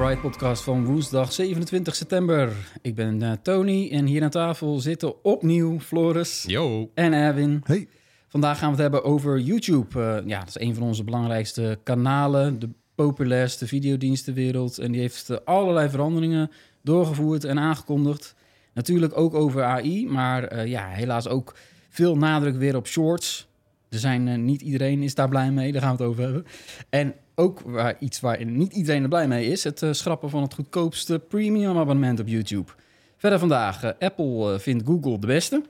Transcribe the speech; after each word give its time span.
Bright 0.00 0.20
Podcast 0.20 0.62
van 0.62 0.84
woensdag 0.84 1.32
27 1.32 1.94
september. 1.94 2.52
Ik 2.82 2.94
ben 2.94 3.22
uh, 3.22 3.32
Tony 3.42 3.88
en 3.92 4.06
hier 4.06 4.22
aan 4.22 4.30
tafel 4.30 4.78
zitten 4.78 5.24
opnieuw 5.24 5.80
Floris 5.80 6.44
Yo. 6.46 6.90
en 6.94 7.12
Erwin. 7.12 7.60
Hey. 7.64 7.88
Vandaag 8.28 8.58
gaan 8.58 8.66
we 8.66 8.72
het 8.72 8.80
hebben 8.82 9.04
over 9.04 9.38
YouTube. 9.38 9.98
Uh, 9.98 10.28
ja, 10.28 10.38
dat 10.38 10.48
is 10.48 10.60
een 10.60 10.74
van 10.74 10.82
onze 10.82 11.04
belangrijkste 11.04 11.78
kanalen, 11.82 12.58
de 12.58 12.68
populairste 12.94 13.66
videodienstenwereld. 13.66 14.78
En 14.78 14.92
die 14.92 15.00
heeft 15.00 15.30
uh, 15.30 15.36
allerlei 15.44 15.88
veranderingen 15.88 16.50
doorgevoerd 16.82 17.44
en 17.44 17.58
aangekondigd. 17.58 18.34
Natuurlijk 18.74 19.18
ook 19.18 19.34
over 19.34 19.62
AI, 19.62 20.06
maar 20.06 20.66
ja, 20.66 20.88
helaas 20.88 21.28
ook 21.28 21.54
veel 21.88 22.16
nadruk 22.16 22.56
weer 22.56 22.76
op 22.76 22.86
shorts. 22.86 23.48
Er 23.88 23.98
zijn 23.98 24.44
niet 24.44 24.62
iedereen 24.62 25.02
is 25.02 25.14
daar 25.14 25.28
blij 25.28 25.50
mee, 25.50 25.72
daar 25.72 25.82
gaan 25.82 25.96
we 25.96 26.02
het 26.02 26.12
over 26.12 26.22
hebben. 26.22 26.44
En 26.88 27.14
ook 27.40 27.60
waar, 27.60 27.96
iets 27.98 28.20
waar 28.20 28.44
niet 28.44 28.72
iedereen 28.72 29.02
er 29.02 29.08
blij 29.08 29.28
mee 29.28 29.46
is: 29.46 29.64
het 29.64 29.82
uh, 29.82 29.92
schrappen 29.92 30.30
van 30.30 30.42
het 30.42 30.54
goedkoopste 30.54 31.18
premium 31.18 31.78
abonnement 31.78 32.20
op 32.20 32.28
YouTube. 32.28 32.72
Verder 33.16 33.38
vandaag: 33.38 33.84
uh, 33.84 33.90
Apple 33.98 34.52
uh, 34.52 34.58
vindt 34.58 34.86
Google 34.86 35.18
de 35.18 35.26
beste. 35.26 35.62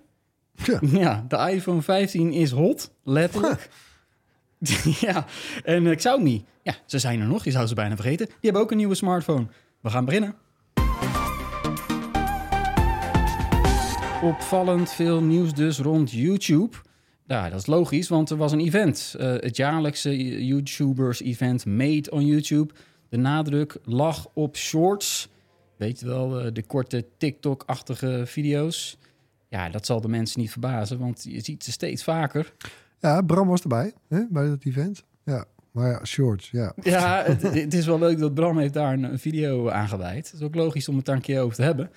Ja. 0.65 0.79
ja. 1.01 1.25
de 1.29 1.53
iPhone 1.53 1.83
15 1.83 2.33
is 2.33 2.51
hot, 2.51 2.91
letterlijk. 3.05 3.69
ja, 5.07 5.27
en 5.65 5.97
Xiaomi, 5.97 6.45
ja, 6.63 6.75
ze 6.87 6.99
zijn 6.99 7.21
er 7.21 7.27
nog, 7.27 7.45
je 7.45 7.51
zou 7.51 7.67
ze 7.67 7.75
bijna 7.75 7.95
vergeten. 7.95 8.27
Die 8.27 8.37
hebben 8.41 8.63
ook 8.63 8.71
een 8.71 8.77
nieuwe 8.77 8.95
smartphone. 8.95 9.47
We 9.81 9.91
gaan 9.91 10.05
beginnen. 10.05 10.35
Opvallend 14.23 14.93
veel 14.93 15.23
nieuws 15.23 15.55
dus 15.55 15.79
rond 15.79 16.11
YouTube. 16.11 16.77
Ja, 17.31 17.49
dat 17.49 17.59
is 17.59 17.67
logisch, 17.67 18.09
want 18.09 18.31
er 18.31 18.37
was 18.37 18.53
een 18.53 18.61
event. 18.61 19.15
Uh, 19.21 19.33
het 19.33 19.57
jaarlijkse 19.57 20.45
YouTubers-event 20.47 21.67
Made 21.67 22.11
on 22.11 22.27
YouTube. 22.27 22.75
De 23.09 23.17
nadruk 23.17 23.77
lag 23.85 24.29
op 24.35 24.57
shorts. 24.57 25.29
Weet 25.77 26.01
je 26.01 26.07
wel, 26.07 26.47
uh, 26.47 26.53
de 26.53 26.63
korte 26.63 27.07
TikTok-achtige 27.19 28.23
video's. 28.27 28.99
Ja, 29.49 29.69
dat 29.69 29.87
zal 29.87 30.01
de 30.01 30.09
mensen 30.09 30.41
niet 30.41 30.51
verbazen, 30.51 30.99
want 30.99 31.25
je 31.29 31.41
ziet 31.41 31.65
ze 31.65 31.73
steeds 31.73 32.05
vaker. 32.05 32.53
Ja, 33.01 33.23
Bram 33.23 33.49
was 33.49 33.63
erbij 33.63 33.93
hè, 34.09 34.27
bij 34.31 34.49
dat 34.49 34.65
event. 34.65 35.05
Ja, 35.25 35.45
maar 35.71 35.91
ja, 35.91 36.05
shorts, 36.05 36.51
ja. 36.51 36.73
Ja, 36.83 37.23
het, 37.25 37.43
het, 37.43 37.75
is 37.75 37.87
wel 37.87 37.99
leuk 37.99 38.19
dat 38.19 38.35
Bram 38.35 38.59
heeft 38.59 38.75
daar 38.75 38.93
een, 38.93 39.05
een 39.05 39.19
video 39.19 39.69
aangeweid. 39.69 40.31
Het 40.31 40.41
is 40.41 40.47
ook 40.47 40.55
logisch 40.55 40.89
om 40.89 40.97
het 40.97 41.05
daar 41.05 41.17
een 41.17 41.23
keer 41.23 41.41
over 41.41 41.57
te 41.57 41.63
hebben. 41.63 41.91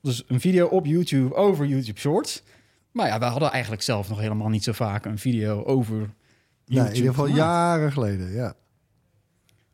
Dus 0.00 0.24
een 0.26 0.40
video 0.40 0.66
op 0.66 0.86
YouTube 0.86 1.34
over 1.34 1.66
YouTube 1.66 2.00
Shorts. 2.00 2.42
Maar 2.94 3.06
ja, 3.06 3.18
we 3.18 3.24
hadden 3.24 3.50
eigenlijk 3.50 3.82
zelf 3.82 4.08
nog 4.08 4.18
helemaal 4.18 4.48
niet 4.48 4.64
zo 4.64 4.72
vaak 4.72 5.04
een 5.04 5.18
video 5.18 5.64
over 5.64 5.96
YouTube. 5.96 6.14
Nee, 6.64 6.88
in 6.88 6.94
ieder 6.94 7.10
geval 7.10 7.26
gemaakt. 7.26 7.44
jaren 7.44 7.92
geleden, 7.92 8.32
ja. 8.32 8.54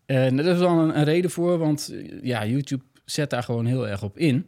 En 0.07 0.39
er 0.39 0.47
is 0.47 0.59
wel 0.59 0.79
een, 0.79 0.99
een, 0.99 1.05
reden 1.05 1.31
voor, 1.31 1.59
want 1.59 1.95
ja, 2.23 2.47
YouTube 2.47 2.85
zet 3.05 3.31
daar 3.31 3.43
gewoon 3.43 3.67
heel 3.67 3.89
erg 3.89 4.03
op 4.03 4.19
in. 4.19 4.47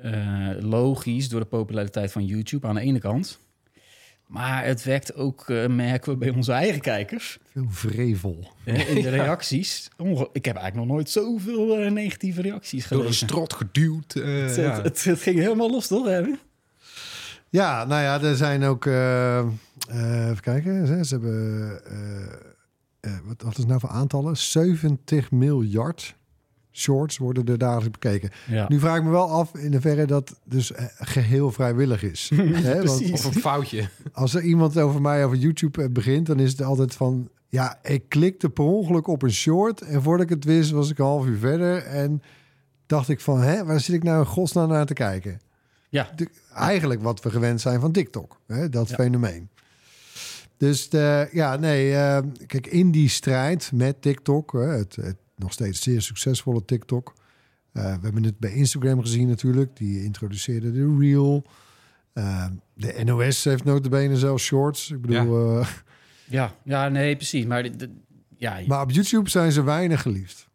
Uh, 0.00 0.50
logisch, 0.60 1.28
door 1.28 1.40
de 1.40 1.46
populariteit 1.46 2.12
van 2.12 2.24
YouTube 2.24 2.66
aan 2.66 2.74
de 2.74 2.80
ene 2.80 2.98
kant. 2.98 3.40
Maar 4.26 4.64
het 4.64 4.84
wekt 4.84 5.14
ook, 5.14 5.48
uh, 5.48 5.66
merken 5.66 6.12
we 6.12 6.18
bij 6.18 6.30
onze 6.30 6.52
eigen 6.52 6.80
kijkers. 6.80 7.38
Veel 7.52 7.66
vrevel. 7.68 8.52
Uh, 8.64 8.96
in 8.96 9.02
de 9.02 9.08
reacties. 9.20 9.90
Ja. 9.96 10.26
Ik 10.32 10.44
heb 10.44 10.56
eigenlijk 10.56 10.74
nog 10.74 10.86
nooit 10.86 11.10
zoveel 11.10 11.84
uh, 11.84 11.90
negatieve 11.90 12.42
reacties 12.42 12.84
gelezen. 12.84 12.96
Door 12.96 13.06
een 13.06 13.14
strot 13.14 13.52
geduwd. 13.52 14.12
Het, 14.12 14.56
ja. 14.56 14.62
het, 14.62 14.82
het, 14.82 15.04
het, 15.04 15.20
ging 15.20 15.38
helemaal 15.38 15.70
los, 15.70 15.86
toch, 15.86 16.08
Erwin? 16.08 16.38
Ja, 17.50 17.84
nou 17.84 18.02
ja, 18.02 18.20
er 18.22 18.36
zijn 18.36 18.64
ook... 18.64 18.84
Uh, 18.84 19.38
uh, 19.92 20.28
even 20.28 20.40
kijken. 20.40 20.86
Ze, 20.86 21.04
ze 21.04 21.14
hebben... 21.14 21.80
Uh, 23.06 23.12
wat, 23.24 23.42
wat 23.42 23.58
is 23.58 23.66
nou 23.66 23.80
voor 23.80 23.88
aantallen? 23.88 24.36
70 24.36 25.30
miljard 25.30 26.16
shorts 26.72 27.18
worden 27.18 27.46
er 27.46 27.58
dagelijks 27.58 27.98
bekeken. 27.98 28.30
Ja. 28.46 28.66
Nu 28.68 28.78
vraag 28.78 28.96
ik 28.96 29.04
me 29.04 29.10
wel 29.10 29.30
af 29.30 29.54
in 29.54 29.72
hoeverre 29.72 30.06
dat 30.06 30.40
dus 30.44 30.72
geheel 30.98 31.50
vrijwillig 31.50 32.02
is. 32.02 32.30
Hè? 32.36 32.84
Want, 32.84 33.12
of 33.12 33.24
een 33.24 33.32
foutje. 33.32 33.88
Als 34.12 34.34
er 34.34 34.42
iemand 34.42 34.78
over 34.78 35.00
mij 35.00 35.24
over 35.24 35.36
YouTube 35.36 35.90
begint, 35.90 36.26
dan 36.26 36.38
is 36.38 36.50
het 36.50 36.62
altijd 36.62 36.94
van... 36.94 37.28
Ja, 37.48 37.78
ik 37.82 38.08
klikte 38.08 38.50
per 38.50 38.64
ongeluk 38.64 39.06
op 39.06 39.22
een 39.22 39.32
short 39.32 39.80
en 39.80 40.02
voordat 40.02 40.24
ik 40.24 40.34
het 40.34 40.44
wist 40.44 40.70
was 40.70 40.90
ik 40.90 40.98
een 40.98 41.04
half 41.04 41.26
uur 41.26 41.38
verder 41.38 41.82
en 41.82 42.22
dacht 42.86 43.08
ik 43.08 43.20
van, 43.20 43.40
hè, 43.40 43.64
waar 43.64 43.80
zit 43.80 43.94
ik 43.94 44.02
nou 44.02 44.18
in 44.18 44.26
godsnaam 44.26 44.68
naar 44.68 44.86
te 44.86 44.92
kijken? 44.92 45.40
Ja. 45.88 46.12
De, 46.16 46.28
eigenlijk 46.54 47.02
wat 47.02 47.22
we 47.22 47.30
gewend 47.30 47.60
zijn 47.60 47.80
van 47.80 47.92
TikTok, 47.92 48.40
hè, 48.46 48.68
dat 48.68 48.88
Ja. 48.88 48.94
fenomeen. 48.94 49.48
Dus 50.56 50.88
de, 50.88 51.28
ja, 51.32 51.56
nee, 51.56 51.90
uh, 51.90 52.18
kijk, 52.46 52.66
in 52.66 52.90
die 52.90 53.08
strijd 53.08 53.70
met 53.74 54.02
TikTok, 54.02 54.52
het, 54.52 54.96
het 54.96 55.16
nog 55.36 55.52
steeds 55.52 55.82
zeer 55.82 56.02
succesvolle 56.02 56.64
TikTok. 56.64 57.14
Uh, 57.72 57.82
we 57.82 58.00
hebben 58.02 58.22
het 58.22 58.38
bij 58.38 58.52
Instagram 58.52 59.00
gezien 59.00 59.28
natuurlijk, 59.28 59.76
die 59.76 60.04
introduceerde 60.04 60.72
de 60.72 60.96
Reel. 60.98 61.44
Uh, 62.14 62.46
de 62.74 63.02
NOS 63.04 63.44
heeft 63.44 63.64
notabene 63.64 64.16
zelfs 64.16 64.44
shorts. 64.44 64.90
Ik 64.90 65.00
bedoel... 65.00 65.58
Ja, 65.58 65.66
ja, 66.38 66.54
ja 66.64 66.88
nee, 66.88 67.16
precies. 67.16 67.44
Maar, 67.44 67.62
de, 67.62 67.76
de, 67.76 67.90
ja, 68.36 68.60
maar 68.66 68.82
op 68.82 68.90
YouTube 68.90 69.30
zijn 69.30 69.52
ze 69.52 69.62
weinig 69.62 70.02
geliefd. 70.02 70.47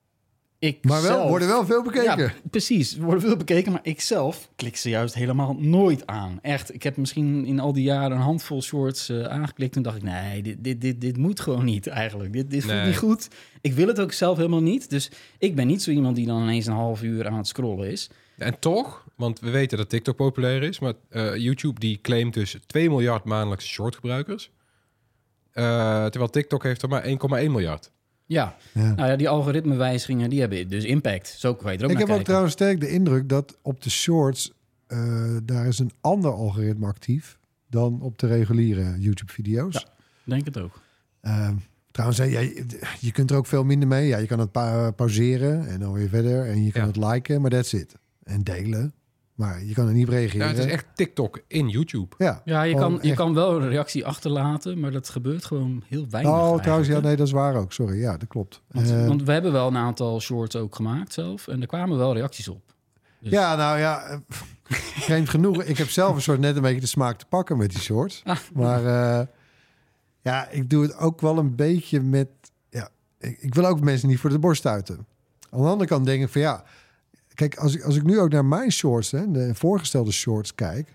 Ik 0.64 0.84
maar 0.84 1.02
wel, 1.02 1.12
zelf, 1.12 1.30
worden 1.30 1.48
wel 1.48 1.66
veel 1.66 1.84
bekeken. 1.84 2.18
Ja, 2.18 2.34
precies, 2.50 2.98
worden 2.98 3.22
veel 3.22 3.38
bekeken. 3.38 3.72
Maar 3.72 3.82
ik 3.84 4.02
zelf 4.02 4.50
klik 4.56 4.78
ze 4.78 4.90
juist 4.90 5.14
helemaal 5.14 5.56
nooit 5.60 6.08
aan. 6.08 6.40
Echt, 6.42 6.74
ik 6.74 6.84
heb 6.84 6.98
misschien 6.98 7.46
in 7.46 7.60
al 7.60 7.74
die 7.74 7.84
jaren 7.84 8.18
een 8.18 8.24
handvol 8.24 8.62
shorts 8.62 9.10
uh, 9.10 9.24
aangeklikt. 9.24 9.76
En 9.76 9.82
dacht 9.82 9.96
ik, 9.96 10.04
nee, 10.04 10.42
dit, 10.42 10.64
dit, 10.64 10.82
dit, 10.82 11.02
dit 11.02 11.18
moet 11.18 11.40
gewoon 11.40 11.66
niet 11.66 11.88
eigenlijk. 11.88 12.34
Dit, 12.34 12.50
dit 12.50 12.62
voelt 12.62 12.76
Nee. 12.76 12.86
niet 12.86 12.98
goed. 12.98 13.28
Ik 13.62 13.74
wil 13.74 13.88
het 13.88 14.00
ook 14.00 14.12
zelf 14.12 14.38
helemaal 14.38 14.62
niet. 14.62 14.90
Dus 14.90 15.12
ik 15.38 15.56
ben 15.56 15.68
niet 15.68 15.84
zo 15.84 15.92
iemand 15.92 16.16
die 16.16 16.26
dan 16.26 16.42
ineens 16.42 16.66
een 16.66 16.74
half 16.74 17.04
uur 17.04 17.28
aan 17.28 17.38
het 17.38 17.48
scrollen 17.48 17.92
is. 17.92 18.10
En 18.38 18.60
toch, 18.60 19.06
want 19.16 19.40
we 19.40 19.50
weten 19.50 19.78
dat 19.78 19.90
TikTok 19.90 20.16
populair 20.16 20.64
is, 20.64 20.80
maar 20.80 20.94
uh, 21.12 21.36
YouTube 21.36 21.80
die 21.80 22.00
claimt 22.02 22.34
dus 22.34 22.58
2 22.66 22.90
miljard 22.90 23.24
maandelijkse 23.24 23.68
shortgebruikers. 23.68 24.52
Uh, 25.54 25.64
terwijl 26.06 26.30
TikTok 26.30 26.64
heeft 26.64 26.82
er 26.82 26.90
maar 26.90 27.04
1,1 27.06 27.10
miljard. 27.30 27.92
Ja. 28.26 28.56
ja, 28.74 28.94
nou 28.94 29.10
ja, 29.10 29.16
die 29.16 29.30
algoritmewijzigingen 29.30 30.30
die 30.30 30.40
hebben 30.40 30.68
dus 30.68 30.84
impact. 30.84 31.28
Zo 31.28 31.56
kan 31.56 31.72
je 31.72 31.78
er 31.78 31.86
ook 31.86 31.92
Ik 31.92 31.98
heb 31.98 32.10
ook 32.10 32.24
trouwens 32.24 32.54
sterk 32.54 32.80
de 32.80 32.90
indruk 32.90 33.30
dat 33.30 33.58
op 33.62 33.82
de 33.82 33.90
shorts 33.90 34.52
uh, 34.88 35.38
daar 35.44 35.68
is 35.68 35.80
een 35.80 35.92
ander 36.02 36.32
algoritme 36.32 36.86
actief 36.86 37.38
dan 37.70 38.02
op 38.02 38.18
de 38.18 38.28
reguliere 38.28 38.96
YouTube-video's. 39.00 39.74
Ja, 39.74 39.84
denk 40.24 40.46
het 40.46 40.58
ook. 40.60 40.82
Uh, 41.22 41.50
trouwens, 41.92 42.20
je, 42.20 42.66
je 43.00 43.12
kunt 43.12 43.32
er 43.32 43.38
ook 43.38 43.46
veel 43.46 43.64
minder 43.64 43.88
mee. 43.88 44.08
Ja, 44.08 44.18
je 44.18 44.28
kan 44.28 44.40
het 44.40 44.52
pa 44.52 44.92
pauzeren 44.92 45.68
en 45.68 45.80
dan 45.80 45.94
weer 45.94 46.10
verder 46.10 46.46
en 46.50 46.64
je 46.64 46.72
kan 46.72 46.82
Ja. 46.82 46.88
het 46.88 46.98
liken, 46.98 47.42
maar 47.42 47.50
that's 47.52 47.74
it. 47.74 47.96
En 48.24 48.44
delen, 48.44 48.94
maar 49.36 49.64
je 49.64 49.74
kan 49.74 49.88
er 49.88 49.94
niet 49.94 50.08
op 50.08 50.14
reageren. 50.14 50.48
Ja, 50.48 50.54
het 50.54 50.66
is 50.66 50.72
echt 50.72 50.86
TikTok 50.96 51.40
in 51.48 51.70
YouTube. 51.70 52.16
Ja, 52.18 52.42
Ja, 52.46 52.62
je 52.64 52.76
kan, 52.76 52.94
je 53.02 53.08
echt- 53.08 53.16
kan 53.18 53.34
wel 53.34 53.62
een 53.62 53.70
reactie 53.70 54.06
achterlaten, 54.06 54.80
maar 54.80 54.92
dat 54.92 55.10
gebeurt 55.10 55.46
gewoon 55.46 55.84
heel 55.88 56.06
weinig. 56.10 56.32
Oh, 56.32 56.38
eigenlijk, 56.38 56.64
trouwens, 56.64 56.90
ja, 56.90 57.00
nee, 57.00 57.16
dat 57.16 57.28
is 57.28 57.34
waar 57.34 57.56
ook. 57.56 57.74
Sorry, 57.74 58.00
ja, 58.00 58.18
dat 58.18 58.28
klopt. 58.30 58.62
Want, 58.72 58.90
Eh, 58.92 59.08
want 59.08 59.24
we 59.24 59.32
hebben 59.32 59.52
wel 59.52 59.68
een 59.68 59.78
aantal 59.78 60.20
shorts 60.22 60.56
ook 60.56 60.76
gemaakt 60.76 61.14
zelf. 61.14 61.48
En 61.48 61.62
er 61.62 61.68
kwamen 61.68 61.98
wel 61.98 62.14
reacties 62.14 62.48
op. 62.48 62.62
Dus- 63.20 63.32
Ja, 63.32 63.56
nou 63.56 63.80
ja, 63.80 64.04
eh, 64.04 64.18
vreemd 65.08 65.30
genoeg. 65.30 65.64
Ik 65.64 65.78
heb 65.78 65.90
zelf 65.90 66.16
een 66.16 66.22
soort 66.22 66.40
net 66.40 66.56
een 66.56 66.62
beetje 66.62 66.80
de 66.82 66.88
smaak 66.88 67.18
te 67.18 67.26
pakken 67.26 67.58
met 67.58 67.70
die 67.72 67.80
shorts. 67.82 68.22
Ah. 68.26 68.38
Maar 68.54 68.86
eh, 68.86 69.26
ja, 70.22 70.48
ik 70.50 70.70
doe 70.70 70.84
het 70.84 70.98
ook 70.98 71.22
wel 71.22 71.38
een 71.38 71.56
beetje 71.56 72.02
met... 72.02 72.28
Ja, 72.70 72.90
ik, 73.20 73.38
ik 73.42 73.54
wil 73.56 73.66
ook 73.66 73.80
mensen 73.82 74.08
niet 74.08 74.20
voor 74.20 74.30
de 74.30 74.40
borst 74.40 74.60
stuiten. 74.60 75.08
Aan 75.50 75.62
de 75.62 75.68
andere 75.68 75.90
kant 75.90 76.06
denk 76.06 76.24
ik 76.24 76.30
van 76.30 76.42
ja... 76.42 76.64
Kijk, 77.36 77.56
als 77.56 77.76
ik, 77.76 77.82
als 77.84 77.96
ik 77.96 78.04
nu 78.04 78.20
ook 78.20 78.32
naar 78.32 78.46
mijn 78.46 78.72
shorts, 78.72 79.12
hè, 79.12 79.32
de 79.32 79.56
voorgestelde 79.56 80.12
shorts 80.12 80.56
kijk... 80.56 80.94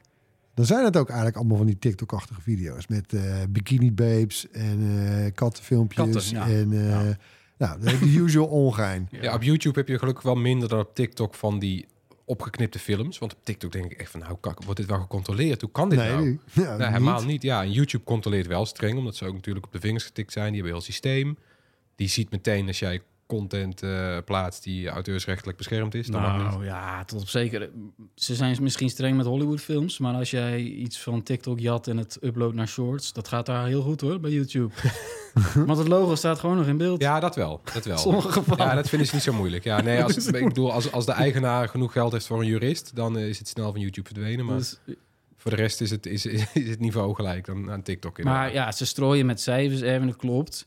dan 0.55 0.65
zijn 0.65 0.85
het 0.85 0.97
ook 0.97 1.07
eigenlijk 1.09 1.37
allemaal 1.37 1.57
van 1.57 1.67
die 1.67 1.79
TikTok-achtige 1.79 2.41
video's... 2.41 2.87
met 2.87 3.13
eh, 3.13 3.43
bikini 3.49 3.93
babes 3.93 4.51
en 4.51 4.79
eh 4.81 5.35
kattenfilmpjes. 5.35 6.11
Katten, 6.11 6.31
ja. 6.33 6.49
En 6.49 6.73
eh, 6.73 6.89
Ja. 6.89 7.17
nou, 7.59 7.81
de, 7.81 8.07
usual 8.07 8.47
ongein. 8.65 9.09
Ja. 9.11 9.35
op 9.35 9.43
YouTube 9.43 9.79
heb 9.79 9.89
je 9.89 9.99
gelukkig 9.99 10.25
wel 10.25 10.35
minder 10.37 10.69
dan 10.69 10.79
op 10.79 10.95
TikTok 10.95 11.35
van 11.35 11.59
die 11.59 11.87
opgeknipte 12.25 12.79
films. 12.79 13.19
Want 13.19 13.33
op 13.33 13.39
TikTok 13.43 13.73
denk 13.73 13.93
ik 13.93 13.99
echt 13.99 14.11
van, 14.11 14.21
nou, 14.21 14.37
kak, 14.41 14.65
wordt 14.65 14.81
dit 14.81 14.89
wel 14.89 15.01
gecontroleerd? 15.01 15.61
Hoe 15.61 15.71
kan 15.71 15.89
dit 15.89 15.99
nee, 15.99 16.11
nou? 16.11 16.39
ja, 16.53 16.91
helemaal 16.91 17.25
niet. 17.25 17.43
Ja, 17.43 17.63
en 17.63 17.73
YouTube 17.73 18.05
controleert 18.05 18.47
wel 18.47 18.67
streng, 18.67 18.99
omdat 18.99 19.17
ze 19.17 19.25
ook 19.27 19.35
natuurlijk 19.35 19.67
op 19.67 19.73
de 19.73 19.81
vingers 19.81 20.05
getikt 20.05 20.33
zijn. 20.33 20.47
Die 20.47 20.55
hebben 20.55 20.73
heel 20.73 20.83
systeem. 20.87 21.37
Die 21.97 22.09
ziet 22.09 22.31
meteen 22.31 22.67
als 22.67 22.79
jij 22.79 23.03
content 23.29 23.83
eh, 23.83 24.17
plaatst 24.25 24.63
die 24.63 24.89
auteursrechtelijk 24.89 25.59
beschermd 25.59 25.95
is. 25.95 26.07
Dan 26.07 26.23
mag 26.23 26.43
niet. 26.43 26.51
Nou 26.51 26.65
ja, 26.65 27.05
tot 27.05 27.21
op 27.21 27.29
zeker. 27.29 27.71
Ze 28.15 28.35
zijn 28.35 28.57
misschien 28.61 28.91
streng 28.91 29.17
met 29.17 29.27
Hollywoodfilms, 29.27 29.99
maar 29.99 30.15
als 30.15 30.31
jij 30.31 30.61
iets 30.61 31.01
van 31.01 31.23
TikTok 31.23 31.61
jat 31.61 31.87
en 31.87 31.97
het 31.97 32.19
uploadt 32.21 32.55
naar 32.55 32.69
Shorts, 32.69 33.13
dat 33.13 33.29
gaat 33.29 33.47
daar 33.47 33.67
heel 33.67 33.83
goed 33.83 34.01
hoor 34.01 34.21
bij 34.21 34.31
YouTube. 34.31 34.75
Want 35.67 35.79
het 35.79 35.89
logo 35.89 36.15
staat 36.15 36.39
gewoon 36.39 36.57
nog 36.57 36.67
in 36.67 36.77
beeld. 36.77 37.03
Ja, 37.03 37.21
dat 37.21 37.37
wel. 37.37 37.61
Dat 37.75 37.85
wel. 37.85 37.99
Sommige 38.09 38.33
gevallen. 38.33 38.67
Ja, 38.67 38.75
dat 38.75 38.89
vinden 38.89 39.09
ze 39.09 39.15
niet 39.15 39.25
zo 39.25 39.33
moeilijk. 39.33 39.65
Ja, 39.65 39.81
nee, 39.81 40.03
als, 40.03 40.17
ik 40.27 40.45
bedoel, 40.45 40.73
als, 40.73 40.93
als 40.93 41.07
de 41.07 41.13
eigenaar 41.13 41.69
genoeg 41.69 41.93
geld 41.93 42.13
heeft 42.13 42.27
voor 42.27 42.41
een 42.41 42.47
jurist, 42.47 42.95
dan 42.95 43.19
eh, 43.19 43.29
is 43.29 43.39
het 43.39 43.49
snel 43.49 43.73
van 43.73 43.81
YouTube 43.81 44.09
verdwenen. 44.13 44.45
Maar 44.45 44.57
Dus- 44.57 44.79
voor 45.37 45.51
de 45.51 45.57
rest 45.57 45.81
is 45.81 45.91
het, 45.91 46.07
is, 46.07 46.27
is 46.27 46.69
het 46.69 46.81
niveau 46.81 47.15
gelijk 47.15 47.47
dan 47.47 47.71
aan 47.71 47.83
TikTok. 47.83 48.19
inderdaad. 48.19 48.43
maar 48.43 48.53
ja, 48.53 48.73
ze 48.73 48.87
strooien 48.87 49.27
met 49.27 49.41
cijfers, 49.41 49.81
Erwin, 49.81 50.07
dat 50.07 50.17
klopt. 50.17 50.67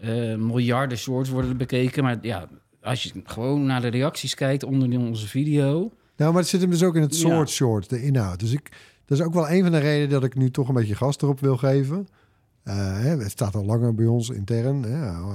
Eh, 0.00 0.34
miljarden 0.36 0.98
shorts 0.98 1.30
worden 1.30 1.56
bekeken, 1.56 2.02
maar 2.02 2.18
ja, 2.20 2.48
als 2.82 3.02
je 3.02 3.20
gewoon 3.24 3.66
naar 3.66 3.80
de 3.80 3.88
reacties 3.88 4.34
kijkt 4.34 4.64
onder 4.64 4.98
onze 4.98 5.26
video, 5.28 5.92
Nou, 6.16 6.30
maar 6.32 6.40
het 6.40 6.50
zit 6.50 6.60
hem 6.60 6.70
dus 6.70 6.82
ook 6.82 6.96
in 6.96 7.02
het 7.02 7.14
Ja. 7.20 7.28
soort 7.28 7.50
short, 7.50 7.90
de 7.90 8.02
inhoud. 8.02 8.40
Dus 8.40 8.52
ik, 8.52 8.70
dat 9.04 9.18
is 9.18 9.24
ook 9.24 9.34
wel 9.34 9.50
een 9.50 9.62
van 9.62 9.72
de 9.72 9.78
redenen 9.78 10.08
dat 10.10 10.24
ik 10.24 10.34
nu 10.34 10.50
toch 10.50 10.68
een 10.68 10.74
beetje 10.74 10.94
gas 10.94 11.16
erop 11.16 11.40
wil 11.40 11.56
geven. 11.56 12.08
Eh, 12.62 13.02
het 13.02 13.30
staat 13.30 13.54
al 13.54 13.64
langer 13.64 13.94
bij 13.94 14.06
ons 14.06 14.30
intern, 14.30 14.84
eh, 14.84 15.26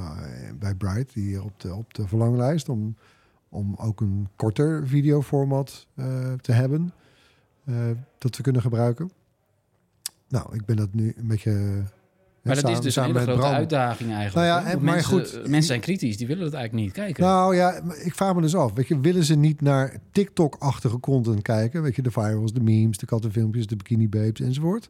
bij 0.59 0.75
Bright, 0.75 1.13
die 1.13 1.43
op 1.43 1.59
de, 1.59 1.73
op 1.73 1.93
de 1.93 2.07
verlanglijst, 2.07 2.69
om, 2.69 2.95
om 3.49 3.75
ook 3.79 4.01
een 4.01 4.27
korter 4.35 4.87
videoformat 4.87 5.87
te 6.41 6.51
hebben 6.51 6.93
dat 8.17 8.37
we 8.37 8.43
kunnen 8.43 8.61
gebruiken. 8.61 9.11
Nou, 10.27 10.55
ik 10.55 10.65
ben 10.65 10.75
dat 10.75 10.93
nu 10.93 11.13
een 11.17 11.27
beetje... 11.27 11.83
Maar 12.43 12.55
dat 12.61 12.69
is 12.69 12.79
dus 12.81 12.95
een 12.95 13.03
hele 13.03 13.19
grote 13.19 13.39
Bram. 13.39 13.53
uitdaging 13.53 14.11
eigenlijk. 14.13 14.47
Nou 14.47 14.61
ja, 14.63 14.71
en- 14.71 14.83
maar 14.83 14.93
mensen, 14.93 15.11
goed, 15.19 15.33
mensen 15.41 15.63
zijn 15.63 15.79
kritisch, 15.79 16.17
die 16.17 16.27
willen 16.27 16.43
het 16.43 16.53
eigenlijk 16.53 16.85
niet 16.85 16.93
kijken. 16.95 17.23
Nou 17.23 17.55
ja, 17.55 17.81
ik 18.03 18.15
vraag 18.15 18.35
me 18.35 18.41
dus 18.41 18.55
af. 18.55 18.73
Weet 18.73 18.87
je, 18.87 18.99
willen 18.99 19.23
ze 19.23 19.35
niet 19.35 19.61
naar 19.61 19.97
TikTok-achtige 20.11 20.99
content 20.99 21.41
kijken? 21.41 21.81
Weet 21.81 21.95
je, 21.95 22.01
de 22.01 22.11
virals, 22.11 22.53
de 22.53 22.61
memes, 22.61 22.97
de 22.97 23.05
kattenfilmpjes, 23.05 23.67
de 23.67 23.75
bikini 23.75 24.09
babes 24.09 24.39
enzovoort. 24.39 24.87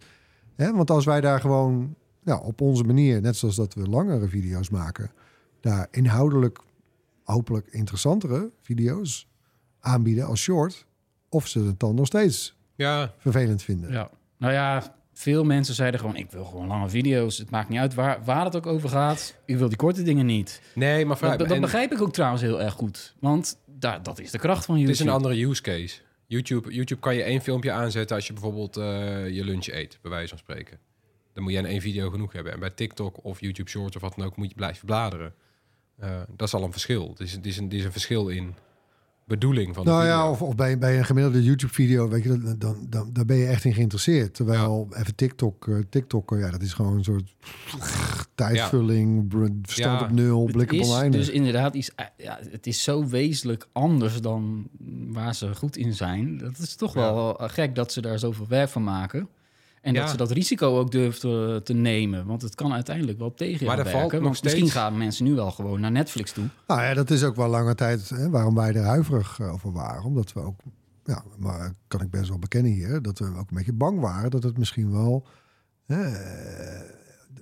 Hè, 0.55 0.73
want 0.73 0.89
als 0.89 1.05
wij 1.05 1.21
daar 1.21 1.39
gewoon 1.39 1.95
nou, 2.23 2.43
op 2.45 2.61
onze 2.61 2.83
manier, 2.83 3.21
net 3.21 3.35
zoals 3.35 3.55
dat 3.55 3.73
we 3.73 3.87
langere 3.89 4.27
video's 4.27 4.69
maken, 4.69 5.11
daar 5.61 5.87
inhoudelijk 5.91 6.59
hopelijk 7.23 7.67
interessantere 7.71 8.51
video's 8.61 9.27
aanbieden 9.79 10.25
als 10.25 10.41
short, 10.41 10.85
of 11.29 11.47
ze 11.47 11.59
het 11.59 11.79
dan 11.79 11.95
nog 11.95 12.05
steeds 12.05 12.57
Ja, 12.75 13.13
vervelend 13.17 13.61
vinden. 13.63 13.91
Ja. 13.91 14.09
Nou 14.37 14.53
ja, 14.53 14.95
veel 15.13 15.43
mensen 15.43 15.75
zeiden 15.75 15.99
gewoon, 15.99 16.15
ik 16.15 16.31
wil 16.31 16.45
gewoon 16.45 16.67
lange 16.67 16.89
video's. 16.89 17.37
Het 17.37 17.49
maakt 17.49 17.69
niet 17.69 17.79
uit 17.79 17.93
waar, 17.93 18.23
waar 18.23 18.45
het 18.45 18.55
ook 18.55 18.65
over 18.65 18.89
gaat. 18.89 19.35
Ik 19.45 19.57
wil 19.57 19.67
die 19.67 19.77
korte 19.77 20.03
dingen 20.03 20.25
niet. 20.25 20.61
nee, 20.75 21.05
maar 21.05 21.07
Dat, 21.07 21.17
vrij- 21.17 21.37
dat 21.37 21.51
en 21.51 21.61
begrijp 21.61 21.91
ik 21.91 22.01
ook 22.01 22.13
trouwens 22.13 22.41
heel 22.41 22.61
erg 22.61 22.73
goed. 22.73 23.15
Want 23.19 23.57
daar, 23.65 24.03
dat 24.03 24.19
is 24.19 24.31
de 24.31 24.39
kracht 24.39 24.65
van 24.65 24.75
het 24.75 24.83
YouTube. 24.83 25.03
is 25.03 25.09
een 25.09 25.15
andere 25.21 25.45
use 25.49 25.61
case. 25.61 25.99
YouTube, 26.27 26.73
YouTube 26.73 27.01
kan 27.01 27.15
je 27.15 27.23
één 27.23 27.41
filmpje 27.41 27.71
aanzetten 27.71 28.15
als 28.15 28.27
je 28.27 28.33
bijvoorbeeld 28.33 28.77
eh, 28.77 28.83
je 29.29 29.43
lunch 29.43 29.67
eet, 29.67 29.99
bij 30.01 30.11
wijze 30.11 30.27
van 30.29 30.37
spreken. 30.37 30.77
Dan 31.33 31.43
moet 31.43 31.51
je 31.51 31.57
in 31.57 31.65
één 31.65 31.81
video 31.81 32.09
genoeg 32.09 32.33
hebben. 32.33 32.53
En 32.53 32.59
bij 32.59 32.69
TikTok 32.69 33.23
of 33.23 33.39
YouTube 33.39 33.69
Shorts 33.69 33.95
of 33.95 34.01
wat 34.01 34.13
dan 34.15 34.25
ook 34.25 34.35
moet 34.35 34.49
je 34.49 34.55
blijven 34.55 34.85
bladeren. 34.85 35.33
Eh, 35.97 36.21
dat 36.35 36.47
is 36.47 36.53
al 36.53 36.63
een 36.63 36.71
verschil. 36.71 37.09
Het 37.09 37.19
is, 37.19 37.31
het 37.31 37.45
is, 37.45 37.57
een, 37.57 37.63
het 37.63 37.73
is 37.73 37.83
een 37.83 37.91
verschil 37.91 38.27
in 38.27 38.55
bedoeling 39.25 39.75
van 39.75 39.83
de 39.85 39.89
Nou 39.89 40.05
ja, 40.05 40.29
of, 40.29 40.41
of 40.41 40.55
bij, 40.55 40.77
bij 40.77 40.97
een 40.97 41.05
gemiddelde 41.05 41.43
YouTube-video, 41.43 42.09
weet 42.09 42.23
je, 42.23 42.29
dan, 42.37 42.55
dan, 42.57 42.85
dan, 42.89 43.09
daar 43.13 43.25
ben 43.25 43.37
je 43.37 43.45
echt 43.45 43.65
in 43.65 43.73
geïnteresseerd. 43.73 44.33
Terwijl 44.33 44.87
even 44.93 45.15
TikTok, 45.15 45.67
eh, 45.67 45.75
TikTok, 45.89 46.31
eh, 46.31 46.39
ja, 46.39 46.49
dat 46.51 46.61
is 46.61 46.73
gewoon 46.73 46.95
een 46.97 47.03
soort 47.03 47.35
tijdvulling, 48.35 49.27
br- 49.27 49.45
verstand 49.61 49.99
Ja. 49.99 50.05
op 50.05 50.11
nul, 50.11 50.43
Het 50.43 50.51
blik 50.51 50.71
op 50.73 50.79
oneindig. 50.81 51.19
dus 51.19 51.29
inderdaad 51.29 51.75
iets, 51.75 51.91
ja, 52.17 52.39
het 52.51 52.67
is 52.67 52.83
zo 52.83 53.07
wezenlijk 53.07 53.67
anders 53.71 54.21
dan 54.21 54.67
waar 55.07 55.35
ze 55.35 55.55
goed 55.55 55.77
in 55.77 55.93
zijn. 55.93 56.37
Dat 56.37 56.57
is 56.57 56.75
toch 56.75 56.93
Ja. 56.93 56.99
wel 56.99 57.39
eh, 57.39 57.49
gek 57.49 57.75
dat 57.75 57.91
ze 57.91 58.01
daar 58.01 58.19
zoveel 58.19 58.47
werk 58.47 58.69
van 58.69 58.83
maken. 58.83 59.27
En 59.83 59.93
Ja. 59.93 59.99
dat 60.01 60.09
ze 60.09 60.17
dat 60.17 60.31
risico 60.31 60.77
ook 60.79 60.91
durven 60.91 61.19
te, 61.19 61.61
te 61.63 61.73
nemen. 61.73 62.25
Want 62.25 62.41
het 62.41 62.55
kan 62.55 62.73
uiteindelijk 62.73 63.17
wel 63.19 63.33
tegen 63.33 63.59
je 63.59 63.65
Maar 63.65 63.77
er 63.77 63.83
werken. 63.83 63.99
valt 63.99 64.11
nog 64.13 64.21
Want 64.23 64.35
steeds- 64.37 64.53
Misschien 64.53 64.71
gaan 64.81 64.97
mensen 64.97 65.25
nu 65.25 65.33
wel 65.33 65.51
gewoon 65.51 65.79
naar 65.79 65.91
Netflix 65.91 66.31
toe. 66.31 66.45
Nou 66.67 66.81
ja, 66.81 66.93
dat 66.93 67.09
is 67.09 67.23
ook 67.23 67.35
wel 67.35 67.47
lange 67.47 67.75
tijd 67.75 68.09
hè, 68.09 68.29
waarom 68.29 68.55
wij 68.55 68.73
er 68.73 68.83
huiverig 68.83 69.39
eh, 69.39 69.53
over 69.53 69.71
waren. 69.71 70.03
Omdat 70.03 70.33
we 70.33 70.39
ook, 70.39 70.59
ja, 71.03 71.23
maar 71.37 71.73
kan 71.87 72.01
ik 72.01 72.09
best 72.09 72.29
wel 72.29 72.39
bekennen 72.39 72.71
hier, 72.71 73.01
dat 73.01 73.19
we 73.19 73.25
ook 73.25 73.49
een 73.49 73.55
beetje 73.57 73.73
bang 73.73 73.99
waren 73.99 74.31
dat 74.31 74.43
het 74.43 74.57
misschien 74.57 74.91
wel 74.91 75.27
eh, 75.85 76.07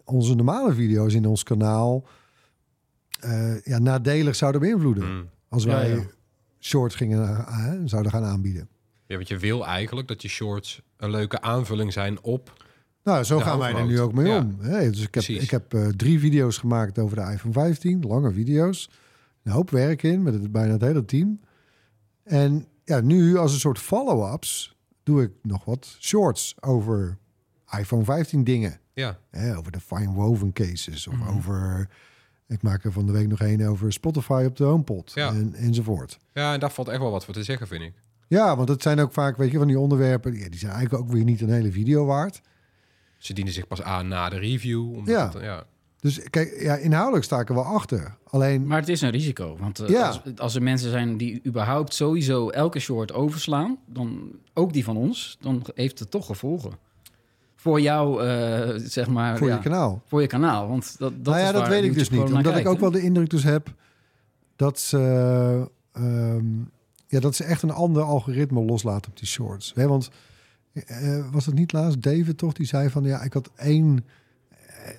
onze 0.05 0.35
normale 0.35 0.73
video's 0.73 1.13
in 1.13 1.25
ons 1.25 1.43
kanaal 1.43 2.05
eh, 3.19 3.61
ja, 3.63 3.79
nadelig 3.79 4.35
zouden 4.35 4.61
beïnvloeden. 4.61 5.15
Mm. 5.15 5.29
Als 5.49 5.65
wij 5.65 5.89
ja. 5.89 6.01
short 6.59 6.95
gingen, 6.95 7.45
zouden 7.89 8.11
gaan 8.11 8.23
aanbieden. 8.23 8.67
Ja, 9.11 9.15
want 9.17 9.27
je 9.27 9.37
wil 9.37 9.65
eigenlijk 9.65 10.07
dat 10.07 10.21
je 10.21 10.27
shorts 10.27 10.81
een 10.97 11.09
leuke 11.09 11.41
aanvulling 11.41 11.93
zijn 11.93 12.21
op... 12.23 12.63
Nou, 13.03 13.23
zo 13.23 13.39
gaan 13.39 13.57
wij 13.59 13.73
er 13.73 13.85
nu 13.85 13.99
ook 13.99 14.13
mee 14.13 14.27
Ja. 14.27 14.37
om. 14.39 14.57
Hè, 14.59 14.89
dus 14.89 14.97
ik 14.97 15.13
heb, 15.13 15.23
Precies. 15.23 15.43
ik 15.43 15.49
heb 15.51 15.73
eh, 15.73 15.87
drie 15.87 16.19
video's 16.19 16.57
gemaakt 16.57 16.99
over 16.99 17.15
de 17.15 17.31
iPhone 17.31 17.53
15, 17.53 18.01
lange 18.07 18.31
video's. 18.31 18.89
Een 19.43 19.51
hoop 19.51 19.69
werk 19.69 20.03
in 20.03 20.23
met 20.23 20.33
het, 20.33 20.51
bijna 20.51 20.71
het 20.71 20.81
hele 20.81 21.05
team. 21.05 21.39
En 22.23 22.65
ja, 22.85 22.99
nu 22.99 23.37
als 23.37 23.53
een 23.53 23.59
soort 23.59 23.79
follow-ups 23.79 24.75
doe 25.03 25.21
ik 25.23 25.31
nog 25.41 25.65
wat 25.65 25.95
shorts 25.99 26.55
over 26.59 27.17
iPhone 27.79 28.03
15 28.03 28.43
dingen. 28.43 28.79
Ja, 28.93 29.17
over 29.57 29.71
de 29.71 29.79
fine 29.79 30.11
woven 30.11 30.53
cases 30.53 31.07
of 31.07 31.13
Mhm. 31.15 31.27
over... 31.37 31.87
Ik 32.47 32.61
maak 32.61 32.83
er 32.83 32.91
van 32.91 33.05
de 33.05 33.11
week 33.11 33.27
nog 33.27 33.39
een 33.39 33.67
over 33.67 33.93
Spotify 33.93 34.43
op 34.47 34.57
de 34.57 34.63
HomePod 34.63 35.11
Ja. 35.15 35.27
en, 35.29 35.53
enzovoort. 35.53 36.17
ja 36.33 36.53
en 36.53 36.59
daar 36.59 36.71
valt 36.71 36.87
echt 36.87 36.99
wel 36.99 37.11
wat 37.11 37.25
voor 37.25 37.33
te 37.33 37.43
zeggen, 37.43 37.67
vind 37.67 37.81
ik. 37.83 37.93
Ja, 38.37 38.55
want 38.55 38.69
het 38.69 38.81
zijn 38.81 38.99
ook 38.99 39.13
vaak, 39.13 39.37
weet 39.37 39.51
je, 39.51 39.57
van 39.57 39.67
die 39.67 39.79
onderwerpen... 39.79 40.33
Ja, 40.37 40.49
die 40.49 40.59
zijn 40.59 40.71
eigenlijk 40.71 41.03
ook 41.03 41.11
weer 41.11 41.23
niet 41.23 41.41
een 41.41 41.49
hele 41.49 41.71
video 41.71 42.05
waard. 42.05 42.41
Ze 43.17 43.33
dienen 43.33 43.53
zich 43.53 43.67
pas 43.67 43.81
aan 43.81 44.07
na 44.07 44.29
de 44.29 44.37
review. 44.39 44.89
Omdat 44.89 45.07
Ja. 45.15 45.29
het- 45.33 45.41
ja. 45.43 45.63
Dus 45.99 46.29
kijk, 46.29 46.61
ja, 46.61 46.75
inhoudelijk 46.75 47.23
sta 47.23 47.39
ik 47.39 47.49
er 47.49 47.55
wel 47.55 47.63
achter. 47.63 48.17
Alleen, 48.29 48.67
Maar 48.67 48.79
het 48.79 48.89
is 48.89 49.01
een 49.01 49.09
risico. 49.09 49.57
Want 49.59 49.79
eh, 49.79 49.89
Ja. 49.89 50.07
als, 50.07 50.21
als 50.37 50.55
er 50.55 50.61
mensen 50.63 50.91
zijn 50.91 51.17
die 51.17 51.41
überhaupt 51.45 51.93
sowieso 51.93 52.49
elke 52.49 52.79
short 52.79 53.13
overslaan, 53.13 53.77
dan 53.85 54.31
ook 54.53 54.73
die 54.73 54.83
van 54.83 54.97
ons, 54.97 55.37
dan 55.41 55.63
heeft 55.75 55.99
het 55.99 56.11
toch 56.11 56.25
gevolgen. 56.25 56.71
Voor 57.55 57.81
jou, 57.81 58.23
eh, 58.27 58.69
zeg 58.77 59.07
maar. 59.07 59.37
voor 59.37 59.47
ja, 59.47 59.55
je 59.55 59.61
kanaal. 59.61 60.01
Voor 60.05 60.21
je 60.21 60.27
kanaal. 60.27 60.67
Want 60.67 60.95
dat, 60.99 61.11
dat 61.15 61.23
nou 61.33 61.37
ja, 61.39 61.45
is 61.47 61.53
dat 61.53 61.67
weet 61.67 61.83
ik 61.83 61.93
dus 61.93 62.09
niet. 62.09 62.21
Omdat 62.21 62.57
ik 62.57 62.67
ook 62.67 62.73
hè? 62.75 62.79
wel 62.81 62.91
de 62.91 63.01
indruk 63.01 63.29
dus 63.29 63.43
heb 63.43 63.73
dat 64.55 64.79
ze, 64.79 65.69
ehm, 65.93 66.45
ja, 67.11 67.19
dat 67.19 67.35
ze 67.35 67.43
echt 67.43 67.61
een 67.61 67.71
ander 67.71 68.03
algoritme 68.03 68.61
loslaten 68.61 69.11
op 69.11 69.17
die 69.17 69.27
shorts. 69.27 69.71
Hè, 69.75 69.87
want 69.87 70.09
eh, 70.73 71.31
was 71.31 71.45
het 71.45 71.55
niet 71.55 71.71
laatst 71.73 72.01
David 72.01 72.37
toch? 72.37 72.53
Die 72.53 72.65
zei 72.65 72.89
van 72.89 73.03
ja, 73.03 73.21
ik 73.21 73.33
had 73.33 73.49
één. 73.55 74.05
eh, 74.49 74.57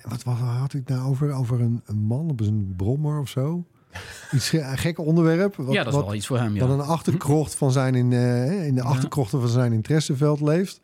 Wat, 0.09 0.23
wat 0.23 0.35
had 0.35 0.73
ik 0.73 0.87
nou 0.89 1.09
over? 1.09 1.31
Over 1.33 1.61
een, 1.61 1.81
een 1.85 1.97
man 2.03 2.29
op 2.29 2.39
een 2.39 2.73
brommer 2.77 3.19
of 3.19 3.29
zo? 3.29 3.65
Iets 4.35 4.51
een 4.51 4.77
gek 4.77 4.97
onderwerp. 4.99 5.55
Wat, 5.55 5.73
ja, 5.73 5.83
dat 5.83 5.87
is 5.87 5.93
wat, 5.99 6.05
wel 6.05 6.15
iets 6.15 6.27
voor 6.27 6.37
hem, 6.39 6.53
ja. 6.53 6.59
dat 6.67 6.69
een 6.79 6.85
achterkrocht 6.85 7.55
van 7.55 7.71
zijn 7.71 7.95
in, 7.95 8.13
eh, 8.13 8.65
in 8.65 8.75
de 8.75 8.81
achterkrochten 8.83 9.39
van 9.39 9.49
zijn 9.49 9.73
interesseveld 9.73 10.41
leeft. 10.41 10.79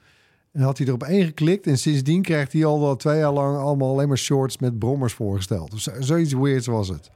En 0.51 0.61
had 0.61 0.77
hij 0.77 0.87
erop 0.87 1.03
één 1.03 1.25
geklikt 1.25 1.67
en 1.67 1.77
sindsdien 1.77 2.21
krijgt 2.21 2.53
hij 2.53 2.65
al 2.65 2.79
wel 2.79 2.95
twee 2.95 3.17
jaar 3.17 3.31
lang 3.33 3.57
allemaal 3.57 3.89
alleen 3.91 4.07
maar 4.07 4.17
shorts 4.17 4.57
met 4.57 4.79
brommers 4.79 5.13
voorgesteld. 5.13 5.81
Zo- 5.81 5.91
zoiets 6.01 6.33
weirds 6.33 6.67
was 6.67 6.87
het. 6.87 7.11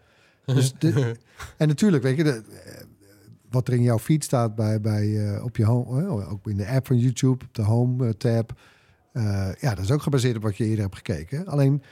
Dus 0.46 0.74
de- 0.80 1.16
en 1.58 1.68
natuurlijk, 1.68 2.04
weet 2.04 2.18
je, 2.18 2.24
de, 2.24 2.32
eh, 2.66 2.84
wat 3.54 3.68
er 3.68 3.74
in 3.74 3.82
jouw 3.82 4.00
feed 4.00 4.24
staat 4.24 4.56
bij, 4.56 4.82
bij, 4.82 5.36
eh, 5.36 5.44
op 5.44 5.58
je 5.58 5.66
home, 5.66 6.28
ook 6.28 6.48
in 6.48 6.58
de 6.58 6.68
app 6.68 6.88
van 6.88 6.98
YouTube, 6.98 7.46
op 7.46 7.54
de 7.56 7.62
home 7.62 8.08
eh, 8.08 8.14
tab. 8.14 8.54
eh, 9.12 9.50
ja, 9.60 9.76
dat 9.76 9.84
is 9.84 9.92
ook 9.92 10.02
gebaseerd 10.02 10.36
op 10.36 10.42
wat 10.42 10.58
je 10.58 10.64
eerder 10.66 10.82
hebt 10.82 10.96
gekeken. 10.96 11.48
Alleen, 11.48 11.84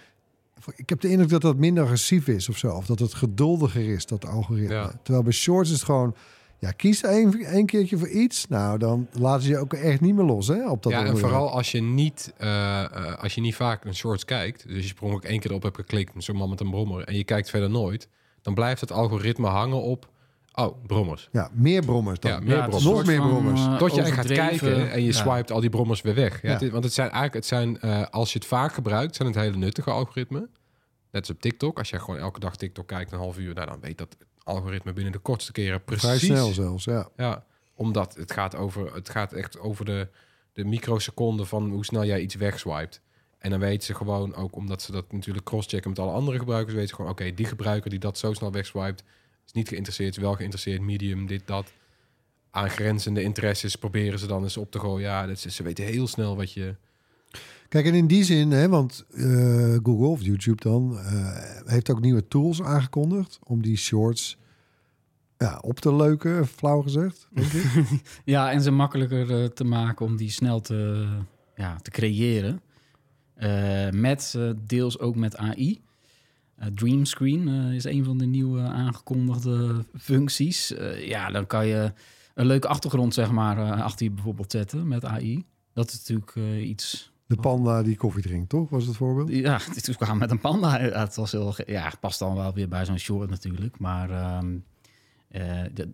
ik 0.76 0.90
heb 0.90 1.02
de 1.02 1.10
indruk 1.10 1.30
dat 1.30 1.42
dat 1.42 1.58
minder 1.58 1.84
agressief 1.84 2.28
is 2.28 2.50
of 2.50 2.58
zo. 2.58 2.76
Of 2.76 2.86
dat 2.86 3.00
het 3.00 3.14
geduldiger 3.14 3.94
is, 3.94 4.06
dat 4.06 4.26
algoritme. 4.26 4.74
Ja. 4.74 4.92
Terwijl 5.04 5.24
bij 5.24 5.34
shorts 5.34 5.70
is 5.70 5.76
het 5.76 5.86
gewoon... 5.86 6.16
Ja, 6.60 6.72
kies 6.72 7.04
één, 7.04 7.40
één 7.40 7.66
keertje 7.66 7.98
voor 7.98 8.10
iets. 8.10 8.48
Nou, 8.48 8.78
dan 8.78 9.08
laten 9.12 9.44
ze 9.44 9.50
je 9.50 9.58
ook 9.58 9.74
echt 9.74 10.02
niet 10.02 10.16
meer 10.16 10.26
los, 10.26 10.48
hè? 10.48 10.70
Op 10.70 10.84
dat 10.84 10.92
ja, 10.92 11.06
en 11.06 11.18
vooral 11.18 11.52
als 11.52 11.72
je 11.72 11.82
niet, 11.82 12.34
als 13.20 13.36
je 13.36 13.42
niet 13.42 13.56
vaak 13.56 13.86
een 13.86 13.96
shorts 13.96 14.26
kijkt, 14.26 14.68
dus 14.68 14.88
je 14.88 14.94
per 14.94 15.04
ongeluk 15.04 15.24
één 15.24 15.40
keer 15.40 15.54
op 15.54 15.64
hebt 15.64 15.76
geklikt, 15.76 16.24
zo'n 16.24 16.36
man 16.36 16.50
met 16.50 16.60
een 16.60 16.70
brommer, 16.70 17.04
en 17.04 17.16
je 17.16 17.24
kijkt 17.24 17.50
verder 17.50 17.70
nooit, 17.70 18.08
dan 18.42 18.54
blijft 18.54 18.82
het 18.82 18.92
algoritme 18.92 19.48
hangen 19.48 19.82
op, 19.82 20.10
oh, 20.54 20.86
brommers. 20.88 21.30
Ja, 21.32 21.50
meer 21.54 21.86
brommers 21.86 22.20
dan. 22.20 22.32
Ja, 22.32 22.40
meer 22.40 22.50
Ja, 22.56 22.68
brommers. 22.68 22.84
Nog 22.84 23.06
meer 23.06 23.18
van, 23.18 23.30
brommers. 23.30 23.62
eh, 23.66 23.78
Tot 23.78 23.96
je 23.96 24.02
echt 24.02 24.12
gaat 24.12 24.28
kijken 24.32 24.92
en 24.92 25.00
je 25.02 25.06
ja. 25.08 25.12
swipet 25.14 25.52
al 25.52 25.60
die 25.60 25.70
brommers 25.70 26.02
weer 26.02 26.16
weg. 26.16 26.34
Ja, 26.42 26.48
Ja. 26.48 26.54
het 26.54 26.62
is- 26.62 26.70
want 26.70 26.84
het 26.84 26.94
zijn 26.94 27.08
eigenlijk, 27.10 27.36
het 27.36 27.46
zijn, 27.46 27.80
eh, 27.80 28.08
als 28.10 28.34
je 28.34 28.40
het 28.40 28.48
vaak 28.48 28.74
gebruikt, 28.74 29.16
zijn 29.16 29.28
het 29.28 29.38
hele 29.38 29.58
nuttige 29.58 29.90
algoritmen. 29.92 30.50
Net 31.12 31.22
als 31.22 31.30
op 31.30 31.42
TikTok. 31.42 31.78
Als 31.78 31.90
je 31.90 32.00
gewoon 32.00 32.20
elke 32.20 32.40
dag 32.40 32.56
TikTok 32.56 32.88
kijkt, 32.88 33.12
een 33.12 33.18
half 33.18 33.38
uur, 33.38 33.54
nou, 33.54 33.68
dan 33.68 33.80
weet 33.82 33.98
dat 33.98 34.18
algoritme 34.44 34.94
binnen 34.94 35.12
de 35.14 35.20
kortste 35.20 35.52
keren 35.52 35.84
precies. 35.84 36.04
Vrij 36.04 36.18
snel 36.18 36.48
zelfs, 36.54 36.84
ja. 36.84 37.10
Ja. 37.16 37.44
Omdat 37.76 38.16
het 38.16 38.32
gaat, 38.32 38.56
over, 38.56 38.94
het 38.94 39.10
gaat 39.10 39.34
echt 39.34 39.60
over 39.60 39.86
de, 39.86 40.08
de 40.54 40.64
microseconden 40.66 41.48
van 41.48 41.70
hoe 41.70 41.86
snel 41.86 42.06
jij 42.06 42.22
iets 42.22 42.36
wegswipet. 42.36 43.02
En 43.38 43.50
dan 43.50 43.60
weten 43.60 43.86
ze 43.86 43.94
gewoon 43.96 44.36
ook, 44.36 44.56
omdat 44.56 44.82
ze 44.82 44.92
dat 44.92 45.12
natuurlijk 45.12 45.46
crosschecken 45.46 45.90
met 45.90 46.00
alle 46.00 46.12
andere 46.12 46.38
gebruikers, 46.38 46.74
weten 46.74 46.90
ze 46.90 46.96
gewoon, 46.96 47.12
oké, 47.12 47.34
die 47.34 47.46
gebruiker 47.46 47.90
die 47.90 48.00
dat 48.00 48.18
zo 48.18 48.34
snel 48.34 48.52
wegswipet, 48.52 49.04
is 49.52 49.58
niet 49.58 49.70
geïnteresseerd, 49.70 50.16
is 50.16 50.22
wel 50.24 50.34
geïnteresseerd, 50.34 50.82
medium, 50.82 51.28
dit, 51.28 51.42
dat. 51.46 51.74
Aangrenzende 52.52 53.22
interesses 53.24 53.76
proberen 53.76 54.20
ze 54.20 54.28
dan 54.28 54.44
eens 54.44 54.58
op 54.58 54.72
te 54.72 54.80
gooien. 54.80 55.10
Ja, 55.10 55.28
dat 55.28 55.46
is, 55.46 55.56
ze 55.56 55.64
weten 55.64 55.86
heel 55.86 56.08
snel 56.08 56.36
wat 56.36 56.52
je... 56.52 56.76
Kijk, 57.68 57.86
en 57.86 57.94
in 57.94 58.08
die 58.08 58.24
zin, 58.24 58.52
hè, 58.52 58.70
want 58.70 59.06
eh, 59.12 59.24
Google 59.84 60.08
of 60.08 60.22
YouTube 60.22 60.62
dan 60.62 61.00
eh, 61.00 61.66
heeft 61.66 61.92
ook 61.92 62.02
nieuwe 62.02 62.28
tools 62.28 62.62
aangekondigd 62.62 63.40
om 63.44 63.62
die 63.62 63.78
shorts 63.78 64.38
ja, 65.38 65.60
op 65.62 65.80
te 65.80 65.96
leuken, 65.96 66.48
flauw 66.48 66.82
gezegd. 66.82 67.28
Denk 67.32 67.52
ik. 67.52 67.88
Ja, 68.26 68.52
en 68.52 68.62
ze 68.62 68.72
makkelijker 68.72 69.42
eh, 69.42 69.46
te 69.46 69.64
maken 69.64 70.06
om 70.06 70.18
die 70.18 70.32
snel 70.32 70.62
te, 70.62 71.08
ja, 71.56 71.76
te 71.82 71.92
creëren. 71.92 72.62
Eh, 73.34 73.90
met 73.90 74.38
deels 74.66 75.00
ook 75.00 75.16
met 75.16 75.38
AI. 75.38 75.82
Eh, 76.62 76.68
Dreamscreen 76.68 77.48
eh, 77.48 77.74
is 77.74 77.84
een 77.84 78.04
van 78.04 78.18
de 78.18 78.26
nieuwe 78.26 78.62
aangekondigde 78.62 79.86
functies. 79.98 80.74
Eh, 80.74 81.08
ja, 81.08 81.30
dan 81.30 81.48
kan 81.48 81.68
je 81.68 81.94
een 82.34 82.46
leuke 82.46 82.68
achtergrond 82.68 83.14
zeg 83.14 83.32
maar 83.32 83.82
achter 83.82 84.06
je 84.06 84.12
bijvoorbeeld 84.12 84.52
zetten 84.52 84.88
met 84.88 85.06
AI. 85.06 85.46
Dat 85.74 85.92
is 85.92 86.08
natuurlijk 86.08 86.62
iets 86.62 87.12
De 87.26 87.36
panda 87.36 87.84
die 87.84 87.96
koffie 87.98 88.24
drinkt, 88.24 88.50
toch? 88.50 88.70
Was 88.70 88.86
het 88.86 88.96
voorbeeld? 88.96 89.30
ja, 89.30 89.60
is 89.76 89.98
kwam 89.98 90.18
met 90.18 90.32
een 90.32 90.40
panda. 90.40 90.80
Het 90.80 91.16
was 91.16 91.32
heel, 91.32 91.54
ja, 91.66 91.92
past 92.00 92.20
dan 92.20 92.36
wel 92.36 92.54
weer 92.54 92.68
bij 92.68 92.86
zo'n 92.86 92.98
short 92.98 93.30
natuurlijk. 93.30 93.80
Maar 93.80 94.08
de- 95.74 95.94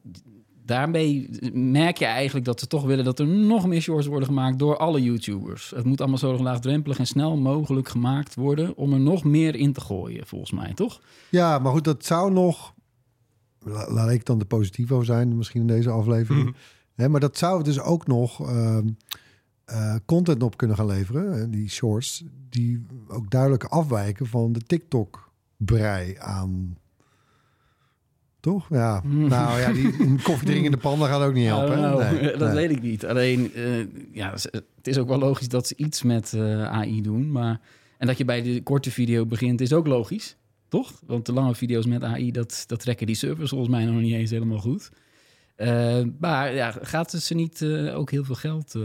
daarmee 0.68 1.30
merk 1.54 1.98
je 1.98 2.06
eigenlijk 2.06 2.46
dat 2.46 2.60
ze 2.60 2.68
toch 2.68 2.84
willen 2.86 3.06
dat 3.06 3.20
er 3.20 3.28
nog 3.28 3.68
meer 3.68 3.82
shorts 3.82 4.08
worden 4.08 4.28
gemaakt 4.28 4.60
door 4.60 4.78
alle 4.78 5.04
YouTubers. 5.04 5.70
Het 5.76 5.86
moet 5.86 6.00
allemaal 6.00 6.18
zo 6.18 6.38
laagdrempelig 6.38 7.00
en 7.00 7.08
snel 7.08 7.38
mogelijk 7.38 7.90
gemaakt 7.90 8.36
worden 8.36 8.76
om 8.76 8.94
er 8.94 9.00
nog 9.00 9.24
meer 9.24 9.56
in 9.56 9.74
te 9.74 9.82
gooien, 9.82 10.28
volgens 10.28 10.52
mij, 10.52 10.74
toch? 10.74 11.02
Ja, 11.30 11.60
maar 11.60 11.72
goed, 11.72 11.84
dat 11.84 12.06
zou 12.06 12.32
nog... 12.32 12.74
la- 13.60 13.92
Laat 13.92 14.10
ik 14.10 14.26
dan 14.26 14.40
de 14.40 14.46
positivo 14.46 15.04
zijn, 15.04 15.38
misschien 15.38 15.62
in 15.62 15.68
deze 15.68 15.90
aflevering. 15.90 16.56
Hè, 16.96 17.10
maar 17.10 17.20
dat 17.20 17.38
zou 17.38 17.64
dus 17.64 17.80
ook 17.80 18.08
nog 18.08 18.48
ehm, 18.50 18.88
eh, 19.66 19.96
content 20.06 20.44
op 20.44 20.58
kunnen 20.58 20.78
gaan 20.78 20.86
leveren. 20.86 21.32
hè, 21.32 21.50
Die 21.50 21.70
shorts, 21.70 22.24
die 22.50 22.86
ook 23.08 23.30
duidelijk 23.30 23.64
afwijken 23.64 24.26
van 24.28 24.52
de 24.54 24.60
TikTok-brei 24.60 26.16
aan... 26.20 26.78
Toch? 28.48 28.68
Ja. 28.70 29.02
Nou 29.04 29.60
ja, 29.60 29.72
die 29.72 29.94
een 30.00 30.22
koffiedrinkende 30.22 30.78
panda 30.78 31.08
gaat 31.08 31.22
ook 31.22 31.34
niet 31.34 31.46
helpen. 31.46 31.82
Nou, 31.82 32.04
Nee, 32.04 32.32
dat 32.38 32.54
nee. 32.54 32.68
weet 32.68 32.78
ik 32.78 32.82
niet. 32.82 33.06
Alleen, 33.06 33.54
eh, 33.54 33.80
ja, 34.12 34.32
het 34.32 34.88
is 34.88 34.98
ook 34.98 35.08
wel 35.08 35.20
logisch 35.20 35.48
dat 35.48 35.68
ze 35.68 35.74
iets 35.78 36.04
met 36.04 36.34
eh, 36.34 36.64
AI 36.64 37.02
doen. 37.02 37.32
Maar, 37.32 37.60
en 37.98 38.08
dat 38.08 38.18
je 38.18 38.26
bij 38.26 38.42
de 38.42 38.64
korte 38.64 38.92
video 38.92 39.26
begint, 39.26 39.62
is 39.62 39.74
ook 39.74 39.88
logisch. 39.88 40.36
Toch? 40.68 41.02
Want 41.06 41.26
de 41.26 41.34
lange 41.34 41.56
video's 41.56 41.86
met 41.86 42.04
AI, 42.04 42.32
dat, 42.32 42.64
dat 42.68 42.80
trekken 42.80 43.06
die 43.06 43.16
servers 43.16 43.50
volgens 43.50 43.70
mij 43.70 43.86
nog 43.86 44.02
niet 44.02 44.14
eens 44.14 44.32
helemaal 44.32 44.60
goed. 44.60 44.90
Eh, 45.56 46.02
maar 46.20 46.54
ja, 46.54 46.72
gaat 46.82 47.12
het 47.12 47.24
ze 47.24 47.34
niet 47.34 47.66
ook 47.94 48.12
heel 48.12 48.24
veel 48.24 48.36
geld 48.36 48.76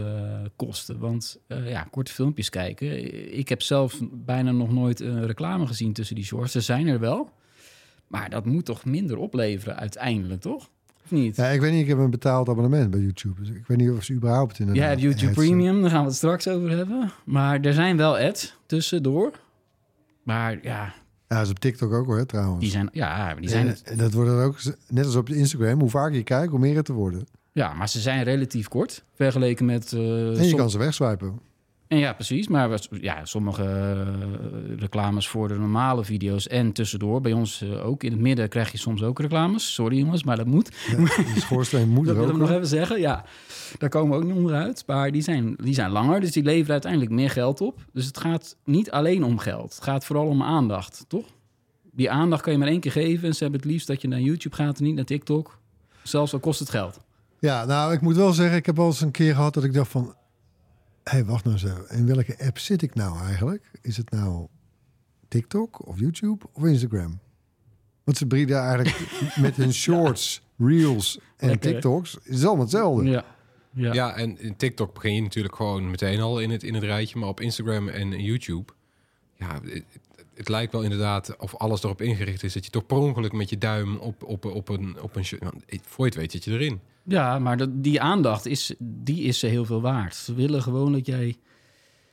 kosten? 0.55 0.99
Want 0.99 1.39
ja, 1.47 1.87
korte 1.91 2.11
filmpjes 2.11 2.49
kijken. 2.49 3.13
Ik 3.37 3.49
heb 3.49 3.61
zelf 3.61 3.99
bijna 4.11 4.51
nog 4.51 4.71
nooit 4.71 4.99
een 4.99 5.25
reclame 5.25 5.67
gezien 5.67 5.93
tussen 5.93 6.15
die 6.15 6.25
shorts. 6.25 6.51
Ze 6.51 6.61
zijn 6.61 6.87
er 6.87 6.99
wel. 6.99 7.29
Maar 8.13 8.29
dat 8.29 8.45
moet 8.45 8.65
toch 8.65 8.85
minder 8.85 9.17
opleveren 9.17 9.77
uiteindelijk, 9.77 10.41
toch? 10.41 10.69
Of 11.03 11.11
niet? 11.11 11.35
Ja, 11.35 11.45
ik 11.47 11.61
weet 11.61 11.71
niet, 11.71 11.81
ik 11.81 11.87
heb 11.87 11.97
een 11.97 12.09
betaald 12.09 12.49
abonnement 12.49 12.91
bij 12.91 12.99
YouTube. 12.99 13.39
Dus 13.41 13.49
ik 13.49 13.63
weet 13.67 13.77
niet 13.77 13.89
of 13.89 14.03
ze 14.03 14.13
überhaupt 14.13 14.59
in 14.59 14.67
hebt 14.67 15.01
YouTube 15.01 15.31
Premium, 15.33 15.81
daar 15.81 15.89
gaan 15.89 16.01
we 16.01 16.07
het 16.07 16.15
straks 16.15 16.47
over 16.47 16.69
hebben. 16.69 17.11
Maar 17.25 17.61
er 17.61 17.73
zijn 17.73 17.97
wel 17.97 18.17
ads 18.17 18.55
tussendoor. 18.65 19.31
Maar 20.23 20.51
ja, 20.61 20.93
Ja, 21.27 21.39
dat 21.39 21.41
is 21.45 21.49
op 21.49 21.59
TikTok 21.59 21.93
ook 21.93 22.05
hoor, 22.05 22.25
trouwens. 22.25 22.59
die 22.59 22.69
zijn, 22.71 22.89
ja, 22.91 23.35
die 23.35 23.49
zijn, 23.49 23.67
En- 23.67 23.77
en 23.83 23.97
dat 23.97 24.13
wordt 24.13 24.31
ook, 24.31 24.57
net 24.87 25.05
als 25.05 25.15
op 25.15 25.29
Instagram, 25.29 25.79
hoe 25.79 25.89
vaker 25.89 26.15
je 26.15 26.23
kijkt, 26.23 26.49
hoe 26.51 26.59
meer 26.59 26.75
het 26.75 26.85
te 26.85 26.93
worden. 26.93 27.27
ja, 27.51 27.73
maar 27.73 27.89
ze 27.89 27.99
zijn 27.99 28.23
relatief 28.23 28.67
kort 28.67 29.03
vergeleken 29.15 29.65
met. 29.65 29.93
eh, 29.93 30.27
En 30.27 30.43
je 30.43 30.49
som- 30.49 30.57
kan 30.57 30.69
ze 30.69 30.77
wegswipen. 30.77 31.39
En 31.93 31.99
ja, 31.99 32.13
precies. 32.13 32.47
Maar 32.47 32.69
we- 32.69 32.79
ja, 33.01 33.25
sommige 33.25 33.63
eh, 33.63 34.77
reclames 34.79 35.27
voor 35.27 35.47
de 35.47 35.53
normale 35.53 36.03
video's 36.03 36.47
en 36.47 36.71
tussendoor. 36.71 37.21
Bij 37.21 37.33
ons 37.33 37.61
eh, 37.61 37.85
ook. 37.87 38.03
In 38.03 38.11
het 38.11 38.19
midden 38.21 38.49
krijg 38.49 38.71
je 38.71 38.77
soms 38.77 39.03
ook 39.03 39.19
reclames. 39.19 39.73
Sorry 39.73 39.97
jongens, 39.97 40.23
maar 40.23 40.35
dat 40.37 40.45
moet. 40.45 40.75
Ja, 40.97 41.05
schoorsteen 41.35 41.89
moet 41.89 42.05
Dat 42.05 42.15
wil 42.15 42.23
ik 42.25 42.31
nog 42.31 42.39
nog. 42.39 42.49
even 42.51 42.67
zeggen. 42.67 42.99
Ja, 42.99 43.25
daar 43.77 43.89
komen 43.89 44.09
we 44.11 44.23
ook 44.23 44.29
niet 44.29 44.37
onderuit. 44.37 44.83
Maar 44.87 45.11
die 45.11 45.21
zijn, 45.21 45.55
die 45.63 45.73
zijn 45.73 45.91
langer, 45.91 46.19
dus 46.19 46.31
die 46.31 46.43
leveren 46.43 46.71
uiteindelijk 46.71 47.11
meer 47.11 47.29
geld 47.29 47.61
op. 47.61 47.85
Dus 47.93 48.05
het 48.05 48.17
gaat 48.17 48.55
niet 48.65 48.91
alleen 48.91 49.23
om 49.23 49.37
geld. 49.37 49.73
Het 49.75 49.83
gaat 49.83 50.05
vooral 50.05 50.27
om 50.27 50.43
aandacht, 50.43 51.05
toch? 51.07 51.25
Die 51.91 52.11
aandacht 52.11 52.41
kan 52.41 52.53
je 52.53 52.59
maar 52.59 52.67
één 52.67 52.79
keer 52.79 52.91
geven. 52.91 53.27
En 53.27 53.33
ze 53.35 53.43
hebben 53.43 53.61
het 53.61 53.69
liefst 53.69 53.87
dat 53.87 54.01
je 54.01 54.07
naar 54.07 54.19
YouTube 54.19 54.55
gaat 54.55 54.77
en 54.77 54.83
niet 54.83 54.95
naar 54.95 55.05
TikTok. 55.05 55.59
Zelfs 56.03 56.33
al 56.33 56.39
kost 56.39 56.59
het 56.59 56.69
geld. 56.69 56.99
Ja, 57.39 57.65
nou, 57.65 57.93
ik 57.93 58.01
moet 58.01 58.15
wel 58.15 58.31
zeggen, 58.33 58.57
ik 58.57 58.65
heb 58.65 58.75
wel 58.75 58.85
eens 58.85 59.01
een 59.01 59.11
keer 59.11 59.35
gehad 59.35 59.53
dat 59.53 59.63
ik 59.63 59.73
dacht 59.73 59.91
van... 59.91 60.15
Hé, 61.03 61.11
hey, 61.11 61.25
wacht 61.25 61.45
nou 61.45 61.57
zo. 61.57 61.85
In 61.89 62.05
welke 62.05 62.45
app 62.45 62.59
zit 62.59 62.81
ik 62.81 62.95
nou 62.95 63.19
eigenlijk? 63.19 63.71
Is 63.81 63.97
het 63.97 64.11
nou 64.11 64.47
TikTok 65.27 65.87
of 65.87 65.99
YouTube 65.99 66.45
of 66.53 66.63
Instagram? 66.63 67.19
Want 68.03 68.17
ze 68.17 68.25
bieden 68.25 68.57
eigenlijk 68.57 69.09
met 69.41 69.55
hun 69.55 69.73
shorts, 69.73 70.43
reels 70.57 71.19
en 71.37 71.47
Lekker? 71.47 71.71
TikToks... 71.71 72.17
is 72.23 72.35
het 72.35 72.45
allemaal 72.45 72.63
hetzelfde. 72.63 73.09
Ja. 73.09 73.25
Ja. 73.75 73.93
Ja, 73.93 74.15
en 74.15 74.39
in 74.39 74.55
TikTok 74.55 74.93
begin 74.93 75.13
je 75.13 75.21
natuurlijk 75.21 75.55
gewoon 75.55 75.89
meteen 75.89 76.19
al 76.19 76.39
in 76.39 76.49
het, 76.49 76.63
in 76.63 76.73
het 76.73 76.83
rijtje. 76.83 77.19
Maar 77.19 77.29
op 77.29 77.39
Instagram 77.39 77.87
en 77.87 78.23
YouTube, 78.23 78.73
ja, 79.35 79.59
het, 80.33 80.37
het 80.37 80.49
lijkt 80.49 80.71
wel 80.71 80.81
inderdaad 80.81 81.37
of 81.37 81.55
alles 81.55 81.83
erop 81.83 82.01
ingericht 82.01 82.43
is... 82.43 82.53
dat 82.53 82.65
je 82.65 82.71
toch 82.71 82.85
per 82.85 82.97
ongeluk 82.97 83.31
met 83.31 83.49
je 83.49 83.57
duim 83.57 83.97
op, 83.97 84.23
op, 84.23 84.45
op 84.45 84.69
een... 84.69 85.01
Op 85.01 85.15
een 85.15 85.25
nou, 85.39 85.53
voor 85.81 86.05
je 86.05 86.11
het 86.11 86.15
weet 86.15 86.31
zit 86.31 86.43
je 86.43 86.51
erin. 86.51 86.79
Ja, 87.03 87.39
maar 87.39 87.57
dat, 87.57 87.69
die 87.83 88.01
aandacht 88.01 88.45
is, 88.45 88.73
die 88.79 89.23
is 89.23 89.39
ze 89.39 89.47
heel 89.47 89.65
veel 89.65 89.81
waard. 89.81 90.15
Ze 90.15 90.33
willen 90.33 90.61
gewoon 90.61 90.91
dat 90.91 91.05
jij 91.05 91.35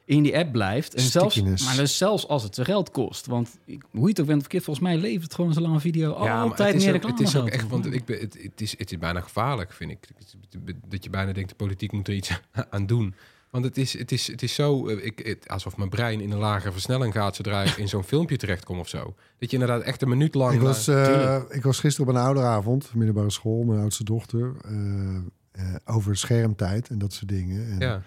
in 0.05 0.23
die 0.23 0.37
app 0.37 0.53
blijft. 0.53 0.95
En 0.95 1.03
zelfs, 1.03 1.41
maar 1.41 1.77
dus 1.77 1.97
zelfs 1.97 2.29
als 2.29 2.43
het 2.43 2.55
ze 2.55 2.65
geld 2.65 2.91
kost. 2.91 3.27
Want 3.27 3.59
ik, 3.65 3.83
hoe 3.91 4.03
je 4.03 4.09
het 4.09 4.21
ook 4.21 4.27
bent 4.27 4.41
verkeerd, 4.41 4.65
volgens 4.65 4.87
mij 4.87 4.97
levert 4.97 5.35
gewoon 5.35 5.53
zo'n 5.53 5.62
lange 5.62 5.81
video 5.81 6.25
ja, 6.25 6.41
altijd 6.41 6.69
het 6.69 6.77
is 6.77 6.85
meer 6.85 6.95
ook, 6.95 7.03
het 7.03 7.19
reclame 7.19 7.29
is 7.29 7.37
ook 7.37 7.49
echt, 7.49 7.69
want 7.69 7.95
ik 7.95 8.05
ben, 8.05 8.21
het, 8.21 8.39
het, 8.43 8.61
is, 8.61 8.79
het 8.79 8.93
is 8.93 8.99
bijna 8.99 9.21
gevaarlijk, 9.21 9.73
vind 9.73 9.91
ik. 9.91 9.99
Dat 10.89 11.05
je 11.05 11.11
bijna 11.11 11.33
denkt, 11.33 11.49
de 11.49 11.55
politiek 11.55 11.93
moet 11.93 12.09
er 12.09 12.15
iets 12.15 12.41
aan 12.71 12.87
doen. 12.87 13.15
Want 13.50 13.64
het 13.64 13.78
is, 13.78 13.99
het 13.99 14.12
is, 14.12 14.26
het 14.26 14.42
is 14.42 14.54
zo, 14.54 14.88
eh, 14.88 15.04
ik, 15.04 15.19
het, 15.19 15.49
alsof 15.49 15.76
mijn 15.76 15.88
brein 15.88 16.21
in 16.21 16.30
een 16.30 16.38
lagere 16.38 16.73
versnelling 16.73 17.12
gaat 17.12 17.37
zodra 17.37 17.62
ik 17.62 17.76
in 17.76 17.88
zo'n 17.88 18.04
filmpje 18.04 18.37
terechtkom 18.37 18.78
of 18.78 18.88
zo. 18.88 19.14
Dat 19.38 19.50
je 19.50 19.57
inderdaad 19.59 19.83
echt 19.83 20.02
een 20.02 20.09
minuut 20.09 20.35
lang... 20.35 20.54
Ik 20.54 20.61
was, 20.61 20.87
naar- 20.87 21.37
eh, 21.49 21.57
ik 21.57 21.62
was 21.62 21.80
gisteren 21.80 22.09
op 22.11 22.14
een 22.16 22.21
ouderavond, 22.23 22.95
middelbare 22.95 23.30
school, 23.30 23.62
mijn 23.62 23.80
oudste 23.80 24.04
dochter, 24.04 24.52
eh, 24.64 25.16
eh, 25.52 25.75
over 25.85 26.16
schermtijd 26.16 26.88
en 26.88 26.99
dat 26.99 27.12
soort 27.12 27.28
dingen. 27.28 27.66
En, 27.71 27.78
ja. 27.78 28.02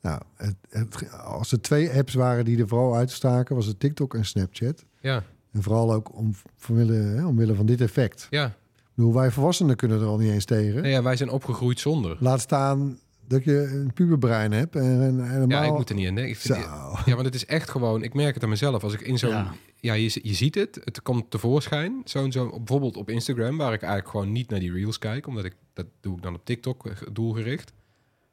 Nou, 0.00 0.20
het, 0.36 0.54
het- 0.68 1.12
als 1.12 1.52
er 1.52 1.60
twee 1.60 1.90
apps 1.92 2.14
waren 2.14 2.44
die 2.44 2.58
er 2.60 2.68
vooral 2.68 2.96
uitstaken, 2.96 3.54
was 3.56 3.66
het 3.66 3.80
TikTok 3.80 4.14
en 4.14 4.24
Snapchat. 4.24 4.84
Ja, 5.00 5.22
En 5.52 5.62
vooral 5.62 5.92
ook 5.92 6.16
om, 6.16 6.34
vanwille, 6.56 6.92
hè, 6.92 7.26
omwille 7.26 7.54
van 7.54 7.66
dit 7.66 7.80
effect. 7.80 8.26
ja. 8.30 8.46
Ik 8.46 9.04
bedoel, 9.04 9.14
wij 9.20 9.30
volwassenen 9.30 9.76
kunnen 9.76 10.00
er 10.00 10.06
al 10.06 10.18
niet 10.18 10.30
eens 10.30 10.44
tegen. 10.44 10.82
Nee, 10.82 10.92
ja, 10.92 11.02
wij 11.02 11.16
zijn 11.16 11.30
opgegroeid 11.30 11.80
zonder. 11.80 12.16
Laat 12.20 12.40
staan 12.40 12.98
dat 13.28 13.44
je 13.44 13.62
een 13.62 13.92
puberbrein 13.92 14.52
hebt. 14.52 14.76
En, 14.76 14.82
en, 14.82 15.00
en 15.02 15.16
Ja, 15.16 15.24
helemaal- 15.24 15.64
ik 15.64 15.72
moet 15.72 15.88
er 15.88 15.94
niet 15.94 16.08
aan 16.08 16.14
denken. 16.14 16.32
Ik 16.32 16.38
vind-. 16.40 16.58
Ja, 17.06 17.14
want 17.14 17.24
het 17.24 17.34
is 17.34 17.46
echt 17.46 17.70
gewoon... 17.70 18.02
Ik 18.02 18.14
merk 18.14 18.34
het 18.34 18.42
aan 18.42 18.48
mezelf. 18.48 18.82
Als 18.82 18.92
ik 18.92 19.00
in 19.00 19.18
zo'n... 19.18 19.30
Ja, 19.30 19.52
Ja. 19.76 19.92
je, 19.92 20.20
je 20.22 20.34
ziet 20.34 20.54
het. 20.54 20.80
Het 20.84 21.02
komt 21.02 21.30
tevoorschijn. 21.30 22.00
Zo'n, 22.04 22.32
zo, 22.32 22.48
bijvoorbeeld 22.56 22.96
op 22.96 23.10
Instagram, 23.10 23.56
waar 23.56 23.72
ik 23.72 23.82
eigenlijk 23.82 24.10
gewoon 24.10 24.32
niet 24.32 24.50
naar 24.50 24.60
die 24.60 24.72
reels 24.72 24.98
kijk. 24.98 25.26
Omdat 25.26 25.44
ik... 25.44 25.54
Dat 25.72 25.86
doe 26.00 26.16
ik 26.16 26.22
dan 26.22 26.34
op 26.34 26.44
TikTok 26.44 26.86
eh, 26.86 26.92
doelgericht. 27.12 27.72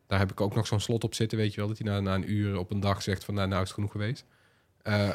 Daar 0.07 0.19
heb 0.19 0.31
ik 0.31 0.41
ook 0.41 0.55
nog 0.55 0.67
zo'n 0.67 0.79
slot 0.79 1.03
op 1.03 1.13
zitten, 1.13 1.37
weet 1.37 1.51
je 1.53 1.59
wel. 1.59 1.67
Dat 1.69 1.77
hij 1.77 1.87
na, 1.91 1.99
na 1.99 2.15
een 2.15 2.31
uur 2.31 2.57
op 2.57 2.71
een 2.71 2.79
dag 2.79 3.01
zegt 3.01 3.23
van... 3.23 3.33
Nou, 3.33 3.47
nou 3.47 3.61
is 3.61 3.67
het 3.67 3.75
genoeg 3.77 3.91
geweest. 3.91 4.25
Eh, 4.81 5.09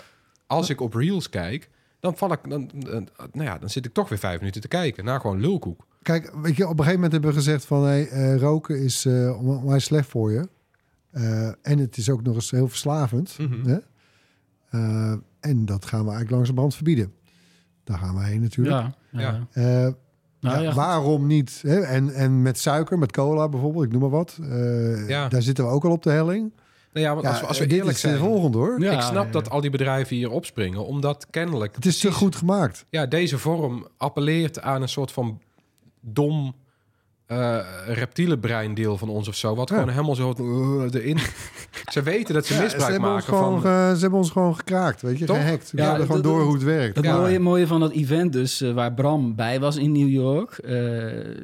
als 0.46 0.70
ik 0.70 0.80
op 0.80 0.94
reels 0.94 1.28
kijk... 1.28 1.68
Dan, 2.00 2.16
val 2.16 2.32
ik, 2.32 2.38
dan, 2.48 2.70
dan- 2.74 3.08
nou 3.32 3.44
ja, 3.48 3.58
dan 3.58 3.70
zit 3.70 3.84
ik 3.86 3.92
toch 3.92 4.08
weer 4.08 4.18
vijf 4.18 4.38
minuten 4.38 4.60
te 4.60 4.68
kijken. 4.68 5.04
Naar 5.04 5.20
gewoon 5.20 5.40
lulkoek. 5.40 5.86
Kijk, 6.02 6.32
weet 6.42 6.56
je, 6.56 6.62
op 6.64 6.70
een 6.70 6.84
gegeven 6.84 6.94
moment 6.94 7.12
hebben 7.12 7.30
we 7.30 7.36
gezegd 7.36 7.64
van... 7.64 7.84
Hey, 7.84 8.08
eh, 8.08 8.36
roken 8.36 8.82
is 8.82 9.04
uh, 9.04 9.46
onwijs 9.48 9.84
slecht 9.84 10.08
voor 10.08 10.32
je. 10.32 10.48
Uh, 11.12 11.46
en 11.62 11.78
het 11.78 11.96
is 11.96 12.10
ook 12.10 12.22
nog 12.22 12.34
eens 12.34 12.50
heel 12.50 12.68
verslavend. 12.68 13.36
Mhm. 13.38 13.68
hè? 13.68 13.78
Uh, 14.74 15.12
en 15.40 15.64
dat 15.64 15.84
gaan 15.84 15.98
we 16.00 16.04
eigenlijk 16.04 16.30
langzamerhand 16.30 16.74
verbieden. 16.74 17.12
Daar 17.84 17.98
gaan 17.98 18.14
we 18.14 18.24
heen 18.24 18.40
natuurlijk. 18.40 18.76
Ja, 19.10 19.20
ja. 19.20 19.46
Uh, 19.54 19.92
Nou, 20.40 20.56
ja, 20.56 20.60
ja, 20.60 20.66
goed. 20.66 20.76
waarom 20.76 21.26
niet? 21.26 21.60
Hè? 21.66 21.80
En, 21.80 22.14
en 22.14 22.42
met 22.42 22.58
suiker, 22.58 22.98
met 22.98 23.12
cola 23.12 23.48
bijvoorbeeld, 23.48 23.84
ik 23.84 23.90
noem 23.92 24.00
maar 24.00 24.10
wat. 24.10 24.38
Uh, 24.40 25.08
Ja. 25.08 25.28
Daar 25.28 25.42
zitten 25.42 25.64
we 25.64 25.70
ook 25.70 25.84
al 25.84 25.90
op 25.90 26.02
de 26.02 26.10
helling. 26.10 26.52
Nou 26.92 27.06
ja, 27.06 27.14
want 27.14 27.26
als, 27.26 27.40
we- 27.40 27.46
als 27.46 27.58
we 27.58 27.66
dit 27.66 27.78
eerlijk 27.78 27.96
is 27.96 28.02
de 28.02 28.08
zijn... 28.08 28.20
volgende 28.20 28.58
hoor. 28.58 28.80
Ja, 28.80 28.92
ik 28.92 29.00
snap 29.00 29.24
ja. 29.26 29.30
dat 29.30 29.50
al 29.50 29.60
die 29.60 29.70
bedrijven 29.70 30.16
hier 30.16 30.30
opspringen. 30.30 30.86
Omdat 30.86 31.26
kennelijk... 31.30 31.74
Het 31.74 31.86
is 31.86 31.98
te 31.98 32.12
goed 32.12 32.36
gemaakt. 32.36 32.84
ja, 32.90 33.06
deze 33.06 33.38
vorm 33.38 33.86
appelleert 33.96 34.60
aan 34.60 34.82
een 34.82 34.88
soort 34.88 35.12
van 35.12 35.40
dom 36.00 36.54
eh 37.26 37.58
reptiele 37.86 38.38
breindeel 38.38 38.96
van 38.96 39.08
ons 39.08 39.28
of 39.28 39.34
zo, 39.34 39.54
wat 39.54 39.68
Ja. 39.68 39.74
gewoon 39.74 39.90
helemaal 39.90 40.14
zo 40.14 40.34
uh, 40.40 40.94
erin. 40.94 41.18
ze 41.92 42.02
weten 42.02 42.34
dat 42.34 42.46
ze 42.46 42.54
Ja, 42.54 42.58
ze, 42.58 42.64
misbruik 42.76 43.00
maken 43.00 43.22
gewoon, 43.22 43.60
van. 43.60 43.70
ge- 43.70 43.92
ze 43.94 44.00
hebben 44.00 44.18
ons 44.18 44.30
gewoon 44.30 44.56
gekraakt, 44.56 45.02
weet 45.02 45.18
je, 45.18 45.24
Toch? 45.24 45.36
gehackt. 45.36 45.70
We 45.70 45.78
Ja, 45.78 45.88
hadden 45.88 46.06
gewoon 46.06 46.22
door 46.22 46.42
hoe 46.42 46.52
het 46.54 46.62
werkt. 46.62 46.96
Het 46.96 47.04
Ja. 47.04 47.16
mooie, 47.16 47.38
mooie 47.38 47.66
van 47.66 47.80
dat 47.80 47.92
event 47.92 48.32
dus, 48.32 48.60
eh, 48.60 48.72
waar 48.72 48.94
Bram 48.94 49.34
bij 49.34 49.60
was 49.60 49.76
in 49.76 49.92
New 49.92 50.08
York, 50.08 50.50
eh, 50.52 50.72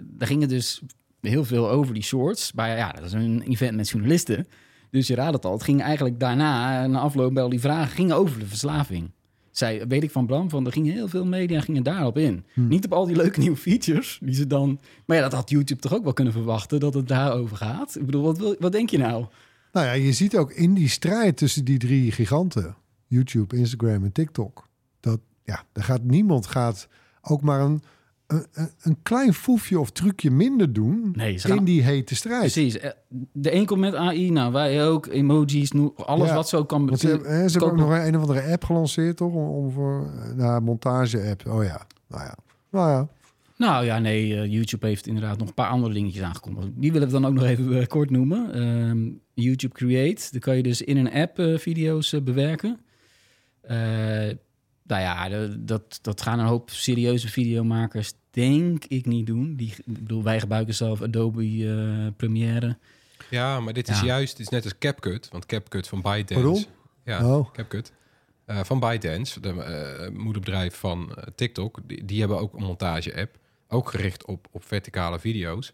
daar 0.05 0.29
ging 0.29 0.41
het 0.41 0.51
dus 0.51 0.83
heel 1.21 1.45
veel 1.45 1.71
over 1.71 1.95
die 1.95 2.03
shorts. 2.03 2.53
Maar 2.53 2.77
ja, 2.77 2.91
dat 2.93 3.05
is 3.05 3.13
een 3.13 3.43
event 3.43 3.77
met 3.77 3.89
journalisten. 3.89 4.47
Dus 4.91 5.07
je 5.07 5.15
raadt 5.15 5.35
het 5.35 5.45
al, 5.45 5.53
het 5.53 5.63
ging 5.63 5.83
eigenlijk 5.83 6.21
daarna, 6.21 6.83
eh, 6.83 6.89
na 6.89 6.99
afloop 6.99 7.35
bij 7.35 7.43
al 7.43 7.49
die 7.49 7.61
vragen, 7.61 7.91
ging 7.95 8.13
over 8.13 8.39
de 8.39 8.47
verslaving. 8.47 9.11
Zij, 9.57 9.87
weet 9.87 10.03
ik 10.03 10.11
van 10.11 10.27
Bram, 10.27 10.51
van 10.51 10.67
er 10.67 10.73
gingen 10.73 10.93
heel 10.93 11.09
veel 11.09 11.27
media 11.27 11.61
gingen 11.61 11.83
daarop 11.83 12.19
in. 12.19 12.45
Hm. 12.53 12.69
Niet 12.69 12.85
op 12.85 12.93
al 12.93 13.07
die 13.07 13.17
leuke 13.17 13.41
nieuwe 13.41 13.57
features 13.57 14.19
die 14.23 14.35
ze 14.35 14.47
dan... 14.47 14.81
Maar 15.07 15.17
ja, 15.17 15.23
dat 15.23 15.33
had 15.33 15.51
YouTube 15.51 15.81
toch 15.81 15.95
ook 15.95 16.05
wel 16.05 16.13
kunnen 16.13 16.33
verwachten, 16.33 16.81
dat 16.81 16.95
het 16.95 17.09
daarover 17.09 17.57
gaat. 17.57 17.97
Ik 17.97 18.07
bedoel, 18.07 18.23
wat, 18.23 18.39
wil, 18.39 18.57
wat 18.59 18.73
denk 18.73 18.91
je 18.91 18.99
nou? 18.99 19.27
Nou 19.73 19.87
ja, 19.87 19.93
je 19.93 20.13
ziet 20.13 20.37
ook 20.37 20.53
in 20.53 20.75
die 20.75 20.89
strijd 20.89 21.37
tussen 21.37 21.65
die 21.65 21.79
drie 21.79 22.13
giganten, 22.13 22.77
YouTube, 23.07 23.57
Instagram 23.57 24.05
en 24.05 24.13
TikTok, 24.13 24.69
dat 25.01 25.21
ja, 25.45 25.65
er 25.73 25.85
gaat 25.85 26.03
niemand 26.03 26.47
gaat 26.47 26.89
ook 27.23 27.43
maar 27.43 27.61
een, 27.61 27.83
een, 28.27 28.47
een 28.83 28.97
klein 29.03 29.35
foefje 29.35 29.81
of 29.81 29.91
trucje 29.91 30.31
minder 30.31 30.73
doen 30.73 31.13
Nee, 31.17 31.39
gaan 31.39 31.57
in 31.57 31.65
die 31.65 31.83
hete 31.83 32.15
strijd. 32.15 32.41
Precies. 32.41 32.79
Eh, 32.79 32.91
De 33.33 33.55
een 33.55 33.67
komt 33.67 33.81
met 33.81 33.95
AI, 33.95 34.31
nou 34.31 34.53
wij 34.53 34.87
ook, 34.87 35.07
emojis, 35.07 35.73
alles 35.97 36.29
Ja, 36.29 36.35
wat 36.35 36.49
zo 36.49 36.65
kan 36.65 36.87
Want 36.87 37.01
ze, 37.01 37.09
hebben- 37.09 37.51
ze 37.51 37.59
hebben 37.59 37.71
ook 37.71 37.77
nog 37.89 37.91
een, 38.07 38.17
of 38.17 38.21
andere 38.21 38.53
app 38.53 38.65
gelanceerd, 38.65 39.17
toch? 39.17 39.33
Om, 39.33 39.49
om 39.49 39.71
voor 39.71 40.11
nou, 40.37 40.61
montage-app. 40.63 41.47
Oh 41.47 41.65
ja, 41.65 41.87
nou 42.09 42.23
ja. 42.23 42.37
Nou 42.71 42.91
ja. 42.91 43.09
Nou 43.59 43.85
ja, 43.85 43.99
nee, 43.99 44.41
eh, 44.41 44.53
YouTube 44.53 44.87
heeft 44.87 45.07
inderdaad 45.07 45.39
nog 45.39 45.49
een 45.49 45.55
paar 45.55 45.69
andere 45.69 45.95
dingetjes 45.95 46.23
aangekondigd. 46.23 46.69
Die 46.75 46.93
willen 46.93 47.07
we 47.09 47.13
dan 47.13 47.27
ook 47.27 47.35
nog 47.35 47.45
even 47.45 47.81
eh, 47.81 47.87
kort 47.87 48.11
noemen. 48.11 48.53
Ehm, 48.55 49.09
YouTube 49.35 49.75
Create, 49.75 50.29
daar 50.31 50.41
kan 50.41 50.57
je 50.57 50.63
dus 50.63 50.83
in 50.83 50.97
een 50.97 51.13
app 51.13 51.39
video's 51.61 52.13
eh, 52.13 52.21
bewerken. 52.23 52.79
Nou 54.87 55.03
ja, 55.03 55.29
de- 55.29 55.65
dat, 55.65 55.99
dat 56.03 56.21
gaan 56.23 56.39
een 56.39 56.47
hoop 56.47 56.71
serieuze 56.71 57.29
videomakers 57.29 58.13
denk 58.31 58.85
ik 58.85 59.07
niet 59.07 59.27
doen. 59.27 59.55
Die, 59.57 59.75
ik 59.77 59.83
bedoel, 60.03 60.23
wij 60.23 60.41
gebruiken 60.41 60.75
zelf 60.75 61.03
Adobe 61.03 61.43
eh, 61.69 62.07
Premiere. 62.17 62.77
Ja, 63.31 63.61
maar 63.61 63.73
dit 63.73 63.89
is 63.89 64.01
Ja. 64.01 64.07
juist, 64.07 64.37
dit 64.37 64.47
is 64.47 64.53
net 64.53 64.65
als 64.65 64.79
CapCut, 64.79 65.29
want 65.33 65.47
CapCut 65.47 65.89
van 65.89 66.01
ByteDance. 66.03 66.35
Pardon? 66.43 66.65
Ja, 67.05 67.37
Oh. 67.37 67.53
CapCut. 67.53 67.93
Eh, 68.45 68.61
van 68.65 68.81
ByteDance, 68.81 69.41
de 69.41 69.49
eh, 69.63 70.11
moederbedrijf 70.19 70.75
van 70.77 71.17
TikTok. 71.35 71.79
Die, 71.87 72.05
die 72.05 72.19
hebben 72.21 72.39
ook 72.39 72.55
een 72.55 72.63
montage-app, 72.63 73.39
ook 73.69 73.91
gericht 73.91 74.25
op, 74.25 74.47
op 74.51 74.65
verticale 74.65 75.19
video's. 75.19 75.73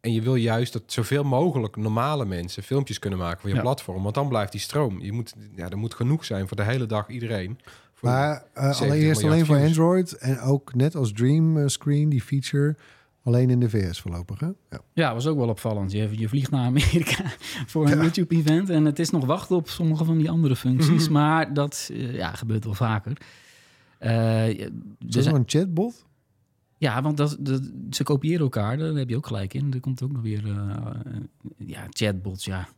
En 0.00 0.12
je 0.12 0.22
wil 0.22 0.34
juist 0.34 0.72
dat 0.72 0.82
zoveel 0.86 1.24
mogelijk 1.24 1.76
normale 1.76 2.24
mensen 2.24 2.62
filmpjes 2.62 2.98
kunnen 2.98 3.18
maken 3.18 3.40
voor 3.40 3.48
je 3.50 3.54
Ja. 3.56 3.60
platform, 3.62 4.02
want 4.02 4.14
dan 4.14 4.28
blijft 4.28 4.52
die 4.52 4.60
stroom. 4.60 5.00
Je 5.02 5.12
moet, 5.12 5.34
ja, 5.56 5.68
er 5.68 5.78
moet 5.78 5.94
genoeg 5.94 6.24
zijn 6.24 6.48
voor 6.48 6.56
de 6.56 6.62
hele 6.64 6.86
dag 6.86 7.08
iedereen. 7.08 7.58
Voor- 7.94 8.08
Maar 8.08 8.32
eh, 8.54 8.62
70 8.62 8.80
allereerst 8.86 9.24
alleen 9.24 9.46
voor 9.46 9.56
views. 9.56 9.68
Android 9.68 10.12
en 10.12 10.40
ook 10.40 10.74
net 10.74 10.94
als 10.96 11.12
Dream 11.12 11.58
eh, 11.58 11.66
Screen, 11.66 12.08
die 12.08 12.22
feature, 12.22 12.76
alleen 13.24 13.50
in 13.50 13.60
de 13.60 13.70
VS 13.70 14.00
voorlopig. 14.00 14.40
Hè? 14.40 14.46
Ja. 14.70 14.80
Ja, 14.92 15.14
was 15.14 15.26
ook 15.26 15.36
wel 15.38 15.48
opvallend. 15.48 15.92
Je, 15.92 16.18
je 16.18 16.28
vliegt 16.28 16.50
naar 16.50 16.64
Amerika 16.66 17.24
voor 17.66 17.84
een 17.90 17.96
Ja. 17.96 18.02
YouTube-event. 18.02 18.70
En 18.70 18.84
het 18.84 18.98
is 18.98 19.10
nog 19.10 19.24
wachten 19.24 19.56
op 19.56 19.68
sommige 19.68 20.04
van 20.04 20.18
die 20.18 20.30
andere 20.30 20.56
functies. 20.56 21.08
Maar 21.08 21.54
dat 21.54 21.88
eh, 21.92 22.14
ja, 22.14 22.32
gebeurt 22.32 22.64
wel 22.64 22.74
vaker. 22.74 23.12
Eh, 23.98 24.48
Is 24.48 24.68
dat 24.98 25.26
een 25.26 25.42
chatbot? 25.46 26.04
Ja, 26.80 27.02
want 27.02 27.16
dat, 27.16 27.36
dat, 27.40 27.60
ze 27.90 28.02
kopiëren 28.02 28.40
elkaar. 28.40 28.78
Daar 28.78 28.92
heb 28.94 29.08
je 29.08 29.16
ook 29.16 29.26
gelijk 29.26 29.54
in. 29.54 29.72
Er 29.72 29.80
komt 29.80 30.02
ook 30.02 30.12
nog 30.12 30.22
weer... 30.22 30.42
eh, 30.46 30.76
ja, 31.56 31.86
chatbots, 31.90 32.44
ja. 32.44 32.68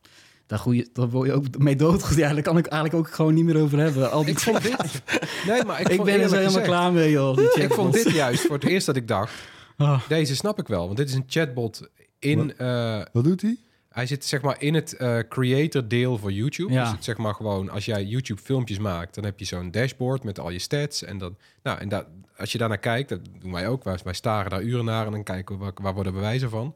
Daar, 0.47 0.59
goeie, 0.59 0.89
daar 0.93 1.09
word 1.11 1.29
je 1.29 1.35
ook 1.35 1.59
mee 1.59 1.77
doodgegooid. 1.77 2.19
Ja, 2.19 2.33
daar 2.33 2.43
kan 2.43 2.59
ik 2.59 2.67
eigenlijk 2.67 3.07
ook 3.07 3.15
gewoon 3.15 3.35
niet 3.35 3.45
meer 3.45 3.57
over 3.61 3.79
hebben. 3.79 4.11
Al 4.11 4.21
die 4.25 4.31
Ik 4.31 4.39
vond 4.41 4.63
dit... 4.63 5.03
Nee, 5.47 5.65
maar 5.65 5.81
ik, 5.81 5.89
ik 5.89 6.03
ben 6.03 6.15
er 6.15 6.21
helemaal 6.21 6.45
gezegd- 6.45 6.67
klaar 6.67 6.93
mee, 6.93 7.11
joh. 7.11 7.39
Ik 7.55 7.73
vond 7.73 7.93
dit 7.93 8.11
juist 8.11 8.41
voor 8.47 8.55
het 8.55 8.65
eerst 8.65 8.87
dat 8.87 8.97
ik 8.97 9.09
dacht... 9.09 9.35
Ah. 9.77 10.09
Deze 10.09 10.37
snap 10.37 10.59
ik 10.59 10.69
wel, 10.69 10.85
want 10.85 10.97
dit 10.97 11.09
is 11.09 11.15
een 11.15 11.25
chatbot 11.27 11.89
in... 12.19 12.57
eh, 12.57 13.03
Wat 13.13 13.25
doet 13.25 13.43
hij? 13.43 13.57
Hij 13.89 14.07
zit 14.07 14.25
zeg 14.25 14.43
maar 14.43 14.63
in 14.63 14.75
het 14.75 14.93
eh, 14.97 15.19
creator 15.29 15.89
deel 15.89 16.19
voor 16.19 16.33
YouTube. 16.33 16.73
Ja. 16.73 16.83
Dus 16.83 16.93
het 16.93 17.05
zeg 17.05 17.17
maar 17.17 17.35
gewoon 17.35 17.71
als 17.71 17.85
jij 17.85 18.05
YouTube 18.05 18.41
filmpjes 18.41 18.79
maakt, 18.79 19.15
dan 19.15 19.25
heb 19.25 19.39
je 19.39 19.45
zo'n 19.45 19.71
dashboard 19.71 20.25
met 20.25 20.39
al 20.39 20.51
je 20.51 20.59
stats 20.59 21.03
en 21.05 21.19
dan 21.19 21.37
nou 21.63 21.79
en 21.79 21.89
dat 21.89 22.07
als 22.43 22.53
je 22.53 22.59
daarnaar 22.59 22.79
kijkt, 22.79 23.09
dat 23.09 23.21
doen 23.41 23.53
wij 23.53 23.69
ook. 23.69 23.85
Wij, 23.85 23.99
wij 24.05 24.13
staren 24.15 24.51
daar 24.51 24.63
uren 24.63 24.85
naar 24.85 25.07
en 25.07 25.13
dan 25.13 25.23
kijken 25.23 25.59
we 25.59 25.65
waar, 25.65 25.73
waar 25.83 25.95
worden 25.95 26.13
bewijzen 26.13 26.51
van. 26.51 26.75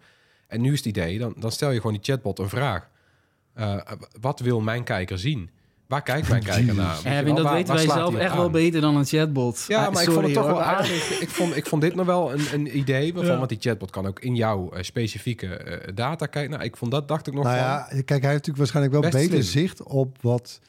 En 0.48 0.60
nu 0.60 0.72
is 0.72 0.78
het 0.78 0.86
idee, 0.86 1.18
dan, 1.18 1.34
dan 1.38 1.52
stel 1.52 1.70
je 1.70 1.76
gewoon 1.76 1.92
die 1.92 2.02
chatbot 2.02 2.38
een 2.38 2.48
vraag. 2.48 2.88
Eh, 3.54 3.76
wat 4.20 4.40
wil 4.40 4.60
mijn 4.60 4.84
kijker 4.84 5.18
zien? 5.18 5.50
Waar 5.86 6.02
kijkt 6.02 6.28
mijn 6.28 6.42
kijker 6.42 6.74
naar? 6.84 6.98
Wel, 7.24 7.34
dat 7.34 7.44
waar- 7.44 7.54
weten 7.54 7.74
waar 7.74 7.86
wij 7.86 7.94
zelf 7.96 8.14
echt 8.16 8.34
wel 8.34 8.44
aan? 8.44 8.52
beter 8.52 8.80
dan 8.80 8.96
een 8.96 9.04
chatbot. 9.04 9.64
Ja, 9.68 9.84
Ah, 9.86 9.92
maar 9.92 10.02
ik 10.02 10.08
vond 10.10 10.12
sorry, 10.12 10.24
het 10.26 10.34
toch 10.34 10.44
hoor. 10.46 10.54
wel 10.54 10.62
aardig. 10.62 11.20
Ik 11.20 11.28
vond, 11.28 11.56
ik 11.56 11.66
vond 11.66 11.82
dit 11.82 11.94
nog 11.94 12.06
wel 12.06 12.32
een, 12.32 12.40
een 12.52 12.78
idee 12.78 13.12
waarvan, 13.14 13.32
Ja. 13.32 13.38
want 13.38 13.48
die 13.48 13.58
chatbot 13.60 13.90
kan 13.90 14.06
ook 14.06 14.20
in 14.20 14.34
jouw 14.34 14.70
eh, 14.70 14.82
specifieke 14.82 15.56
eh, 15.56 15.94
data 15.94 16.26
kijken. 16.26 16.50
Nou, 16.50 16.62
ik 16.64 16.76
vond 16.76 16.90
dat, 16.90 17.08
dacht 17.08 17.26
ik 17.26 17.34
nog 17.34 17.44
Nou 17.44 17.56
van. 17.56 17.64
ja, 17.66 17.78
kijk, 17.88 18.08
hij 18.08 18.30
heeft 18.30 18.46
natuurlijk 18.46 18.56
waarschijnlijk 18.56 18.94
wel 18.94 19.10
beter 19.10 19.28
slim. 19.28 19.42
zicht 19.42 19.82
op 19.82 20.16
wat 20.22 20.60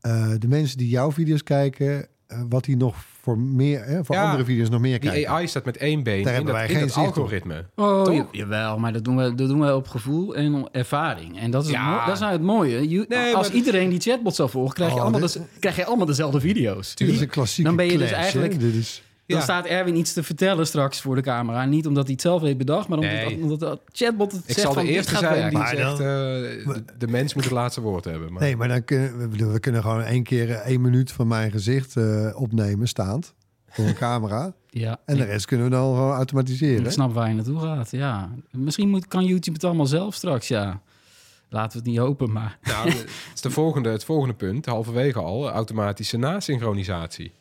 eh, 0.00 0.32
de 0.38 0.48
mensen 0.48 0.78
die 0.78 0.88
jouw 0.88 1.12
video's 1.12 1.42
kijken, 1.42 2.06
wat 2.48 2.64
die 2.64 2.76
nog 2.76 2.94
voor 3.22 3.38
meer, 3.38 3.84
hè, 3.84 4.04
voor 4.04 4.14
Ja, 4.14 4.24
andere 4.24 4.44
video's 4.44 4.68
nog 4.68 4.80
meer 4.80 5.00
Die 5.00 5.10
kijken. 5.10 5.30
AI 5.32 5.46
staat 5.48 5.64
met 5.64 5.76
één 5.76 6.02
been 6.02 6.04
Daar 6.04 6.16
in 6.18 6.26
hebben 6.26 6.44
dat, 6.44 6.54
wij 6.54 6.64
in 6.64 6.70
geen 6.70 6.80
dat 6.80 6.92
zicht 6.92 7.06
op. 7.06 7.16
algoritme. 7.16 7.64
Oh, 7.74 8.02
Toch? 8.04 8.14
ja, 8.14 8.26
jawel, 8.30 8.78
maar 8.78 8.92
dat 8.92 9.04
doen, 9.04 9.16
we, 9.16 9.34
dat 9.34 9.48
doen 9.48 9.60
we 9.60 9.74
op 9.76 9.88
gevoel 9.88 10.34
en 10.36 10.68
ervaring. 10.72 11.38
En 11.40 11.50
dat 11.50 11.64
is, 11.64 11.70
Ja. 11.70 11.82
het, 11.90 11.90
mo- 12.00 12.04
dat 12.06 12.14
is 12.14 12.20
nou 12.20 12.32
het 12.32 12.42
mooie. 12.42 12.88
Je- 12.88 13.04
Nee, 13.08 13.34
als 13.34 13.46
maar- 13.48 13.56
iedereen 13.56 13.88
die 13.90 14.00
chatbot 14.00 14.34
zou 14.34 14.50
volgen, 14.50 14.74
krijg 14.74 14.90
je, 14.90 14.96
Oh, 14.96 15.02
allemaal, 15.02 15.20
dit- 15.20 15.32
de- 15.32 15.40
krijg 15.60 15.76
je 15.76 15.84
allemaal 15.84 16.06
dezelfde 16.06 16.40
video's. 16.40 16.94
Dit 16.94 17.08
is 17.08 17.20
een 17.20 17.28
klassieke 17.28 17.68
Dan 17.68 17.76
ben 17.76 17.86
je 17.86 17.98
dus 17.98 18.10
hè. 18.10 18.16
eigenlijk- 18.16 18.60
Dit 18.60 18.74
is, 18.74 19.02
Dan 19.26 19.36
Ja. 19.38 19.42
staat 19.42 19.66
Erwin 19.66 19.96
iets 19.96 20.12
te 20.12 20.22
vertellen 20.22 20.66
straks 20.66 21.00
voor 21.00 21.14
de 21.14 21.20
camera. 21.20 21.64
Niet 21.64 21.86
omdat 21.86 22.02
hij 22.04 22.12
het 22.12 22.20
zelf 22.22 22.42
heeft 22.42 22.56
bedacht, 22.58 22.88
maar 22.88 22.98
omdat, 22.98 23.12
Nee. 23.14 23.42
omdat 23.42 23.60
de 23.60 23.78
chatbot 23.92 24.32
het 24.32 24.40
Ik 24.40 24.46
zegt 24.46 24.60
zal 24.60 24.72
van 24.72 24.84
de 24.84 24.90
eerste 24.90 25.16
zijn 25.16 25.32
werken. 25.32 25.48
die 25.50 25.58
Maar 25.58 25.68
zegt... 25.68 25.82
dan- 25.82 25.92
eh, 25.96 26.74
de, 26.74 26.84
de 26.98 27.06
mens 27.08 27.34
moet 27.34 27.44
het 27.44 27.52
laatste 27.52 27.80
woord 27.80 28.04
hebben. 28.04 28.32
Maar, 28.32 28.42
nee, 28.42 28.56
maar 28.56 28.68
dan 28.68 28.84
kunnen 28.84 29.18
we, 29.18 29.28
bedoel, 29.28 29.52
we 29.52 29.60
kunnen 29.60 29.82
gewoon 29.82 30.02
één 30.02 30.22
keer 30.22 30.50
eh, 30.50 30.66
één 30.66 30.80
minuut 30.80 31.12
van 31.12 31.26
mijn 31.26 31.50
gezicht 31.50 31.96
eh, 31.96 32.30
opnemen, 32.34 32.88
staand, 32.88 33.34
voor 33.68 33.84
een 33.84 33.94
camera. 33.94 34.52
Ja, 34.70 35.00
En 35.06 35.16
de 35.16 35.22
ik- 35.22 35.28
rest 35.28 35.46
kunnen 35.46 35.66
we 35.66 35.72
dan 35.72 35.94
gewoon 35.94 36.12
automatiseren. 36.14 36.84
ik 36.84 36.90
snap 36.90 37.12
waar 37.14 37.28
je 37.28 37.34
naartoe 37.34 37.60
gaat. 37.60 37.90
Ja. 37.90 38.30
Misschien 38.50 38.88
moet, 38.88 39.06
kan 39.08 39.24
YouTube 39.24 39.52
het 39.56 39.64
allemaal 39.64 39.86
zelf 39.86 40.14
straks, 40.14 40.48
ja. 40.48 40.80
Laten 41.48 41.72
we 41.72 41.78
het 41.78 41.86
niet 41.86 41.98
hopen, 41.98 42.32
maar... 42.32 42.58
Nou, 42.62 42.88
het 42.90 43.06
is 43.34 43.40
de 43.40 43.50
volgende, 43.50 43.88
het 43.88 44.04
volgende 44.04 44.34
punt, 44.34 44.66
halverwege 44.66 45.18
al, 45.18 45.50
automatische 45.50 46.16
nasynchronisatie. 46.16 47.32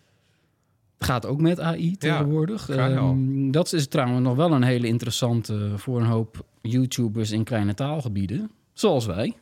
Gaat 1.03 1.25
ook 1.25 1.41
met 1.41 1.59
AI 1.59 1.97
tegenwoordig. 1.97 2.69
Ehm, 2.69 3.51
dat 3.51 3.73
is 3.73 3.87
trouwens 3.87 4.21
nog 4.21 4.35
wel 4.35 4.51
een 4.51 4.63
hele 4.63 4.87
interessante 4.87 5.71
voor 5.75 5.99
een 5.99 6.05
hoop 6.05 6.45
YouTubers 6.61 7.31
in 7.31 7.43
kleine 7.43 7.73
taalgebieden. 7.73 8.51
Zoals 8.73 9.05
wij. 9.05 9.33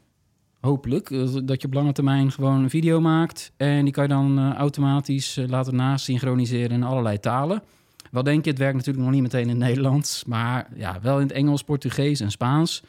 Hopelijk 0.59 1.11
eh, 1.11 1.27
dat 1.43 1.61
je 1.61 1.67
op 1.67 1.73
lange 1.73 1.91
termijn 1.91 2.31
gewoon 2.31 2.63
een 2.63 2.69
video 2.69 2.99
maakt. 3.01 3.51
En 3.57 3.83
die 3.83 3.93
kan 3.93 4.03
je 4.03 4.09
dan 4.09 4.39
eh, 4.39 4.53
automatisch 4.53 5.37
eh, 5.37 5.47
laten 5.47 5.75
nasynchroniseren 5.75 6.71
in 6.71 6.83
allerlei 6.83 7.19
talen. 7.19 7.63
Wat 8.11 8.25
denk 8.25 8.43
je? 8.43 8.49
Het 8.49 8.59
werkt 8.59 8.75
natuurlijk 8.75 9.05
nog 9.05 9.13
niet 9.13 9.21
meteen 9.21 9.41
in 9.41 9.49
het 9.49 9.57
Nederlands. 9.57 10.25
Maar 10.25 10.67
ja, 10.75 10.99
wel 11.01 11.15
in 11.19 11.27
het 11.27 11.35
Engels, 11.35 11.63
Portugees 11.63 12.19
en 12.19 12.31
Spaans. 12.31 12.83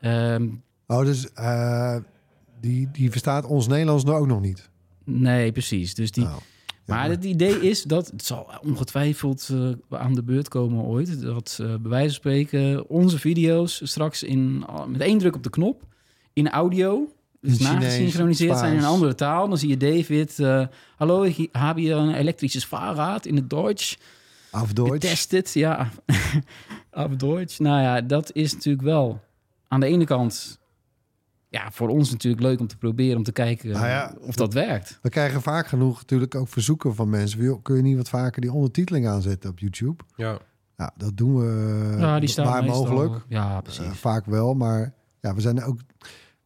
Ehm, 0.00 0.48
Oh, 0.86 1.04
dus 1.04 1.32
eh, 1.32 1.96
die, 2.60 2.88
die 2.92 3.10
verstaat 3.10 3.44
ons 3.44 3.68
Nederlands 3.68 4.04
nou 4.04 4.20
ook 4.20 4.26
nog 4.26 4.40
niet. 4.40 4.70
nee, 5.04 5.52
precies. 5.52 5.94
Dus 5.94 6.10
die, 6.10 6.24
Nou, 6.24 6.40
Maar 6.94 7.10
het 7.10 7.24
idee 7.24 7.60
is 7.60 7.82
dat, 7.82 8.06
het 8.06 8.24
zal 8.24 8.50
ongetwijfeld 8.62 9.48
eh, 9.52 9.98
aan 9.98 10.14
de 10.14 10.22
beurt 10.22 10.48
komen 10.48 10.84
ooit, 10.84 11.22
dat 11.22 11.58
eh 11.60 11.66
bij 11.66 11.90
wijze 11.90 12.06
van 12.06 12.14
spreken 12.14 12.88
onze 12.88 13.18
video's 13.18 13.80
straks 13.84 14.22
in, 14.22 14.64
met 14.88 15.00
één 15.00 15.18
druk 15.18 15.34
op 15.34 15.42
de 15.42 15.50
knop 15.50 15.82
in 16.32 16.50
audio, 16.50 17.08
dus 17.40 17.58
nagesynchroniseerd 17.58 18.58
zijn 18.58 18.72
in 18.72 18.78
een 18.78 18.84
andere 18.84 19.14
taal. 19.14 19.48
Dan 19.48 19.58
zie 19.58 19.68
je 19.68 19.76
David, 19.76 20.38
eh, 20.38 20.66
hallo, 20.96 21.22
ik 21.22 21.48
heb 21.52 21.76
hier 21.76 21.96
een 21.96 22.14
elektrisches 22.14 22.64
Fahrrad 22.64 23.26
in 23.26 23.36
het 23.36 23.50
Duits. 23.50 23.98
Af 24.50 24.72
Deutsch. 24.72 24.92
Getested, 24.92 25.52
ja. 25.52 25.90
Op 27.04 27.18
Duits. 27.18 27.58
Nou 27.58 27.82
ja, 27.82 28.00
dat 28.00 28.30
is 28.32 28.52
natuurlijk 28.52 28.84
wel 28.84 29.20
aan 29.68 29.80
de 29.80 29.86
ene 29.86 30.04
kant... 30.04 30.60
Ja, 31.52 31.70
voor 31.70 31.88
ons 31.88 32.10
natuurlijk 32.10 32.42
leuk 32.42 32.60
om 32.60 32.66
te 32.66 32.76
proberen, 32.76 33.16
om 33.16 33.22
te 33.22 33.32
kijken 33.32 33.70
Nou 33.70 33.86
ja, 33.86 34.14
of 34.20 34.34
dat 34.34 34.52
werkt. 34.54 34.98
We 35.02 35.08
krijgen 35.08 35.42
vaak 35.42 35.66
genoeg 35.66 35.98
natuurlijk 35.98 36.34
ook 36.34 36.48
verzoeken 36.48 36.94
van 36.94 37.08
mensen. 37.10 37.62
kun 37.62 37.76
je 37.76 37.82
niet 37.82 37.96
wat 37.96 38.08
vaker 38.08 38.40
die 38.40 38.52
ondertiteling 38.52 39.06
aanzetten 39.08 39.50
op 39.50 39.58
YouTube? 39.58 40.02
Ja. 40.16 40.38
Nou, 40.76 40.90
dat 40.96 41.16
doen 41.16 41.36
we 41.38 41.96
Ja, 41.98 42.20
die 42.20 42.28
staan 42.28 42.46
waar 42.46 42.62
meestal- 42.64 42.86
mogelijk. 42.86 43.24
Ja, 43.28 43.60
precies. 43.60 43.84
Eh, 43.84 43.90
vaak 43.90 44.24
wel, 44.26 44.54
maar 44.54 44.92
ja, 45.20 45.34
we 45.34 45.40
zijn 45.40 45.62
ook 45.64 45.78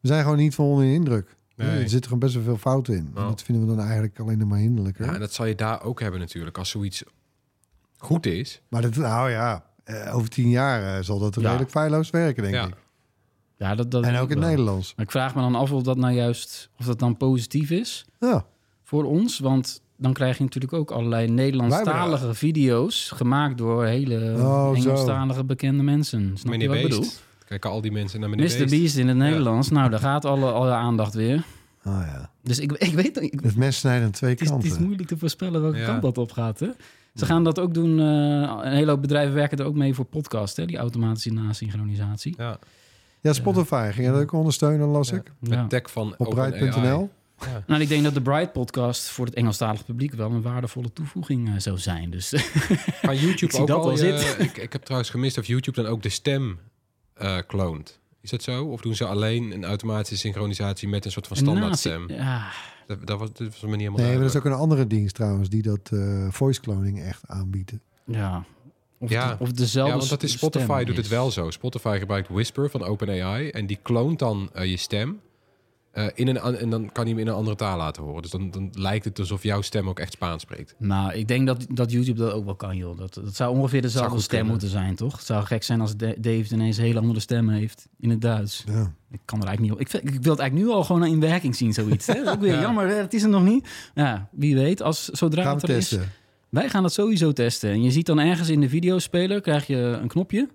we 0.01 0.09
zijn 0.09 0.23
gewoon 0.23 0.39
niet 0.39 0.55
van 0.55 0.65
onder 0.65 0.85
de 0.85 0.93
indruk. 0.93 1.37
Nee. 1.57 1.69
Er 1.69 1.79
zitten 1.89 2.03
gewoon 2.03 2.19
best 2.19 2.35
wel 2.35 2.43
veel 2.45 2.57
fouten 2.57 2.95
in. 2.95 3.07
En 3.07 3.11
Nou. 3.15 3.29
dat 3.29 3.43
vinden 3.43 3.69
we 3.69 3.75
dan 3.75 3.85
eigenlijk 3.85 4.19
alleen 4.21 4.39
nog 4.39 4.49
maar 4.49 4.59
hinderlijker. 4.59 5.05
ja, 5.07 5.15
en 5.15 5.21
dat 5.21 5.33
zal 5.33 5.47
je 5.47 5.55
daar 5.55 5.83
ook 5.83 6.01
hebben 6.01 6.21
natuurlijk. 6.21 6.59
Als 6.59 6.71
zoiets 6.71 7.05
goed 7.97 8.27
is, 8.27 8.63
Maar 8.69 8.83
dat, 8.83 8.95
nou 8.97 9.31
ja, 9.31 9.65
eh, 9.85 10.15
over 10.17 10.29
tien 10.29 10.49
jaar 10.49 10.97
eh, 10.97 11.03
zal 11.05 11.19
dat 11.19 11.35
Ja. 11.35 11.41
redelijk 11.41 11.71
feilloos 11.71 12.11
werken, 12.11 12.43
denk 12.43 12.55
Ja. 12.55 12.67
ik. 12.67 12.75
Ja, 13.59 13.75
dat, 13.75 13.91
dat 13.91 14.05
En 14.05 14.17
ook 14.17 14.31
in 14.31 14.37
het. 14.39 14.47
Nederlands. 14.49 14.93
Maar 14.97 15.05
ik 15.05 15.11
vraag 15.11 15.35
me 15.35 15.41
dan 15.41 15.55
af 15.55 15.73
of 15.73 15.83
dat 15.83 15.97
nou 15.97 16.15
juist, 16.15 16.69
of 16.79 16.87
dat 16.87 16.99
dan 16.99 17.17
positief 17.17 17.71
is 17.71 18.05
Ja, 18.21 18.45
voor 18.83 19.05
ons. 19.05 19.39
Want 19.39 19.81
dan 19.97 20.13
krijg 20.13 20.37
je 20.39 20.43
natuurlijk 20.45 20.73
ook 20.73 20.91
allerlei 20.91 21.29
Nederlandstalige 21.29 22.35
video's 22.35 23.11
gemaakt 23.15 23.59
door 23.59 23.85
hele 23.85 24.35
Oh, 24.39 24.69
zo. 24.69 24.75
Engelstalige 24.75 25.45
bekende 25.45 25.83
mensen. 25.83 26.33
Snap 26.35 26.55
je 26.55 26.69
wat 26.69 26.77
ik 26.77 26.83
bedoel? 26.83 27.05
Kijken 27.47 27.71
al 27.71 27.81
die 27.81 27.93
mensen 27.93 28.21
naar 28.21 28.31
meneer 28.31 28.61
Mr. 28.61 28.67
Beast 28.69 28.97
in 28.97 29.09
het 29.09 29.17
Nederlands. 29.17 29.69
Nou, 29.71 29.91
daar 29.91 29.99
gaat 30.01 30.25
alle, 30.25 30.51
alle 30.53 30.73
aandacht 30.73 31.15
weer. 31.15 31.45
oh 31.85 32.03
ja. 32.07 32.31
Dus 32.43 32.59
ik, 32.59 32.73
ik 32.73 32.95
weet 32.95 33.23
ik, 33.23 33.41
Het 33.43 33.57
mes 33.57 33.79
snijdt 33.79 34.05
aan 34.05 34.11
twee 34.11 34.31
het, 34.31 34.41
is, 34.41 34.49
het 34.49 34.57
kanten. 34.59 34.79
is 34.79 34.85
moeilijk 34.85 35.09
te 35.09 35.19
voorspellen 35.19 35.63
welke 35.63 35.79
Ja. 35.79 35.87
kant 35.87 36.03
dat 36.03 36.19
op 36.19 36.33
gaat. 36.33 36.61
Hè? 36.61 36.69
Ze 37.15 37.27
gaan 37.27 37.45
dat 37.45 37.59
ook 37.59 37.75
doen. 37.75 37.99
eh, 38.01 38.61
een 38.63 38.73
hele 38.73 38.91
hoop 38.91 39.01
bedrijven 39.01 39.35
werken 39.35 39.59
er 39.59 39.65
ook 39.65 39.75
mee 39.75 39.95
voor 39.95 40.05
podcast, 40.05 40.57
hè? 40.57 40.65
die 40.67 40.77
automatische 40.77 41.33
nasynchronisatie. 41.33 42.35
Ja, 42.39 42.59
Ja, 43.27 43.33
Spotify 43.33 43.91
ging 43.93 44.07
dat 44.13 44.21
ook 44.23 44.33
ondersteunen, 44.33 44.87
las 44.89 45.09
Ja. 45.09 45.17
ik. 45.17 45.33
Ja. 45.41 45.61
met 45.61 45.71
tech 45.71 45.91
van 45.91 46.15
Op 46.19 46.27
OpenAI. 46.27 46.51
Bright.nl. 46.51 47.11
Ja. 47.41 47.63
Nou, 47.67 47.81
ik 47.81 47.89
denk 47.89 48.05
dat 48.05 48.15
de 48.15 48.23
Bright 48.23 48.53
podcast 48.53 49.09
voor 49.09 49.27
het 49.27 49.35
Engelstalig 49.35 49.85
publiek 49.85 50.13
wel 50.13 50.31
een 50.31 50.43
waardevolle 50.43 50.93
toevoeging 50.93 51.49
eh, 51.49 51.55
zou 51.57 51.79
zijn. 51.79 52.11
Dus 52.11 52.29
Kan 53.03 53.17
YouTube 53.17 53.45
Ik 53.47 53.51
zie 53.51 53.61
ook 53.61 53.67
dat 53.67 53.77
al 53.83 53.91
je- 53.91 53.97
zitten. 53.97 54.41
ik, 54.45 54.57
ik 54.57 54.73
heb 54.73 54.83
trouwens 54.83 55.11
gemist 55.11 55.39
of 55.39 55.47
YouTube 55.47 55.83
dan 55.83 55.91
ook 55.91 56.03
de 56.03 56.09
stem 56.09 56.59
eh 57.15 57.37
kloont. 57.47 57.99
Is 58.21 58.31
dat 58.31 58.43
zo? 58.43 58.65
Of 58.65 58.81
doen 58.81 58.95
ze 58.95 59.05
alleen 59.07 59.53
een 59.53 59.65
automatische 59.65 60.17
synchronisatie 60.17 60.89
met 60.89 61.05
een 61.05 61.11
soort 61.11 61.27
van 61.27 61.37
standaard 61.37 61.69
nazi- 61.69 61.79
stem? 61.89 62.09
Ja, 62.11 62.49
Dat, 62.87 63.07
dat 63.07 63.19
was, 63.19 63.33
dat 63.33 63.49
was 63.49 63.61
me 63.63 63.69
niet 63.69 63.79
helemaal 63.79 64.01
Nee, 64.01 64.11
maar 64.13 64.21
dat 64.23 64.31
is 64.31 64.37
ook 64.37 64.45
een 64.45 64.53
andere 64.53 64.87
dienst 64.87 65.15
trouwens 65.15 65.49
die 65.49 65.63
dat 65.63 65.91
eh, 65.93 66.27
voice 66.31 66.61
cloning 66.61 67.03
echt 67.03 67.23
aanbiedt. 67.27 67.73
ja. 68.05 68.45
Of, 68.99 69.11
Ja. 69.11 69.29
de- 69.29 69.37
of 69.39 69.53
dezelfde 69.53 69.93
Ja, 69.93 69.99
want 69.99 70.11
dat 70.11 70.23
is 70.23 70.29
stem 70.37 70.51
Spotify 70.51 70.85
doet 70.85 70.97
het 70.97 71.05
is. 71.05 71.11
wel 71.11 71.31
zo. 71.31 71.51
Spotify 71.51 71.97
gebruikt 71.99 72.29
Whisper 72.29 72.71
van 72.71 72.85
OpenAI 72.85 73.49
en 73.51 73.67
die 73.67 73.79
kloont 73.83 74.19
dan 74.19 74.51
eh, 74.53 74.71
je 74.71 74.77
stem. 74.77 75.21
eh, 75.93 76.07
in 76.15 76.29
een, 76.29 76.37
en 76.57 76.71
dan 76.71 76.93
kan 76.93 77.05
hij 77.05 77.13
hem 77.13 77.21
in 77.23 77.27
een 77.29 77.35
andere 77.35 77.57
taal 77.57 77.77
laten 77.77 78.03
horen. 78.03 78.23
Dus 78.23 78.31
dan, 78.31 78.51
dan 78.51 78.71
lijkt 78.73 79.05
het 79.05 79.19
alsof 79.19 79.43
jouw 79.43 79.61
stem 79.61 79.89
ook 79.89 79.99
echt 79.99 80.13
Spaans 80.13 80.43
spreekt. 80.43 80.75
Nou, 80.79 81.13
ik 81.13 81.29
denk 81.29 81.47
dat, 81.47 81.67
dat 81.71 81.91
YouTube 81.93 82.21
dat 82.21 82.33
ook 82.33 82.45
wel 82.45 82.55
kan, 82.55 82.77
joh. 82.77 82.99
Dat, 82.99 83.15
dat 83.15 83.35
zou 83.37 83.57
ongeveer 83.57 83.83
dezelfde 83.83 84.21
stem 84.21 84.29
kunnen. 84.29 84.47
moeten 84.51 84.69
zijn, 84.69 84.95
toch? 84.97 85.17
Het 85.17 85.27
zou 85.27 85.45
gek 85.45 85.63
zijn 85.63 85.81
als 85.81 85.97
Da- 85.97 86.15
Dave 86.19 86.55
ineens 86.55 86.77
een 86.77 86.85
hele 86.85 86.99
andere 87.01 87.21
stem 87.21 87.49
heeft 87.49 87.89
in 87.99 88.11
het 88.11 88.21
Duits. 88.21 88.65
Ja. 88.67 88.93
Ik 89.11 89.21
kan 89.25 89.41
er 89.41 89.47
eigenlijk 89.47 89.61
niet 89.61 89.73
op. 89.73 89.81
Ik, 89.81 89.89
vind- 89.89 90.15
ik 90.15 90.23
wil 90.23 90.33
het 90.33 90.41
eigenlijk 90.41 90.71
nu 90.71 90.75
al 90.77 90.85
gewoon 90.85 91.05
in 91.05 91.21
werking 91.21 91.57
zien, 91.57 91.73
zoiets. 91.73 92.07
Hè? 92.07 92.31
Ook 92.31 92.41
weer 92.41 92.53
Ja. 92.55 92.61
jammer, 92.61 92.87
hè, 92.89 92.95
het 92.95 93.15
is 93.15 93.23
er 93.23 93.29
nog 93.29 93.43
niet. 93.45 93.69
Ja, 93.95 94.29
wie 94.33 94.55
weet, 94.55 94.83
als, 94.83 95.05
zodra 95.09 95.43
Gaan 95.43 95.55
het 95.55 95.69
er 95.69 95.77
is... 95.77 95.97
Wij 96.57 96.69
gaan 96.69 96.83
dat 96.83 96.93
sowieso 96.93 97.33
testen. 97.33 97.71
En 97.71 97.83
je 97.83 97.91
ziet 97.91 98.07
dan 98.07 98.19
ergens 98.19 98.49
in 98.49 98.61
de 98.61 98.69
videospeler, 98.69 99.41
krijg 99.41 99.67
je 99.67 99.77
een 99.77 100.09
knopje. 100.09 100.49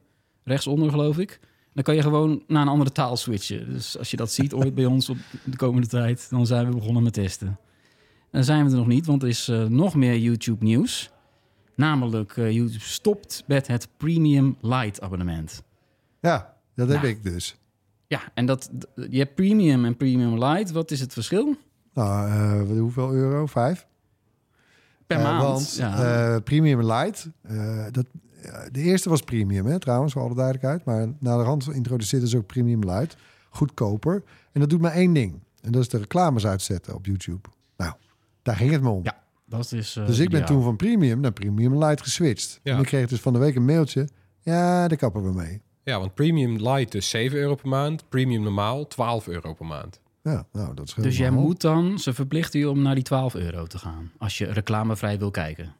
Rechtsonder, 0.43 0.89
geloof 0.89 1.17
ik. 1.17 1.39
Dan 1.73 1.83
kan 1.83 1.95
je 1.95 2.01
gewoon 2.01 2.43
naar 2.47 2.61
een 2.61 2.67
andere 2.67 2.91
taal 2.91 3.17
switchen. 3.17 3.73
Dus 3.73 3.97
als 3.97 4.11
je 4.11 4.17
dat 4.17 4.31
ziet 4.41 4.53
ooit 4.53 4.75
bij 4.75 4.85
ons 4.85 5.09
op 5.09 5.17
de 5.43 5.57
komende 5.57 5.87
tijd, 5.87 6.29
dan 6.29 6.45
zijn 6.45 6.65
we 6.69 6.75
begonnen 6.75 7.03
met 7.03 7.13
testen. 7.13 7.59
Dan 8.31 8.43
zijn 8.43 8.65
we 8.65 8.71
er 8.71 8.77
nog 8.77 8.87
niet, 8.87 9.05
want 9.05 9.23
er 9.23 9.29
is 9.29 9.47
eh, 9.47 9.65
nog 9.65 9.95
meer 9.95 10.17
YouTube 10.17 10.63
nieuws. 10.63 11.11
Namelijk, 11.75 12.37
eh, 12.37 12.51
YouTube 12.51 12.83
stopt 12.83 13.43
met 13.47 13.67
het 13.67 13.87
Premium 13.97 14.57
Lite 14.61 15.01
abonnement. 15.01 15.63
Ja, 16.21 16.57
dat 16.75 16.87
heb 16.87 16.97
Nou. 17.01 17.07
ik 17.13 17.23
dus. 17.23 17.55
Ja, 18.07 18.21
en 18.33 18.45
dat, 18.45 18.69
je 19.09 19.17
hebt 19.17 19.35
Premium 19.35 19.85
en 19.85 19.97
Premium 19.97 20.43
Lite. 20.43 20.73
Wat 20.73 20.91
is 20.91 20.99
het 20.99 21.13
verschil? 21.13 21.55
Nou, 21.93 22.29
eh, 22.29 22.79
hoeveel 22.79 23.13
euro? 23.13 23.45
Vijf? 23.45 23.89
Per 25.17 25.25
Eh, 25.25 25.31
maand. 25.31 25.43
Want 25.43 25.75
ja. 25.75 26.33
eh, 26.35 26.41
Premium 26.43 26.85
Light, 26.85 27.29
eh, 27.41 27.85
dat, 27.91 28.05
de 28.71 28.79
eerste 28.81 29.09
was 29.09 29.21
Premium 29.21 29.65
hè, 29.65 29.79
trouwens, 29.79 30.13
voor 30.13 30.21
alle 30.21 30.35
duidelijkheid. 30.35 30.85
Maar 30.85 31.07
na 31.19 31.37
de 31.37 31.43
hand 31.43 31.73
introduceerden 31.73 32.29
ze 32.29 32.37
ook 32.37 32.45
Premium 32.45 32.83
Light. 32.83 33.15
Goedkoper. 33.49 34.23
En 34.51 34.59
dat 34.59 34.69
doet 34.69 34.81
maar 34.81 34.91
één 34.93 35.13
ding. 35.13 35.39
En 35.61 35.71
dat 35.71 35.81
is 35.81 35.89
de 35.89 35.97
reclames 35.97 36.45
uitzetten 36.45 36.95
op 36.95 37.05
YouTube. 37.05 37.49
Nou, 37.77 37.93
daar 38.41 38.55
ging 38.55 38.71
het 38.71 38.81
me 38.81 38.89
om. 38.89 39.03
Ja, 39.03 39.23
dat 39.45 39.71
is. 39.71 39.95
eh, 39.95 40.05
dus 40.05 40.19
ik 40.19 40.29
ben 40.29 40.39
ideaal. 40.41 40.55
toen 40.55 40.63
van 40.63 40.75
Premium 40.75 41.19
naar 41.19 41.31
Premium 41.31 41.77
Light 41.77 42.01
geswitcht. 42.01 42.59
Ja. 42.63 42.73
En 42.73 42.79
ik 42.79 42.85
kreeg 42.85 43.07
dus 43.07 43.19
van 43.19 43.33
de 43.33 43.39
week 43.39 43.55
een 43.55 43.65
mailtje. 43.65 44.07
Ja, 44.41 44.87
daar 44.87 44.97
kappen 44.97 45.23
we 45.23 45.33
mee. 45.33 45.61
Ja, 45.83 45.99
want 45.99 46.13
Premium 46.13 46.69
Lite 46.69 46.89
dus 46.89 47.09
7 47.09 47.37
euro 47.37 47.55
per 47.55 47.67
maand. 47.69 48.09
Premium 48.09 48.41
normaal 48.43 48.87
12 48.87 49.27
euro 49.27 49.53
per 49.53 49.65
maand. 49.65 49.99
Ja, 50.23 50.45
nou, 50.51 50.73
dat 50.75 50.87
is 50.87 50.93
Dus 50.93 51.17
jij 51.17 51.31
moet 51.31 51.61
dan, 51.61 51.99
ze 51.99 52.13
verplichten 52.13 52.59
je 52.59 52.69
om 52.69 52.81
naar 52.81 52.95
die 52.95 53.03
12 53.03 53.35
euro 53.35 53.65
te 53.65 53.77
gaan. 53.77 54.11
Als 54.17 54.37
je 54.37 54.45
reclamevrij 54.45 55.19
wil 55.19 55.31
kijken. 55.31 55.73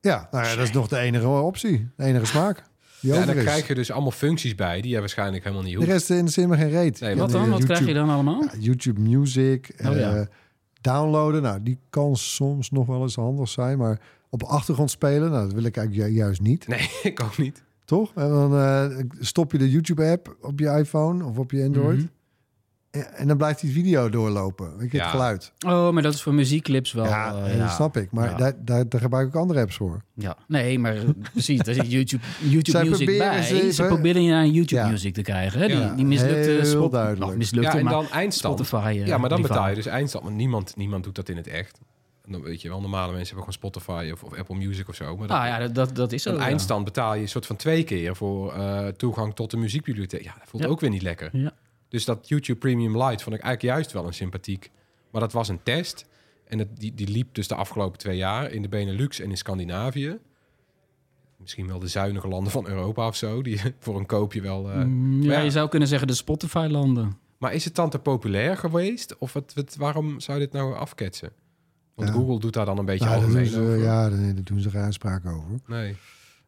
Ja, 0.00 0.28
nou 0.30 0.44
ja, 0.44 0.54
dat 0.54 0.64
is 0.64 0.72
nog 0.72 0.88
de 0.88 0.98
enige 0.98 1.26
optie. 1.28 1.88
De 1.96 2.04
enige 2.04 2.26
smaak. 2.26 2.62
Die 3.00 3.12
Ja, 3.12 3.24
dan 3.24 3.34
is. 3.36 3.42
krijg 3.42 3.66
je 3.68 3.74
dus 3.74 3.90
allemaal 3.90 4.10
functies 4.10 4.54
bij 4.54 4.80
die 4.80 4.90
je 4.90 4.98
waarschijnlijk 5.00 5.42
helemaal 5.44 5.64
niet 5.64 5.72
De 5.72 5.78
hoeft. 5.78 5.90
rest 5.90 6.10
interesseert 6.10 6.48
me 6.48 6.56
geen 6.56 6.70
reet. 6.70 7.00
Nee, 7.00 7.16
Wat 7.16 7.26
de 7.26 7.32
dan? 7.32 7.40
Wat 7.42 7.50
YouTube- 7.50 7.72
krijg 7.74 7.86
je 7.88 7.94
dan 7.94 8.08
allemaal? 8.10 8.42
Ja, 8.42 8.50
YouTube 8.58 9.00
Music, 9.00 9.74
Oh, 9.86 9.96
ja. 9.96 10.14
eh, 10.14 10.26
downloaden. 10.80 11.42
Nou, 11.42 11.62
die 11.62 11.78
kan 11.90 12.16
soms 12.16 12.70
nog 12.70 12.86
wel 12.86 13.02
eens 13.02 13.14
handig 13.14 13.48
zijn, 13.48 13.78
maar 13.78 14.00
op 14.30 14.42
achtergrond 14.42 14.90
spelen, 14.90 15.30
nou, 15.30 15.42
dat 15.44 15.52
wil 15.52 15.64
ik 15.64 15.76
eigenlijk 15.76 16.08
ju- 16.08 16.16
juist 16.16 16.40
niet, 16.40 16.68
Nee, 16.68 16.90
ik 17.02 17.22
ook 17.22 17.38
niet. 17.38 17.62
toch? 17.84 18.12
En 18.14 18.28
dan 18.28 18.56
eh, 18.58 18.98
stop 19.20 19.52
je 19.52 19.58
de 19.58 19.70
YouTube-app 19.70 20.36
op 20.40 20.58
je 20.58 20.68
iPhone 20.68 21.24
of 21.24 21.38
op 21.38 21.50
je 21.50 21.64
Android. 21.64 21.96
Mhm. 21.98 22.06
Ja, 22.06 22.08
en 23.02 23.28
dan 23.28 23.36
blijft 23.36 23.60
die 23.60 23.72
video 23.72 24.08
doorlopen. 24.10 24.76
Weet 24.76 24.90
je, 24.92 24.98
het 25.00 25.06
geluid. 25.10 25.52
Oh, 25.66 25.90
maar 25.90 26.02
dat 26.02 26.14
is 26.14 26.22
voor 26.22 26.34
muziekclips 26.34 26.92
wel. 26.92 27.04
ja, 27.04 27.44
eh, 27.46 27.58
dat 27.58 27.70
snap 27.70 27.96
ik. 27.96 28.10
Maar 28.12 28.30
Ja. 28.30 28.36
daar, 28.36 28.52
daar, 28.64 28.88
daar 28.88 29.00
gebruik 29.00 29.28
ik 29.28 29.34
andere 29.34 29.60
apps 29.60 29.76
voor. 29.76 30.02
Ja, 30.14 30.36
nee, 30.48 30.78
maar 30.78 30.96
eh, 30.96 31.02
precies, 31.32 31.60
daar 31.60 31.74
zit 31.74 31.90
YouTube, 31.90 32.22
YouTube 32.40 32.70
Zij 32.78 32.84
Music 32.88 33.18
bij. 33.18 33.42
ze 33.42 33.72
Ze, 33.72 33.84
proberen 33.84 34.22
je 34.22 34.30
naar 34.30 34.46
YouTube 34.46 34.80
Ja. 34.80 34.88
Music 34.88 35.14
te 35.14 35.22
krijgen. 35.22 35.60
Hè? 35.60 35.66
Die, 35.66 35.76
Ja, 35.76 35.94
die 35.94 36.04
mislukte 36.06 36.34
heel 36.50 36.64
spot, 36.64 36.92
duidelijk. 36.92 37.24
nou, 37.24 37.36
mislukte, 37.36 37.70
Ja, 37.70 37.78
en 37.78 37.84
maar 37.84 37.92
dan 37.92 38.08
eindstand. 38.10 38.54
Spotify. 38.66 38.98
eh, 39.00 39.06
Ja, 39.06 39.18
maar 39.18 39.28
dan 39.28 39.42
betaal 39.42 39.68
je 39.68 39.74
dus 39.74 39.86
eindstand. 39.86 40.24
Want 40.24 40.36
niemand, 40.36 40.76
niemand 40.76 41.04
doet 41.04 41.14
dat 41.14 41.28
in 41.28 41.36
het 41.36 41.46
echt. 41.46 41.78
Dan 42.26 42.42
weet 42.42 42.62
je 42.62 42.68
wel, 42.68 42.80
normale 42.80 43.12
mensen 43.12 43.36
hebben 43.36 43.54
gewoon 43.54 43.72
Spotify 43.72 44.10
of, 44.12 44.22
of 44.22 44.38
Apple 44.38 44.56
Music 44.56 44.88
of 44.88 44.94
zo. 44.94 45.16
Maar 45.16 45.28
dat, 45.28 45.36
Ah 45.36 45.46
ja, 45.46 45.58
dat- 45.58 45.74
dat, 45.74 45.96
dat 45.96 46.12
is 46.12 46.22
zo. 46.22 46.30
een 46.30 46.36
ja. 46.36 46.42
eindstand 46.42 46.84
betaal 46.84 47.14
je 47.14 47.20
een 47.22 47.28
soort 47.28 47.46
van 47.46 47.56
twee 47.56 47.82
keer 47.84 48.16
voor 48.16 48.52
eh, 48.54 48.86
toegang 48.86 49.34
tot 49.34 49.50
de 49.50 49.56
muziekbibliotheek. 49.56 50.22
Ja, 50.22 50.34
dat 50.38 50.48
voelt 50.48 50.62
Ja. 50.62 50.68
ook 50.68 50.80
weer 50.80 50.90
niet 50.90 51.02
lekker. 51.02 51.28
Ja. 51.32 51.52
Dus 51.94 52.04
dat 52.04 52.28
YouTube 52.28 52.58
Premium 52.58 52.92
Lite 53.02 53.22
vond 53.22 53.36
ik 53.36 53.42
eigenlijk 53.42 53.62
juist 53.62 53.92
wel 53.92 54.06
een 54.06 54.14
sympathiek. 54.14 54.70
Maar 55.10 55.20
dat 55.20 55.32
was 55.32 55.48
een 55.48 55.62
test. 55.62 56.06
En 56.46 56.58
het, 56.58 56.68
die, 56.76 56.94
die 56.94 57.08
liep 57.08 57.34
dus 57.34 57.48
de 57.48 57.54
afgelopen 57.54 57.98
twee 57.98 58.16
jaar 58.16 58.50
in 58.50 58.62
de 58.62 58.68
Benelux 58.68 59.20
en 59.20 59.30
in 59.30 59.36
Scandinavië. 59.36 60.18
Misschien 61.36 61.66
wel 61.66 61.78
de 61.78 61.86
zuinige 61.86 62.28
landen 62.28 62.52
van 62.52 62.66
Europa 62.66 63.06
of 63.06 63.16
zo. 63.16 63.42
Die 63.42 63.60
voor 63.78 63.98
een 63.98 64.06
koopje 64.06 64.40
wel... 64.40 64.70
eh, 64.70 64.82
Mm, 64.84 65.22
ja, 65.22 65.40
je 65.40 65.50
zou 65.50 65.68
kunnen 65.68 65.88
zeggen 65.88 66.06
de 66.08 66.14
Spotify-landen. 66.14 67.18
Maar 67.38 67.52
is 67.54 67.64
het 67.64 67.74
dan 67.74 67.90
te 67.90 67.98
populair 67.98 68.56
geweest? 68.56 69.18
Of 69.18 69.32
wat, 69.32 69.52
wat, 69.54 69.76
waarom 69.76 70.20
zou 70.20 70.38
dit 70.38 70.52
nou 70.52 70.74
afketsen? 70.76 71.30
Want 71.94 72.08
Ja. 72.08 72.14
Google 72.14 72.38
doet 72.38 72.52
daar 72.52 72.66
dan 72.66 72.78
een 72.78 72.84
beetje 72.84 73.04
Nou, 73.04 73.16
algemeen 73.16 73.46
ze, 73.46 73.60
over. 73.60 73.78
ja, 73.78 74.08
daar, 74.10 74.34
doen 74.44 74.60
ze 74.60 74.70
geen 74.70 74.82
uitspraak 74.82 75.26
over. 75.26 75.60
Nee, 75.66 75.96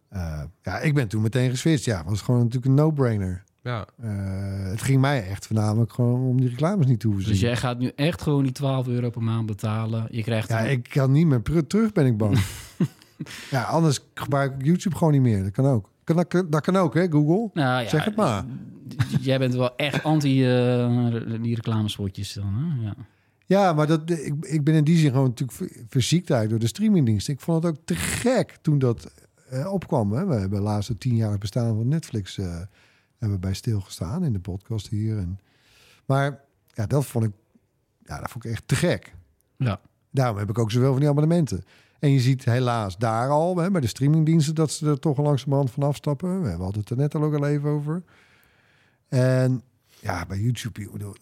Eh, 0.08 0.42
ja, 0.62 0.78
ik 0.78 0.94
ben 0.94 1.08
toen 1.08 1.22
meteen 1.22 1.50
geswitcht. 1.50 1.84
Ja, 1.84 2.04
was 2.04 2.20
gewoon 2.20 2.40
natuurlijk 2.40 2.66
een 2.66 2.74
no-brainer. 2.74 3.44
Ja. 3.66 3.86
Eh, 4.02 4.70
het 4.70 4.82
ging 4.82 5.00
mij 5.00 5.28
echt 5.28 5.46
voornamelijk 5.46 5.92
gewoon 5.92 6.20
om 6.20 6.40
die 6.40 6.48
reclames 6.48 6.86
niet 6.86 7.00
te 7.00 7.06
hoeven 7.06 7.24
zien. 7.24 7.32
Dus 7.32 7.42
jij 7.42 7.56
gaat 7.56 7.78
nu 7.78 7.92
echt 7.94 8.22
gewoon 8.22 8.42
die 8.42 8.52
12 8.52 8.86
euro 8.88 9.10
per 9.10 9.22
maand 9.22 9.46
betalen. 9.46 10.06
Je 10.10 10.22
krijgt 10.22 10.48
Ja, 10.48 10.64
een- 10.64 10.70
ik 10.70 10.88
kan 10.88 11.12
niet 11.12 11.26
meer 11.26 11.66
terug, 11.66 11.92
ben 11.92 12.06
ik 12.06 12.16
bang. 12.16 12.38
ja, 13.50 13.62
anders 13.62 14.00
gebruik 14.14 14.54
ik 14.58 14.64
YouTube 14.66 14.96
gewoon 14.96 15.12
niet 15.12 15.22
meer. 15.22 15.42
Dat 15.42 15.52
kan 15.52 15.66
ook. 15.66 15.90
Kan, 16.04 16.16
dat, 16.16 16.44
dat 16.50 16.60
kan 16.60 16.76
ook, 16.76 16.94
hè, 16.94 17.06
Google? 17.10 17.50
Nou, 17.54 17.82
ja, 17.82 17.88
Zeg 17.88 18.04
het 18.04 18.16
maar. 18.16 18.44
Jij 19.20 19.38
bent 19.38 19.54
wel 19.54 19.76
echt 19.76 20.02
anti 20.02 20.44
eh, 20.46 21.14
die 21.42 21.54
reclamespotjes 21.54 22.32
dan, 22.32 22.54
hè? 22.54 22.86
Ja. 22.86 22.94
Ja, 23.48 23.72
maar 23.72 23.86
dat, 23.86 24.10
ik, 24.10 24.34
ik 24.40 24.64
ben 24.64 24.74
in 24.74 24.84
die 24.84 24.96
zin 24.98 25.10
gewoon 25.10 25.26
natuurlijk 25.28 25.58
ver- 25.58 25.82
verziekt 25.88 26.30
eigenlijk 26.30 26.50
door 26.50 26.58
de 26.70 26.74
streamingdienst. 26.76 27.28
Ik 27.28 27.40
vond 27.40 27.62
het 27.62 27.72
ook 27.72 27.80
te 27.84 27.94
gek 27.94 28.56
toen 28.62 28.78
dat 28.78 29.12
eh, 29.50 29.72
opkwam. 29.72 30.12
Hè. 30.12 30.26
We 30.26 30.34
hebben 30.34 30.58
de 30.58 30.64
laatste 30.64 30.98
tien 30.98 31.16
jaar 31.16 31.38
bestaan 31.38 31.76
van 31.76 31.88
Netflix 31.88 32.38
eh, 32.38 32.60
hebben 33.18 33.38
we 33.38 33.46
bij 33.46 33.54
stilgestaan 33.54 34.24
in 34.24 34.32
de 34.32 34.38
podcast 34.38 34.88
hier. 34.88 35.18
En, 35.18 35.40
maar 36.04 36.40
ja, 36.74 36.86
dat 36.86 37.06
vond 37.06 37.24
ik, 37.24 37.32
ja, 38.04 38.20
dat 38.20 38.30
vond 38.30 38.44
ik 38.44 38.50
echt 38.50 38.68
te 38.68 38.74
gek. 38.74 39.14
Ja. 39.56 39.80
Daarom 40.10 40.38
heb 40.38 40.50
ik 40.50 40.58
ook 40.58 40.70
zoveel 40.70 40.90
van 40.90 41.00
die 41.00 41.08
abonnementen. 41.08 41.64
En 41.98 42.10
je 42.10 42.20
ziet 42.20 42.44
helaas 42.44 42.96
daar 42.96 43.28
al, 43.28 43.56
hè, 43.56 43.70
bij 43.70 43.80
de 43.80 43.86
streamingdiensten, 43.86 44.54
dat 44.54 44.70
ze 44.70 44.86
er 44.86 44.98
toch 44.98 45.18
langzamerhand 45.18 45.70
van 45.70 45.82
afstappen. 45.82 46.42
We 46.42 46.48
hadden 46.48 46.80
het 46.80 46.90
er 46.90 46.96
net 46.96 47.14
al 47.14 47.22
ook 47.22 47.34
al 47.34 47.46
even 47.46 47.70
over. 47.70 48.02
En 49.08 49.62
ja, 50.00 50.26
bij 50.26 50.38
YouTube, 50.38 50.82
ik 50.82 50.92
bedoel, 50.92 51.14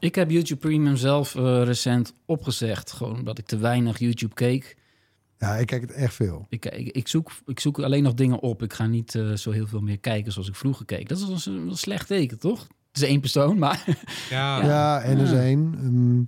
Ik 0.00 0.14
heb 0.14 0.30
YouTube 0.30 0.60
Premium 0.60 0.96
zelf 0.96 1.34
eh, 1.34 1.62
recent 1.62 2.14
opgezegd. 2.24 2.92
Gewoon 2.92 3.18
omdat 3.18 3.38
ik 3.38 3.46
te 3.46 3.56
weinig 3.56 3.98
YouTube 3.98 4.34
keek. 4.34 4.76
Ja, 5.38 5.56
ik 5.56 5.66
kijk 5.66 5.80
het 5.82 5.92
echt 5.92 6.14
veel. 6.14 6.46
Ik, 6.48 6.64
ik, 6.66 6.88
ik, 6.88 7.08
zoek, 7.08 7.30
ik 7.46 7.60
zoek 7.60 7.78
alleen 7.78 8.02
nog 8.02 8.14
dingen 8.14 8.40
op. 8.40 8.62
Ik 8.62 8.72
ga 8.72 8.86
niet 8.86 9.14
eh, 9.14 9.32
zo 9.32 9.50
heel 9.50 9.66
veel 9.66 9.80
meer 9.80 9.98
kijken 9.98 10.32
zoals 10.32 10.48
ik 10.48 10.54
vroeger 10.54 10.84
keek. 10.84 11.08
Dat 11.08 11.18
is 11.18 11.46
een, 11.46 11.68
een 11.68 11.76
slecht 11.76 12.06
teken, 12.06 12.38
toch? 12.38 12.60
Het 12.92 13.02
is 13.02 13.08
één 13.08 13.20
persoon, 13.20 13.58
maar 13.64 13.84
Ja, 14.30 14.64
Ja, 14.64 15.00
en 15.00 15.18
dus 15.18 15.30
Ja. 15.30 15.40
één. 15.40 15.74
Ehm, 15.78 16.20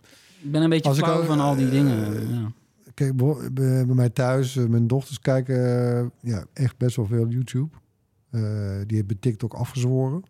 ik 0.44 0.53
ben 0.53 0.62
een 0.62 0.70
beetje 0.70 0.88
Als 0.88 0.99
ik 0.99 1.05
flauw 1.05 1.18
ook, 1.18 1.25
van 1.27 1.40
al 1.40 1.57
die 1.57 1.66
eh, 1.66 1.70
dingen. 1.73 2.29
Ja. 2.35 2.53
Kijk, 2.94 3.16
bij 3.16 3.53
bij 3.85 3.94
mij 3.94 4.09
thuis, 4.11 4.57
eh, 4.57 4.64
mijn 4.64 4.87
dochters 4.87 5.20
kijken 5.20 5.57
eh, 5.99 6.07
ja, 6.20 6.44
echt 6.53 6.77
best 6.77 6.96
wel 6.96 7.07
veel 7.07 7.29
YouTube. 7.29 7.77
Eh, 8.31 8.40
die 8.87 8.96
hebben 8.99 9.18
TikTok 9.18 9.55
afgezworen. 9.55 10.23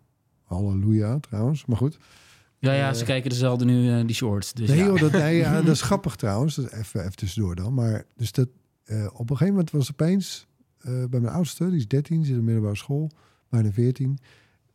Halleluja 0.44 1.18
trouwens, 1.18 1.66
maar 1.66 1.76
goed. 1.76 1.98
Ja, 2.58 2.72
ja, 2.72 2.92
ze 2.94 3.04
kijken 3.04 3.30
dezelfde 3.30 3.64
nu, 3.64 3.90
eh, 3.98 4.06
die 4.06 4.14
shorts. 4.14 4.52
Dus 4.52 4.68
nee, 4.68 4.78
ja. 4.78 4.84
joh, 4.84 5.00
dat, 5.00 5.12
nee 5.12 5.36
ja, 5.36 5.56
dat 5.62 5.74
is 5.74 5.82
grappig 5.82 6.16
trouwens. 6.16 6.54
Dat 6.54 6.64
is 6.64 6.78
even, 6.78 7.00
even 7.00 7.16
tussendoor 7.16 7.54
dan. 7.54 7.74
Maar 7.74 8.04
dus 8.16 8.32
dat, 8.32 8.48
eh, 8.90 9.06
op 9.12 9.20
een 9.30 9.36
gegeven 9.36 9.48
moment 9.54 9.70
was 9.70 9.90
opeens 9.90 10.46
eh, 10.78 11.04
bij 11.10 11.20
mijn 11.20 11.34
oudste, 11.34 11.68
die 11.68 11.76
is 11.78 11.88
13, 11.88 12.20
zit 12.24 12.30
in 12.32 12.38
de 12.38 12.44
middelbare 12.44 12.76
school, 12.76 13.10
bijna 13.48 13.70
14, 13.72 14.18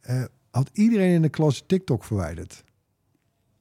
eh, 0.01 0.23
had 0.51 0.69
iedereen 0.73 1.13
in 1.13 1.21
de 1.21 1.29
klas 1.29 1.63
TikTok 1.67 2.03
verwijderd. 2.03 2.63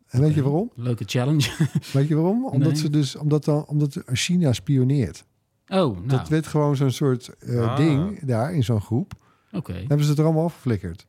En 0.07 0.21
weet 0.21 0.35
je 0.35 0.43
waarom? 0.43 0.71
Leuke 0.75 1.05
challenge. 1.07 1.69
Weet 1.93 2.09
je 2.09 2.15
waarom? 2.15 2.45
Omdat 2.47 2.73
Nee. 2.73 2.81
ze 2.81 2.91
dus, 2.91 3.17
omdat 3.17 3.45
dan, 3.45 3.67
omdat 3.67 4.03
China 4.07 4.53
spioneert. 4.53 5.25
Oh, 5.67 5.77
nou, 5.97 6.07
Dat 6.07 6.29
werd 6.29 6.47
gewoon 6.47 6.77
zo'n 6.77 6.91
soort 6.91 7.29
eh, 7.39 7.61
Ah. 7.61 7.77
ding 7.77 8.21
daar 8.21 8.55
in 8.55 8.65
zo'n 8.65 8.81
groep. 8.81 9.13
oké. 9.53 9.73
Hebben 9.73 10.03
ze 10.03 10.11
het 10.11 10.19
er 10.19 10.25
allemaal 10.25 10.45
afgeflikkerd. 10.45 11.07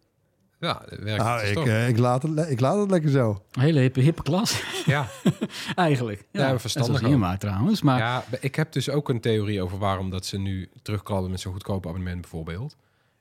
Ja, 0.59 0.85
dat 0.89 0.99
werkt 0.99 1.23
Nou, 1.23 1.39
dus 1.39 1.49
ik, 1.49 1.55
toch. 1.55 1.67
eh, 1.67 1.87
ik, 1.87 1.97
laat 1.97 2.23
het, 2.23 2.49
ik 2.49 2.59
laat 2.59 2.79
het 2.79 2.89
lekker 2.91 3.09
zo. 3.09 3.41
Een 3.51 3.61
hele 3.61 3.79
hippe, 3.79 3.99
hippe 3.99 4.23
klas, 4.23 4.63
ja. 4.85 5.07
eigenlijk. 5.75 6.25
Ja, 6.31 6.47
Ja, 6.47 6.59
verstandig 6.59 6.99
hier 7.01 7.13
ook. 7.13 7.19
maar 7.19 7.37
trouwens. 7.37 7.81
Maar 7.81 7.97
ja, 7.99 8.23
ik 8.39 8.55
heb 8.55 8.71
dus 8.71 8.89
ook 8.89 9.09
een 9.09 9.21
theorie 9.21 9.61
over 9.61 9.77
waarom 9.77 10.09
dat 10.09 10.25
ze 10.25 10.37
nu 10.37 10.69
terugkrabben 10.81 11.31
met 11.31 11.39
zo'n 11.39 11.51
goedkoop 11.53 11.87
abonnement 11.87 12.21
bijvoorbeeld. 12.21 12.75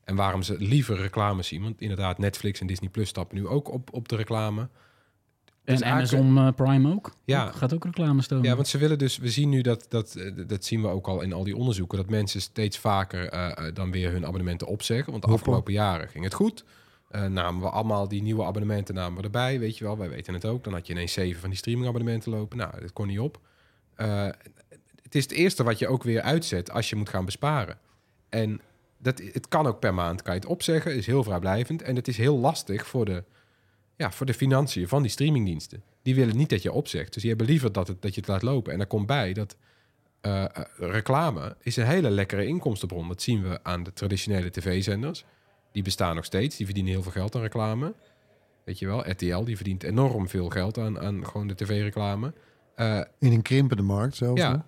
En 0.05 0.17
waarom 0.17 0.43
ze 0.43 0.57
liever 0.59 0.97
reclame 0.97 1.43
zien. 1.43 1.63
Want 1.63 1.81
inderdaad, 1.81 2.19
Netflix 2.19 2.61
en 2.61 2.67
Disney 2.67 2.91
Plus 2.91 3.09
stappen 3.09 3.37
nu 3.37 3.47
ook 3.47 3.73
op, 3.73 3.93
op 3.93 4.09
de 4.09 4.17
reclame. 4.17 4.61
en 5.65 5.75
dus 5.75 5.83
Amazon 5.83 6.39
eh, 6.39 6.49
Prime 6.55 6.93
ook. 6.95 7.13
Ja. 7.25 7.47
Ook- 7.47 7.55
Gaat 7.55 7.75
ook 7.75 7.85
reclame 7.85 8.23
stomen. 8.23 8.45
Ja, 8.45 8.55
want 8.55 8.69
ze 8.69 8.79
willen 8.79 8.99
dus, 8.99 9.17
we 9.19 9.29
zien 9.31 9.49
nu 9.49 9.61
dat, 9.61 9.87
dat, 9.89 10.15
eh, 10.15 10.31
dat 10.47 10.65
zien 10.65 10.83
we 10.83 10.89
ook 10.89 11.07
al 11.07 11.21
in 11.21 11.33
al 11.33 11.45
die 11.45 11.57
onderzoeken, 11.57 11.99
dat 11.99 12.09
mensen 12.11 12.41
steeds 12.41 12.79
vaker 12.79 13.31
dan 13.75 13.91
weer 13.91 14.11
hun 14.13 14.25
abonnementen 14.27 14.67
opzeggen. 14.67 15.11
Want 15.13 15.25
de 15.25 15.31
afgelopen 15.31 15.73
jaren 15.73 16.09
ging 16.09 16.25
het 16.25 16.35
goed. 16.35 16.65
Eh, 17.15 17.25
namen 17.25 17.63
we 17.63 17.71
allemaal 17.71 18.09
die 18.09 18.23
nieuwe 18.23 18.45
abonnementen 18.45 18.95
namen 18.95 19.19
we 19.19 19.23
erbij, 19.23 19.59
weet 19.59 19.79
je 19.79 19.85
wel. 19.85 19.99
Wij 19.99 20.09
weten 20.09 20.35
het 20.35 20.45
ook. 20.45 20.65
Dan 20.65 20.73
had 20.73 20.87
je 20.87 20.93
ineens 20.93 21.13
zeven 21.13 21.41
van 21.41 21.49
die 21.49 21.59
streamingabonnementen 21.59 22.31
lopen. 22.33 22.59
Nou, 22.59 22.81
dat 22.81 22.93
kon 22.93 23.07
niet 23.07 23.19
op. 23.19 23.41
Eh, 23.95 24.29
het 25.03 25.15
is 25.15 25.23
het 25.23 25.33
eerste 25.33 25.63
wat 25.63 25.79
je 25.79 25.89
ook 25.89 26.03
weer 26.03 26.23
uitzet 26.23 26.71
als 26.71 26.91
je 26.91 26.97
moet 26.97 27.09
gaan 27.09 27.25
besparen. 27.25 27.79
En 28.29 28.61
dat, 28.99 29.23
het 29.33 29.49
kan 29.49 29.67
ook 29.67 29.81
per 29.81 29.95
maand, 29.95 30.23
kan 30.23 30.35
je 30.35 30.41
het 30.41 30.49
opzeggen, 30.49 30.97
is 30.97 31.07
heel 31.07 31.25
vrijblijvend. 31.25 31.83
En 31.83 31.97
het 31.97 32.09
is 32.09 32.17
heel 32.17 32.39
lastig 32.39 32.87
voor 32.87 33.05
de, 33.05 33.25
ja, 33.97 34.13
voor 34.13 34.27
de 34.27 34.35
financiën 34.35 34.89
van 34.89 35.03
die 35.03 35.11
streamingdiensten. 35.11 35.83
Die 36.03 36.15
willen 36.15 36.37
niet 36.37 36.51
dat 36.51 36.63
je 36.63 36.73
opzegt. 36.73 37.13
Dus 37.13 37.23
die 37.23 37.31
hebben 37.31 37.49
liever 37.49 37.73
dat, 37.73 37.89
het, 37.89 38.03
dat 38.03 38.15
je 38.15 38.21
het 38.21 38.31
laat 38.31 38.43
lopen. 38.43 38.73
En 38.73 38.79
daar 38.79 38.87
komt 38.87 39.07
bij 39.07 39.33
dat 39.33 39.57
eh, 40.21 40.45
reclame 40.77 41.57
is 41.61 41.77
een 41.77 41.87
hele 41.87 42.11
lekkere 42.11 42.47
inkomstenbron. 42.47 43.09
Dat 43.09 43.23
zien 43.23 43.43
we 43.43 43.59
aan 43.63 43.83
de 43.83 43.93
traditionele 43.93 44.51
tv-zenders. 44.51 45.25
Die 45.75 45.83
bestaan 45.83 46.15
nog 46.15 46.25
steeds. 46.25 46.57
Die 46.57 46.67
verdienen 46.67 46.93
heel 46.93 47.03
veel 47.03 47.13
geld 47.13 47.35
aan 47.35 47.41
reclame. 47.41 47.95
Weet 48.65 48.79
je 48.79 48.87
wel, 48.87 49.11
RTL 49.11 49.45
die 49.45 49.57
verdient 49.57 49.83
enorm 49.83 50.29
veel 50.29 50.49
geld 50.49 50.79
aan, 50.79 51.01
aan 51.01 51.27
gewoon 51.27 51.47
de 51.47 51.55
tv-reclame. 51.55 52.33
Eh, 52.75 53.01
In 53.19 53.33
een 53.33 53.43
krimpende 53.43 53.83
markt 53.83 54.17
zelfs. 54.17 54.41
ja. 54.41 54.65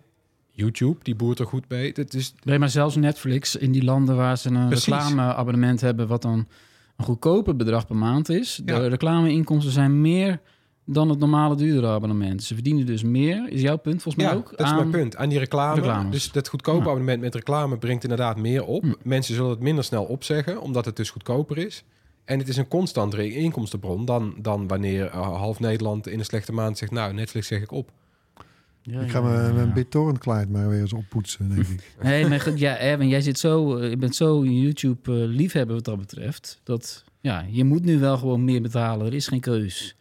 YouTube, 0.51 0.99
die 1.05 1.15
boert 1.15 1.39
er 1.39 1.47
goed 1.47 1.69
bij. 1.69 1.91
Het 1.95 2.15
is, 2.15 2.35
Nee, 2.43 2.59
maar 2.59 2.69
zelfs 2.69 2.97
Netflix 2.97 3.57
in 3.57 3.73
die 3.73 3.85
landen 3.85 4.17
waar 4.17 4.39
ze 4.39 4.51
een 4.51 4.67
Precies. 4.69 4.87
reclameabonnement 4.87 5.81
hebben, 5.81 6.09
wat 6.09 6.23
dan 6.23 6.49
een 6.97 7.05
goedkoper 7.05 7.57
bedrag 7.57 7.87
per 7.87 7.97
maand 7.97 8.29
is. 8.29 8.61
Ja. 8.65 8.79
De 8.79 8.87
reclameinkomsten 8.87 9.73
zijn 9.73 10.01
meer 10.01 10.41
dan 10.89 11.09
het 11.11 11.19
normale 11.19 11.57
duurdere 11.57 11.87
abonnement. 11.87 12.43
Ze 12.43 12.55
verdienen 12.55 12.87
dus 12.87 13.03
meer, 13.03 13.49
is 13.53 13.61
jouw 13.61 13.77
punt 13.77 14.03
volgens 14.03 14.25
mij 14.25 14.33
ja, 14.33 14.39
ook? 14.39 14.51
dat 14.51 14.61
is 14.61 14.67
aan- 14.67 14.77
mijn 14.77 14.91
punt. 14.91 15.17
Aan 15.17 15.29
die 15.29 15.39
reclame. 15.39 15.75
reclames. 15.75 16.11
Dus 16.13 16.33
dat 16.33 16.49
goedkope 16.49 16.79
Ja. 16.79 16.85
abonnement 16.85 17.21
met 17.21 17.35
reclame 17.35 17.79
brengt 17.79 18.03
inderdaad 18.03 18.37
meer 18.37 18.65
op. 18.65 18.83
Hm. 18.83 18.93
Mensen 19.03 19.35
zullen 19.35 19.51
het 19.51 19.61
minder 19.61 19.85
snel 19.85 20.05
opzeggen, 20.05 20.61
omdat 20.61 20.85
het 20.85 20.97
dus 20.97 21.11
goedkoper 21.11 21.59
is. 21.59 21.85
En 22.25 22.39
het 22.39 22.49
is 22.49 22.57
een 22.57 22.69
constantere 22.69 23.33
inkomstenbron 23.35 24.05
dan, 24.05 24.35
dan 24.39 24.67
wanneer 24.67 25.07
eh, 25.07 25.21
half 25.37 25.61
Nederland 25.61 26.09
in 26.09 26.19
een 26.19 26.25
slechte 26.25 26.53
maand 26.53 26.79
zegt... 26.79 26.93
nou, 26.93 27.13
Netflix 27.13 27.47
zeg 27.47 27.63
ik 27.63 27.71
op. 27.73 27.91
Ja, 28.83 29.01
Ik 29.01 29.07
ja, 29.07 29.13
ga 29.13 29.21
mijn, 29.21 29.47
ja, 29.47 29.53
mijn 29.53 29.67
ja. 29.67 29.73
BitTorrent 29.73 30.19
client 30.19 30.51
maar 30.51 30.69
weer 30.69 30.81
eens 30.81 30.93
oppoetsen, 30.93 31.49
denk 31.55 31.67
ik. 31.67 31.93
Nee, 32.03 32.27
maar 32.27 32.41
goed, 32.41 32.59
ja, 32.59 32.77
Erwin, 32.79 33.09
jij 33.09 33.21
zit 33.21 33.39
zo, 33.39 33.77
eh, 33.77 33.91
je 33.91 33.97
bent 33.97 34.15
zo 34.17 34.41
een 34.43 34.61
YouTube-liefhebber 34.61 35.75
wat 35.75 35.85
dat 35.85 35.99
betreft. 35.99 36.61
Dat, 36.63 37.05
ja, 37.21 37.45
je 37.51 37.65
moet 37.65 37.85
nu 37.85 37.99
wel 37.99 38.19
gewoon 38.19 38.45
meer 38.45 38.63
betalen. 38.63 39.07
Er 39.07 39.15
is 39.15 39.29
geen 39.29 39.41
keus. 39.41 39.97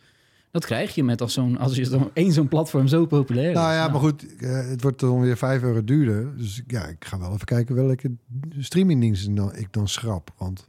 Dat 0.56 0.65
krijg 0.65 0.96
je 0.96 1.04
met 1.04 1.22
als, 1.22 1.34
zo'n, 1.34 1.58
als 1.58 1.76
je 1.76 1.86
zo'n, 1.86 2.10
één 2.13 2.32
zo'n 2.32 2.48
platform 2.48 2.88
zo 2.88 3.06
populair 3.06 3.50
is. 3.50 3.56
nou 3.56 3.74
ja, 3.74 3.88
maar 3.88 4.00
goed, 4.00 4.36
eh, 4.38 4.68
het 4.68 4.82
wordt 4.82 5.00
dan 5.00 5.22
weer 5.22 5.38
5 5.38 5.62
euro 5.62 5.84
duurder. 5.84 6.38
Dus 6.38 6.62
ja, 6.68 6.88
ik 6.88 7.06
ga 7.06 7.20
wel 7.20 7.34
even 7.34 7.46
kijken 7.46 7.76
welke 7.76 8.12
streamingdiensten 8.60 9.36
dan, 9.36 9.56
ik 9.56 9.68
dan 9.74 9.88
schrap. 9.88 10.34
Want 10.38 10.68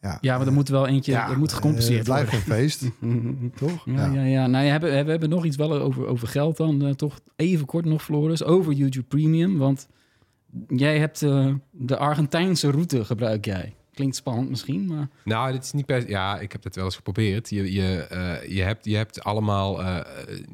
ja, 0.00 0.18
Ja, 0.20 0.38
maar 0.38 0.46
er 0.46 0.52
moet 0.52 0.68
wel 0.68 0.86
eentje, 0.86 1.12
ja, 1.12 1.30
er 1.30 1.38
moet 1.38 1.50
eh, 1.50 1.54
gecompenseerd 1.56 1.96
het 1.98 2.06
blijft 2.06 2.30
worden. 2.30 2.48
een 2.50 2.56
feest, 2.56 2.90
toch? 3.62 3.84
Ja, 3.84 4.12
ja. 4.12 4.22
ja, 4.22 4.46
Nou, 4.46 4.64
we 4.64 4.70
hebben, 4.70 5.04
we 5.04 5.10
hebben 5.10 5.28
nog 5.28 5.44
iets 5.44 5.56
wel 5.56 5.72
over, 5.72 6.06
over 6.06 6.28
geld 6.28 6.56
dan. 6.56 6.84
eh, 6.84 6.90
toch 6.90 7.20
even 7.36 7.66
kort 7.66 7.84
nog, 7.84 8.02
Floris. 8.02 8.44
Over 8.44 8.72
YouTube 8.72 9.06
Premium. 9.06 9.58
Want 9.58 9.88
jij 10.68 10.98
hebt 10.98 11.22
eh, 11.22 11.54
de 11.70 11.96
Argentijnse 11.96 12.70
route 12.70 13.04
gebruik 13.04 13.44
jij. 13.44 13.74
Klinkt 13.96 14.16
spannend 14.16 14.48
misschien, 14.50 14.86
maar... 14.86 15.08
Nou, 15.24 15.52
dit 15.52 15.62
is 15.64 15.72
niet 15.72 15.86
per... 15.86 16.08
Ja, 16.08 16.38
ik 16.40 16.52
heb 16.52 16.62
dat 16.62 16.74
wel 16.74 16.84
eens 16.84 16.96
geprobeerd. 16.96 17.50
Je, 17.50 17.72
je, 17.72 17.96
eh, 18.02 18.56
je, 18.56 18.62
hebt, 18.62 18.84
je 18.84 18.96
hebt 18.96 19.24
allemaal... 19.24 19.82
eh, 19.82 20.00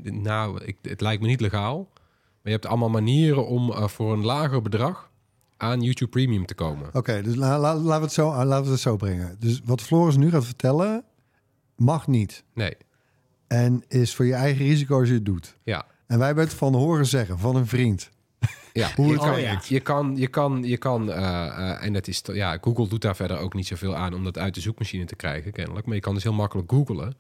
nou, 0.02 0.64
ik, 0.64 0.76
het 0.82 1.00
lijkt 1.00 1.22
me 1.22 1.28
niet 1.28 1.40
legaal. 1.40 1.76
Maar 1.92 2.40
je 2.42 2.50
hebt 2.50 2.66
allemaal 2.66 2.90
manieren 2.90 3.46
om 3.46 3.70
eh, 3.72 3.88
voor 3.88 4.12
een 4.12 4.24
lager 4.24 4.62
bedrag 4.62 5.10
aan 5.56 5.80
YouTube 5.82 6.10
Premium 6.10 6.46
te 6.46 6.54
komen. 6.54 6.90
Oké, 6.92 7.22
dus 7.22 7.34
la, 7.34 7.58
la- 7.58 7.74
laten, 7.74 7.98
we 8.00 8.04
het 8.06 8.12
zo, 8.12 8.44
laten 8.44 8.64
we 8.64 8.70
het 8.70 8.80
zo 8.80 8.96
brengen. 8.96 9.36
Dus 9.38 9.60
wat 9.64 9.80
Floris 9.82 10.16
nu 10.16 10.30
gaat 10.30 10.44
vertellen, 10.44 11.04
mag 11.76 12.06
niet. 12.06 12.44
Nee, 12.54 12.76
En 13.46 13.84
is 13.88 14.14
voor 14.14 14.24
je 14.24 14.34
eigen 14.34 14.64
risico 14.66 14.98
als 14.98 15.08
je 15.08 15.14
het 15.14 15.24
doet. 15.24 15.56
ja. 15.62 15.84
En 16.06 16.18
wij 16.18 16.26
hebben 16.26 16.44
het 16.44 16.54
van 16.54 16.74
horen 16.74 17.06
zeggen, 17.06 17.38
van 17.38 17.56
een 17.56 17.66
vriend. 17.66 18.10
Ja, 18.72 18.90
Hoe 18.94 19.06
je, 19.06 19.12
het 19.12 19.22
kan, 19.22 19.40
je 19.68 19.80
kan, 19.80 20.16
je 20.16 20.28
kan, 20.28 20.62
je 20.62 20.76
kan, 20.76 21.12
eh, 21.12 21.46
eh, 21.46 21.84
en 21.84 21.94
het 21.94 22.08
is, 22.08 22.22
ja, 22.32 22.58
Google 22.60 22.88
doet 22.88 23.02
daar 23.02 23.16
verder 23.16 23.38
ook 23.38 23.54
niet 23.54 23.66
zoveel 23.66 23.96
aan 23.96 24.14
om 24.14 24.24
dat 24.24 24.38
uit 24.38 24.54
de 24.54 24.60
zoekmachine 24.60 25.04
te 25.04 25.16
krijgen, 25.16 25.52
kennelijk. 25.52 25.86
Maar 25.86 25.94
je 25.94 26.00
kan 26.00 26.14
dus 26.14 26.22
heel 26.22 26.32
makkelijk 26.32 26.70
googlen 26.70 27.16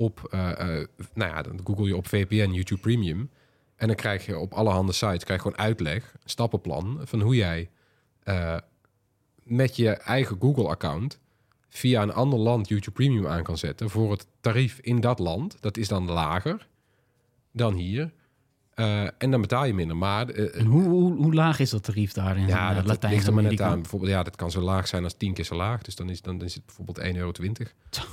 op, 0.00 0.28
eh, 0.30 0.50
eh, 0.50 0.86
nou 1.14 1.30
ja, 1.30 1.42
dan 1.42 1.60
google 1.64 1.86
je 1.86 1.96
op 1.96 2.06
VPN 2.06 2.50
YouTube 2.50 2.80
Premium. 2.80 3.30
En 3.76 3.86
dan 3.86 3.96
krijg 3.96 4.26
je 4.26 4.38
op 4.38 4.52
allerhande 4.52 4.92
sites 4.92 5.24
krijg 5.24 5.42
je 5.42 5.48
gewoon 5.48 5.66
uitleg, 5.66 6.12
een 6.12 6.30
stappenplan 6.30 7.00
van 7.04 7.20
hoe 7.20 7.36
jij 7.36 7.70
eh, 8.22 8.56
met 9.42 9.76
je 9.76 9.90
eigen 9.90 10.36
Google-account 10.40 11.18
via 11.68 12.02
een 12.02 12.12
ander 12.12 12.38
land 12.38 12.68
YouTube 12.68 12.96
Premium 12.96 13.26
aan 13.26 13.42
kan 13.42 13.58
zetten 13.58 13.90
voor 13.90 14.10
het 14.10 14.26
tarief 14.40 14.78
in 14.78 15.00
dat 15.00 15.18
land. 15.18 15.56
Dat 15.60 15.76
is 15.76 15.88
dan 15.88 16.10
lager 16.10 16.68
dan 17.52 17.74
hier. 17.74 18.12
Eh, 18.80 19.02
en 19.18 19.30
dan 19.30 19.40
betaal 19.40 19.64
je 19.64 19.74
minder. 19.74 19.96
Maar 19.96 20.28
eh, 20.28 20.60
En 20.60 20.66
hoe, 20.66 20.82
hoe, 20.82 21.16
hoe 21.16 21.34
laag 21.34 21.58
is 21.58 21.70
dat 21.70 21.82
tarief 21.82 22.12
daar 22.12 22.36
in 22.36 22.46
ja, 22.46 22.74
dat, 22.74 22.86
dat 23.00 23.10
ligt 23.10 23.26
er 23.26 23.34
maar 23.34 23.42
net 23.42 23.60
aan. 23.60 23.80
Bijvoorbeeld, 23.80 24.12
ja, 24.12 24.22
dat 24.22 24.36
kan 24.36 24.50
zo 24.50 24.60
laag 24.60 24.88
zijn 24.88 25.04
als 25.04 25.14
tien 25.16 25.32
keer 25.34 25.44
zo 25.44 25.54
laag. 25.54 25.82
Dus 25.82 25.94
dan 25.96 26.10
is, 26.10 26.22
dan 26.22 26.42
is 26.42 26.54
het 26.54 26.62
bijvoorbeeld 26.66 26.98
1,20 27.00 27.16
euro. 27.16 27.32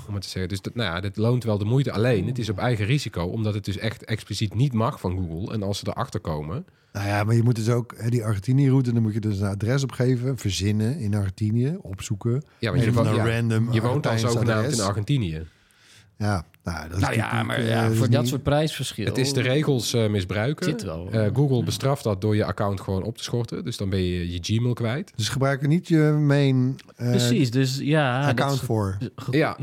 Om 0.08 0.14
het 0.14 0.24
te 0.24 0.30
zeggen. 0.30 0.48
Dus 0.50 0.62
dat, 0.62 0.76
nou 0.76 0.94
ja, 0.96 1.00
dit 1.02 1.18
loont 1.18 1.44
wel 1.44 1.58
de 1.58 1.66
moeite. 1.66 1.92
Alleen, 1.92 2.28
het 2.28 2.38
is 2.40 2.50
op 2.50 2.58
eigen 2.58 2.86
risico. 2.86 3.26
Omdat 3.26 3.54
het 3.54 3.66
dus 3.66 3.78
echt 3.78 4.06
expliciet 4.06 4.56
niet 4.56 4.74
mag 4.74 5.00
van 5.00 5.18
Google. 5.18 5.54
En 5.54 5.64
als 5.64 5.80
ze 5.80 5.88
erachter 5.88 6.20
komen... 6.20 6.66
Nou 6.94 7.08
ja, 7.10 7.24
maar 7.24 7.36
je 7.36 7.44
moet 7.44 7.56
dus 7.56 7.70
ook 7.70 7.94
hè, 7.98 8.10
die 8.10 8.24
Argentinië-route, 8.26 8.94
dan 8.94 9.02
moet 9.02 9.14
je 9.14 9.20
dus 9.20 9.40
een 9.40 9.48
adres 9.48 9.84
opgeven, 9.84 10.38
verzinnen 10.38 11.00
in 11.00 11.16
Argentinië, 11.16 11.78
opzoeken. 11.82 12.44
Ja, 12.60 12.70
want 12.70 12.82
je, 12.82 12.88
Een 12.88 12.94
wo- 12.96 13.04
van 13.04 13.12
de 13.14 13.18
ja, 13.20 13.36
random 13.36 13.72
je 13.74 13.82
woont 13.82 14.08
al 14.08 14.18
zogenaamd 14.18 14.50
adres. 14.66 14.78
in 14.80 14.84
Argentinië. 14.86 15.46
Ja, 16.18 16.46
nou, 16.74 16.88
dat 16.88 16.98
is 16.98 17.04
Nou 17.04 17.16
ja, 17.16 17.44
maar 17.44 17.58
eh, 17.58 17.70
ja, 17.70 17.82
dat 17.82 17.92
is 17.92 17.98
voor 17.98 18.10
dat 18.10 18.20
niet- 18.22 18.30
soort 18.30 18.44
prijsverschil... 18.44 19.06
Het 19.06 19.18
is 19.18 19.34
de 19.34 19.42
regels 19.42 19.94
eh, 19.94 20.08
misbruiken. 20.10 20.66
Zit 20.66 20.84
wel. 20.84 21.10
Eh, 21.12 21.30
Google 21.34 21.64
bestraft 21.64 22.04
dat 22.04 22.22
door 22.22 22.36
je 22.36 22.46
account 22.46 22.82
gewoon 22.82 23.04
op 23.04 23.18
te 23.18 23.24
schorten. 23.24 23.64
Dus 23.64 23.78
dan 23.78 23.90
ben 23.90 24.02
je 24.04 24.32
je 24.32 24.40
Gmail 24.42 24.74
kwijt. 24.74 25.14
Dus 25.16 25.30
gebruik 25.30 25.62
er 25.62 25.68
niet 25.68 25.88
je 25.88 25.98
main 26.20 26.76
eh, 26.96 27.10
Precies, 27.10 27.52
dus 27.52 27.78
ja... 27.82 28.28
account 28.28 28.60
voor. 28.60 28.98
Ja. 29.32 29.56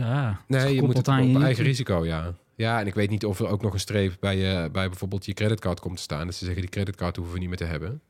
Nee, 0.46 0.74
je 0.74 0.82
moet 0.82 0.96
het 0.96 1.08
aan 1.08 1.18
op 1.20 1.24
je 1.24 1.32
eigen 1.32 1.46
YouTube. 1.64 1.68
risico, 1.68 2.04
ja. 2.04 2.34
Ja, 2.56 2.80
en 2.80 2.86
ik 2.86 2.94
weet 2.94 3.10
niet 3.10 3.24
of 3.24 3.38
er 3.38 3.46
ook 3.46 3.62
nog 3.62 3.72
een 3.72 3.80
streep 3.80 4.16
bij, 4.20 4.36
je, 4.36 4.68
bij 4.72 4.88
bijvoorbeeld 4.88 5.26
je 5.26 5.32
creditcard 5.32 5.80
komt 5.80 5.96
te 5.96 6.02
staan. 6.02 6.26
Dat 6.26 6.34
ze 6.34 6.44
zeggen, 6.44 6.62
die 6.62 6.70
creditcard 6.70 7.16
hoeven 7.16 7.34
we 7.34 7.40
niet 7.40 7.48
meer 7.48 7.58
te 7.58 7.64
hebben. 7.64 8.00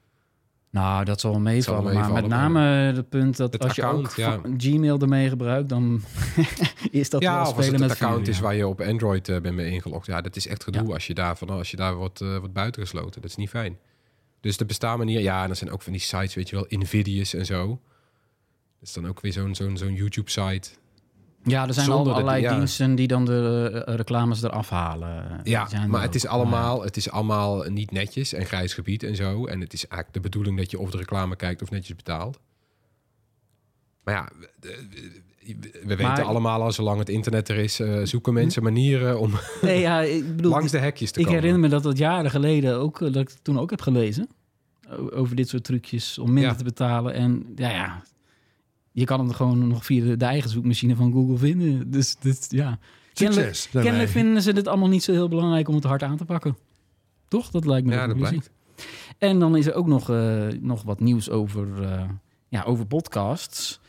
Nou, 0.75 1.05
dat 1.05 1.21
zal 1.21 1.31
wel 1.31 1.41
meevallen. 1.41 1.93
zal 1.93 2.03
maar 2.03 2.13
met 2.13 2.27
name 2.27 2.61
het 2.95 3.09
punt 3.09 3.37
dat 3.37 3.53
Het 3.53 3.63
als 3.63 3.77
je 3.77 3.85
account, 3.85 4.07
ook 4.07 4.17
ja. 4.17 4.41
Gmail 4.57 4.99
ermee 4.99 5.29
gebruikt, 5.29 5.69
dan 5.69 6.03
is 6.91 7.11
dat 7.11 7.23
ja, 7.23 7.33
wel 7.33 7.41
of 7.41 7.47
als 7.47 7.53
spelen 7.53 7.73
het 7.73 7.81
met 7.81 7.91
het 7.91 8.01
account 8.01 8.29
is 8.29 8.41
waar 8.41 8.55
je 8.55 8.67
op 8.67 8.81
Android 8.81 9.29
eh, 9.29 9.41
bent 9.41 9.55
mee 9.55 9.71
ingelogd. 9.71 10.07
Ja, 10.07 10.21
dat 10.21 10.37
is 10.37 10.47
echt 10.47 10.65
gedoe 10.65 10.93
als 10.93 11.07
je 11.07 11.15
daar, 11.15 11.37
van, 11.37 11.49
als 11.49 11.71
je 11.71 11.77
daar 11.77 11.95
wordt, 11.95 12.21
eh, 12.21 12.39
wordt 12.39 12.53
buitengesloten. 12.53 13.21
Dat 13.21 13.31
is 13.31 13.37
niet 13.37 13.49
fijn. 13.49 13.79
Dus 14.41 14.59
er 14.59 14.67
bestaan 14.67 14.99
manieren... 14.99 15.23
Ja, 15.23 15.45
en 15.45 15.51
er 15.51 15.57
zijn 15.57 15.71
ook 15.71 15.83
van 15.83 15.93
die 15.93 16.01
sites, 16.01 16.35
weet 16.35 16.49
je 16.49 16.57
wel, 16.57 16.67
Invidious 16.67 17.35
en 17.35 17.47
zo. 17.47 17.67
Dat 18.79 18.89
is 18.89 18.93
dan 18.93 19.07
ook 19.07 19.21
weer 19.21 19.33
zo'n 19.33 19.55
zo'n 19.55 19.77
zo'n 19.77 19.95
YouTube-site. 19.95 20.71
Ja, 21.45 21.67
er 21.67 21.75
zijn 21.75 21.91
al 21.91 22.05
de- 22.05 22.11
allerlei 22.11 22.41
ja. 22.43 22.55
diensten 22.57 22.95
die 22.95 23.07
dan 23.07 23.25
de 23.25 23.71
eh, 23.87 23.95
reclames 23.95 24.43
eraf 24.43 24.69
halen. 24.71 25.41
Ja, 25.43 25.69
maar 25.89 26.03
het 26.03 26.15
is, 26.15 26.27
allemaal, 26.27 26.83
het 26.83 26.97
is 26.97 27.11
allemaal 27.11 27.63
niet 27.71 27.91
netjes 27.91 28.33
en 28.33 28.45
grijs 28.47 28.75
gebied 28.75 29.03
en 29.03 29.17
zo. 29.17 29.47
En 29.47 29.61
het 29.61 29.73
is 29.73 29.81
eigenlijk 29.89 30.13
de 30.13 30.21
bedoeling 30.31 30.57
dat 30.59 30.71
je 30.71 30.79
of 30.79 30.91
de 30.91 30.97
reclame 30.97 31.37
kijkt 31.37 31.63
of 31.63 31.71
netjes 31.71 31.97
betaalt. 31.97 32.39
Maar 34.05 34.15
ja, 34.15 34.29
we- 34.61 34.87
we- 34.91 35.81
we 35.85 35.97
weten 35.97 36.25
allemaal 36.25 36.63
al, 36.63 36.73
zolang 36.73 36.99
het 36.99 37.09
internet 37.09 37.49
er 37.49 37.57
is, 37.57 37.81
eh, 37.81 38.01
zoeken 38.03 38.33
mensen 38.33 38.63
manieren 38.63 39.19
om 39.21 39.33
Nee, 39.63 39.81
ja, 39.81 40.01
ik 40.01 40.27
bedoel, 40.37 40.51
langs 40.51 40.73
de 40.73 40.79
hekjes 40.79 41.11
te 41.11 41.19
ik 41.21 41.25
komen. 41.25 41.41
herinner 41.41 41.63
me 41.65 41.69
dat 41.75 41.83
dat 41.83 41.99
jaren 41.99 42.31
geleden 42.31 42.77
ook, 42.79 43.01
eh, 43.03 43.13
dat 43.13 43.23
ik 43.23 43.31
toen 43.43 43.59
ook 43.59 43.71
heb 43.71 43.81
gelezen. 43.81 44.29
Over 45.11 45.37
dit 45.37 45.49
soort 45.49 45.65
trucjes 45.65 46.19
om 46.19 46.33
minder 46.33 46.51
Ja. 46.51 46.57
te 46.57 46.65
betalen. 46.65 47.15
En 47.15 47.47
ja, 47.57 47.71
ja, 47.71 48.03
je 48.95 49.05
kan 49.05 49.27
het 49.27 49.37
gewoon 49.37 49.69
nog 49.69 49.85
via 49.85 50.17
de, 50.17 50.25
eigen 50.25 50.51
zoekmachine 50.51 50.97
van 50.97 51.13
Google 51.13 51.37
vinden. 51.37 51.91
Dus, 51.91 52.17
dus 52.17 52.47
ja. 52.49 52.79
Kennelijk, 53.13 53.55
Succes. 53.55 53.83
kennelijk 53.83 54.11
vinden 54.11 54.43
ze 54.43 54.51
het 54.51 54.69
allemaal 54.69 54.89
niet 54.89 55.03
zo 55.03 55.13
heel 55.13 55.29
belangrijk 55.29 55.69
om 55.69 55.75
het 55.75 55.85
hard 55.85 56.03
aan 56.03 56.17
te 56.17 56.25
pakken. 56.25 56.57
Toch? 57.29 57.51
Dat 57.51 57.67
lijkt 57.67 57.87
me 57.87 57.93
Ja, 57.93 58.07
dat 58.07 58.17
conclusie. 58.17 58.43
En 59.19 59.39
dan 59.39 59.57
is 59.57 59.67
er 59.67 59.75
ook 59.75 59.87
nog, 59.87 60.11
eh, 60.11 60.47
nog 60.61 60.83
wat 60.83 61.01
nieuws 61.01 61.31
over, 61.31 61.83
eh, 61.83 62.09
ja, 62.49 62.63
over 62.63 62.87
podcasts. 62.87 63.81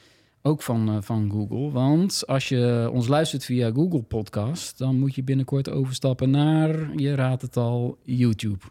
Ook 0.42 0.62
van, 0.62 0.90
eh, 0.90 0.98
van 1.02 1.32
Google. 1.32 1.72
Want 1.72 2.28
als 2.28 2.50
je 2.50 2.90
ons 2.94 3.08
luistert 3.08 3.46
via 3.46 3.72
Google 3.72 4.02
Podcast... 4.02 4.78
dan 4.78 5.00
moet 5.00 5.16
je 5.16 5.24
binnenkort 5.24 5.70
overstappen 5.70 6.30
naar, 6.30 6.98
je 7.00 7.16
raadt 7.16 7.42
het 7.42 7.58
al, 7.58 7.98
YouTube. 8.04 8.66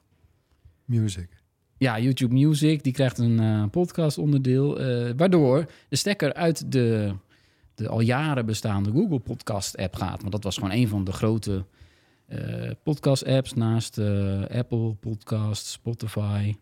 Music. 0.84 1.43
Ja, 1.84 1.98
YouTube 1.98 2.34
Music, 2.34 2.82
die 2.82 2.92
krijgt 2.92 3.18
een 3.18 3.40
eh 3.40 3.64
podcast 3.70 4.18
onderdeel... 4.18 4.78
eh, 4.80 5.10
waardoor 5.16 5.66
de 5.88 5.96
stekker 5.96 6.34
uit 6.34 6.72
de, 6.72 7.14
de 7.74 7.88
al 7.88 8.00
jaren 8.00 8.46
bestaande 8.46 8.90
Google 8.90 9.18
Podcast 9.18 9.76
app 9.76 9.96
gaat. 9.96 10.20
Want 10.20 10.32
dat 10.32 10.44
was 10.44 10.54
gewoon 10.54 10.70
een 10.70 10.88
van 10.88 11.04
de 11.04 11.12
grote 11.12 11.64
eh, 12.26 12.70
podcast 12.82 13.24
apps... 13.24 13.52
naast 13.54 13.98
Apple 14.48 14.94
Podcast, 14.94 15.66
Spotify, 15.66 16.54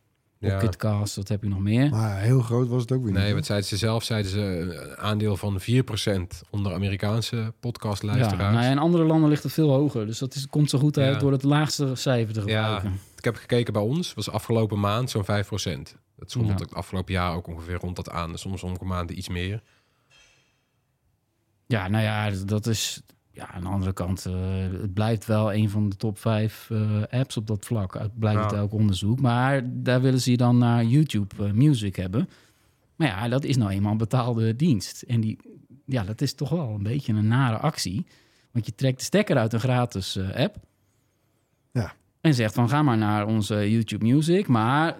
Ja. 0.48 0.58
Pocketcast, 0.58 1.16
wat 1.16 1.28
heb 1.28 1.42
je 1.42 1.48
nog 1.48 1.58
meer? 1.58 1.90
Maar 1.90 2.20
heel 2.20 2.40
groot 2.40 2.68
was 2.68 2.80
het 2.80 2.92
ook 2.92 3.02
weer 3.04 3.12
Nee, 3.12 3.24
niet. 3.26 3.34
wat 3.34 3.46
zeiden 3.46 3.68
ze 3.68 3.76
zelf? 3.76 4.04
Zeiden 4.04 4.30
ze 4.30 4.40
een 4.40 4.96
aandeel 4.96 5.36
van 5.36 5.60
4% 5.60 5.64
onder 6.50 6.72
Amerikaanse 6.74 7.52
podcastluisteraars. 7.60 8.42
Ja, 8.42 8.50
nou 8.50 8.64
ja, 8.64 8.70
in 8.70 8.78
andere 8.78 9.04
landen 9.04 9.28
ligt 9.30 9.42
het 9.42 9.52
veel 9.52 9.70
hoger. 9.70 10.06
Dus 10.06 10.18
dat 10.18 10.34
is, 10.34 10.46
komt 10.46 10.70
zo 10.70 10.78
goed 10.78 10.98
uit 10.98 11.14
Ja. 11.14 11.18
door 11.20 11.32
het 11.32 11.42
laagste 11.42 11.94
cijfer 11.94 12.34
te 12.34 12.40
gebruiken. 12.40 13.00
Ik 13.16 13.24
heb 13.24 13.36
gekeken 13.36 13.72
bij 13.72 13.82
ons, 13.82 14.14
was 14.14 14.30
afgelopen 14.30 14.80
maand 14.80 15.10
zo'n 15.10 15.24
5%. 15.24 15.96
Dat 16.16 16.30
schommelt 16.30 16.58
Ja. 16.58 16.64
het 16.64 16.74
afgelopen 16.74 17.12
jaar 17.12 17.34
ook 17.34 17.46
ongeveer 17.46 17.76
rond 17.78 17.96
dat 17.96 18.10
aan. 18.10 18.38
Soms 18.38 18.60
sommige 18.60 18.84
maanden 18.84 19.18
iets 19.18 19.28
meer. 19.28 19.62
Ja, 21.66 21.88
nou 21.88 22.04
ja, 22.04 22.30
dat 22.46 22.66
is... 22.66 23.02
Ja, 23.34 23.50
aan 23.50 23.62
de 23.62 23.68
andere 23.68 23.92
kant, 23.92 24.26
eh, 24.26 24.34
het 24.80 24.94
blijft 24.94 25.26
wel 25.26 25.52
een 25.54 25.70
van 25.70 25.88
de 25.88 25.96
top 25.96 26.18
vijf 26.18 26.68
eh, 26.70 27.02
apps 27.10 27.36
op 27.36 27.46
dat 27.46 27.64
vlak. 27.64 27.96
Uit 27.96 28.18
blijkt 28.18 28.38
Ja. 28.38 28.44
uit 28.44 28.52
elk 28.54 28.72
onderzoek. 28.72 29.20
Maar 29.20 29.62
daar 29.82 30.00
willen 30.00 30.20
ze 30.20 30.30
je 30.30 30.36
dan 30.36 30.58
naar 30.58 30.84
YouTube 30.84 31.44
eh, 31.44 31.52
Music 31.52 31.96
hebben. 31.96 32.28
Maar 32.96 33.08
ja, 33.08 33.28
dat 33.28 33.44
is 33.44 33.56
nou 33.56 33.70
eenmaal 33.70 33.92
een 33.92 33.98
betaalde 33.98 34.56
dienst. 34.56 35.02
En 35.02 35.20
die, 35.20 35.38
ja, 35.86 36.04
dat 36.04 36.20
is 36.20 36.34
toch 36.34 36.48
wel 36.48 36.68
een 36.74 36.82
beetje 36.82 37.12
een 37.12 37.28
nare 37.28 37.56
actie. 37.56 38.06
Want 38.50 38.66
je 38.66 38.74
trekt 38.74 38.98
de 38.98 39.04
stekker 39.04 39.36
uit 39.36 39.52
een 39.52 39.60
gratis 39.60 40.16
eh, 40.16 40.30
app. 40.44 40.56
Ja. 41.72 41.92
En 42.20 42.34
zegt 42.34 42.54
van, 42.54 42.68
ga 42.68 42.82
maar 42.82 42.98
naar 42.98 43.26
onze 43.26 43.70
YouTube 43.70 44.04
Music. 44.04 44.46
Maar 44.48 44.96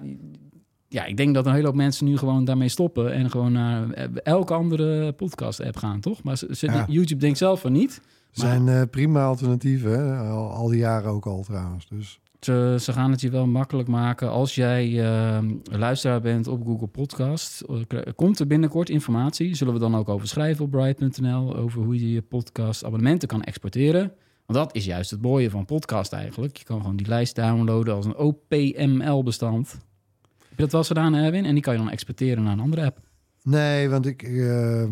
ja, 0.89 1.05
ik 1.05 1.17
denk 1.17 1.35
dat 1.35 1.47
een 1.47 1.53
hele 1.53 1.67
hoop 1.67 1.75
mensen 1.75 2.07
nu 2.07 2.17
gewoon 2.17 2.45
daarmee 2.45 2.69
stoppen... 2.69 3.13
en 3.13 3.31
gewoon 3.31 3.53
naar 3.53 3.91
elke 4.15 4.55
andere 4.55 5.13
podcast-app 5.13 5.77
gaan, 5.77 6.01
toch? 6.01 6.23
Maar 6.23 6.37
ze, 6.39 6.49
ze- 6.57 6.67
Ja. 6.67 6.85
YouTube 6.89 7.21
denkt 7.21 7.39
zelf 7.39 7.61
van 7.61 7.73
niet. 7.73 8.01
Zijn 8.33 8.69
eh, 8.69 8.83
prima 8.91 9.25
alternatieven, 9.25 9.91
hè? 9.91 10.29
Al, 10.29 10.51
al 10.51 10.69
die 10.69 10.79
jaren 10.79 11.11
ook 11.11 11.27
al 11.27 11.43
trouwens. 11.43 11.89
Dus 11.89 12.21
Ze, 12.41 12.77
ze 12.81 12.93
gaan 12.93 13.11
het 13.11 13.21
je 13.21 13.31
wel 13.31 13.47
makkelijk 13.47 13.89
maken. 13.89 14.31
Als 14.31 14.55
jij 14.55 15.05
eh, 15.05 15.39
luisteraar 15.63 16.21
bent 16.21 16.47
op 16.47 16.67
Google 16.67 16.87
Podcast, 16.87 17.61
eh, 17.61 18.01
komt 18.17 18.39
er 18.39 18.47
binnenkort 18.47 18.89
informatie. 18.91 19.55
Zullen 19.55 19.75
we 19.75 19.81
dan 19.81 19.97
ook 19.97 20.09
over 20.09 20.29
schrijven 20.29 20.65
op 20.65 20.71
bright.nl. 20.71 21.57
Over 21.57 21.83
hoe 21.83 21.99
je 22.01 22.13
je 22.13 22.23
podcast 22.23 22.85
abonnementen 22.85 23.29
kan 23.29 23.43
exporteren. 23.43 24.13
Want 24.47 24.59
dat 24.67 24.77
is 24.77 24.85
juist 24.85 25.11
het 25.11 25.23
mooie 25.23 25.51
van 25.51 25.65
podcast 25.65 26.13
eigenlijk. 26.13 26.57
Je 26.57 26.65
kan 26.65 26.81
gewoon 26.81 26.97
die 26.97 27.07
lijst 27.07 27.35
downloaden 27.37 27.95
als 27.95 28.07
een 28.07 28.17
OPML-bestand. 28.17 29.71
Heb 29.71 30.61
je 30.61 30.63
dat 30.63 30.71
wel 30.71 30.81
eens 30.81 30.89
gedaan, 30.89 31.15
Erwin? 31.15 31.45
En 31.45 31.53
die 31.55 31.63
kan 31.63 31.73
je 31.73 31.79
dan 31.79 31.91
exporteren 31.91 32.43
naar 32.43 32.53
een 32.53 32.61
andere 32.61 32.85
app. 32.85 32.99
nee, 33.43 33.89
want 33.89 34.07
ik, 34.07 34.23
eh, 34.23 34.83
ik 34.83 34.89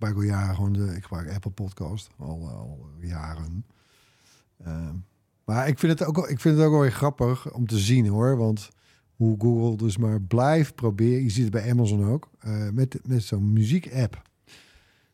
gebruik 0.00 0.16
al 0.16 0.36
jaren 0.36 0.54
gewoon 0.54 0.72
de, 0.72 0.96
ik 0.96 1.02
gebruik 1.02 1.34
Apple 1.34 1.50
Podcast 1.50 2.10
al, 2.16 2.48
al 2.48 2.88
jaren. 3.00 3.64
Ehm, 4.64 4.94
maar 5.44 5.68
ik 5.68 5.78
vind 5.78 5.98
het 5.98 6.08
ook, 6.08 6.28
ik 6.28 6.40
vind 6.40 6.56
het 6.56 6.66
ook 6.66 6.72
wel 6.72 6.80
weer 6.80 6.92
grappig 6.92 7.52
om 7.52 7.66
te 7.66 7.78
zien 7.78 8.06
hoor, 8.06 8.36
want 8.36 8.70
hoe 9.16 9.36
Google 9.40 9.76
dus 9.76 9.96
maar 9.96 10.20
blijft 10.20 10.74
proberen. 10.74 11.22
Je 11.22 11.30
ziet 11.30 11.42
het 11.42 11.52
bij 11.52 11.70
Amazon 11.70 12.04
ook 12.04 12.30
eh, 12.38 12.68
met 12.72 12.98
met 13.06 13.22
zo'n 13.22 13.52
muziek-app. 13.52 14.22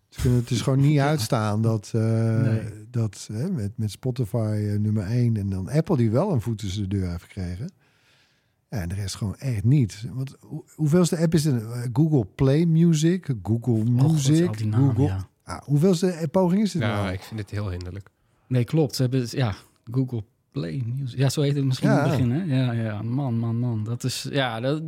Ze 0.08 0.20
kunnen 0.20 0.38
het 0.38 0.48
dus 0.48 0.60
gewoon 0.60 0.80
niet 0.80 0.98
uitstaan 1.12 1.62
dat, 1.62 1.90
eh, 1.94 2.40
Nee. 2.40 2.62
dat 2.90 3.28
hè, 3.32 3.50
met, 3.50 3.78
met 3.78 3.90
Spotify 3.90 4.66
eh, 4.68 4.78
nummer 4.78 5.04
1 5.04 5.36
en 5.36 5.48
dan 5.50 5.68
Apple 5.68 5.96
die 5.96 6.10
wel 6.10 6.32
een 6.32 6.40
voet 6.40 6.58
tussen 6.58 6.82
de 6.88 6.96
deur 6.96 7.10
heeft 7.10 7.22
gekregen. 7.22 7.70
Ja, 8.68 8.80
en 8.80 8.88
de 8.88 8.94
rest 8.94 9.14
gewoon 9.14 9.36
echt 9.36 9.64
niet. 9.64 10.04
Want 10.12 10.36
hoe, 10.40 10.62
hoeveelste 10.74 11.18
app 11.18 11.34
is 11.34 11.44
het? 11.44 11.62
Eh, 11.62 11.80
Google 11.92 12.26
Play 12.34 12.64
Music, 12.64 13.34
Google 13.42 13.84
Music, 13.84 14.46
al 14.48 14.54
die 14.56 14.66
namen, 14.66 14.86
Google. 14.88 15.04
ja. 15.04 15.28
Ah, 15.44 15.62
hoeveelste 15.62 16.28
poging 16.30 16.62
is 16.62 16.72
het 16.72 16.82
Ja, 16.82 16.94
nou? 17.02 17.12
ik 17.12 17.20
vind 17.20 17.40
het 17.40 17.50
heel 17.50 17.70
hinderlijk. 17.70 18.08
Nee, 18.48 18.64
klopt. 18.64 18.94
Ze 18.94 19.02
hebben, 19.02 19.26
ja, 19.30 19.54
Google 19.90 20.24
Play 20.50 20.82
Music. 20.96 21.18
Ja, 21.18 21.28
zo 21.28 21.40
heet 21.40 21.54
het 21.56 21.64
misschien 21.64 21.88
Ja. 21.90 22.04
in 22.04 22.10
het 22.10 22.18
begin, 22.18 22.30
hè? 22.30 22.56
Ja, 22.56 22.72
ja, 22.72 23.02
man, 23.02 23.38
man, 23.38 23.56
man. 23.58 23.84
Dat 23.84 24.04
is, 24.04 24.26
ja, 24.30 24.60
dat, 24.60 24.82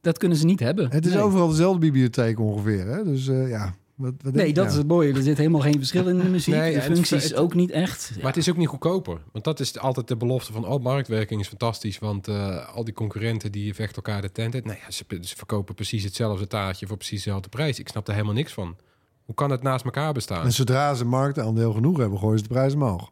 dat 0.00 0.18
kunnen 0.18 0.38
ze 0.38 0.44
niet 0.44 0.60
hebben. 0.60 0.90
Het 0.90 1.06
is 1.06 1.12
Nee. 1.12 1.22
overal 1.22 1.48
dezelfde 1.48 1.78
bibliotheek 1.80 2.40
ongeveer. 2.40 2.86
Hè? 2.86 3.04
Dus 3.04 3.28
eh, 3.28 3.48
ja, 3.48 3.74
wat, 4.02 4.12
wat 4.12 4.22
denk 4.22 4.34
Nee, 4.34 4.46
dat 4.52 4.54
nou? 4.64 4.68
is 4.68 4.74
het 4.76 4.86
mooie. 4.86 5.12
Er 5.14 5.22
zit 5.22 5.36
helemaal 5.36 5.60
geen 5.60 5.76
verschil 5.78 6.08
in 6.08 6.18
de 6.18 6.24
muziek. 6.36 6.54
Nee, 6.54 6.74
de 6.74 6.82
functies 6.82 7.22
het- 7.24 7.34
ook 7.34 7.54
niet 7.54 7.70
echt. 7.70 8.10
Maar 8.16 8.26
het 8.26 8.36
is 8.36 8.50
ook 8.50 8.56
niet 8.56 8.68
goedkoper. 8.68 9.20
Want 9.32 9.44
dat 9.44 9.60
is 9.60 9.78
altijd 9.78 10.08
de 10.08 10.16
belofte 10.16 10.52
van... 10.52 10.66
oh, 10.66 10.82
marktwerking 10.82 11.40
is 11.40 11.48
fantastisch. 11.48 11.98
Want 11.98 12.28
eh, 12.28 12.68
al 12.74 12.84
die 12.84 12.94
concurrenten 12.94 13.52
die 13.52 13.74
vechten 13.74 13.96
elkaar 13.96 14.22
de 14.22 14.32
tent 14.32 14.54
uit. 14.54 14.64
Nou 14.64 14.78
ja, 14.84 14.90
ze, 14.90 15.04
ze 15.20 15.36
verkopen 15.36 15.74
precies 15.74 16.04
hetzelfde 16.04 16.46
taartje 16.46 16.86
voor 16.86 16.96
precies 16.96 17.22
dezelfde 17.22 17.48
prijs. 17.48 17.78
Ik 17.78 17.88
snap 17.88 18.06
er 18.06 18.12
helemaal 18.12 18.34
niks 18.34 18.52
van. 18.52 18.76
Hoe 19.24 19.34
kan 19.34 19.50
het 19.50 19.62
naast 19.62 19.84
elkaar 19.84 20.12
bestaan? 20.12 20.44
En 20.44 20.52
zodra 20.52 20.94
ze 20.94 21.04
marktaandeel 21.04 21.72
genoeg 21.72 21.98
hebben, 21.98 22.18
gooien 22.18 22.38
ze 22.38 22.42
de 22.44 22.50
prijs 22.50 22.74
omhoog. 22.74 23.10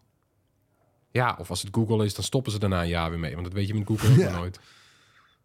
Ja, 1.10 1.36
of 1.40 1.50
als 1.50 1.62
het 1.62 1.74
Google 1.74 2.04
is, 2.04 2.14
dan 2.14 2.24
stoppen 2.24 2.52
ze 2.52 2.58
daarna 2.58 2.82
een 2.82 2.88
jaar 2.88 3.10
weer 3.10 3.18
mee. 3.18 3.32
Want 3.32 3.44
dat 3.44 3.52
weet 3.54 3.66
je 3.66 3.74
met 3.74 3.86
Google 3.86 4.10
ook 4.10 4.16
Ja. 4.24 4.30
maar 4.30 4.38
nooit. 4.40 4.60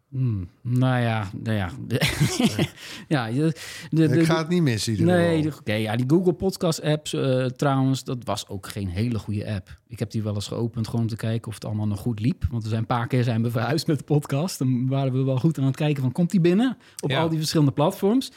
Hmm, 0.08 0.48
nou 0.60 1.00
ja, 1.02 1.30
nou 1.42 1.56
ja. 1.56 1.70
ja, 3.08 3.26
je- 3.26 3.56
de, 3.90 4.08
de, 4.08 4.18
ik 4.20 4.26
ga 4.26 4.38
het 4.38 4.48
niet 4.48 4.62
missen 4.62 5.04
Nee, 5.04 5.42
de- 5.42 5.52
oké, 5.58 5.72
ja, 5.72 5.96
die 5.96 6.04
Google 6.08 6.32
Podcast 6.32 6.82
apps 6.82 7.12
eh, 7.12 7.44
trouwens, 7.44 8.04
dat 8.04 8.18
was 8.24 8.48
ook 8.48 8.68
geen 8.68 8.88
hele 8.88 9.18
goede 9.18 9.52
app. 9.52 9.78
Ik 9.88 9.98
heb 9.98 10.10
die 10.10 10.22
wel 10.22 10.34
eens 10.34 10.46
geopend 10.46 10.86
gewoon 10.86 11.00
om 11.00 11.08
te 11.08 11.16
kijken 11.16 11.48
of 11.48 11.54
het 11.54 11.64
allemaal 11.64 11.86
nog 11.86 11.98
goed 12.00 12.20
liep. 12.20 12.44
Want 12.50 12.62
we 12.62 12.68
zijn 12.68 12.80
een 12.80 12.86
paar 12.86 13.06
keer 13.06 13.24
zijn 13.24 13.42
we 13.42 13.50
verhuisd 13.50 13.86
met 13.86 13.98
de 13.98 14.04
podcast. 14.04 14.58
Dan 14.58 14.88
waren 14.88 15.12
we 15.12 15.22
wel 15.22 15.38
goed 15.38 15.58
aan 15.58 15.64
het 15.64 15.76
kijken 15.76 16.02
van, 16.02 16.12
komt 16.12 16.30
die 16.30 16.40
binnen? 16.40 16.76
Op 17.00 17.10
Ja. 17.10 17.20
al 17.20 17.28
die 17.28 17.38
verschillende 17.38 17.72
platforms. 17.72 18.32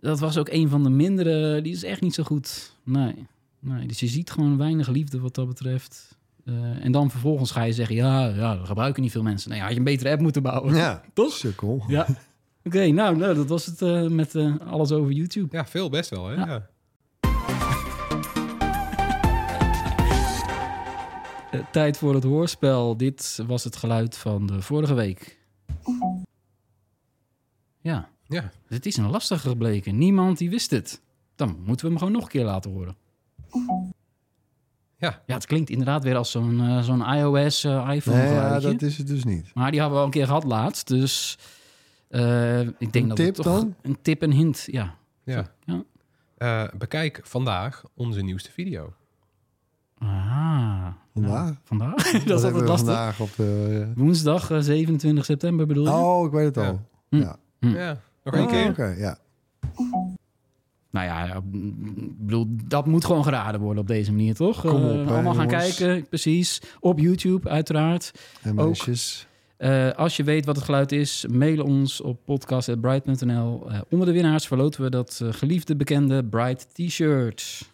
Dat 0.00 0.18
was 0.20 0.38
ook 0.38 0.48
een 0.48 0.68
van 0.68 0.82
de 0.82 0.90
mindere, 0.90 1.60
die 1.62 1.72
is 1.72 1.84
echt 1.84 2.00
niet 2.00 2.14
zo 2.14 2.22
goed. 2.22 2.76
Nee, 2.84 3.14
nee 3.58 3.86
dus 3.86 4.00
je 4.00 4.06
ziet 4.06 4.30
gewoon 4.30 4.56
weinig 4.56 4.88
liefde 4.88 5.20
wat 5.20 5.34
dat 5.34 5.46
betreft. 5.48 6.18
Eh, 6.50 6.84
en 6.84 6.92
dan 6.92 7.10
vervolgens 7.10 7.50
ga 7.50 7.62
je 7.62 7.72
zeggen, 7.72 7.96
ja, 7.96 8.26
ja, 8.26 8.56
dat 8.56 8.66
gebruiken 8.66 9.02
niet 9.02 9.12
veel 9.12 9.22
mensen. 9.22 9.50
Nee, 9.50 9.60
had 9.60 9.70
je 9.70 9.76
een 9.76 9.84
betere 9.84 10.10
app 10.10 10.20
moeten 10.20 10.42
bouwen. 10.42 10.74
Ja, 10.74 11.02
Toch? 11.14 11.32
sukkel. 11.32 11.84
Ja. 11.88 12.06
Oké, 12.64 12.86
nou, 12.86 13.16
nou, 13.16 13.34
dat 13.34 13.48
was 13.48 13.66
het 13.66 13.82
eh, 13.82 14.06
met 14.06 14.34
eh, 14.34 14.54
alles 14.66 14.92
over 14.92 15.12
YouTube. 15.12 15.56
Ja, 15.56 15.66
veel 15.66 15.88
best 15.90 16.10
wel. 16.10 16.26
Hè? 16.26 16.34
Ja. 16.34 16.46
Ja. 16.46 16.68
Tijd 21.72 21.98
voor 21.98 22.14
het 22.14 22.24
hoorspel. 22.24 22.96
Dit 22.96 23.42
was 23.46 23.64
het 23.64 23.76
geluid 23.76 24.16
van 24.16 24.46
de 24.46 24.62
vorige 24.62 24.94
week. 24.94 25.38
Ja, 27.80 28.08
Ja. 28.26 28.50
het 28.66 28.86
is 28.86 28.96
een 28.96 29.10
lastige 29.10 29.48
gebleken. 29.48 29.98
Niemand 29.98 30.38
die 30.38 30.50
wist 30.50 30.70
het. 30.70 31.00
Dan 31.36 31.56
moeten 31.64 31.84
we 31.84 31.90
hem 31.90 31.98
gewoon 31.98 32.12
nog 32.12 32.22
een 32.22 32.28
keer 32.28 32.44
laten 32.44 32.70
horen. 32.70 32.96
Ja. 35.00 35.22
Ja, 35.26 35.34
het 35.34 35.46
klinkt 35.46 35.70
inderdaad 35.70 36.04
weer 36.04 36.16
als 36.16 36.30
zo'n 36.30 36.60
eh, 36.60 36.82
zo'n 36.82 37.02
iOS 37.14 37.64
eh, 37.64 37.90
iPhone 37.92 38.16
Nee, 38.16 38.32
ja, 38.32 38.60
dat 38.60 38.82
is 38.82 38.98
het 38.98 39.06
dus 39.06 39.24
niet. 39.24 39.50
Maar 39.54 39.70
die 39.70 39.80
hebben 39.80 39.96
we 39.98 40.04
al 40.04 40.08
een 40.08 40.14
keer 40.18 40.26
gehad 40.26 40.44
laatst. 40.44 40.88
Dus 40.88 41.38
eh, 42.08 42.60
ik 42.60 42.78
denk 42.78 42.94
Een 42.94 43.08
dat 43.08 43.16
tip 43.16 43.34
toch 43.34 43.44
dan? 43.44 43.74
een 43.82 43.98
tip 44.02 44.22
en 44.22 44.30
hint. 44.30 44.68
Ja. 44.70 44.94
ja. 45.24 45.46
Ja. 46.38 46.70
Bekijk 46.78 47.20
vandaag 47.22 47.82
onze 47.94 48.20
nieuwste 48.22 48.50
video. 48.50 48.92
Ah. 49.98 50.86
Vandaag? 51.14 51.44
Nou, 51.44 51.54
vandaag? 51.64 51.94
dat 52.24 52.38
is 52.38 52.44
altijd 52.44 52.68
lastig. 52.68 52.88
vandaag 52.88 53.20
op 53.20 53.30
de... 53.36 53.92
Woensdag 53.94 54.50
eh, 54.50 54.58
27 54.58 55.24
september 55.24 55.66
bedoel 55.66 55.84
je? 55.84 55.90
Oh, 55.90 56.26
ik 56.26 56.32
weet 56.32 56.44
het 56.44 56.56
al. 56.56 56.80
Hm. 57.08 57.16
Ja. 57.16 57.36
Hm. 57.60 57.68
Ja, 57.68 58.00
nog 58.24 58.34
Oh, 58.34 58.48
keer. 58.48 58.68
Oké, 58.68 58.94
ja. 58.98 59.18
Nou 60.90 61.06
ja, 61.06 61.34
ik 61.34 61.40
bedoel, 62.18 62.46
dat 62.66 62.86
moet 62.86 63.04
gewoon 63.04 63.24
geraden 63.24 63.60
worden 63.60 63.82
op 63.82 63.88
deze 63.88 64.10
manier, 64.10 64.34
toch? 64.34 64.60
Kom 64.60 64.70
Eh, 64.84 65.00
op, 65.00 65.06
hè, 65.06 65.12
allemaal 65.12 65.34
gaan 65.34 65.46
kijken, 65.46 66.08
precies. 66.08 66.60
Op 66.80 66.98
YouTube, 66.98 67.48
uiteraard. 67.48 68.12
En 68.42 68.58
Ook. 68.58 68.66
meisjes. 68.66 69.28
Eh, 69.56 69.90
als 69.90 70.16
je 70.16 70.24
weet 70.24 70.44
wat 70.44 70.56
het 70.56 70.64
geluid 70.64 70.92
is, 70.92 71.26
mail 71.30 71.64
ons 71.64 72.00
op 72.00 72.18
podcast.bright.nl. 72.24 73.70
Eh, 73.70 73.80
onder 73.90 74.06
de 74.06 74.12
winnaars 74.12 74.46
verloten 74.46 74.82
we 74.82 74.90
dat 74.90 75.20
eh, 75.22 75.32
geliefde 75.32 75.76
bekende 75.76 76.24
Bright 76.24 76.66
T-shirt. 76.74 77.68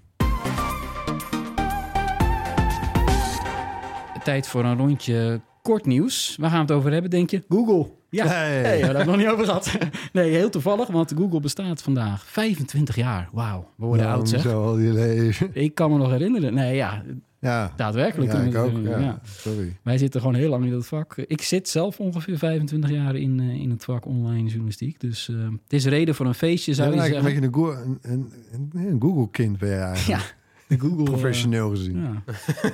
Tijd 4.24 4.48
voor 4.48 4.64
een 4.64 4.76
rondje 4.76 5.40
kort 5.62 5.86
nieuws. 5.86 6.36
Waar 6.40 6.50
gaan 6.50 6.66
we 6.66 6.72
het 6.72 6.80
over 6.80 6.92
hebben, 6.92 7.10
denk 7.10 7.30
je? 7.30 7.44
Google. 7.48 7.95
Ja, 8.10 8.26
Hey. 8.26 8.62
hey, 8.62 8.78
daar 8.80 8.86
hebben 8.88 9.06
nog 9.06 9.16
niet 9.16 9.26
over 9.26 9.44
gehad. 9.44 9.78
Nee, 10.12 10.30
heel 10.30 10.50
toevallig, 10.50 10.88
want 10.88 11.12
Google 11.16 11.40
bestaat 11.40 11.82
vandaag 11.82 12.24
25 12.26 12.96
jaar. 12.96 13.28
Wauw, 13.32 13.68
we 13.76 13.86
worden 13.86 14.06
Nou, 14.06 14.18
oud 14.18 14.28
zeg. 14.28 14.40
Zo 14.40 14.64
al 14.64 14.76
leven. 14.76 15.50
Ik 15.52 15.74
kan 15.74 15.90
me 15.90 15.98
nog 15.98 16.10
herinneren. 16.10 16.54
Nee, 16.54 16.76
ja, 16.76 17.02
Ja, 17.40 17.72
daadwerkelijk. 17.76 18.32
ja 18.32 18.38
ik 18.38 18.52
het 18.52 18.62
ook. 18.62 18.78
Ja. 18.84 18.98
ja. 18.98 19.20
Sorry. 19.24 19.76
Wij 19.82 19.98
zitten 19.98 20.20
gewoon 20.20 20.36
heel 20.36 20.48
lang 20.50 20.64
in 20.64 20.70
dat 20.70 20.86
vak. 20.86 21.14
Ik 21.16 21.42
zit 21.42 21.68
zelf 21.68 22.00
ongeveer 22.00 22.38
25 22.38 22.90
jaar 22.90 23.16
in, 23.16 23.40
eh, 23.40 23.60
in 23.60 23.70
het 23.70 23.84
vak 23.84 24.06
online 24.06 24.48
journalistiek. 24.48 25.00
Dus 25.00 25.28
eh, 25.28 25.36
het 25.62 25.72
is 25.72 25.84
reden 25.86 26.14
voor 26.14 26.26
een 26.26 26.34
feestje, 26.34 26.70
Je 26.70 26.76
zou 26.76 26.90
je 26.94 26.96
zeggen. 27.00 27.16
een, 27.16 27.24
beetje 27.40 27.60
een, 27.84 27.98
een, 28.02 28.32
een, 28.52 28.70
een, 28.74 28.96
Google-kind 29.00 29.58
ben 29.58 29.68
je 29.68 29.74
eigenlijk. 29.74 30.34
Google, 30.68 30.96
eh, 30.98 31.02
Professioneel 31.04 31.70
gezien. 31.70 32.00
Ja, 32.02 32.22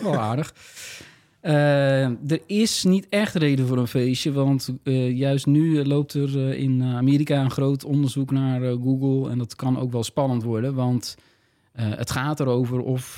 wel 0.02 0.18
aardig. 0.18 0.54
Eh, 1.42 2.04
er 2.04 2.40
is 2.46 2.84
niet 2.84 3.06
echt 3.08 3.34
reden 3.34 3.66
voor 3.66 3.78
een 3.78 3.86
feestje, 3.86 4.32
want 4.32 4.68
eh, 4.82 5.16
juist 5.16 5.46
nu 5.46 5.78
eh, 5.78 5.86
loopt 5.86 6.14
er 6.14 6.54
in 6.54 6.82
Amerika 6.82 7.40
een 7.40 7.50
groot 7.50 7.84
onderzoek 7.84 8.30
naar 8.30 8.60
Google. 8.60 9.30
En 9.30 9.38
dat 9.38 9.56
kan 9.56 9.78
ook 9.78 9.92
wel 9.92 10.04
spannend 10.04 10.42
worden, 10.42 10.74
want 10.74 11.16
het 11.72 12.10
gaat 12.10 12.40
erover 12.40 12.80
of 12.80 13.16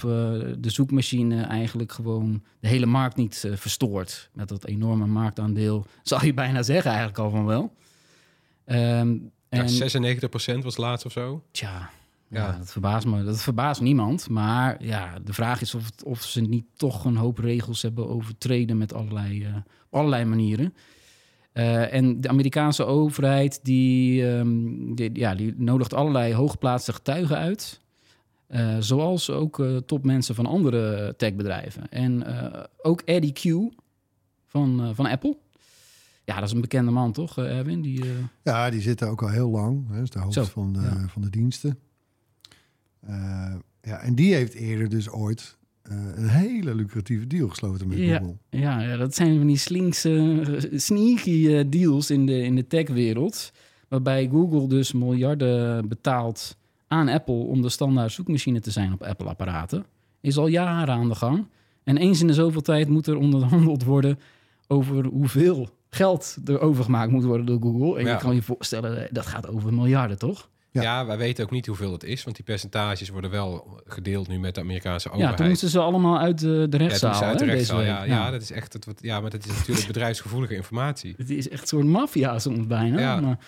de 0.59 0.71
zoekmachine 0.71 1.43
eigenlijk 1.43 1.93
gewoon 1.93 2.43
de 2.61 2.69
hele 2.69 2.87
markt 2.87 3.17
niet 3.17 3.49
verstoort. 3.55 4.29
Met 4.33 4.49
dat 4.49 4.65
enorme 4.67 5.07
marktaandeel, 5.07 5.87
zou 6.03 6.27
je 6.27 6.35
bijna 6.35 6.63
zeggen 6.63 6.91
eigenlijk 6.91 7.19
al 7.19 7.31
van 7.31 7.47
wel. 7.47 7.73
Ehm, 8.65 9.17
Ja, 9.49 9.63
en, 9.63 9.69
96% 10.61 10.65
was 10.65 10.77
laatst 10.77 11.07
of 11.07 11.13
zo. 11.13 11.43
Tja, 11.51 11.91
ja. 12.35 12.47
Ja. 12.53 12.59
dat 12.59 12.73
verbaast 12.73 13.07
me. 13.07 13.25
Dat 13.25 13.43
verbaast 13.43 13.81
niemand. 13.81 14.29
Maar 14.31 14.85
ja, 14.85 15.19
de 15.25 15.33
vraag 15.33 15.61
is 15.61 15.75
of, 15.75 15.85
het- 15.85 16.03
of 16.05 16.23
ze 16.23 16.41
niet 16.41 16.65
toch 16.77 17.05
een 17.05 17.17
hoop 17.17 17.39
regels 17.39 17.83
hebben 17.83 18.09
overtreden 18.09 18.79
met 18.79 18.95
allerlei, 18.95 19.45
eh, 19.45 19.57
op 19.91 19.95
allerlei 19.99 20.25
manieren. 20.25 20.75
Eh, 21.53 21.93
en 21.95 22.21
de 22.21 22.29
Amerikaanse 22.29 22.85
overheid 22.85 23.61
die, 23.63 24.29
ehm, 24.33 24.95
die, 24.95 25.11
ja, 25.19 25.35
die 25.35 25.55
nodigt 25.57 25.95
allerlei 25.95 26.35
hooggeplaatste 26.35 26.93
getuigen 26.93 27.37
uit. 27.37 27.81
Eh, 28.47 28.77
zoals 28.79 29.31
ook 29.31 29.59
eh, 29.61 29.77
topmensen 29.77 30.35
van 30.35 30.47
andere 30.47 31.15
techbedrijven. 31.17 31.89
En 31.91 32.23
eh, 32.53 32.63
ook 32.83 33.01
Eddie 33.01 33.33
Q 33.33 33.73
van, 34.47 34.91
van 34.95 35.07
Apple. 35.07 35.37
Ja, 36.25 36.35
dat 36.35 36.45
is 36.49 36.53
een 36.55 36.61
bekende 36.61 36.91
man, 36.91 37.13
toch, 37.13 37.39
eh, 37.39 37.59
Erwin? 37.59 37.81
Die, 37.83 38.03
eh, 38.03 38.09
Ja, 38.43 38.71
die 38.71 38.81
zitten 38.81 39.09
ook 39.09 39.23
al 39.23 39.29
heel 39.29 39.51
lang. 39.51 39.89
Hè, 39.91 40.03
is 40.03 40.11
de 40.11 40.19
hoofd 40.19 40.35
Zo, 40.35 40.45
van, 40.45 40.73
de, 40.73 40.81
ja. 40.81 41.05
van 41.09 41.23
de 41.23 41.31
diensten. 41.31 41.79
Eh, 43.07 43.55
ja, 43.83 43.99
en 43.99 44.15
die 44.15 44.35
heeft 44.35 44.55
eerder 44.55 44.89
dus 44.89 45.11
ooit 45.11 45.57
eh, 45.83 45.97
een 46.15 46.29
hele 46.29 46.75
lucratieve 46.75 47.27
deal 47.27 47.49
gesloten 47.49 47.89
met 47.89 47.99
Ja. 47.99 48.19
Google. 48.19 48.37
Ja, 48.51 48.81
ja, 48.81 48.97
dat 48.97 49.15
zijn 49.15 49.37
van 49.39 49.47
die 49.47 49.57
slinkse, 49.57 50.41
eh, 50.71 50.79
sneaky 50.79 51.69
deals 51.69 52.11
in 52.11 52.27
de, 52.27 52.43
in 52.43 52.55
de 52.57 52.67
techwereld. 52.67 53.53
Waarbij 53.89 54.29
Google 54.33 54.69
dus 54.69 54.93
miljarden 54.93 55.89
betaalt 55.89 56.57
aan 56.89 57.09
Apple 57.09 57.35
om 57.35 57.63
de 57.63 57.69
standaard 57.69 58.13
zoekmachine 58.13 58.61
te 58.61 58.71
zijn 58.71 58.93
op 58.93 59.03
Apple-apparaten. 59.03 59.85
Is 60.21 60.37
al 60.37 60.47
jaren 60.47 60.95
aan 60.95 61.09
de 61.09 61.15
gang. 61.15 61.47
En 61.85 61.97
eens 61.97 62.21
in 62.21 62.27
de 62.27 62.33
zoveel 62.33 62.61
tijd 62.61 62.89
moet 62.89 63.07
er 63.07 63.17
onderhandeld 63.17 63.85
worden 63.85 64.19
over 64.67 65.05
hoeveel 65.05 65.69
geld 65.91 66.37
er 66.45 66.61
overgemaakt 66.61 67.13
moet 67.13 67.25
worden 67.25 67.47
door 67.47 67.61
Google. 67.61 67.99
En 67.99 68.05
Ja. 68.05 68.13
je 68.13 68.19
kan 68.19 68.35
je 68.35 68.43
voorstellen, 68.43 69.09
dat 69.13 69.27
gaat 69.27 69.49
over 69.49 69.75
miljarden, 69.75 70.19
toch? 70.19 70.51
Ja. 70.75 70.83
Ja. 70.83 71.07
wij 71.07 71.17
weten 71.17 71.45
ook 71.45 71.51
niet 71.51 71.67
hoeveel 71.67 71.93
het 71.93 72.05
is, 72.05 72.25
want 72.25 72.37
die 72.37 72.45
percentages 72.45 73.09
worden 73.09 73.31
wel 73.31 73.81
gedeeld 73.87 74.29
nu 74.29 74.39
met 74.39 74.55
de 74.55 74.61
Amerikaanse 74.61 75.09
Ja, 75.09 75.15
overheid. 75.15 75.37
toen 75.37 75.49
moesten 75.49 75.69
ze 75.69 75.79
allemaal 75.81 76.19
uit 76.19 76.39
de, 76.39 76.67
Ja, 76.71 76.77
rechtszaal. 76.79 77.13
het 77.15 77.23
uit 77.23 77.39
de 77.39 77.45
rechtszaal. 77.45 77.83
Ja, 77.83 78.01
week. 78.01 78.09
ja, 78.11 78.31
dat 78.31 78.43
is 78.43 78.51
echt 78.51 78.73
het, 78.73 78.87
ja, 79.01 79.21
maar 79.21 79.31
dat 79.31 79.45
is 79.47 79.57
natuurlijk 79.59 79.87
bedrijfsgevoelige 79.87 80.55
informatie. 80.55 81.15
Het 81.17 81.31
is 81.31 81.49
echt 81.49 81.61
een 81.63 81.67
soort 81.69 81.85
maffia 81.87 82.39
soms 82.39 82.67
bijna. 82.67 82.99
Ja. 83.01 83.21
Maar, 83.21 83.39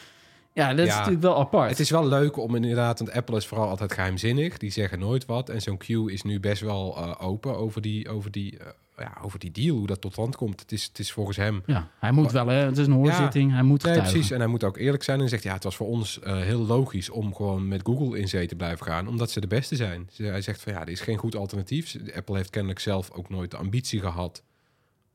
ja, 0.52 0.68
dat 0.74 0.78
is 0.86 0.92
Ja. 0.92 0.96
natuurlijk 0.98 1.22
wel 1.24 1.38
apart. 1.38 1.70
Het 1.70 1.78
is 1.80 1.90
wel 1.90 2.08
leuk 2.08 2.36
om 2.36 2.54
inderdaad, 2.54 2.98
want 2.98 3.12
Apple 3.12 3.36
is 3.36 3.46
vooral 3.46 3.68
altijd 3.68 3.92
geheimzinnig. 3.92 4.56
Die 4.58 4.70
zeggen 4.70 4.98
nooit 4.98 5.24
wat. 5.26 5.48
En 5.48 5.60
zo'n 5.62 5.76
Q 5.78 5.88
is 5.88 6.22
nu 6.22 6.40
best 6.40 6.62
wel 6.62 6.96
eh, 6.96 7.14
open 7.26 7.56
over 7.56 7.80
die, 7.80 8.08
over, 8.10 8.30
die, 8.30 8.58
eh, 8.58 8.66
ja, 8.96 9.18
over 9.22 9.38
die 9.38 9.50
deal, 9.50 9.76
hoe 9.76 9.86
dat 9.86 10.00
tot 10.00 10.12
stand 10.12 10.36
komt. 10.36 10.60
Het 10.60 10.72
is, 10.72 10.84
het 10.84 10.98
is 10.98 11.12
volgens 11.12 11.36
hem 11.36 11.62
Ja, 11.66 11.88
hij 11.98 12.12
moet 12.12 12.32
wel, 12.32 12.46
hè. 12.46 12.54
Het 12.64 12.78
is 12.78 12.86
een 12.86 12.92
hoorzitting. 12.92 13.52
Hij 13.52 13.62
moet 13.62 13.82
Nee, 13.82 13.92
getuigen. 13.92 14.12
precies. 14.12 14.30
En 14.30 14.38
hij 14.38 14.48
moet 14.48 14.64
ook 14.64 14.76
eerlijk 14.76 15.02
zijn 15.02 15.20
en 15.20 15.28
zegt, 15.28 15.42
ja, 15.42 15.52
het 15.54 15.64
was 15.64 15.76
voor 15.76 15.86
ons 15.86 16.20
eh, 16.20 16.40
heel 16.40 16.66
logisch 16.66 17.10
om 17.10 17.34
gewoon 17.34 17.68
met 17.68 17.80
Google 17.84 18.18
in 18.18 18.28
zee 18.28 18.46
te 18.46 18.56
blijven 18.56 18.86
gaan, 18.86 19.08
omdat 19.08 19.30
ze 19.30 19.40
de 19.40 19.46
beste 19.46 19.76
zijn. 19.76 20.08
Hij 20.16 20.40
zegt 20.40 20.62
van, 20.62 20.72
ja, 20.72 20.80
er 20.80 20.88
is 20.88 21.00
geen 21.00 21.16
goed 21.18 21.36
alternatief. 21.36 21.96
Apple 22.14 22.36
heeft 22.36 22.50
kennelijk 22.50 22.80
zelf 22.80 23.10
ook 23.10 23.28
nooit 23.28 23.50
de 23.50 23.56
ambitie 23.56 24.00
gehad 24.00 24.42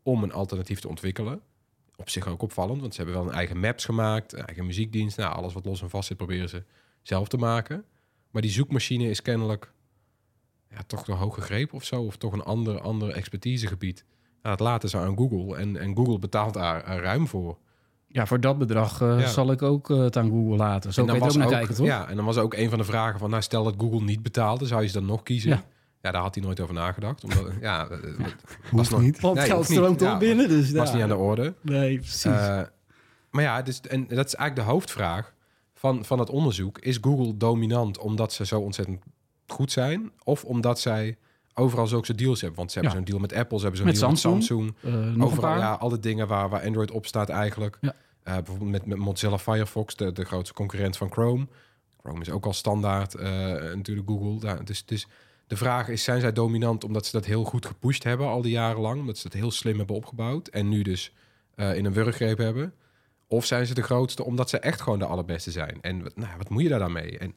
om 0.03 0.23
een 0.23 0.33
alternatief 0.33 0.79
te 0.79 0.87
ontwikkelen. 0.87 1.41
Op 1.95 2.09
zich 2.09 2.27
ook 2.27 2.41
opvallend, 2.41 2.81
want 2.81 2.93
ze 2.95 3.01
hebben 3.01 3.19
wel 3.19 3.29
een 3.29 3.35
eigen 3.37 3.59
maps 3.59 3.85
gemaakt, 3.85 4.33
een 4.33 4.45
eigen 4.45 4.65
muziekdienst. 4.65 5.17
Nou, 5.17 5.35
alles 5.35 5.53
wat 5.53 5.65
los 5.65 5.81
en 5.81 5.89
vast 5.89 6.07
zit 6.07 6.17
proberen 6.17 6.49
ze 6.49 6.63
zelf 7.01 7.27
te 7.27 7.37
maken. 7.37 7.83
Maar 8.31 8.41
die 8.41 8.51
zoekmachine 8.51 9.09
is 9.09 9.21
kennelijk 9.21 9.71
ja, 10.71 10.77
toch 10.87 11.03
de 11.03 11.11
hoog 11.11 11.35
gegrepen 11.35 11.75
of 11.75 11.83
zo, 11.83 12.01
of 12.01 12.17
toch 12.17 12.33
een 12.33 12.43
ander, 12.43 12.79
ander 12.81 13.09
expertisegebied. 13.09 14.05
Ja, 14.43 14.49
dat 14.49 14.59
laten 14.59 14.89
ze 14.89 14.97
aan 14.97 15.17
Google 15.17 15.55
en, 15.57 15.77
en 15.77 15.95
Google 15.95 16.19
betaalt 16.19 16.53
daar 16.53 16.83
eh, 16.83 16.97
ruim 16.97 17.27
voor. 17.27 17.57
Ja, 18.07 18.25
voor 18.25 18.39
dat 18.39 18.57
bedrag 18.57 19.01
eh, 19.01 19.19
Ja. 19.19 19.27
zal 19.27 19.51
ik 19.51 19.61
ook 19.61 19.89
eh, 19.89 19.97
het 19.97 20.17
aan 20.17 20.29
Google 20.29 20.55
laten. 20.55 20.93
Zo 20.93 21.01
En 21.01 21.07
kan 21.07 21.15
je 21.15 21.21
dan 21.21 21.29
ook 21.29 21.35
was 21.37 21.43
naar 21.43 21.57
kijken, 21.59 21.75
toch? 21.75 21.85
Ja, 21.85 22.09
en 22.09 22.15
dan 22.15 22.25
was 22.25 22.37
ook 22.37 22.53
een 22.53 22.69
van 22.69 22.77
de 22.77 22.83
vragen 22.83 23.19
van, 23.19 23.29
nou 23.29 23.41
stel 23.41 23.63
dat 23.63 23.75
Google 23.77 24.01
niet 24.01 24.23
betaalde, 24.23 24.65
zou 24.65 24.81
je 24.81 24.87
ze 24.87 24.93
dan 24.93 25.05
nog 25.05 25.23
kiezen? 25.23 25.49
Ja. 25.49 25.63
Ja, 26.01 26.11
daar 26.11 26.21
had 26.21 26.35
hij 26.35 26.43
nooit 26.43 26.59
over 26.59 26.73
nagedacht. 26.73 27.23
Omdat, 27.23 27.51
ja, 27.61 27.87
het 27.89 28.15
was 28.71 28.89
nog, 28.89 29.01
niet. 29.01 29.19
Want 29.19 29.35
Nee, 29.35 29.45
geld 29.45 29.67
Ja, 29.67 29.93
toch 29.95 30.17
binnen, 30.17 30.47
dus 30.47 30.71
was 30.71 30.87
ja. 30.89 30.93
niet 30.93 31.03
aan 31.03 31.09
de 31.09 31.15
orde. 31.15 31.53
Nee, 31.61 31.97
precies. 31.97 32.23
Eh, 32.25 32.61
maar 33.31 33.43
ja, 33.43 33.61
dus, 33.61 33.81
en 33.81 34.07
dat 34.07 34.25
is 34.25 34.35
eigenlijk 34.35 34.55
de 34.67 34.73
hoofdvraag 34.73 35.33
van, 35.73 36.05
van 36.05 36.19
het 36.19 36.29
onderzoek. 36.29 36.79
Is 36.79 36.97
Google 37.01 37.37
dominant 37.37 37.97
omdat 37.97 38.33
ze 38.33 38.45
zo 38.45 38.59
ontzettend 38.59 39.03
goed 39.51 39.71
zijn? 39.71 40.11
Of 40.23 40.43
omdat 40.45 40.79
zij 40.79 41.17
overal 41.53 41.87
zulke 41.87 42.15
deals 42.15 42.39
hebben? 42.41 42.57
Want 42.59 42.71
ze 42.71 42.79
hebben 42.79 42.97
Ja. 42.97 43.03
zo'n 43.03 43.11
deal 43.13 43.27
met 43.27 43.33
Apple, 43.39 43.57
ze 43.57 43.63
hebben 43.63 43.81
zo'n 43.81 43.91
deal 43.93 44.15
Samsung. 44.17 44.35
met 44.35 44.43
Samsung. 44.83 45.15
Eh, 45.17 45.23
Overal, 45.25 45.57
ja, 45.57 45.71
alle 45.73 45.99
dingen 45.99 46.27
waar, 46.27 46.49
waar 46.49 46.63
Android 46.65 46.91
op 46.91 47.05
staat 47.05 47.29
eigenlijk. 47.29 47.77
Ja. 47.81 47.95
Eh, 48.23 48.33
bijvoorbeeld 48.35 48.71
met, 48.71 48.85
met 48.85 48.97
Mozilla 48.97 49.37
Firefox, 49.37 49.95
de, 49.95 50.11
de 50.11 50.25
grootste 50.25 50.53
concurrent 50.53 50.97
van 50.97 51.11
Chrome. 51.11 51.47
Chrome 52.03 52.21
is 52.21 52.29
ook 52.29 52.45
al 52.45 52.53
standaard, 52.53 53.15
eh, 53.15 53.29
natuurlijk 53.73 54.07
Google. 54.09 54.47
Ja, 54.47 54.55
dus, 54.55 54.85
dus 54.85 55.07
de 55.47 55.57
vraag 55.57 55.87
is, 55.89 56.03
zijn 56.03 56.21
zij 56.21 56.31
dominant 56.33 56.83
omdat 56.83 57.05
ze 57.05 57.11
dat 57.11 57.25
heel 57.25 57.43
goed 57.43 57.65
gepusht 57.65 58.03
hebben 58.03 58.27
al 58.27 58.41
die 58.41 58.51
jaren 58.51 58.81
lang? 58.81 58.99
Omdat 58.99 59.17
ze 59.17 59.23
dat 59.23 59.33
heel 59.39 59.51
slim 59.51 59.77
hebben 59.77 59.95
opgebouwd 59.95 60.47
en 60.47 60.69
nu 60.69 60.81
dus 60.81 61.13
in 61.55 61.85
een 61.85 61.93
wurggreep 61.93 62.37
hebben? 62.37 62.73
Of 63.27 63.45
zijn 63.45 63.65
ze 63.65 63.73
de 63.73 63.81
grootste 63.83 64.23
omdat 64.23 64.49
ze 64.49 64.59
echt 64.59 64.81
gewoon 64.81 64.99
de 64.99 65.05
allerbeste 65.05 65.51
zijn? 65.51 65.77
En 65.81 66.03
wat- 66.03 66.15
nou, 66.15 66.31
wat 66.37 66.49
moet 66.49 66.61
je 66.63 66.69
daar 66.69 66.79
dan 66.79 66.91
mee? 66.91 67.17
En 67.17 67.35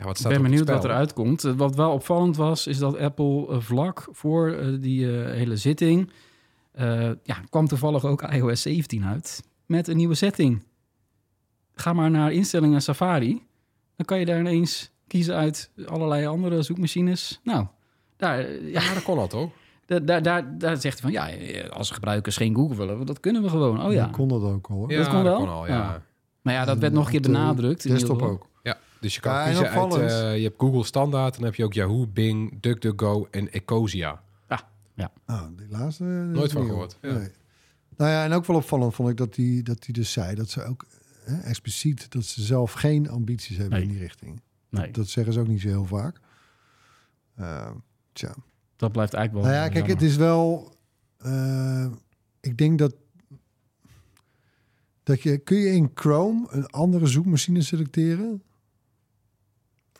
ja, 0.00 0.06
wat 0.06 0.14
Ik 0.14 0.16
staat 0.20 0.32
ben 0.32 0.32
er 0.32 0.38
op 0.38 0.42
het 0.42 0.50
benieuwd 0.50 0.68
wat 0.68 0.78
spel? 0.78 0.90
eruit 0.90 1.12
komt. 1.12 1.44
Eh, 1.44 1.52
Wat 1.52 1.74
wel 1.74 1.92
opvallend 1.92 2.36
was, 2.36 2.66
is 2.66 2.78
dat 2.78 2.98
Apple 2.98 3.46
eh, 3.48 3.60
vlak 3.60 4.08
voor 4.10 4.50
eh, 4.52 4.66
die 4.80 5.06
hele 5.06 5.56
zitting... 5.56 6.10
eh, 6.72 7.10
ja, 7.22 7.36
kwam 7.50 7.66
toevallig 7.66 8.04
ook 8.04 8.22
iOS 8.22 8.62
17 8.62 9.04
uit 9.04 9.42
met 9.66 9.88
een 9.88 9.96
nieuwe 9.96 10.14
setting. 10.14 10.62
Ga 11.74 11.92
maar 11.92 12.10
naar 12.10 12.32
instellingen 12.32 12.82
Safari. 12.82 13.42
Dan 13.96 14.06
kan 14.06 14.18
je 14.18 14.24
daar 14.26 14.38
ineens 14.40 14.90
kiezen 15.06 15.34
uit 15.34 15.70
allerlei 15.86 16.26
andere 16.26 16.62
zoekmachines. 16.62 17.40
Nou, 17.44 17.66
daar, 18.16 18.52
ja, 18.52 18.80
Ja, 18.82 18.94
dat 18.94 19.02
kon 19.02 19.18
al 19.18 19.26
toch? 19.28 19.50
daar, 19.86 20.22
daar, 20.22 20.58
daar, 20.58 20.76
zegt 20.76 21.00
hij 21.02 21.12
van... 21.12 21.12
ja, 21.12 21.66
als 21.68 21.90
gebruikers 21.90 22.36
geen 22.36 22.54
Google 22.54 22.76
willen, 22.76 23.06
dat 23.06 23.20
kunnen 23.20 23.42
we 23.42 23.48
gewoon. 23.48 23.84
Oh 23.84 23.92
ja. 23.92 24.02
Dan 24.02 24.10
kon 24.10 24.28
dat 24.28 24.42
ook 24.42 24.66
al. 24.70 24.76
hoor. 24.76 24.90
Ja, 24.92 24.98
Dat 24.98 25.08
kon 25.08 25.22
wel? 25.22 25.48
al, 25.48 25.66
ja. 25.66 25.72
Ja. 25.72 26.02
Maar 26.42 26.54
ja, 26.54 26.64
dat 26.64 26.78
werd 26.78 26.92
nog 26.92 27.04
een 27.04 27.10
keer 27.10 27.20
benadrukt. 27.20 27.88
Desktop 27.88 28.22
ook. 28.22 28.46
Ja, 29.00 29.06
dus 29.06 29.14
je 29.14 29.20
kan 29.20 29.32
Ja, 29.32 29.40
en 29.40 29.46
kiezen 29.48 29.70
uit... 29.70 29.82
opvallend. 29.84 30.10
eh, 30.10 30.36
je 30.36 30.42
hebt 30.42 30.58
Google 30.60 30.84
standaard, 30.84 31.34
dan 31.34 31.44
heb 31.44 31.54
je 31.54 31.64
ook 31.64 31.72
Yahoo, 31.72 32.06
Bing, 32.06 32.60
DuckDuckGo 32.60 33.28
en 33.30 33.52
Ecosia. 33.52 34.22
Ah, 35.26 35.42
die 35.56 35.68
laatste. 35.68 36.04
eh, 36.04 36.10
Nooit 36.10 36.52
van 36.52 36.66
gehoord, 36.66 36.96
hoor. 37.02 37.12
ja. 37.12 37.18
Nee. 37.18 37.28
Nou 37.96 38.10
ja, 38.10 38.24
en 38.24 38.32
ook 38.32 38.46
wel 38.46 38.56
opvallend 38.56 38.94
vond 38.94 39.08
ik 39.08 39.16
dat 39.16 39.36
hij 39.36 39.60
dat 39.62 39.82
die 39.82 39.94
dus 39.94 40.12
zei 40.12 40.34
dat 40.34 40.48
ze 40.50 40.64
ook 40.64 40.86
hè, 41.24 41.38
expliciet 41.40 42.12
dat 42.12 42.24
ze 42.24 42.42
zelf 42.42 42.72
geen 42.72 43.08
ambities 43.10 43.56
hebben 43.56 43.78
Nee. 43.78 43.82
in 43.82 43.88
die 43.92 43.98
richting. 43.98 44.40
Nee, 44.68 44.90
Dat 44.90 45.08
zeggen 45.08 45.32
ze 45.32 45.40
ook 45.40 45.46
niet 45.46 45.60
zo 45.60 45.68
heel 45.68 45.84
vaak. 45.84 46.20
Eh, 47.34 47.70
tja. 48.12 48.34
dat 48.76 48.92
blijft 48.92 49.14
eigenlijk 49.14 49.44
wel... 49.46 49.54
Nou 49.54 49.64
ja, 49.66 49.72
kijk, 49.72 49.86
jammer. 49.86 50.02
het 50.04 50.10
is 50.10 50.16
wel. 50.16 50.76
eh, 51.18 51.86
ik 52.40 52.58
denk 52.58 52.78
dat. 52.78 52.94
Dat 55.02 55.22
je, 55.22 55.38
kun 55.38 55.56
je 55.56 55.70
in 55.72 55.90
Chrome 55.94 56.46
een 56.50 56.66
andere 56.66 57.06
zoekmachine 57.06 57.62
selecteren? 57.62 58.42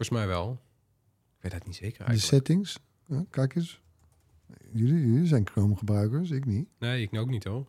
Volgens 0.00 0.18
mij 0.18 0.28
wel. 0.28 0.60
Ik 1.36 1.42
weet 1.42 1.52
dat 1.52 1.66
niet 1.66 1.76
zeker 1.76 1.98
De 1.98 2.04
eigenlijk. 2.04 2.34
settings. 2.44 2.78
Ja, 3.06 3.24
kijk 3.30 3.54
eens. 3.54 3.82
Jullie, 4.72 5.06
jullie 5.12 5.26
zijn 5.26 5.46
Chrome 5.48 5.76
gebruikers, 5.76 6.30
ik 6.30 6.44
niet. 6.44 6.68
Nee, 6.78 7.02
ik 7.02 7.18
ook 7.18 7.28
niet 7.30 7.44
hoor. 7.44 7.66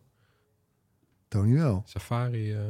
Tony 1.28 1.54
wel. 1.54 1.82
Safari. 1.86 2.52
eh, 2.52 2.60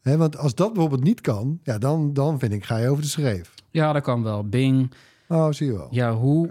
Hè, 0.00 0.16
want 0.16 0.36
als 0.36 0.54
dat 0.54 0.72
bijvoorbeeld 0.72 1.02
niet 1.04 1.20
kan, 1.20 1.60
ja, 1.62 1.78
dan, 1.78 2.12
dan 2.12 2.38
vind 2.38 2.52
ik, 2.52 2.64
ga 2.64 2.76
je 2.76 2.88
over 2.88 3.02
de 3.02 3.08
schreef. 3.08 3.54
Ja, 3.70 3.92
dat 3.92 4.02
kan 4.02 4.22
wel. 4.22 4.48
Bing, 4.48 4.92
Oh, 5.28 5.52
zie 5.52 5.66
je 5.66 5.72
wel. 5.72 5.88
Yahoo. 5.94 6.46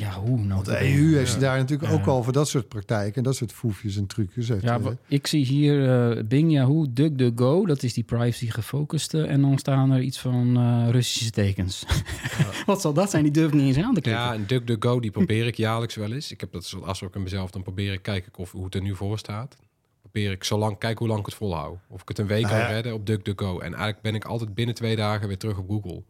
Oké. 0.00 0.08
Yahoo, 0.10 0.36
nou. 0.36 0.48
Want 0.48 0.64
de 0.66 0.80
EU 0.94 1.14
heeft 1.16 1.32
Ja. 1.32 1.38
daar 1.38 1.56
natuurlijk 1.58 1.90
Ja. 1.92 1.98
ook 1.98 2.06
al 2.06 2.22
voor 2.22 2.32
dat 2.32 2.48
soort 2.48 2.68
praktijken 2.68 3.14
en 3.14 3.22
dat 3.22 3.36
soort 3.36 3.52
foefjes 3.52 3.96
en 3.96 4.06
trucjes. 4.06 4.48
Heeft, 4.48 4.62
Ja, 4.62 4.80
ik 5.06 5.26
zie 5.26 5.44
hier 5.44 5.88
eh, 6.18 6.24
Bing, 6.24 6.52
Yahoo, 6.52 6.86
DuckDuckGo. 6.90 7.66
Dat 7.66 7.82
is 7.82 7.92
die 7.94 8.04
privacy 8.04 8.50
gefocuste. 8.50 9.22
En 9.22 9.40
dan 9.40 9.58
staan 9.58 9.90
er 9.90 10.00
iets 10.00 10.18
van 10.20 10.56
eh, 10.56 10.88
Russische 10.90 11.30
tekens. 11.30 11.84
Wat 12.66 12.80
zal 12.80 12.92
dat 12.92 13.10
zijn? 13.10 13.22
Die 13.22 13.32
durf 13.32 13.48
ik 13.48 13.54
niet 13.54 13.76
eens 13.76 13.84
aan 13.86 13.94
te 13.94 14.00
klikken. 14.00 14.22
Ja, 14.24 14.34
en 14.34 14.44
DuckDuckGo, 14.46 15.00
die 15.00 15.10
probeer 15.10 15.46
ik 15.46 15.56
jaarlijks 15.56 15.94
wel 15.94 16.12
eens. 16.12 16.30
Ik 16.32 16.40
heb 16.40 16.52
dat 16.52 16.64
soort 16.64 16.84
afspraak 16.84 17.14
in 17.14 17.22
mezelf. 17.22 17.50
Dan 17.50 17.62
probeer 17.62 17.92
ik, 17.92 18.02
kijk 18.02 18.26
ik 18.26 18.38
of, 18.38 18.52
hoe 18.52 18.64
het 18.64 18.74
er 18.74 18.82
nu 18.82 18.94
voor 18.96 19.18
staat. 19.18 19.56
Probeer 20.00 20.30
ik 20.30 20.44
zo 20.44 20.58
lang, 20.58 20.78
kijk 20.78 20.98
hoe 20.98 21.08
lang 21.08 21.20
ik 21.20 21.26
het 21.26 21.34
volhoud. 21.34 21.78
Of 21.88 22.02
ik 22.02 22.08
het 22.08 22.18
een 22.18 22.26
week 22.26 22.44
Ah, 22.44 22.50
kan 22.50 22.58
ja. 22.58 22.66
redden 22.66 22.94
op 22.94 23.06
DuckDuckGo. 23.06 23.54
En 23.58 23.68
eigenlijk 23.72 24.02
ben 24.02 24.14
ik 24.14 24.24
altijd 24.24 24.54
binnen 24.54 24.74
twee 24.74 24.96
dagen 24.96 25.28
weer 25.28 25.38
terug 25.38 25.58
op 25.58 25.68
Google. 25.68 26.02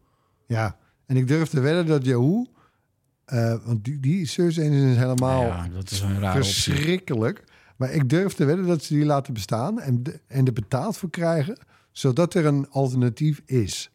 ja, 0.46 0.76
en 1.06 1.16
ik 1.16 1.28
durf 1.28 1.48
te 1.48 1.60
wedden 1.60 1.86
dat 1.86 2.04
Yahoo, 2.04 2.46
eh, 3.30 3.54
want 3.64 3.84
die, 3.84 4.00
die 4.00 4.26
search 4.26 4.58
engine 4.58 4.90
is 4.90 4.96
helemaal 4.96 5.42
ja, 5.42 5.68
dat 5.68 5.90
is 5.90 6.00
een 6.00 6.20
raar 6.20 6.36
optie. 6.36 6.52
verschrikkelijk. 6.52 7.44
Maar 7.76 7.90
ik 7.92 8.08
durf 8.08 8.32
te 8.32 8.44
wedden 8.44 8.66
dat 8.66 8.82
ze 8.82 8.94
die 8.94 9.04
laten 9.04 9.34
bestaan 9.34 9.80
en, 9.80 10.02
de, 10.02 10.20
en 10.26 10.46
er 10.46 10.52
betaald 10.52 10.96
voor 10.96 11.10
krijgen, 11.10 11.58
zodat 11.92 12.34
er 12.34 12.46
een 12.46 12.70
alternatief 12.70 13.42
is. 13.46 13.90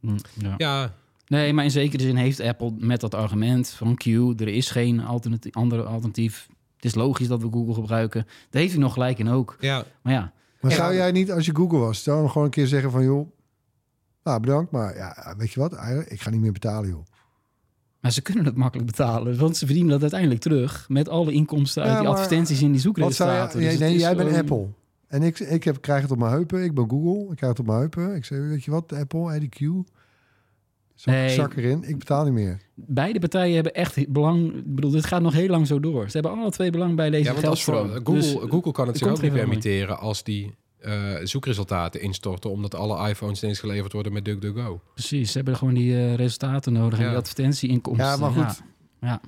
Hm, 0.00 0.16
ja. 0.34 0.54
Ja, 0.56 0.94
Nee, 1.26 1.52
maar 1.52 1.64
in 1.64 1.70
zekere 1.70 2.02
zin 2.02 2.16
heeft 2.16 2.40
Apple 2.40 2.72
met 2.78 3.00
dat 3.00 3.14
argument 3.14 3.68
van 3.68 3.94
Q... 3.94 4.06
er 4.06 4.48
is 4.48 4.70
geen 4.70 5.00
alternatief, 5.00 5.54
andere 5.54 5.82
alternatief. 5.82 6.48
Het 6.76 6.84
is 6.84 6.94
logisch 6.94 7.28
dat 7.28 7.42
we 7.42 7.48
Google 7.50 7.74
gebruiken. 7.74 8.26
Daar 8.50 8.60
heeft 8.60 8.72
hij 8.72 8.82
nog 8.82 8.92
gelijk 8.92 9.18
in 9.18 9.28
ook. 9.28 9.56
ja. 9.60 9.84
Maar 10.02 10.12
ja, 10.12 10.32
Maar 10.60 10.72
zou 10.72 10.94
jij 10.94 11.12
niet, 11.12 11.32
als 11.32 11.46
je 11.46 11.54
Google 11.54 11.78
was, 11.78 12.02
zou 12.02 12.22
je 12.22 12.28
gewoon 12.28 12.44
een 12.44 12.50
keer 12.50 12.66
zeggen 12.66 12.90
van, 12.90 13.04
joh, 13.04 13.30
nou 14.22 14.40
bedankt, 14.40 14.70
maar 14.70 14.96
ja, 14.96 15.34
weet 15.38 15.52
je 15.52 15.60
wat, 15.60 15.72
eigenlijk, 15.72 16.10
ik 16.10 16.20
ga 16.20 16.30
niet 16.30 16.40
meer 16.40 16.52
betalen, 16.52 16.88
joh. 16.88 17.04
Maar 18.00 18.12
ze 18.12 18.22
kunnen 18.22 18.44
het 18.44 18.56
makkelijk 18.56 18.86
betalen. 18.90 19.38
Want 19.38 19.56
ze 19.56 19.64
verdienen 19.64 19.90
dat 19.92 20.00
uiteindelijk 20.00 20.40
terug... 20.40 20.86
met 20.88 21.08
alle 21.08 21.32
inkomsten 21.32 21.82
uit 21.82 21.92
Ja, 21.92 21.98
die 22.00 22.08
advertenties 22.08 22.62
in 22.62 22.72
die 22.72 22.80
zoekresultaten. 22.80 23.60
jij, 23.60 23.70
Dus 23.70 23.78
nee, 23.78 23.98
jij 23.98 24.16
bent 24.16 24.36
Apple. 24.36 24.66
En 25.08 25.22
ik, 25.22 25.38
ik 25.38 25.64
heb, 25.64 25.80
krijg 25.80 26.02
het 26.02 26.10
op 26.10 26.18
mijn 26.18 26.32
heupen. 26.32 26.64
Ik 26.64 26.74
ben 26.74 26.88
Google. 26.90 27.30
Ik 27.30 27.36
krijg 27.36 27.52
het 27.52 27.60
op 27.60 27.66
mijn 27.66 27.78
heupen. 27.78 28.14
Ik 28.14 28.24
zeg, 28.24 28.38
weet 28.38 28.64
je 28.64 28.70
wat, 28.70 28.92
Apple, 28.92 29.40
IDQ. 29.40 29.66
Zak, 30.94 31.14
Nee. 31.14 31.28
zak 31.30 31.54
erin. 31.56 31.82
Ik 31.86 31.98
betaal 31.98 32.24
niet 32.24 32.32
meer. 32.32 32.60
Beide 32.74 33.18
partijen 33.18 33.54
hebben 33.54 33.74
echt 33.74 34.12
belang... 34.12 34.54
Ik 34.56 34.74
bedoel, 34.74 34.90
dit 34.90 35.06
gaat 35.06 35.22
nog 35.22 35.32
heel 35.32 35.48
lang 35.48 35.66
zo 35.66 35.80
door. 35.80 36.04
Ze 36.10 36.18
hebben 36.18 36.38
alle 36.40 36.50
twee 36.50 36.70
belang 36.70 36.96
bij 36.96 37.10
deze 37.10 37.32
ja 37.32 37.40
want. 37.40 37.58
Google, 37.60 38.02
Dus- 38.12 38.36
Google 38.48 38.72
kan 38.72 38.86
het 38.86 38.98
zich 38.98 39.08
ook 39.08 39.22
niet 39.22 39.32
permitteren 39.32 39.98
als 39.98 40.22
die 40.22 40.54
eh, 40.80 41.14
zoekresultaten 41.22 42.00
instorten, 42.00 42.50
omdat 42.50 42.74
alle 42.74 43.08
iPhones 43.08 43.42
ineens 43.42 43.58
geleverd 43.60 43.92
worden 43.92 44.12
met 44.12 44.24
DuckDuckGo. 44.24 44.80
Precies, 44.94 45.30
ze 45.30 45.36
hebben 45.36 45.56
gewoon 45.56 45.74
die 45.74 45.96
eh, 45.96 46.14
resultaten 46.14 46.72
nodig 46.72 46.98
en 46.98 47.04
Ja. 47.04 47.10
die 47.10 47.18
advertentieinkomsten. 47.18 48.06
Ja, 48.06 48.16
maar 48.16 48.30
goed. 48.30 48.62
Ja. 49.00 49.20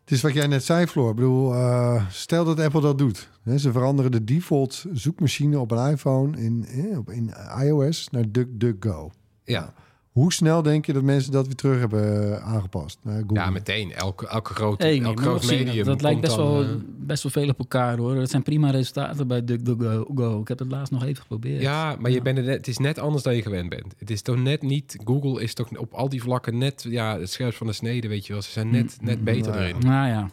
Het 0.00 0.10
is 0.14 0.22
wat 0.22 0.32
jij 0.34 0.46
net 0.46 0.64
zei, 0.64 0.86
Floor. 0.86 1.10
Ik 1.10 1.16
bedoel, 1.16 1.54
eh, 1.54 2.06
stel 2.10 2.44
dat 2.44 2.60
Apple 2.60 2.80
dat 2.80 2.98
doet. 2.98 3.28
Hè, 3.42 3.58
ze 3.58 3.72
veranderen 3.72 4.10
de 4.10 4.24
default 4.24 4.84
zoekmachine 4.92 5.58
op 5.58 5.70
een 5.70 5.90
iPhone 5.90 6.40
in, 6.40 6.66
op, 6.98 7.10
in 7.10 7.32
iOS 7.62 8.08
naar 8.10 8.24
DuckDuckGo. 8.30 9.10
Ja, 9.44 9.74
Hoe 10.16 10.32
snel 10.32 10.62
denk 10.62 10.86
je 10.86 10.92
dat 10.92 11.02
mensen 11.02 11.32
dat 11.32 11.46
weer 11.46 11.54
terug 11.54 11.78
hebben 11.78 12.32
eh, 12.36 12.54
aangepast? 12.54 12.98
Naar 13.02 13.20
Google? 13.20 13.34
ja 13.34 13.50
meteen. 13.50 13.92
Elke, 13.92 14.28
elke 14.28 14.54
grote, 14.54 14.84
Hey, 14.84 15.00
elk 15.00 15.14
moet 15.14 15.20
groot 15.20 15.44
zien. 15.44 15.64
medium 15.64 15.84
dat 15.84 16.02
lijkt 16.02 16.20
komt 16.20 16.20
best 16.20 16.36
dan, 16.36 16.52
wel, 16.52 16.62
eh, 16.62 16.68
best 16.98 17.22
wel 17.22 17.32
veel 17.32 17.48
op 17.48 17.58
elkaar 17.58 17.96
hoor. 17.98 18.14
Dat 18.14 18.30
zijn 18.30 18.42
prima 18.42 18.70
resultaten 18.70 19.26
bij 19.26 19.44
DuckDuckGo. 19.44 20.40
Ik 20.40 20.48
heb 20.48 20.58
het 20.58 20.70
laatst 20.70 20.92
nog 20.92 21.04
even 21.04 21.22
geprobeerd. 21.22 21.62
Ja, 21.62 21.96
maar 21.98 22.10
je 22.10 22.22
bent 22.22 22.38
er 22.38 22.44
net, 22.44 22.56
het 22.56 22.68
is 22.68 22.78
net 22.78 22.98
anders 22.98 23.22
dan 23.22 23.36
je 23.36 23.42
gewend 23.42 23.68
bent. 23.68 23.94
Het 23.98 24.10
is 24.10 24.22
toch 24.22 24.36
net 24.36 24.62
niet... 24.62 24.96
Google 25.04 25.42
is 25.42 25.54
toch 25.54 25.78
op 25.78 25.92
al 25.94 26.08
die 26.08 26.22
vlakken 26.22 26.58
net 26.58 26.86
ja, 26.88 27.18
het 27.18 27.30
scherpst 27.30 27.58
van 27.58 27.66
de 27.66 27.72
snede, 27.72 28.08
weet 28.08 28.26
je 28.26 28.32
wel. 28.32 28.42
Ze 28.42 28.50
zijn 28.50 28.70
net, 28.70 28.96
Mm, 29.00 29.06
net 29.06 29.24
beter 29.24 29.52
nou 29.52 29.62
ja. 29.62 29.68
erin. 29.68 29.86
Nou 29.86 30.08
ja, 30.08 30.30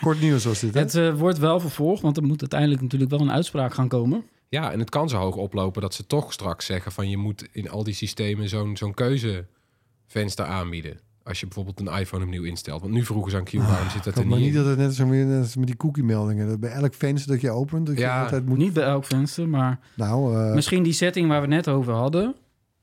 Kort 0.00 0.20
nieuws 0.20 0.44
was 0.44 0.60
dit, 0.60 0.74
hè? 0.74 0.80
het 0.80 1.18
wordt 1.18 1.38
wel 1.38 1.60
vervolgd, 1.60 2.02
want 2.02 2.16
er 2.16 2.22
moet 2.22 2.40
uiteindelijk 2.40 2.80
natuurlijk 2.80 3.10
wel 3.10 3.20
een 3.20 3.32
uitspraak 3.32 3.74
gaan 3.74 3.88
komen. 3.88 4.24
Ja, 4.54 4.72
en 4.72 4.78
het 4.78 4.90
kan 4.90 5.08
zo 5.08 5.16
hoog 5.18 5.36
oplopen 5.36 5.82
dat 5.82 5.94
ze 5.94 6.06
toch 6.06 6.32
straks 6.32 6.66
zeggen 6.66 6.92
van... 6.92 7.08
je 7.10 7.16
moet 7.16 7.48
in 7.52 7.70
al 7.70 7.84
die 7.84 7.94
systemen 7.94 8.48
zo'n 8.48 8.76
zo'n 8.76 8.94
keuzevenster 8.94 10.44
aanbieden. 10.44 10.98
Als 11.22 11.40
je 11.40 11.46
bijvoorbeeld 11.46 11.80
een 11.80 11.98
iPhone 12.00 12.24
opnieuw 12.24 12.42
instelt. 12.44 12.80
Want 12.80 12.92
nu 12.92 13.04
vroegen 13.04 13.30
ze 13.30 13.36
aan 13.36 13.44
Q, 13.44 13.52
waarom 13.52 13.90
zit 13.90 14.04
dat 14.04 14.06
Ik 14.06 14.12
er 14.14 14.20
hoop 14.20 14.24
maar 14.30 14.38
niet 14.38 14.46
niet 14.48 14.56
in? 14.56 14.60
dat 14.60 14.70
het 14.70 14.78
net 14.78 14.94
zo 14.94 15.04
net 15.06 15.40
als 15.40 15.56
met 15.56 15.66
die 15.66 15.76
cookie-meldingen. 15.76 16.48
Dat 16.48 16.60
bij 16.60 16.70
elk 16.70 16.94
venster 16.94 17.32
dat 17.32 17.40
je 17.40 17.50
opent, 17.50 17.86
dat 17.86 17.98
je 17.98 18.10
altijd 18.10 18.46
moet... 18.46 18.58
Niet 18.58 18.72
bij 18.72 18.84
elk 18.84 19.04
venster, 19.04 19.48
maar 19.48 19.78
Nou, 19.96 20.36
eh, 20.48 20.54
misschien 20.54 20.82
die 20.82 20.92
setting 20.92 21.28
waar 21.28 21.40
we 21.40 21.46
net 21.46 21.68
over 21.68 21.92
hadden... 21.92 22.34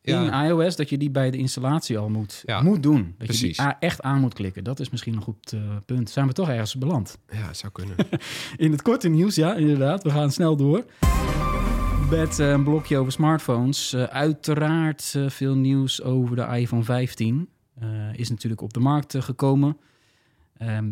Ja. 0.04 0.44
in 0.44 0.50
iOS, 0.50 0.76
dat 0.76 0.90
je 0.90 0.98
die 0.98 1.10
bij 1.10 1.32
de 1.32 1.38
installatie 1.38 1.98
al 1.98 2.10
moet, 2.10 2.44
Ja, 2.46 2.62
moet 2.62 2.84
doen. 2.84 3.02
Dat 3.02 3.12
je 3.18 3.26
precies. 3.26 3.58
die 3.58 3.66
a- 3.66 3.78
echt 3.80 4.02
aan 4.02 4.20
moet 4.20 4.34
klikken. 4.34 4.64
Dat 4.64 4.80
is 4.80 4.90
misschien 4.90 5.14
een 5.16 5.22
goed 5.22 5.54
eh, 5.54 5.60
punt. 5.86 6.10
Zijn 6.10 6.28
we 6.28 6.34
toch 6.34 6.50
ergens 6.50 6.76
beland? 6.76 7.18
Ja, 7.32 7.48
het 7.48 7.58
zou 7.58 7.72
kunnen. 7.72 7.96
In 8.58 8.72
het 8.72 8.82
korte 8.82 9.10
nieuws, 9.10 9.36
ja, 9.36 9.56
inderdaad. 9.56 10.04
We 10.04 10.10
gaan 10.10 10.32
snel 10.32 10.56
door. 10.56 10.84
Met 12.12 12.40
eh, 12.40 12.50
een 12.50 12.64
blokje 12.64 12.98
over 12.98 13.12
smartphones. 13.12 13.94
Eh, 13.94 14.04
uiteraard 14.04 15.14
eh, 15.16 15.30
veel 15.30 15.56
nieuws 15.56 16.02
over 16.02 16.36
de 16.36 16.58
iPhone 16.58 16.84
15. 16.84 17.50
Eh, 17.80 18.14
is 18.14 18.30
natuurlijk 18.30 18.62
op 18.62 18.74
de 18.74 18.80
markt 18.80 19.16
gekomen. 19.20 19.78
Ehm, 20.58 20.86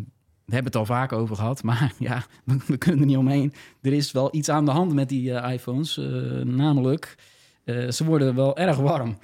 we 0.44 0.54
hebben 0.54 0.72
het 0.72 0.76
al 0.76 0.86
vaak 0.86 1.12
over 1.12 1.36
gehad, 1.36 1.62
maar 1.68 1.92
ja, 1.98 2.24
we, 2.44 2.58
we 2.66 2.76
kunnen 2.76 3.00
er 3.00 3.06
niet 3.06 3.16
omheen. 3.16 3.52
Er 3.82 3.92
is 3.92 4.12
wel 4.12 4.34
iets 4.34 4.48
aan 4.48 4.64
de 4.64 4.70
hand 4.70 4.94
met 4.94 5.08
die 5.08 5.30
iPhones. 5.32 5.96
namelijk, 6.44 7.14
ze 7.88 8.04
worden 8.04 8.34
wel 8.34 8.56
erg 8.56 8.76
warm. 8.76 9.18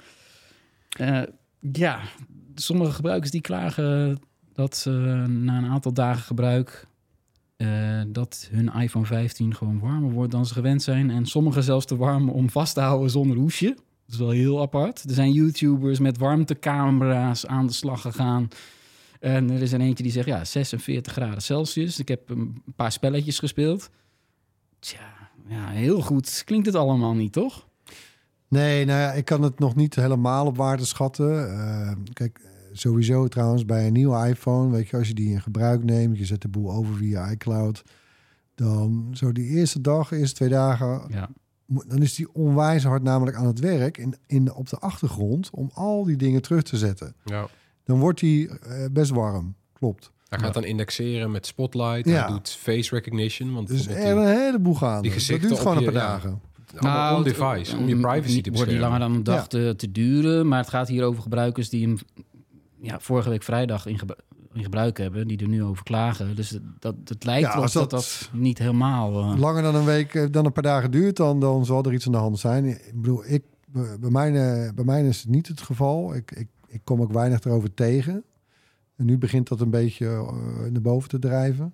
Ja, 1.71 1.99
sommige 2.55 2.91
gebruikers 2.91 3.31
die 3.31 3.41
klagen 3.41 4.19
dat 4.53 4.75
ze 4.75 4.89
na 5.27 5.57
een 5.57 5.69
aantal 5.69 5.93
dagen 5.93 6.23
gebruik 6.23 6.87
eh, 7.57 8.01
dat 8.07 8.47
hun 8.51 8.73
iPhone 8.73 9.05
15 9.05 9.55
gewoon 9.55 9.79
warmer 9.79 10.11
wordt 10.11 10.31
dan 10.31 10.45
ze 10.45 10.53
gewend 10.53 10.83
zijn. 10.83 11.09
En 11.09 11.25
sommigen 11.25 11.63
zelfs 11.63 11.85
te 11.85 11.95
warm 11.95 12.29
om 12.29 12.49
vast 12.49 12.73
te 12.73 12.79
houden 12.79 13.09
zonder 13.09 13.37
hoesje. 13.37 13.67
Dat 13.67 14.15
is 14.15 14.17
wel 14.17 14.29
heel 14.29 14.61
apart. 14.61 15.03
Er 15.03 15.13
zijn 15.13 15.31
YouTubers 15.31 15.99
met 15.99 16.17
warmtecamera's 16.17 17.45
aan 17.45 17.67
de 17.67 17.73
slag 17.73 18.01
gegaan. 18.01 18.47
En 19.19 19.49
er 19.49 19.61
is 19.61 19.71
er 19.71 19.79
eentje 19.79 20.03
die 20.03 20.11
zegt, 20.11 20.27
ja, 20.27 20.45
46 20.45 21.13
graden 21.13 21.41
Celsius. 21.41 21.99
Ik 21.99 22.07
heb 22.07 22.29
een 22.29 22.63
paar 22.75 22.91
spelletjes 22.91 23.39
gespeeld. 23.39 23.89
Tja, 24.79 25.29
ja, 25.47 25.69
heel 25.69 26.01
goed. 26.01 26.41
Klinkt 26.45 26.65
het 26.65 26.75
allemaal 26.75 27.13
niet, 27.13 27.33
toch? 27.33 27.67
Nee, 28.47 28.85
nou 28.85 28.99
ja, 28.99 29.11
ik 29.11 29.25
kan 29.25 29.41
het 29.41 29.59
nog 29.59 29.75
niet 29.75 29.95
helemaal 29.95 30.45
op 30.45 30.57
waarde 30.57 30.85
schatten. 30.85 31.59
Eh, 31.59 31.91
kijk, 32.13 32.41
sowieso 32.79 33.27
trouwens 33.27 33.65
bij 33.65 33.87
een 33.87 33.93
nieuwe 33.93 34.27
iPhone, 34.27 34.71
weet 34.71 34.87
je, 34.89 34.97
als 34.97 35.07
je 35.07 35.13
die 35.13 35.29
in 35.31 35.41
gebruik 35.41 35.83
neemt, 35.83 36.17
je 36.17 36.25
zet 36.25 36.41
de 36.41 36.47
boel 36.47 36.71
over 36.71 36.95
via 36.95 37.29
iCloud, 37.31 37.83
dan 38.55 39.09
zo 39.13 39.31
die 39.31 39.45
eerste 39.47 39.81
dag, 39.81 40.11
eerste 40.11 40.35
twee 40.35 40.49
dagen, 40.49 41.01
Ja. 41.09 41.29
dan 41.65 42.01
is 42.01 42.15
die 42.15 42.33
onwijs 42.33 42.83
hard 42.83 43.03
namelijk 43.03 43.37
aan 43.37 43.45
het 43.47 43.59
werk 43.59 43.97
in, 43.97 44.15
in, 44.27 44.53
op 44.53 44.69
de 44.69 44.77
achtergrond 44.77 45.49
om 45.51 45.69
al 45.73 46.03
die 46.03 46.15
dingen 46.17 46.41
terug 46.41 46.61
te 46.63 46.77
zetten. 46.77 47.15
ja. 47.23 47.47
Dan 47.83 47.99
wordt 47.99 48.19
die 48.19 48.49
eh, 48.59 48.85
best 48.91 49.11
warm, 49.11 49.55
klopt. 49.73 50.11
Hij 50.29 50.39
gaat 50.39 50.53
dan 50.53 50.63
indexeren 50.63 51.31
met 51.31 51.45
Spotlight. 51.45 52.05
Ja. 52.09 52.19
Hij 52.23 52.27
doet 52.27 52.49
face 52.49 52.95
recognition. 52.95 53.53
Want 53.53 53.67
Dus 53.67 53.87
er 53.87 53.95
die- 53.95 54.05
een 54.05 54.27
heleboel 54.27 54.75
gaande. 54.75 55.01
die 55.01 55.11
Dat 55.11 55.19
gezichten 55.19 55.47
duurt 55.47 55.59
gewoon 55.61 55.77
een 55.77 55.83
paar 55.83 55.93
ja. 55.93 55.99
dagen. 55.99 56.41
allemaal 56.77 57.17
on 57.17 57.23
het- 57.25 57.35
device, 57.37 57.77
om 57.77 57.87
je 57.87 57.95
privacy 57.95 58.21
te 58.27 58.33
niet- 58.33 58.33
Wordt 58.33 58.51
beschermen. 58.51 58.73
niet 58.73 58.81
langer 58.81 58.99
dan 58.99 59.11
een 59.11 59.23
dag 59.23 59.47
te, 59.47 59.73
te 59.77 59.91
duren. 59.91 60.47
Maar 60.47 60.59
het 60.59 60.69
gaat 60.69 60.87
hier 60.87 61.03
over 61.03 61.21
gebruikers 61.21 61.69
die 61.69 61.85
hem 61.87 61.97
ja, 62.81 62.99
vorige 62.99 63.29
week 63.29 63.43
vrijdag 63.43 63.85
in, 63.85 63.99
gebru- 63.99 64.15
in 64.53 64.63
gebruik 64.63 64.97
hebben. 64.97 65.27
Die 65.27 65.37
er 65.37 65.47
nu 65.47 65.63
over 65.63 65.83
klagen. 65.83 66.35
Dus 66.35 66.49
het- 66.49 66.61
dat, 66.79 66.95
het 67.03 67.23
lijkt 67.23 67.41
Ja, 67.47 67.51
erop 67.51 67.63
dat, 67.71 67.73
dat- 67.73 67.89
dat 67.89 68.29
niet 68.33 68.57
helemaal... 68.57 69.19
eh, 69.33 69.39
langer 69.39 69.61
dan 69.61 69.75
een 69.75 69.85
week, 69.85 70.13
eh, 70.15 70.25
dan 70.31 70.45
een 70.45 70.51
paar 70.51 70.63
dagen 70.63 70.91
duurt, 70.91 71.15
dan, 71.15 71.39
dan 71.39 71.65
zal 71.65 71.83
er 71.83 71.93
iets 71.93 72.05
aan 72.05 72.11
de 72.11 72.17
hand 72.17 72.39
zijn. 72.39 72.65
Ik 72.65 72.91
bedoel, 72.95 73.25
ik, 73.25 73.43
bij, 73.99 74.09
mij, 74.09 74.31
bij 74.75 74.83
mij 74.85 75.07
is 75.07 75.19
het 75.21 75.29
niet 75.29 75.47
het 75.47 75.61
geval. 75.61 76.15
Ik, 76.15 76.31
ik, 76.31 76.47
ik 76.67 76.81
kom 76.83 77.01
ook 77.01 77.11
weinig 77.13 77.43
erover 77.43 77.73
tegen. 77.73 78.23
En 78.95 79.05
nu 79.05 79.17
begint 79.17 79.47
dat 79.47 79.61
een 79.61 79.69
beetje 79.69 80.05
eh, 80.05 80.71
naar 80.71 80.81
boven 80.81 81.09
te 81.09 81.19
drijven. 81.19 81.73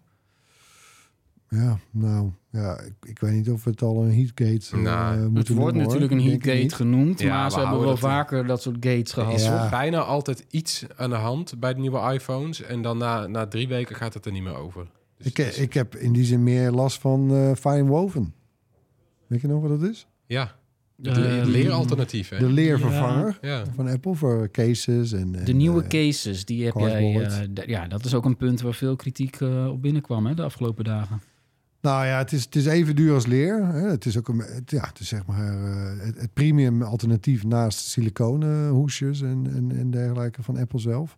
Ja, 1.50 1.78
nou, 1.92 2.32
ja, 2.62 2.80
ik, 2.80 2.94
ik 3.10 3.20
weet 3.20 3.32
niet 3.34 3.50
of 3.50 3.64
we 3.64 3.70
het 3.70 3.82
al 3.82 4.04
een 4.04 4.14
heatgate 4.16 4.76
eh, 4.76 4.82
Nou, 4.82 5.18
moeten 5.20 5.38
het 5.38 5.48
wordt 5.48 5.58
noemen, 5.58 5.74
hoor. 5.92 6.00
natuurlijk 6.00 6.12
een 6.12 6.30
heatgate 6.32 6.76
genoemd. 6.76 7.20
Ja, 7.20 7.36
maar 7.36 7.46
we 7.46 7.52
ze 7.52 7.60
hebben 7.60 7.80
wel 7.80 7.98
vaker 7.98 8.48
dat 8.48 8.62
soort 8.62 8.76
gates 8.80 9.12
Er 9.12 9.22
gehad. 9.22 9.34
is 9.34 9.44
Ja. 9.46 9.70
bijna 9.70 10.00
altijd 10.02 10.46
iets 10.50 10.86
aan 10.96 11.10
de 11.10 11.16
hand 11.16 11.60
bij 11.60 11.74
de 11.74 11.80
nieuwe 11.80 12.14
iPhones. 12.14 12.62
En 12.62 12.82
dan 12.82 12.98
na, 12.98 13.28
na 13.28 13.48
drie 13.48 13.68
weken 13.68 13.96
gaat 13.96 14.14
het 14.14 14.26
er 14.26 14.32
niet 14.32 14.44
meer 14.44 14.56
over. 14.56 14.88
Dus 15.18 15.26
Ik, 15.28 15.40
eh, 15.40 15.48
is- 15.48 15.58
ik 15.58 15.74
heb 15.74 15.96
in 15.96 16.14
die 16.14 16.24
zin 16.26 16.44
meer 16.44 16.72
last 16.72 17.00
van 17.00 17.32
eh 17.34 17.52
fine 17.60 17.84
woven. 17.86 18.34
Weet 19.28 19.42
je 19.42 19.48
nog 19.48 19.62
wat 19.62 19.80
dat 19.80 19.90
is? 19.90 20.08
ja, 20.26 20.56
het 21.02 21.18
le- 21.18 21.44
leeralternatief. 21.46 22.30
Hè? 22.30 22.38
De 22.38 22.50
leervervanger 22.50 23.38
Ja. 23.42 23.64
van 23.76 23.88
Apple 23.88 24.16
voor 24.16 24.52
cases. 24.52 25.12
En, 25.12 25.36
en, 25.36 25.46
De 25.46 25.54
nieuwe 25.54 25.88
cases, 25.88 26.46
die 26.46 26.66
heb 26.66 26.74
jij... 26.78 27.30
ja, 27.66 27.88
dat 27.88 28.06
is 28.06 28.14
ook 28.14 28.26
een 28.26 28.38
punt 28.38 28.62
waar 28.62 28.74
veel 28.74 28.96
kritiek 28.96 29.38
op 29.70 29.82
binnenkwam 29.82 30.26
hè, 30.26 30.34
de 30.34 30.44
afgelopen 30.44 30.84
dagen. 30.84 31.22
Nou 31.84 32.06
ja, 32.06 32.18
het 32.18 32.32
is, 32.32 32.44
het 32.44 32.56
is 32.56 32.66
even 32.66 32.96
duur 32.96 33.14
als 33.14 33.26
leer. 33.26 33.66
Hè. 33.66 33.90
Het 33.90 34.06
is 34.06 34.18
ook 34.18 34.28
een, 34.28 34.38
het, 34.38 34.72
ja, 34.72 34.88
het 34.88 35.00
is 35.00 35.08
zeg 35.08 35.26
maar 35.26 35.64
eh, 35.64 36.06
het, 36.06 36.20
het 36.20 36.34
premium 36.34 36.82
alternatief 36.82 37.44
naast 37.44 37.80
siliconen 37.80 38.70
hoesjes 38.70 39.22
en, 39.22 39.48
en, 39.54 39.78
en 39.78 39.92
dergelijke 39.92 40.44
van 40.44 40.58
Apple 40.58 40.80
zelf. 40.80 41.16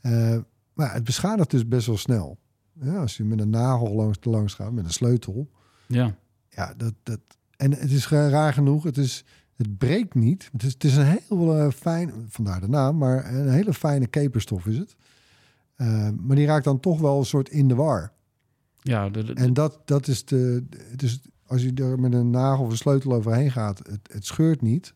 Eh, 0.00 0.36
maar 0.72 0.92
het 0.92 1.04
beschadigt 1.04 1.50
dus 1.50 1.68
best 1.68 1.86
wel 1.86 1.96
snel. 1.96 2.38
Ja, 2.80 2.96
als 2.96 3.16
je 3.16 3.24
met 3.24 3.40
een 3.40 3.50
nagel 3.50 3.94
langs, 3.94 4.18
langs 4.22 4.54
gaat, 4.54 4.72
met 4.72 4.84
een 4.84 4.90
sleutel. 4.90 5.50
Ja. 5.86 6.14
Ja, 6.48 6.74
dat, 6.76 6.94
dat, 7.02 7.20
en 7.56 7.72
het 7.72 7.90
is 7.90 8.08
raar 8.08 8.52
genoeg, 8.52 8.84
het, 8.84 8.96
is, 8.96 9.24
het 9.56 9.78
breekt 9.78 10.14
niet. 10.14 10.48
Het 10.52 10.62
is, 10.62 10.72
het 10.72 10.84
is 10.84 10.96
een 10.96 11.18
heel 11.26 11.56
uh, 11.56 11.70
fijn, 11.70 12.12
vandaar 12.28 12.60
de 12.60 12.68
naam, 12.68 12.96
maar 12.96 13.34
een 13.34 13.50
hele 13.50 13.74
fijne 13.74 14.06
keperstof 14.06 14.66
is 14.66 14.78
het. 14.78 14.96
Maar 16.20 16.36
die 16.36 16.46
raakt 16.46 16.64
dan 16.64 16.80
toch 16.80 17.00
wel 17.00 17.18
een 17.18 17.26
soort 17.26 17.48
in 17.48 17.68
de 17.68 17.74
war. 17.74 18.12
Ja, 18.88 19.08
de, 19.08 19.24
de, 19.24 19.32
En 19.32 19.52
dat, 19.52 19.80
dat 19.84 20.08
is 20.08 20.24
de. 20.24 20.64
Dus 20.96 21.20
als 21.46 21.62
je 21.62 21.72
er 21.74 22.00
met 22.00 22.14
een 22.14 22.30
nagel 22.30 22.64
of 22.64 22.70
een 22.70 22.76
sleutel 22.76 23.12
overheen 23.12 23.50
gaat, 23.50 23.78
het, 23.78 24.08
het 24.12 24.26
scheurt 24.26 24.62
niet, 24.62 24.94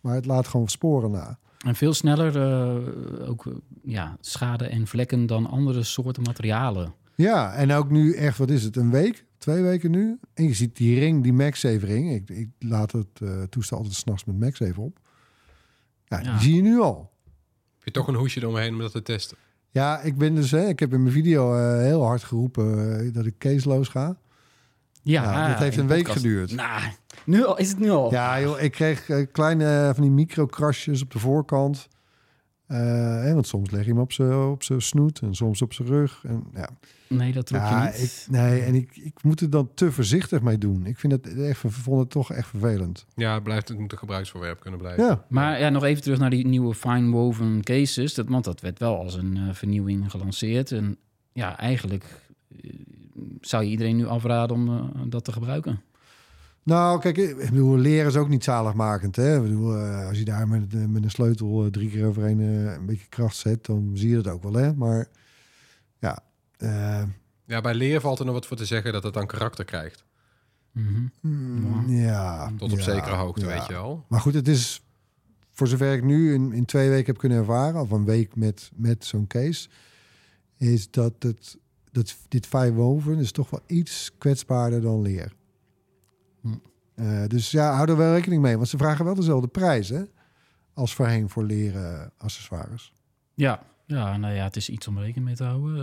maar 0.00 0.14
het 0.14 0.26
laat 0.26 0.48
gewoon 0.48 0.68
sporen 0.68 1.10
na. 1.10 1.38
En 1.66 1.74
veel 1.74 1.94
sneller 1.94 2.36
uh, 2.36 3.28
ook 3.28 3.52
ja, 3.82 4.16
schade 4.20 4.66
en 4.66 4.86
vlekken 4.86 5.26
dan 5.26 5.46
andere 5.46 5.82
soorten 5.82 6.22
materialen. 6.22 6.94
Ja, 7.14 7.54
en 7.54 7.72
ook 7.72 7.90
nu 7.90 8.14
echt, 8.14 8.38
wat 8.38 8.50
is 8.50 8.62
het, 8.62 8.76
een 8.76 8.90
week, 8.90 9.24
twee 9.38 9.62
weken 9.62 9.90
nu? 9.90 10.18
En 10.34 10.44
je 10.44 10.54
ziet 10.54 10.76
die 10.76 10.98
ring, 10.98 11.22
die 11.22 11.32
MagSafe 11.32 11.86
ring. 11.86 12.12
Ik, 12.12 12.30
ik 12.30 12.48
laat 12.58 12.92
het 12.92 13.20
uh, 13.22 13.42
toestel 13.42 13.76
altijd 13.76 13.94
s'nachts 13.94 14.24
met 14.24 14.38
MagSafe 14.38 14.80
op. 14.80 14.98
Ja, 16.04 16.18
die 16.18 16.26
ja. 16.26 16.38
zie 16.38 16.54
je 16.54 16.62
nu 16.62 16.80
al. 16.80 17.12
Heb 17.74 17.84
je 17.84 17.90
toch 17.90 18.08
een 18.08 18.14
hoesje 18.14 18.40
eromheen 18.40 18.72
om 18.72 18.78
dat 18.78 18.92
te 18.92 19.02
testen? 19.02 19.36
Ja, 19.74 20.00
ik 20.00 20.18
ben 20.18 20.34
dus, 20.34 20.50
hè, 20.50 20.66
ik 20.68 20.78
heb 20.78 20.92
in 20.92 21.02
mijn 21.02 21.14
video 21.14 21.56
uh, 21.56 21.78
heel 21.78 22.04
hard 22.04 22.24
geroepen 22.24 23.04
uh, 23.04 23.14
dat 23.14 23.26
ik 23.26 23.38
caseloos 23.38 23.88
ga. 23.88 24.16
Ja, 25.02 25.30
nou, 25.30 25.50
dat 25.50 25.58
heeft 25.58 25.76
een 25.76 25.86
week 25.86 25.98
podcast. 26.04 26.18
geduurd. 26.18 26.54
Nou, 26.54 26.82
nu 27.24 27.44
al, 27.44 27.58
is 27.58 27.68
het 27.68 27.78
nu 27.78 27.90
al? 27.90 28.10
Ja, 28.10 28.40
joh, 28.40 28.60
ik 28.60 28.72
kreeg 28.72 29.08
uh, 29.08 29.26
kleine 29.32 29.90
van 29.94 30.02
die 30.02 30.12
microkrasjes 30.12 31.02
op 31.02 31.10
de 31.10 31.18
voorkant. 31.18 31.88
Hè, 32.66 33.34
want 33.34 33.46
soms 33.46 33.70
leg 33.70 33.84
je 33.84 33.90
hem 33.90 34.00
op 34.00 34.12
zijn 34.12 34.32
op 34.32 34.62
snoet 34.62 35.20
en 35.20 35.34
soms 35.34 35.62
op 35.62 35.72
zijn 35.72 35.88
rug. 35.88 36.24
En, 36.24 36.44
ja. 36.54 36.68
Nee, 37.08 37.32
dat 37.32 37.46
trok 37.46 37.60
ja, 37.60 37.86
je 37.86 37.92
niet. 37.92 38.02
Ik, 38.02 38.32
nee, 38.32 38.60
en 38.60 38.74
ik, 38.74 38.96
ik 38.96 39.22
moet 39.22 39.40
er 39.40 39.50
dan 39.50 39.70
te 39.74 39.92
voorzichtig 39.92 40.42
mee 40.42 40.58
doen. 40.58 40.86
Ik 40.86 40.98
vind 40.98 41.12
het 41.12 41.38
echt, 41.38 41.60
vond 41.66 42.00
het 42.00 42.10
toch 42.10 42.32
echt 42.32 42.48
vervelend. 42.48 43.06
Ja, 43.14 43.34
het 43.34 43.42
blijft 43.42 43.68
het 43.68 43.78
moet 43.78 43.92
een 43.92 43.98
gebruiksvoorwerp 43.98 44.60
kunnen 44.60 44.80
blijven. 44.80 45.04
Ja. 45.04 45.24
Maar 45.28 45.60
ja, 45.60 45.68
nog 45.68 45.84
even 45.84 46.02
terug 46.02 46.18
naar 46.18 46.30
die 46.30 46.46
nieuwe 46.46 46.74
fine 46.74 47.10
woven 47.10 47.62
cases. 47.62 48.14
Dat, 48.14 48.28
want 48.28 48.44
dat 48.44 48.60
werd 48.60 48.78
wel 48.78 48.98
als 48.98 49.14
een 49.14 49.36
uh, 49.36 49.52
vernieuwing 49.52 50.10
gelanceerd. 50.10 50.72
En 50.72 50.96
ja, 51.32 51.58
eigenlijk 51.58 52.28
uh, 52.62 52.70
zou 53.40 53.64
je 53.64 53.70
iedereen 53.70 53.96
nu 53.96 54.06
afraden 54.06 54.56
om 54.56 54.68
uh, 54.68 54.82
dat 55.06 55.24
te 55.24 55.32
gebruiken. 55.32 55.80
Nou, 56.64 57.00
kijk, 57.00 57.16
ik 57.16 57.50
bedoel, 57.50 57.76
leren 57.76 58.06
is 58.06 58.16
ook 58.16 58.28
niet 58.28 58.44
zaligmakend. 58.44 59.16
Hè? 59.16 59.36
Ik 59.36 59.42
bedoel, 59.42 59.76
uh, 59.76 60.08
als 60.08 60.18
je 60.18 60.24
daar 60.24 60.48
met, 60.48 60.90
met 60.90 61.04
een 61.04 61.10
sleutel 61.10 61.70
drie 61.70 61.90
keer 61.90 62.06
overheen 62.06 62.38
een 62.38 62.86
beetje 62.86 63.08
kracht 63.08 63.36
zet, 63.36 63.66
dan 63.66 63.90
zie 63.94 64.08
je 64.08 64.20
dat 64.20 64.32
ook 64.32 64.42
wel. 64.42 64.52
Hè? 64.52 64.74
Maar 64.74 65.08
ja, 65.98 66.18
uh, 66.58 67.02
ja, 67.44 67.60
bij 67.60 67.74
leer 67.74 68.00
valt 68.00 68.18
er 68.18 68.24
nog 68.24 68.34
wat 68.34 68.46
voor 68.46 68.56
te 68.56 68.64
zeggen 68.64 68.92
dat 68.92 69.02
het 69.02 69.14
dan 69.14 69.26
karakter 69.26 69.64
krijgt. 69.64 70.04
Mm 70.72 71.10
-hmm. 71.20 71.96
Ja. 71.96 72.52
Tot 72.56 72.72
op 72.72 72.78
ja, 72.78 72.84
zekere 72.84 73.14
hoogte, 73.14 73.44
ja. 73.44 73.46
weet 73.46 73.66
je 73.66 73.72
wel. 73.72 74.04
Maar 74.08 74.20
goed, 74.20 74.34
het 74.34 74.48
is 74.48 74.82
voor 75.52 75.66
zover 75.66 75.92
ik 75.92 76.04
nu 76.04 76.34
in, 76.34 76.52
in 76.52 76.64
twee 76.64 76.88
weken 76.88 77.06
heb 77.06 77.18
kunnen 77.18 77.38
ervaren, 77.38 77.80
of 77.80 77.90
een 77.90 78.04
week 78.04 78.36
met, 78.36 78.70
met 78.74 79.04
zo'n 79.04 79.26
case, 79.26 79.68
is 80.56 80.90
dat, 80.90 81.12
het, 81.18 81.58
dat 81.90 82.16
dit 82.28 82.46
vijf 82.46 82.74
woven 82.74 83.18
is 83.18 83.32
toch 83.32 83.50
wel 83.50 83.60
iets 83.66 84.10
kwetsbaarder 84.18 84.80
dan 84.80 85.02
leer. 85.02 85.32
Uh, 86.94 87.26
dus 87.26 87.50
ja, 87.50 87.74
hou 87.74 87.90
er 87.90 87.96
wel 87.96 88.12
rekening 88.12 88.42
mee, 88.42 88.56
want 88.56 88.68
ze 88.68 88.76
vragen 88.76 89.04
wel 89.04 89.14
dezelfde 89.14 89.48
prijs 89.48 89.88
hè, 89.88 90.02
als 90.74 90.94
voorheen 90.94 91.28
voor 91.28 91.44
leren 91.44 92.12
accessoires. 92.18 92.92
Ja, 93.34 93.62
ja, 93.86 94.16
nou 94.16 94.34
ja, 94.34 94.44
het 94.44 94.56
is 94.56 94.68
iets 94.68 94.88
om 94.88 94.98
rekening 94.98 95.24
mee 95.24 95.34
te 95.34 95.44
houden. 95.44 95.76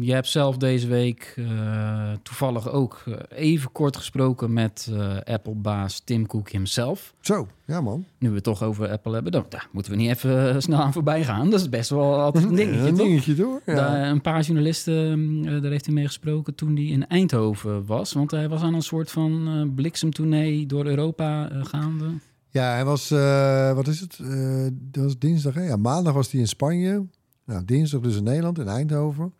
Uh, 0.00 0.06
je 0.06 0.12
hebt 0.12 0.26
zelf 0.26 0.56
deze 0.56 0.86
week 0.86 1.34
uh, 1.36 2.12
toevallig 2.22 2.70
ook 2.70 3.02
uh, 3.08 3.14
even 3.28 3.72
kort 3.72 3.96
gesproken 3.96 4.52
met 4.52 4.88
uh, 4.92 5.16
Apple-baas 5.24 6.00
Tim 6.00 6.26
Cook 6.26 6.50
himself. 6.50 7.14
Zo, 7.20 7.48
ja 7.64 7.80
man. 7.80 8.04
Nu 8.18 8.28
we 8.28 8.34
het 8.34 8.44
toch 8.44 8.62
over 8.62 8.90
Apple 8.90 9.12
hebben, 9.12 9.32
dan 9.32 9.46
daar 9.48 9.68
moeten 9.72 9.92
we 9.92 9.98
niet 9.98 10.10
even 10.10 10.62
snel 10.62 10.78
aan 10.78 10.92
voorbij 10.92 11.24
gaan. 11.24 11.50
Dat 11.50 11.60
is 11.60 11.68
best 11.68 11.90
wel 11.90 12.20
altijd 12.20 12.44
een 12.44 12.54
dingetje, 12.64 12.88
een 12.88 12.94
toch? 12.94 13.06
dingetje 13.06 13.34
door. 13.34 13.60
Ja. 13.66 13.74
Daar, 13.74 14.10
een 14.10 14.20
paar 14.20 14.42
journalisten, 14.42 15.42
daar 15.62 15.70
heeft 15.70 15.86
hij 15.86 15.94
mee 15.94 16.06
gesproken 16.06 16.54
toen 16.54 16.74
hij 16.74 16.84
in 16.84 17.06
Eindhoven 17.06 17.86
was. 17.86 18.12
Want 18.12 18.30
hij 18.30 18.48
was 18.48 18.62
aan 18.62 18.74
een 18.74 18.82
soort 18.82 19.10
van 19.10 19.72
bliksemtournee 19.74 20.66
door 20.66 20.86
Europa 20.86 21.50
gaande. 21.62 22.06
Ja, 22.50 22.72
hij 22.72 22.84
was, 22.84 23.10
uh, 23.10 23.72
wat 23.72 23.86
is 23.86 24.00
het? 24.00 24.18
Uh, 24.22 24.66
dat 24.72 25.04
was 25.04 25.18
dinsdag, 25.18 25.54
hè? 25.54 25.62
Ja, 25.62 25.76
maandag 25.76 26.12
was 26.12 26.30
hij 26.30 26.40
in 26.40 26.48
Spanje. 26.48 27.06
Nou, 27.48 27.64
dinsdag 27.64 28.00
dus 28.00 28.16
in 28.16 28.22
Nederland, 28.22 28.58
in 28.58 28.68
Eindhoven. 28.68 29.34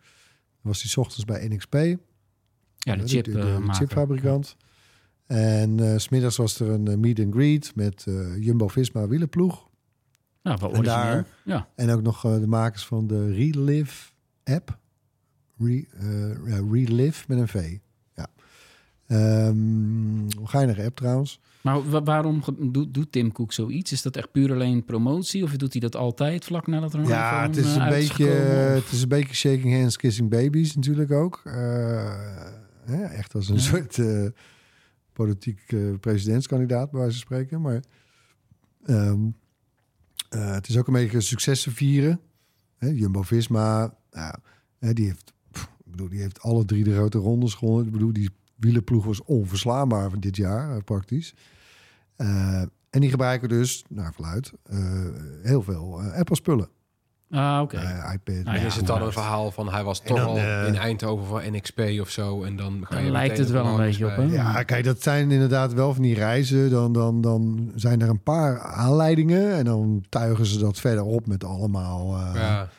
Was 0.61 0.83
hij 0.83 1.03
ochtends 1.03 1.25
bij 1.25 1.47
NXP. 1.47 1.73
Ja, 2.77 2.95
de, 2.95 3.07
chip, 3.07 3.25
de, 3.25 3.31
de, 3.31 3.39
de 3.65 3.73
chipfabrikant. 3.73 4.55
En 5.25 5.81
uh, 5.81 5.97
smiddags 5.97 6.37
was 6.37 6.59
er 6.59 6.69
een 6.69 6.99
meet 6.99 7.19
and 7.19 7.33
greet 7.33 7.75
met 7.75 8.05
Jumbo-Visma 8.39 9.07
wielenploeg. 9.07 9.69
Ja, 10.41 10.57
wel 10.57 10.69
en, 10.69 10.77
origineel. 10.77 11.03
daar, 11.03 11.27
ja. 11.45 11.67
en 11.75 11.89
ook 11.89 12.01
nog 12.01 12.21
de 12.21 12.47
makers 12.47 12.85
van 12.85 13.07
de 13.07 13.33
Relive 13.33 14.11
app. 14.43 14.77
Re, 15.57 15.85
Relive 16.71 17.25
met 17.27 17.37
een 17.37 17.47
V. 17.47 17.77
Um, 19.11 20.27
geinige 20.43 20.83
app 20.83 20.95
trouwens. 20.95 21.39
Maar 21.61 22.03
waarom 22.03 22.43
doet, 22.71 22.93
doet 22.93 23.11
Tim 23.11 23.31
Cook 23.31 23.53
zoiets? 23.53 23.91
Is 23.91 24.01
dat 24.01 24.15
echt 24.15 24.31
puur 24.31 24.51
alleen 24.51 24.85
promotie? 24.85 25.43
Of 25.43 25.55
doet 25.55 25.71
hij 25.71 25.81
dat 25.81 25.95
altijd 25.95 26.45
vlak 26.45 26.67
nadat 26.67 26.93
er 26.93 26.99
een 26.99 27.07
Ja, 27.07 27.41
het 27.41 27.57
is 27.57 27.75
een, 27.75 27.81
uh, 27.81 27.89
beetje, 27.89 28.25
het 28.25 28.91
is 28.91 29.01
een 29.01 29.09
beetje 29.09 29.35
shaking 29.35 29.73
hands, 29.79 29.97
kissing 29.97 30.29
babies 30.29 30.75
natuurlijk 30.75 31.11
ook. 31.11 31.41
Uh, 31.45 31.53
hè, 32.85 33.03
echt 33.03 33.35
als 33.35 33.49
een 33.49 33.55
ja. 33.55 33.61
soort 33.61 33.97
uh, 33.97 34.29
politiek 35.13 35.75
presidentskandidaat, 35.99 36.91
bij 36.91 36.99
wijze 36.99 37.15
van 37.15 37.25
spreken. 37.25 37.61
Maar 37.61 37.83
um, 38.87 39.35
het 40.29 40.69
is 40.69 40.77
ook 40.77 40.87
een 40.87 40.93
beetje 40.93 41.21
successen 41.21 41.71
vieren. 41.71 42.19
Jumbo-Visma, 42.79 43.93
nou, 44.11 44.93
die, 44.93 45.05
heeft, 45.05 45.33
ik 45.53 45.91
bedoel, 45.91 46.09
die 46.09 46.21
heeft 46.21 46.41
alle 46.41 46.65
drie 46.65 46.83
de 46.83 46.93
grote 46.93 47.17
rondes 47.17 47.53
gewonnen. 47.53 47.85
Ik 47.85 47.91
bedoel, 47.91 48.13
die 48.13 48.29
wielenploeg 48.59 49.05
was 49.05 49.23
onverslaanbaar 49.23 50.09
van 50.09 50.19
dit 50.19 50.35
jaar, 50.35 50.75
uh, 50.75 50.83
praktisch. 50.85 51.33
Uh, 52.17 52.61
en 52.89 52.99
die 53.01 53.09
gebruiken 53.09 53.49
dus, 53.49 53.83
naar 53.89 54.13
verluid, 54.13 54.53
uh, 54.71 54.79
heel 55.43 55.61
veel 55.61 56.01
Apple-spullen. 56.01 56.69
Ah, 57.31 57.59
oké. 57.61 57.75
Okay. 57.75 58.13
iPad. 58.13 58.45
Ah, 58.45 58.61
ja, 58.61 58.65
is 58.65 58.75
het 58.75 58.87
dan 58.87 59.01
een 59.01 59.11
verhaal 59.11 59.51
van 59.51 59.69
hij 59.71 59.83
was 59.83 59.99
toch 59.99 60.17
dan, 60.17 60.27
al 60.27 60.37
in 60.37 60.75
Eindhoven 60.75 61.25
voor 61.25 61.43
NXP 61.51 61.79
of 62.01 62.09
zo 62.09 62.43
en 62.43 62.55
dan 62.55 62.85
ga 62.89 62.99
je 62.99 63.11
lijkt 63.11 63.37
het 63.37 63.49
wel 63.49 63.65
een 63.65 63.77
beetje 63.77 64.05
op. 64.05 64.15
Hè? 64.15 64.23
Ja, 64.23 64.63
kijk, 64.63 64.83
dat 64.83 65.01
zijn 65.01 65.31
inderdaad 65.31 65.73
wel 65.73 65.93
van 65.93 66.03
die 66.03 66.15
reizen. 66.15 66.69
Dan, 66.69 66.93
dan, 66.93 67.21
dan 67.21 67.71
zijn 67.75 68.01
er 68.01 68.09
een 68.09 68.23
paar 68.23 68.59
aanleidingen 68.59 69.53
en 69.53 69.65
dan 69.65 70.05
tuigen 70.09 70.45
ze 70.45 70.59
dat 70.59 70.79
verder 70.79 71.03
op 71.03 71.27
met 71.27 71.43
allemaal. 71.43 72.17
ja 72.17 72.69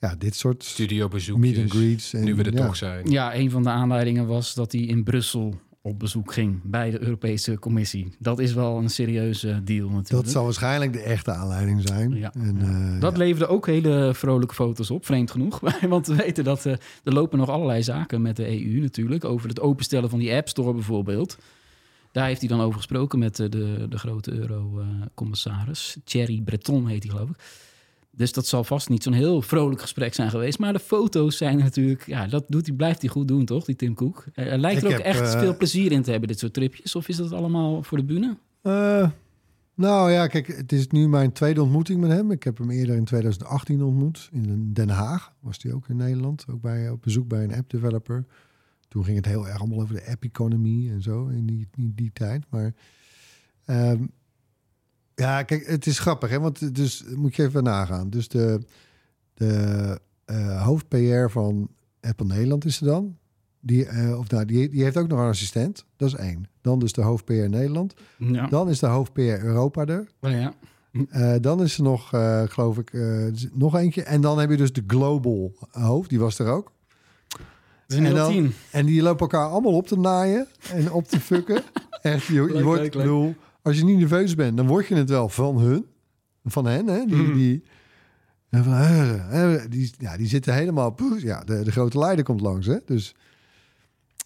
ja, 0.00 0.14
dit 0.18 0.34
soort 0.34 0.64
studiobezoekjes. 0.64 1.50
meet 1.50 1.62
and 1.62 1.70
greets. 1.70 2.14
En, 2.14 2.24
nu 2.24 2.34
we 2.34 2.42
er 2.42 2.52
ja. 2.52 2.66
toch 2.66 2.76
zijn. 2.76 3.10
Ja, 3.10 3.34
een 3.34 3.50
van 3.50 3.62
de 3.62 3.68
aanleidingen 3.68 4.26
was 4.26 4.54
dat 4.54 4.72
hij 4.72 4.80
in 4.80 5.04
Brussel 5.04 5.54
op 5.82 5.98
bezoek 5.98 6.32
ging 6.32 6.60
bij 6.64 6.90
de 6.90 7.00
Europese 7.00 7.58
Commissie. 7.58 8.14
Dat 8.18 8.38
is 8.38 8.52
wel 8.54 8.78
een 8.78 8.90
serieuze 8.90 9.60
deal 9.64 9.88
natuurlijk. 9.88 10.08
Dat 10.08 10.30
zal 10.30 10.44
waarschijnlijk 10.44 10.92
de 10.92 11.00
echte 11.00 11.32
aanleiding 11.32 11.88
zijn. 11.88 12.14
Ja. 12.14 12.32
En, 12.34 12.56
uh, 12.56 13.00
dat 13.00 13.12
ja. 13.12 13.18
leverde 13.18 13.46
ook 13.46 13.66
hele 13.66 14.10
vrolijke 14.14 14.54
foto's 14.54 14.90
op, 14.90 15.06
vreemd 15.06 15.30
genoeg. 15.30 15.60
Want 15.88 16.06
we 16.06 16.14
weten 16.14 16.44
dat 16.44 16.66
uh, 16.66 16.72
er 17.04 17.12
lopen 17.12 17.38
nog 17.38 17.48
allerlei 17.48 17.82
zaken 17.82 18.22
met 18.22 18.36
de 18.36 18.48
EU 18.48 18.80
natuurlijk. 18.80 19.24
Over 19.24 19.48
het 19.48 19.60
openstellen 19.60 20.10
van 20.10 20.18
die 20.18 20.34
App 20.34 20.48
Store 20.48 20.72
bijvoorbeeld. 20.72 21.38
Daar 22.12 22.26
heeft 22.26 22.40
hij 22.40 22.48
dan 22.48 22.60
over 22.60 22.76
gesproken 22.76 23.18
met 23.18 23.36
de, 23.36 23.48
de, 23.48 23.86
de 23.88 23.98
grote 23.98 24.32
euro-commissaris. 24.32 25.96
Thierry 26.04 26.40
Breton 26.44 26.86
heet 26.86 27.02
hij 27.02 27.12
geloof 27.12 27.30
ik. 27.30 27.36
Dus 28.18 28.32
dat 28.32 28.46
zal 28.46 28.64
vast 28.64 28.88
niet 28.88 29.02
zo'n 29.02 29.12
heel 29.12 29.42
vrolijk 29.42 29.80
gesprek 29.80 30.14
zijn 30.14 30.30
geweest. 30.30 30.58
Maar 30.58 30.72
de 30.72 30.78
foto's 30.78 31.36
zijn 31.36 31.58
natuurlijk... 31.58 32.06
Ja, 32.06 32.26
dat 32.26 32.44
doet 32.48 32.66
hij, 32.66 32.76
blijft 32.76 33.00
hij 33.00 33.10
goed 33.10 33.28
doen, 33.28 33.44
toch, 33.44 33.64
die 33.64 33.76
Tim 33.76 33.94
Cook? 33.94 34.26
Er 34.34 34.58
lijkt 34.58 34.82
Ik 34.82 34.88
er 34.88 34.96
ook 34.96 35.04
heb, 35.04 35.06
echt 35.14 35.34
eh, 35.34 35.40
veel 35.40 35.56
plezier 35.56 35.92
in 35.92 36.02
te 36.02 36.10
hebben, 36.10 36.28
dit 36.28 36.38
soort 36.38 36.52
tripjes. 36.52 36.94
Of 36.94 37.08
is 37.08 37.16
dat 37.16 37.32
allemaal 37.32 37.82
voor 37.82 37.98
de 37.98 38.04
bühne? 38.04 38.36
Uh, 38.62 39.10
nou 39.74 40.10
ja, 40.10 40.26
kijk, 40.26 40.46
het 40.46 40.72
is 40.72 40.86
nu 40.86 41.08
mijn 41.08 41.32
tweede 41.32 41.62
ontmoeting 41.62 42.00
met 42.00 42.10
hem. 42.10 42.30
Ik 42.30 42.42
heb 42.42 42.58
hem 42.58 42.70
eerder 42.70 42.96
in 42.96 43.04
2018 43.04 43.82
ontmoet. 43.82 44.28
In 44.32 44.72
Den 44.72 44.88
Haag 44.88 45.32
was 45.40 45.58
hij 45.62 45.72
ook 45.72 45.88
in 45.88 45.96
Nederland. 45.96 46.44
Ook 46.50 46.60
bij, 46.60 46.90
op 46.90 47.02
bezoek 47.02 47.28
bij 47.28 47.44
een 47.44 47.54
app 47.54 47.70
developer. 47.70 48.24
Toen 48.88 49.04
ging 49.04 49.16
het 49.16 49.26
heel 49.26 49.48
erg 49.48 49.58
allemaal 49.58 49.80
over 49.80 49.94
de 49.94 50.06
app 50.06 50.24
economy 50.24 50.90
en 50.90 51.02
zo 51.02 51.26
in 51.26 51.46
die, 51.46 51.68
in 51.76 51.92
die 51.94 52.10
tijd. 52.12 52.44
Maar... 52.50 52.74
Um, 53.66 54.10
ja, 55.18 55.42
kijk, 55.42 55.66
het 55.66 55.86
is 55.86 55.98
grappig, 55.98 56.30
hè? 56.30 56.40
Want 56.40 56.74
dus 56.74 57.04
moet 57.14 57.36
je 57.36 57.42
even 57.42 57.62
nagaan. 57.62 58.10
Dus 58.10 58.28
de, 58.28 58.60
de 59.34 60.00
uh, 60.26 60.64
hoofd-PR 60.64 61.28
van 61.28 61.68
Apple 62.00 62.26
Nederland 62.26 62.64
is 62.64 62.80
er 62.80 62.86
dan. 62.86 63.16
Die, 63.60 63.86
eh, 63.86 64.18
of 64.18 64.30
nou, 64.30 64.44
die, 64.44 64.68
die 64.68 64.82
heeft 64.82 64.96
ook 64.96 65.08
nog 65.08 65.18
een 65.18 65.28
assistent. 65.28 65.84
Dat 65.96 66.08
is 66.08 66.14
één. 66.14 66.46
Dan 66.60 66.78
dus 66.78 66.92
de 66.92 67.02
hoofd-PR 67.02 67.32
Nederland. 67.32 67.94
Ja. 68.18 68.46
Dan 68.46 68.68
is 68.68 68.78
de 68.78 68.86
hoofd-PR 68.86 69.20
Europa 69.20 69.86
er. 69.86 70.08
Oh, 70.20 70.30
ja. 70.30 70.54
Eh, 71.10 71.34
dan 71.40 71.62
is 71.62 71.76
er 71.76 71.82
nog, 71.82 72.12
eh, 72.12 72.42
geloof 72.46 72.78
ik, 72.78 72.92
eh, 72.92 73.26
nog 73.52 73.76
eentje. 73.76 74.02
En 74.02 74.20
dan 74.20 74.38
heb 74.38 74.50
je 74.50 74.56
dus 74.56 74.72
de 74.72 74.84
Global 74.86 75.52
hoofd. 75.70 76.08
Die 76.08 76.18
was 76.18 76.38
er 76.38 76.46
ook. 76.46 76.72
En 77.86 78.14
dan-. 78.14 78.52
En 78.70 78.86
die 78.86 79.02
lopen 79.02 79.20
elkaar 79.20 79.46
allemaal 79.48 79.72
op 79.72 79.86
te 79.86 79.98
naaien 79.98 80.46
en 80.72 80.92
op 80.92 81.08
te 81.08 81.20
fucken. 81.20 81.62
Echt, 82.02 82.26
je, 82.26 82.62
wordt, 82.62 82.80
leuk, 82.80 82.94
leuk. 82.94 83.34
Als 83.68 83.78
je 83.78 83.84
niet 83.84 83.98
nerveus 83.98 84.34
bent, 84.34 84.56
dan 84.56 84.66
word 84.66 84.86
je 84.86 84.94
het 84.94 85.10
wel 85.10 85.28
van 85.28 85.58
hun. 85.58 85.86
Van 86.44 86.64
hen, 86.66 86.86
hè? 86.86 87.04
Die, 87.06 87.16
Mhm. 87.16 87.34
die, 87.34 87.62
van, 88.50 88.72
eh, 88.72 89.54
eh, 89.54 89.70
die, 89.70 89.92
ja, 89.98 90.16
die 90.16 90.26
zitten 90.26 90.54
helemaal... 90.54 90.94
Ja, 91.18 91.40
de, 91.44 91.62
de 91.64 91.70
grote 91.72 91.98
leider 91.98 92.24
komt 92.24 92.40
langs, 92.40 92.66
hè? 92.66 92.76
Dus 92.84 93.14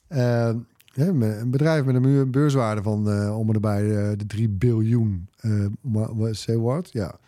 eh, 0.08 0.50
met- 1.12 1.40
een 1.40 1.50
bedrijf 1.50 1.84
met 1.84 1.94
een 1.94 2.30
beurswaarde 2.30 2.82
van 2.82 3.10
eh 3.10 3.38
om 3.38 3.46
en 3.48 3.52
eh, 4.10 4.18
de 4.18 4.26
3 4.26 4.48
biljoen. 4.48 5.28
eh 5.36 5.66
say 6.30 6.56
what? 6.56 6.92
Ja. 6.92 7.18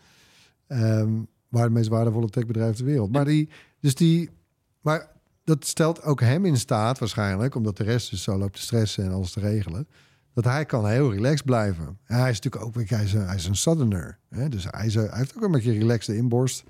Ehm, 0.67 1.11
waar 1.49 1.63
het 1.65 1.73
meest 1.73 1.89
waardevolle 1.89 2.29
techbedrijf 2.29 2.77
ter 2.77 2.85
wereld. 2.85 3.13
Maar 3.13 3.25
die, 3.25 3.49
dus 3.81 3.95
die, 3.95 4.31
maar 4.81 5.11
dat 5.45 5.67
stelt 5.67 6.03
ook 6.03 6.21
hem 6.21 6.45
in 6.45 6.57
staat 6.57 6.99
waarschijnlijk, 6.99 7.55
omdat 7.55 7.77
de 7.77 7.85
rest 7.85 8.11
dus 8.11 8.23
zo 8.23 8.39
loopt 8.39 8.55
te 8.55 8.61
stressen 8.61 9.05
en 9.05 9.13
alles 9.13 9.33
te 9.33 9.41
regelen, 9.41 9.87
dat 10.35 10.45
hij 10.45 10.65
kan 10.65 10.89
heel 10.89 11.13
relaxed 11.13 11.45
blijven. 11.45 11.99
En 12.07 12.19
hij 12.19 12.31
is 12.31 12.41
natuurlijk 12.41 12.65
ook, 12.65 12.89
hij 12.89 13.05
is 13.05 13.13
een, 13.13 13.27
hij 13.27 13.37
is 13.37 13.47
een 13.47 13.57
southerner, 13.57 14.19
hè? 14.29 14.49
dus 14.49 14.67
hij, 14.71 14.87
is, 14.87 14.95
hij 14.95 15.09
heeft 15.11 15.37
ook 15.37 15.43
een 15.43 15.51
beetje 15.51 15.73
relaxed 15.73 16.17
inborst 16.17 16.65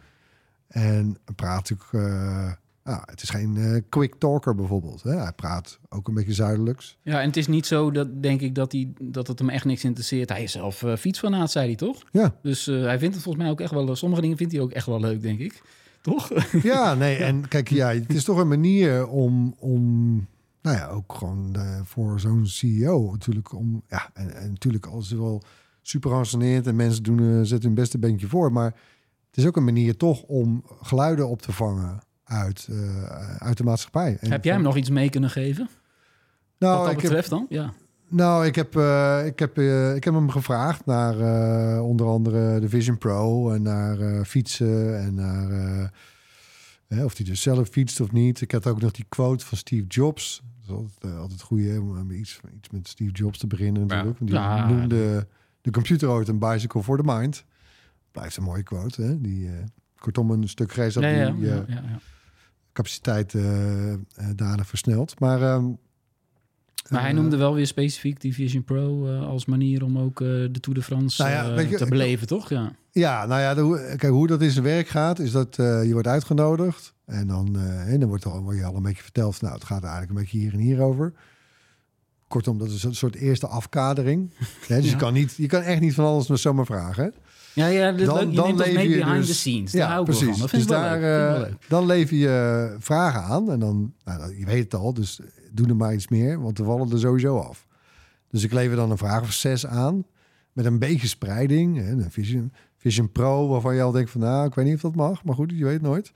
en 0.68 1.18
praat 1.34 1.70
natuurlijk. 1.70 2.58
ja, 2.84 3.02
het 3.06 3.22
is 3.22 3.30
geen 3.30 3.56
eh, 3.56 3.80
quick 3.88 4.14
talker 4.18 4.54
bijvoorbeeld. 4.54 5.02
Hè? 5.02 5.16
Hij 5.16 5.32
praat 5.32 5.78
ook 5.88 6.08
een 6.08 6.14
beetje 6.14 6.32
zuidelijks. 6.32 6.98
Ja, 7.02 7.20
en 7.20 7.26
het 7.26 7.36
is 7.36 7.46
niet 7.46 7.66
zo 7.66 7.90
dat, 7.90 8.22
denk 8.22 8.40
ik, 8.40 8.54
dat, 8.54 8.72
hij, 8.72 8.92
dat 9.00 9.26
het 9.26 9.38
hem 9.38 9.48
echt 9.48 9.64
niks 9.64 9.84
interesseert. 9.84 10.28
Hij 10.28 10.42
is 10.42 10.52
zelf 10.52 10.82
eh, 10.82 10.96
fietsfanaat, 10.96 11.50
zei 11.50 11.66
hij 11.66 11.76
toch? 11.76 12.02
Ja, 12.10 12.34
Dus 12.42 12.66
hij 12.66 12.98
vindt 12.98 13.14
het 13.14 13.24
volgens 13.24 13.44
mij 13.44 13.52
ook 13.52 13.60
echt 13.60 13.70
wel... 13.70 13.96
Sommige 13.96 14.22
dingen 14.22 14.36
vindt 14.36 14.52
hij 14.52 14.62
ook 14.62 14.72
echt 14.72 14.86
wel 14.86 15.00
leuk, 15.00 15.22
denk 15.22 15.38
ik. 15.38 15.62
Toch? 16.00 16.30
ja, 16.62 16.94
nee. 16.94 17.16
En 17.24 17.48
kijk, 17.48 17.68
ja, 17.68 17.88
het 17.88 18.14
is 18.14 18.24
toch 18.24 18.38
een 18.38 18.48
manier 18.48 19.06
om, 19.06 19.54
om 19.58 20.26
nou 20.64 20.76
ja, 20.76 20.88
ook 20.88 21.14
gewoon 21.14 21.54
eh, 21.54 21.80
voor 21.84 22.20
zo'n 22.20 22.46
CEO 22.46 23.10
natuurlijk 23.10 23.52
om, 23.52 23.82
ja, 23.88 24.10
en, 24.14 24.34
en 24.36 24.50
natuurlijk 24.50 24.86
als 24.86 25.08
ze 25.08 25.16
wel 25.16 25.42
super 25.82 26.26
en 26.66 26.76
mensen 26.76 27.02
doen, 27.02 27.18
eh, 27.18 27.36
zetten 27.36 27.62
hun 27.62 27.74
beste 27.74 27.98
beentje 27.98 28.26
voor, 28.26 28.52
maar 28.52 28.74
het 29.26 29.36
is 29.36 29.46
ook 29.46 29.56
een 29.56 29.64
manier 29.64 29.96
toch 29.96 30.22
om 30.22 30.64
geluiden 30.82 31.28
op 31.28 31.42
te 31.42 31.52
vangen 31.52 32.00
uit, 32.24 32.68
eh, 32.70 33.36
uit 33.36 33.56
de 33.56 33.64
maatschappij. 33.64 34.16
En 34.20 34.30
Heb 34.30 34.44
jij 34.44 34.54
hem 34.54 34.62
nog 34.62 34.76
iets 34.76 34.90
mee 34.90 35.10
kunnen 35.10 35.30
geven? 35.30 35.68
Nou, 36.58 36.76
wat 36.76 36.84
dat 36.84 36.94
ik 36.94 37.00
heb, 37.00 37.10
betreft 37.10 37.30
dan? 37.30 37.46
Ja. 37.48 37.72
Nou, 38.08 38.46
ik 38.46 38.54
heb, 38.54 38.76
ik, 39.26 39.38
heb, 39.38 39.58
ik 39.96 40.04
heb 40.04 40.14
hem 40.14 40.30
gevraagd 40.30 40.86
naar 40.86 41.80
onder 41.80 42.06
andere 42.06 42.60
de 42.60 42.68
Vision 42.68 42.98
Pro 42.98 43.50
en 43.50 43.62
naar 43.62 44.24
fietsen 44.24 44.98
en 44.98 45.14
naar 45.14 45.92
of 46.88 47.16
hij 47.16 47.26
dus 47.26 47.42
zelf 47.42 47.68
fietst 47.68 48.00
of 48.00 48.12
niet. 48.12 48.40
Ik 48.40 48.52
had 48.52 48.66
ook 48.66 48.80
nog 48.80 48.90
die 48.90 49.04
quote 49.08 49.46
van 49.46 49.58
Steve 49.58 49.86
Jobs. 49.86 50.42
Dat 50.66 50.76
is 50.76 50.82
altijd, 50.82 51.12
eh, 51.14 51.20
altijd 51.20 51.42
goed 51.42 51.60
hè, 51.60 51.78
om 51.78 52.10
iets, 52.10 52.40
iets 52.56 52.70
met 52.70 52.88
Steve 52.88 53.10
Jobs 53.10 53.38
te 53.38 53.46
beginnen 53.46 53.86
natuurlijk. 53.86 54.18
Want 54.18 54.30
die 54.30 54.40
Ja. 54.40 54.68
noemde 54.68 55.26
de 55.60 55.70
computer 55.70 56.08
ooit 56.10 56.28
een 56.28 56.38
bicycle 56.38 56.82
for 56.82 56.96
the 56.96 57.02
mind. 57.06 57.44
Blijft 58.12 58.36
een 58.36 58.42
mooie 58.42 58.62
quote. 58.62 59.02
Hè? 59.02 59.20
Die, 59.20 59.46
eh, 59.48 59.52
kortom, 59.98 60.30
een 60.30 60.48
stuk 60.48 60.72
geest 60.72 60.94
dat 60.94 61.02
Ja, 61.02 61.08
ja, 61.10 61.30
die 61.30 61.50
eh, 61.50 61.56
ja, 61.56 61.64
ja, 61.68 61.74
ja. 61.74 61.98
capaciteit 62.72 63.34
eh 63.34 63.92
eh, 63.92 63.98
danig 64.34 64.66
versnelt. 64.66 65.20
Maar, 65.20 65.42
ehm, 65.42 65.64
Maar 66.90 67.00
hij 67.00 67.10
eh, 67.10 67.16
noemde 67.16 67.36
wel 67.36 67.54
weer 67.54 67.66
specifiek 67.66 68.20
die 68.20 68.34
Vision 68.34 68.64
Pro 68.64 69.06
eh, 69.08 69.26
als 69.26 69.44
manier 69.46 69.84
om 69.84 69.98
ook 69.98 70.20
eh, 70.20 70.26
de 70.26 70.60
Tour 70.60 70.78
de 70.78 70.84
France 70.84 71.22
Nou 71.22 71.34
ja, 71.34 71.56
eh, 71.56 71.70
je, 71.70 71.76
te 71.76 71.84
ik- 71.84 71.90
beleven, 71.90 72.26
toch? 72.26 72.48
Ja. 72.48 72.72
Ja, 72.90 73.26
nou 73.26 73.40
ja, 73.40 73.54
de, 73.54 73.94
kijk, 73.96 74.12
hoe 74.12 74.26
dat 74.26 74.42
in 74.42 74.50
zijn 74.50 74.64
werk 74.64 74.88
gaat, 74.88 75.18
is 75.18 75.30
dat 75.32 75.58
eh, 75.58 75.84
je 75.84 75.92
wordt 75.92 76.08
uitgenodigd. 76.08 76.93
En 77.06 77.26
dan, 77.26 77.56
eh, 77.58 77.92
en 77.92 78.00
dan 78.00 78.08
wordt, 78.08 78.24
al, 78.26 78.42
word 78.42 78.56
je 78.56 78.64
al 78.64 78.76
een 78.76 78.82
beetje 78.82 79.02
verteld, 79.02 79.40
nou, 79.40 79.54
het 79.54 79.64
gaat 79.64 79.82
eigenlijk 79.82 80.10
een 80.12 80.16
beetje 80.18 80.38
hier 80.38 80.52
en 80.52 80.58
hier 80.58 80.80
over. 80.80 81.12
Kortom, 82.28 82.58
dat 82.58 82.68
is 82.70 82.82
een 82.84 82.94
soort 82.94 83.14
eerste 83.14 83.46
afkadering. 83.46 84.30
Dus 84.68 84.90
je, 84.90 84.96
kan 84.96 85.12
niet, 85.12 85.34
je 85.36 85.46
kan 85.46 85.60
echt 85.62 85.80
niet 85.80 85.94
van 85.94 86.04
alles 86.04 86.26
maar 86.28 86.38
zomaar 86.38 86.66
vragen. 86.66 87.04
hè. 87.04 87.10
Ja, 87.54 87.66
ja, 87.66 87.92
dat 87.92 88.06
Dan- 88.06 88.24
leuk. 88.26 88.34
dan 88.34 88.56
leef 88.56 88.82
je 88.82 88.88
behind 88.88 89.16
dus- 89.16 89.26
the 89.26 89.34
scenes. 89.34 89.72
Daar 89.72 89.90
Ja, 89.90 90.02
precies. 90.02 90.38
Dat 90.38 90.50
dus 90.50 90.66
daar, 90.66 91.00
leuk. 91.00 91.46
Eh, 91.46 91.54
dan 91.68 91.86
lever 91.86 92.16
je 92.16 92.76
vragen 92.78 93.22
aan. 93.22 93.50
En 93.50 93.58
dan, 93.58 93.94
nou, 94.04 94.38
je 94.38 94.44
weet 94.46 94.62
het 94.64 94.74
al, 94.74 94.94
dus 94.94 95.20
doe 95.52 95.68
er 95.68 95.76
maar 95.76 95.94
iets 95.94 96.08
meer, 96.08 96.40
want 96.40 96.58
we 96.58 96.64
vallen 96.64 96.90
er 96.92 96.98
sowieso 96.98 97.38
af. 97.38 97.66
Dus 98.30 98.42
ik 98.42 98.52
lever 98.52 98.76
dan 98.76 98.90
een 98.90 98.98
vraag 98.98 99.22
of 99.22 99.32
zes 99.32 99.66
aan, 99.66 100.04
met 100.52 100.64
een 100.64 100.78
beetje 100.78 101.06
spreiding. 101.06 101.76
Hè, 101.76 101.90
een 101.90 102.10
Vision, 102.10 102.52
Vision 102.76 103.12
Pro, 103.12 103.48
waarvan 103.48 103.74
je 103.74 103.82
al 103.82 103.90
denkt 103.92 104.10
van, 104.10 104.20
nou, 104.20 104.46
ik 104.46 104.54
weet 104.54 104.64
niet 104.64 104.74
of 104.74 104.80
dat 104.80 104.94
mag, 104.94 105.24
maar 105.24 105.34
goed, 105.34 105.52
je 105.54 105.64
weet 105.64 105.82
nooit. 105.82 106.12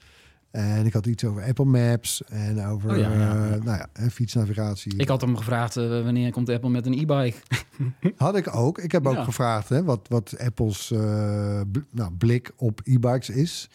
En 0.50 0.86
ik 0.86 0.92
had 0.92 1.06
iets 1.06 1.24
over 1.24 1.42
Apple 1.42 1.64
Maps 1.64 2.22
en 2.24 2.64
over 2.64 2.90
Oh 2.90 2.96
ja, 2.96 3.10
ja, 3.12 3.18
ja. 3.18 3.44
eh, 3.54 3.62
nou 3.62 3.78
ja, 3.78 3.88
en 3.92 4.10
fietsnavigatie. 4.10 4.96
Ik 4.96 5.08
had 5.08 5.20
hem 5.20 5.36
gevraagd 5.36 5.76
eh, 5.76 5.88
wanneer 5.88 6.30
komt 6.30 6.48
Apple 6.48 6.70
met 6.70 6.86
een 6.86 6.92
e-bike. 6.98 7.36
Had 8.16 8.36
ik 8.36 8.54
ook. 8.54 8.78
Ik 8.78 8.92
heb 8.92 9.06
ook 9.06 9.24
gevraagd 9.24 9.68
hè, 9.68 9.84
wat, 9.84 10.08
wat 10.08 10.38
Apple's 10.38 10.90
eh, 10.90 11.60
bl- 11.72 11.78
nou, 11.90 12.12
blik 12.12 12.50
op 12.56 12.80
e-bikes 12.84 13.30
is. 13.30 13.68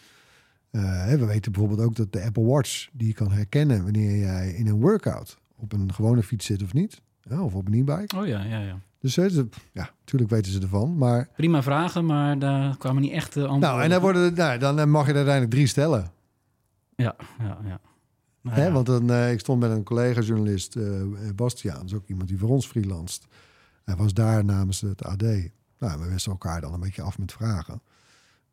We 0.70 1.24
weten 1.26 1.52
bijvoorbeeld 1.52 1.80
ook 1.88 1.96
dat 1.96 2.12
de 2.12 2.22
Apple 2.24 2.44
Watch 2.44 2.88
die 2.92 3.14
kan 3.14 3.32
herkennen 3.32 3.82
wanneer 3.82 4.16
jij 4.18 4.50
in 4.50 4.66
een 4.66 4.80
workout 4.80 5.38
op 5.56 5.72
een 5.72 5.92
gewone 5.94 6.22
fiets 6.22 6.46
zit 6.46 6.62
of 6.62 6.72
niet. 6.72 7.00
Ja, 7.22 7.42
of 7.42 7.54
op 7.54 7.66
een 7.66 7.74
e-bike. 7.74 8.16
Oh 8.16 8.26
ja, 8.26 8.42
ja, 8.42 8.60
ja. 8.60 8.78
Dus 9.00 9.14
ja, 9.14 9.90
natuurlijk 9.98 10.30
weten 10.30 10.52
ze 10.52 10.60
ervan. 10.60 10.96
Maar 10.96 11.28
Prima 11.36 11.62
vragen, 11.62 12.06
maar 12.06 12.38
daar 12.38 12.76
kwamen 12.76 13.02
niet 13.02 13.12
echt 13.12 13.36
antwoorden. 13.36 13.60
nou, 13.60 13.82
en 13.82 13.90
dan, 13.90 14.00
worden, 14.00 14.34
nou, 14.34 14.58
dan 14.58 14.90
mag 14.90 15.02
je 15.04 15.10
er 15.10 15.16
uiteindelijk 15.16 15.54
drie 15.54 15.66
stellen. 15.66 16.12
Ja, 16.96 17.16
ja, 17.38 17.58
ja. 17.64 17.80
Nou 18.40 18.56
Hè, 18.56 18.64
ja. 18.66 18.72
want 18.72 18.86
dan, 18.86 19.10
eh, 19.10 19.32
ik 19.32 19.40
stond 19.40 19.60
met 19.60 19.70
een 19.70 19.82
collega-journalist, 19.82 20.76
eh 20.76 20.84
Bastiaan, 21.34 21.76
dat 21.76 21.84
is 21.86 21.94
ook 21.94 22.06
iemand 22.08 22.28
die 22.28 22.38
voor 22.38 22.48
ons 22.48 22.66
freelanst. 22.66 23.26
Hij 23.84 23.96
was 23.96 24.14
daar 24.14 24.44
namens 24.44 24.80
het 24.80 25.02
AD. 25.04 25.22
Nou, 25.78 26.00
we 26.00 26.08
wisten 26.08 26.32
elkaar 26.32 26.60
dan 26.60 26.72
een 26.72 26.80
beetje 26.80 27.02
af 27.02 27.18
met 27.18 27.32
vragen. 27.32 27.80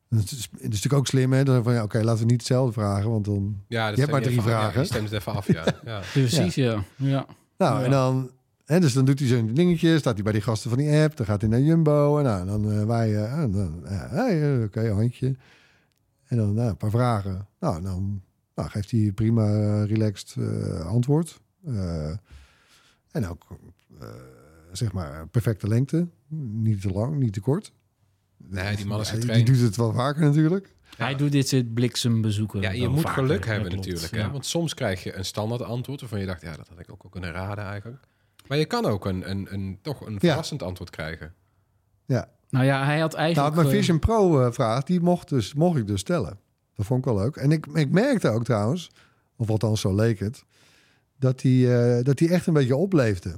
En 0.10 0.18
Het 0.18 0.32
is, 0.32 0.50
het 0.52 0.60
is 0.60 0.68
natuurlijk 0.68 0.94
ook 0.94 1.08
slim, 1.08 1.34
hè? 1.34 1.44
Dan 1.44 1.64
van 1.64 1.74
ja, 1.74 1.84
oké, 1.84 2.04
laten 2.04 2.20
we 2.20 2.26
niet 2.32 2.40
hetzelfde 2.40 2.74
vragen, 2.74 3.10
want 3.10 3.26
dan. 3.26 3.62
Ja, 3.68 3.86
dat 3.88 3.96
Je 3.96 4.02
hebt 4.02 4.12
maar 4.12 4.22
stem 4.22 4.34
drie 4.34 4.46
af. 4.46 4.50
vragen. 4.52 4.74
Ja, 4.74 4.80
je 4.80 4.86
stemt 4.86 5.04
het 5.10 5.20
even 5.20 5.34
af, 5.34 5.48
ja. 5.48 5.66
ja. 5.86 6.02
Precies, 6.12 6.56
ja. 6.56 6.84
ja. 6.96 7.26
Nou, 7.58 7.80
Ja. 7.80 7.86
en 7.86 7.92
dan. 7.92 8.32
Hè, 8.66 8.80
dus 8.80 8.94
dan 8.94 9.06
doet 9.06 9.20
hij 9.20 9.28
zo'n 9.28 9.54
dingetje, 9.54 10.00
staat 10.00 10.14
hij 10.14 10.24
bij 10.24 10.32
die 10.34 10.42
gasten 10.42 10.70
van 10.70 10.80
die 10.80 11.02
app, 11.02 11.18
dan 11.18 11.26
gaat 11.26 11.42
hij 11.42 11.50
naar 11.50 11.60
Jumbo 11.60 12.18
en 12.18 12.24
nou, 12.24 12.46
dan 12.46 12.72
eh, 12.72 12.86
wij, 12.86 13.16
eh, 13.16 13.38
en 13.40 13.52
dan, 13.52 13.82
hey, 13.86 14.64
oké, 14.64 14.92
handje. 14.94 15.36
En 16.28 16.38
dan 16.38 16.54
nou, 16.54 16.70
een 16.70 16.78
paar 16.78 16.90
vragen. 16.90 17.48
Nou, 17.60 17.82
dan 17.82 18.22
nou, 18.62 18.74
geeft 18.74 18.92
hij 18.92 19.12
prima 19.12 19.46
eh, 19.46 19.86
relaxed 19.86 20.36
eh, 20.38 20.86
antwoord. 20.86 21.42
Eh, 21.66 22.10
en 23.12 23.28
ook, 23.28 23.48
eh, 24.00 24.08
zeg 24.72 24.92
maar, 24.92 25.28
perfecte 25.28 25.68
lengte. 25.68 26.08
Niet 26.52 26.82
te 26.82 26.90
lang, 26.90 27.16
niet 27.16 27.34
te 27.34 27.42
kort. 27.42 27.72
Nee, 28.38 28.76
die 28.76 28.86
man 28.86 29.00
is 29.00 29.10
getraind. 29.10 29.46
die 29.46 29.56
doet 29.56 29.66
het 29.66 29.76
wel 29.76 29.94
vaker 29.94 30.22
natuurlijk. 30.22 30.76
Hij 30.98 31.16
doet 31.16 31.32
dit 31.32 31.48
soort 31.48 31.74
bliksembezoeken. 31.74 32.62
Ja, 32.62 32.72
je 32.72 32.88
moet 32.88 33.02
vaker, 33.02 33.24
geluk 33.24 33.46
hebben 33.46 33.70
klopt, 33.70 33.86
natuurlijk. 33.86 34.14
ja. 34.16 34.26
Hè? 34.26 34.32
Want 34.32 34.46
soms 34.46 34.74
krijg 34.74 35.04
je 35.04 35.16
een 35.16 35.26
standaard 35.26 35.62
antwoord 35.62 36.00
waarvan 36.00 36.20
je 36.20 36.26
dacht, 36.26 36.42
ja, 36.42 36.56
dat 36.56 36.68
had 36.68 36.80
ik 36.80 36.92
ook 36.92 37.12
kunnen 37.12 37.32
raden 37.32 37.64
eigenlijk. 37.64 38.04
Maar 38.48 38.58
je 38.58 38.66
kan 38.66 38.86
ook 38.86 39.06
een, 39.06 39.30
een, 39.30 39.54
een, 39.54 39.80
toch 39.82 40.06
een 40.06 40.20
verrassend 40.20 40.64
antwoord 40.64 40.90
krijgen. 40.90 41.34
Ja. 42.06 42.30
Nou 42.50 42.66
ja, 42.66 42.86
hij 42.86 43.00
had 43.00 43.12
Nou, 43.12 43.24
eigenlijk... 43.24 43.56
mijn 43.56 43.68
eh, 43.68 43.74
Vision 43.74 44.00
Pro 44.00 44.52
vraag, 44.52 44.84
die 44.84 45.00
mocht, 45.00 45.30
dus, 45.30 45.54
mocht 45.54 45.78
ik 45.78 45.88
dus 45.88 46.00
stellen. 46.00 46.40
Dat 46.76 46.86
vond 46.86 47.00
ik 47.00 47.12
wel 47.14 47.24
leuk. 47.24 47.36
En 47.36 47.52
ik, 47.52 47.66
ik 47.66 47.90
merkte 47.92 48.30
ook 48.30 48.44
trouwens, 48.44 48.92
of 49.36 49.50
althans 49.50 49.82
zo 49.82 49.96
leek 49.96 50.20
het, 50.20 50.44
dat 51.20 51.42
hij 51.42 51.98
eh, 51.98 52.04
dat 52.04 52.20
hij 52.20 52.30
echt 52.30 52.48
een 52.48 52.54
beetje 52.54 52.76
opleefde. 52.76 53.30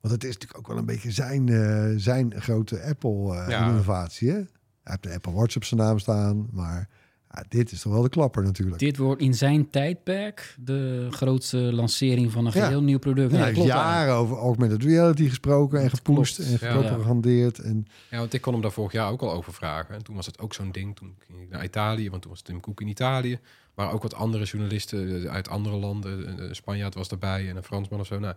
Want 0.00 0.14
het 0.14 0.24
is 0.24 0.32
natuurlijk 0.32 0.58
ook 0.58 0.66
wel 0.66 0.76
een 0.76 0.84
beetje 0.86 1.10
zijn, 1.10 1.48
eh, 1.48 1.92
zijn 1.96 2.40
grote 2.40 2.76
Ja. 2.76 2.82
Apple-innovatie. 2.88 4.30
Hij 4.30 4.46
heeft 4.82 5.02
de 5.02 5.12
Apple 5.12 5.32
Watch 5.32 5.56
op 5.56 5.64
zijn 5.64 5.80
naam 5.80 5.98
staan, 5.98 6.48
maar 6.52 6.88
ja, 7.34 7.44
dit 7.48 7.72
is 7.72 7.80
toch 7.80 7.92
wel 7.92 8.02
de 8.02 8.08
klapper 8.08 8.42
natuurlijk. 8.42 8.78
Dit 8.78 8.96
wordt 8.96 9.20
in 9.22 9.34
zijn 9.34 9.70
tijdperk 9.70 10.54
de 10.58 11.06
grootste 11.10 11.56
lancering 11.58 12.32
van 12.32 12.46
een 12.46 12.52
Ja. 12.54 12.64
geheel 12.64 12.82
nieuw 12.82 12.98
product. 12.98 13.30
Ja, 13.30 13.36
Ja, 13.38 13.44
hij 13.44 13.52
heeft 13.54 13.66
jaren 13.66 14.14
over 14.14 14.36
augmented 14.36 14.82
reality 14.82 15.28
gesproken 15.28 15.80
en 15.82 15.90
klopt. 16.02 16.38
en 16.38 16.50
Ja. 16.50 16.56
gepropagandeerd. 16.56 17.58
En, 17.58 17.86
Ja, 18.10 18.18
want 18.18 18.32
ik 18.32 18.40
kon 18.40 18.52
hem 18.52 18.62
daar 18.62 18.72
vorig 18.72 18.92
jaar 18.92 19.10
ook 19.10 19.22
al 19.22 19.32
over 19.32 19.52
vragen. 19.52 19.94
En 19.94 20.02
toen 20.04 20.16
was 20.16 20.26
het 20.26 20.38
ook 20.38 20.54
zo'n 20.54 20.72
ding. 20.72 20.96
Toen 20.96 21.14
ging 21.26 21.40
ik 21.42 21.48
naar 21.50 21.64
Italië, 21.64 22.10
want 22.10 22.22
toen 22.22 22.30
was 22.30 22.42
Tim 22.42 22.60
Cook 22.60 22.80
in 22.80 22.88
Italië. 22.88 23.38
Maar 23.74 23.92
ook 23.92 24.02
wat 24.02 24.14
andere 24.14 24.44
journalisten 24.44 25.30
uit 25.30 25.48
andere 25.48 25.76
landen. 25.76 26.42
Een 26.42 26.54
Spanjaard 26.54 26.94
was 26.94 27.08
erbij 27.08 27.48
en 27.48 27.56
een 27.56 27.62
Fransman 27.62 28.00
of 28.00 28.06
zo. 28.06 28.18
Nou, 28.18 28.34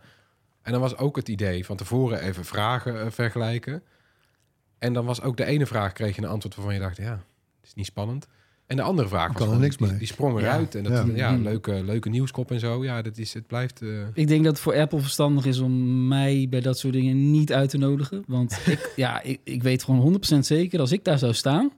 en 0.61 0.71
dan 0.71 0.81
was 0.81 0.97
ook 0.97 1.15
het 1.15 1.29
idee 1.29 1.65
van 1.65 1.77
tevoren 1.77 2.21
even 2.21 2.45
vragen 2.45 3.01
eh, 3.01 3.11
vergelijken. 3.11 3.83
En 4.79 4.93
dan 4.93 5.05
was 5.05 5.21
ook 5.21 5.37
de 5.37 5.45
ene 5.45 5.65
vraag 5.65 5.93
kreeg 5.93 6.15
je 6.15 6.21
een 6.21 6.27
antwoord 6.27 6.55
waarvan 6.55 6.73
je 6.73 6.79
dacht, 6.79 6.97
ja, 6.97 7.11
het 7.11 7.63
is 7.63 7.73
niet 7.73 7.85
spannend. 7.85 8.27
En 8.67 8.75
de 8.75 8.81
andere 8.81 9.07
vraag 9.07 9.27
was 9.27 9.31
kan 9.35 9.41
er 9.41 9.47
gewoon, 9.47 9.61
niks 9.61 9.77
die, 9.77 9.87
mee. 9.87 9.97
die 9.97 10.07
sprong 10.07 10.39
Ja. 10.39 10.45
eruit. 10.45 10.75
En 10.75 10.83
dat, 10.83 10.91
Ja. 10.93 11.05
ja, 11.15 11.31
Mm. 11.31 11.43
leuke, 11.43 11.83
leuke 11.83 12.09
nieuwskop 12.09 12.51
en 12.51 12.59
zo. 12.59 12.83
Ja, 12.83 13.01
dat 13.01 13.17
is, 13.17 13.33
het 13.33 13.47
blijft... 13.47 13.81
eh, 13.81 13.89
Ik 14.13 14.27
denk 14.27 14.43
dat 14.43 14.53
het 14.53 14.61
voor 14.61 14.75
Apple 14.75 14.99
verstandig 14.99 15.45
is 15.45 15.59
om 15.59 16.07
mij 16.07 16.47
bij 16.49 16.61
dat 16.61 16.77
soort 16.79 16.93
dingen 16.93 17.31
niet 17.31 17.53
uit 17.53 17.69
te 17.69 17.77
nodigen. 17.77 18.23
Want 18.27 18.59
ik, 18.65 18.93
ja, 18.95 19.21
ik, 19.21 19.39
ik 19.43 19.63
weet 19.63 19.83
gewoon 19.83 20.19
100% 20.35 20.39
zeker, 20.39 20.79
als 20.79 20.91
ik 20.91 21.03
daar 21.03 21.19
zou 21.19 21.33
staan... 21.33 21.71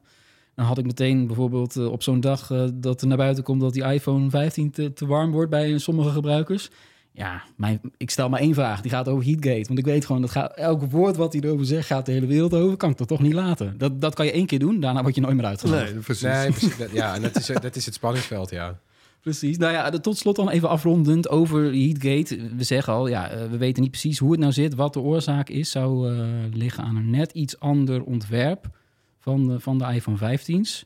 dan 0.56 0.66
had 0.66 0.78
ik 0.78 0.86
meteen 0.86 1.28
bijvoorbeeld 1.28 1.76
eh, 1.76 1.92
op 1.92 2.04
zo'n 2.04 2.20
dag 2.20 2.52
eh, 2.52 2.68
dat 2.74 3.02
er 3.02 3.08
naar 3.08 3.18
buiten 3.18 3.44
komt... 3.44 3.62
dat 3.62 3.74
die 3.74 3.84
iPhone 3.84 4.30
15 4.30 4.72
te, 4.72 4.94
te 4.94 5.06
warm 5.06 5.32
wordt 5.32 5.50
bij 5.50 5.78
sommige 5.78 6.10
gebruikers. 6.10 6.70
Ja, 7.18 7.44
mijn, 7.56 7.80
ik 7.98 8.10
stel 8.10 8.30
maar 8.30 8.40
één 8.40 8.54
vraag. 8.54 8.82
Die 8.82 8.92
gaat 8.92 9.08
over 9.08 9.26
Heatgate. 9.26 9.68
Want 9.68 9.80
ik 9.80 9.86
weet 9.86 10.06
gewoon, 10.06 10.22
dat 10.22 10.32
gaat, 10.32 10.54
elk 10.56 10.92
woord 10.92 11.16
wat 11.16 11.34
hij 11.34 11.42
erover 11.42 11.66
zegt... 11.66 11.88
gaat 11.88 12.06
de 12.06 12.12
hele 12.12 12.26
wereld 12.26 12.54
over. 12.54 12.78
Kan 12.78 12.90
ik 12.90 12.98
dat 12.98 13.08
toch 13.08 13.22
niet 13.22 13.34
laten? 13.34 13.78
Dat, 13.78 14.02
dat 14.02 14.16
kan 14.16 14.26
je 14.26 14.32
één 14.32 14.46
keer 14.46 14.60
doen, 14.60 14.80
daarna 14.80 15.02
word 15.02 15.16
je 15.16 15.22
nooit 15.22 15.36
meer 15.36 15.46
uitgenodigd. 15.46 15.94
Nee, 15.94 16.02
precies. 16.02 16.22
nee, 16.22 16.50
precies. 16.52 16.78
Dat- 16.78 16.92
ja, 16.92 17.16
en 17.16 17.22
dat 17.22 17.36
is, 17.36 17.46
dat 17.46 17.76
is 17.76 17.86
het 17.86 17.94
spanningsveld, 17.94 18.50
ja. 18.50 18.80
Precies. 19.22 19.58
Nou 19.58 19.74
ja, 19.74 19.90
tot 19.90 20.18
slot 20.18 20.36
dan 20.36 20.50
even 20.50 20.70
afrondend 20.70 21.30
over 21.30 21.64
Heatgate. 21.64 22.40
We 22.56 22.64
zeggen 22.64 22.94
al, 22.94 23.08
ja, 23.08 23.30
eh, 23.30 23.50
we 23.50 23.58
weten 23.58 23.82
niet 23.82 23.92
precies 23.92 24.18
hoe 24.20 24.32
het 24.32 24.40
nou 24.40 24.52
zit, 24.52 24.76
wat 24.76 24.94
de 24.94 25.00
oorzaak 25.00 25.50
is. 25.50 25.72
Zou 25.72 26.12
eh, 26.14 26.26
liggen 26.54 26.84
aan 26.84 26.96
een 26.96 27.10
net 27.10 27.32
iets 27.32 27.60
ander 27.60 28.04
ontwerp 28.04 28.70
van 29.20 29.48
de, 29.48 29.60
van 29.60 29.78
de 29.78 29.86
iPhone 29.94 30.38
15's. 30.38 30.86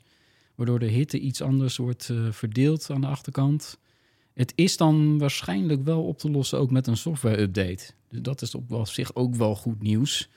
Waardoor 0.55 0.79
de 0.79 0.85
hitte 0.85 1.19
iets 1.19 1.41
anders 1.41 1.77
wordt 1.77 2.09
eh, 2.09 2.17
verdeeld 2.29 2.89
aan 2.91 3.01
de 3.01 3.07
achterkant. 3.07 3.77
Het 4.33 4.53
is 4.55 4.77
dan 4.77 5.17
waarschijnlijk 5.17 5.83
wel 5.83 6.03
op 6.03 6.17
te 6.17 6.31
lossen 6.31 6.59
ook 6.59 6.71
met 6.71 6.87
een 6.87 6.97
software-update. 6.97 7.91
Dus 8.09 8.21
dat 8.21 8.41
is 8.41 8.55
op 8.55 8.87
zich 8.87 9.15
ook 9.15 9.35
wel 9.35 9.55
goed 9.55 9.81
nieuws. 9.81 10.29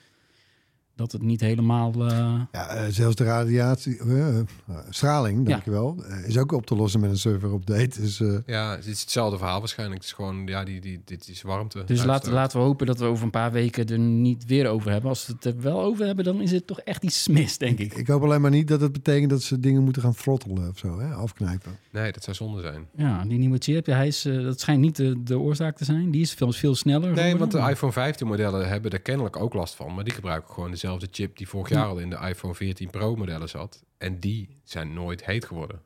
Dat 0.96 1.12
het 1.12 1.22
niet 1.22 1.40
helemaal... 1.40 1.92
eh, 1.94 2.40
Ja, 2.52 2.66
eh, 2.68 2.82
zelfs 2.88 3.16
de 3.16 3.24
radiatie, 3.24 3.98
eh, 3.98 4.38
eh, 4.38 4.44
straling, 4.88 5.48
Ja. 5.48 5.60
je 5.64 5.70
wel, 5.70 6.04
is 6.26 6.38
ook 6.38 6.52
op 6.52 6.66
te 6.66 6.74
lossen 6.76 7.00
met 7.00 7.10
een 7.10 7.18
server-update. 7.18 8.00
Dus 8.00 8.20
eh, 8.20 8.36
Ja, 8.46 8.70
het 8.76 8.86
is 8.86 9.00
hetzelfde 9.00 9.38
verhaal 9.38 9.58
waarschijnlijk. 9.58 10.00
Het 10.00 10.08
is 10.10 10.16
gewoon, 10.16 10.46
ja, 10.46 10.64
die, 10.64 10.80
die, 10.80 11.00
dit 11.04 11.28
is 11.28 11.42
warmte. 11.42 11.84
Dus 11.84 12.04
laten, 12.04 12.32
laten 12.32 12.58
we 12.58 12.64
hopen 12.64 12.86
dat 12.86 12.98
we 12.98 13.04
over 13.04 13.24
een 13.24 13.30
paar 13.30 13.52
weken 13.52 13.86
er 13.86 13.98
niet 13.98 14.46
weer 14.46 14.66
over 14.68 14.90
hebben. 14.90 15.08
Als 15.10 15.26
we 15.26 15.32
het 15.32 15.44
er 15.44 15.60
wel 15.60 15.80
over 15.82 16.06
hebben, 16.06 16.24
dan 16.24 16.40
is 16.40 16.50
het 16.50 16.66
toch 16.66 16.80
echt 16.80 17.02
iets 17.02 17.28
mis, 17.28 17.58
denk 17.58 17.78
ik. 17.78 17.94
ik 17.94 18.06
hoop 18.06 18.22
alleen 18.22 18.40
maar 18.40 18.50
niet 18.50 18.68
dat 18.68 18.80
het 18.80 18.92
betekent 18.92 19.30
dat 19.30 19.42
ze 19.42 19.60
dingen 19.60 19.82
moeten 19.82 20.02
gaan 20.02 20.14
throttelen 20.14 20.68
of 20.68 20.78
zo, 20.78 20.98
hè, 21.00 21.14
afknijpen. 21.14 21.78
Nee, 21.92 22.12
dat 22.12 22.22
zou 22.24 22.36
zonde 22.36 22.60
zijn. 22.60 22.86
Ja, 22.96 23.24
die 23.24 23.38
nieuwe 23.38 23.58
chip, 23.58 23.86
ja, 23.86 23.96
hij 23.96 24.06
is, 24.06 24.22
dat 24.22 24.60
schijnt 24.60 24.80
niet 24.80 24.96
de, 24.96 25.22
de 25.22 25.38
oorzaak 25.38 25.76
te 25.76 25.84
zijn. 25.84 26.10
Die 26.10 26.20
is 26.20 26.32
veel, 26.32 26.52
veel 26.52 26.74
sneller. 26.74 27.12
Nee, 27.12 27.36
want 27.36 27.52
de 27.52 27.58
iPhone 27.70 27.92
15 27.92 28.26
modellen 28.26 28.68
hebben 28.68 28.90
er 28.90 29.00
kennelijk 29.00 29.36
ook 29.36 29.54
last 29.54 29.74
van. 29.74 29.94
Maar 29.94 30.04
die 30.04 30.12
gebruiken 30.12 30.54
gewoon 30.54 30.70
dezelfde 30.84 31.08
chip 31.10 31.36
die 31.36 31.48
vorig 31.48 31.68
jaar 31.68 31.86
al 31.86 31.98
in 31.98 32.10
de 32.10 32.18
iPhone 32.28 32.54
14 32.54 32.90
Pro 32.90 33.16
modellen 33.16 33.48
zat. 33.48 33.84
En 33.98 34.20
die 34.20 34.60
zijn 34.64 34.92
nooit 34.92 35.24
heet 35.24 35.44
geworden. 35.44 35.80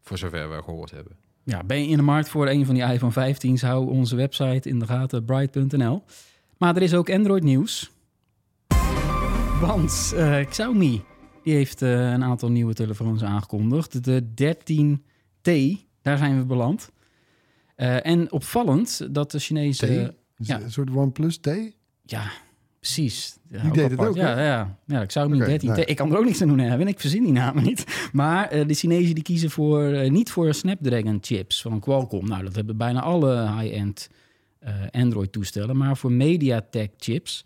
Voor 0.00 0.18
zover 0.18 0.50
we 0.50 0.62
gehoord 0.62 0.90
hebben. 0.90 1.16
Ja, 1.44 1.64
ben 1.64 1.82
je 1.82 1.88
in 1.88 1.96
de 1.96 2.02
markt 2.02 2.28
voor 2.28 2.48
een 2.48 2.66
van 2.66 2.74
die 2.74 2.84
iPhone 2.84 3.34
15's, 3.34 3.60
hou 3.60 3.88
onze 3.90 4.16
website 4.16 4.68
in 4.68 4.78
de 4.78 4.86
gaten, 4.86 5.24
bright.nl. 5.24 6.02
Maar 6.58 6.76
er 6.76 6.82
is 6.82 6.94
ook 6.94 7.10
Android 7.10 7.42
nieuws. 7.42 7.90
Want 9.60 10.12
eh, 10.16 10.46
Xiaomi 10.46 11.02
die 11.42 11.54
heeft 11.54 11.82
eh, 11.82 12.10
een 12.10 12.24
aantal 12.24 12.50
nieuwe 12.50 12.74
telefoons 12.74 13.22
aangekondigd. 13.22 14.04
De 14.04 14.22
13T, 14.22 15.50
daar 16.02 16.18
zijn 16.18 16.38
we 16.38 16.44
beland. 16.44 16.90
Eh, 17.74 18.06
en 18.06 18.32
opvallend 18.32 19.14
dat 19.14 19.30
de 19.30 19.38
Chinese... 19.38 19.86
T? 19.86 20.46
Ja. 20.46 20.60
Een 20.60 20.72
soort 20.72 20.90
OnePlus 20.90 21.36
T? 21.36 21.48
Ja, 22.02 22.30
precies. 22.94 23.38
Ja, 23.50 23.62
Die 23.62 23.72
deed 23.72 23.90
het 23.90 24.00
ook, 24.00 24.16
Ja, 24.16 24.40
ja, 24.40 24.78
ja, 24.86 25.02
ik 25.02 25.10
zou 25.10 25.30
niet 25.30 25.40
Oké, 25.40 25.50
13. 25.50 25.68
nou. 25.68 25.82
Ik 25.82 25.96
kan 25.96 26.12
er 26.12 26.18
ook 26.18 26.24
niks 26.24 26.42
aan 26.42 26.48
doen, 26.48 26.58
Erwin. 26.58 26.88
Ik 26.88 27.00
verzin 27.00 27.22
die 27.22 27.32
namen 27.32 27.64
niet. 27.64 28.08
Maar 28.12 28.48
eh, 28.48 28.66
de 28.66 28.74
Chinezen 28.74 29.14
die 29.14 29.24
kiezen 29.24 29.50
voor, 29.50 29.84
eh, 29.84 30.10
niet 30.10 30.30
voor 30.30 30.54
Snapdragon 30.54 31.18
chips 31.20 31.62
van 31.62 31.80
Qualcomm. 31.80 32.28
Nou, 32.28 32.44
dat 32.44 32.54
hebben 32.54 32.76
bijna 32.76 33.00
alle 33.00 33.60
high-end 33.60 34.10
eh, 34.58 34.74
Android-toestellen. 34.90 35.76
Maar 35.76 35.96
voor 35.96 36.12
MediaTek 36.12 36.90
chips, 36.98 37.44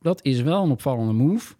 dat 0.00 0.20
is 0.22 0.40
wel 0.40 0.64
een 0.64 0.70
opvallende 0.70 1.12
move. 1.12 1.54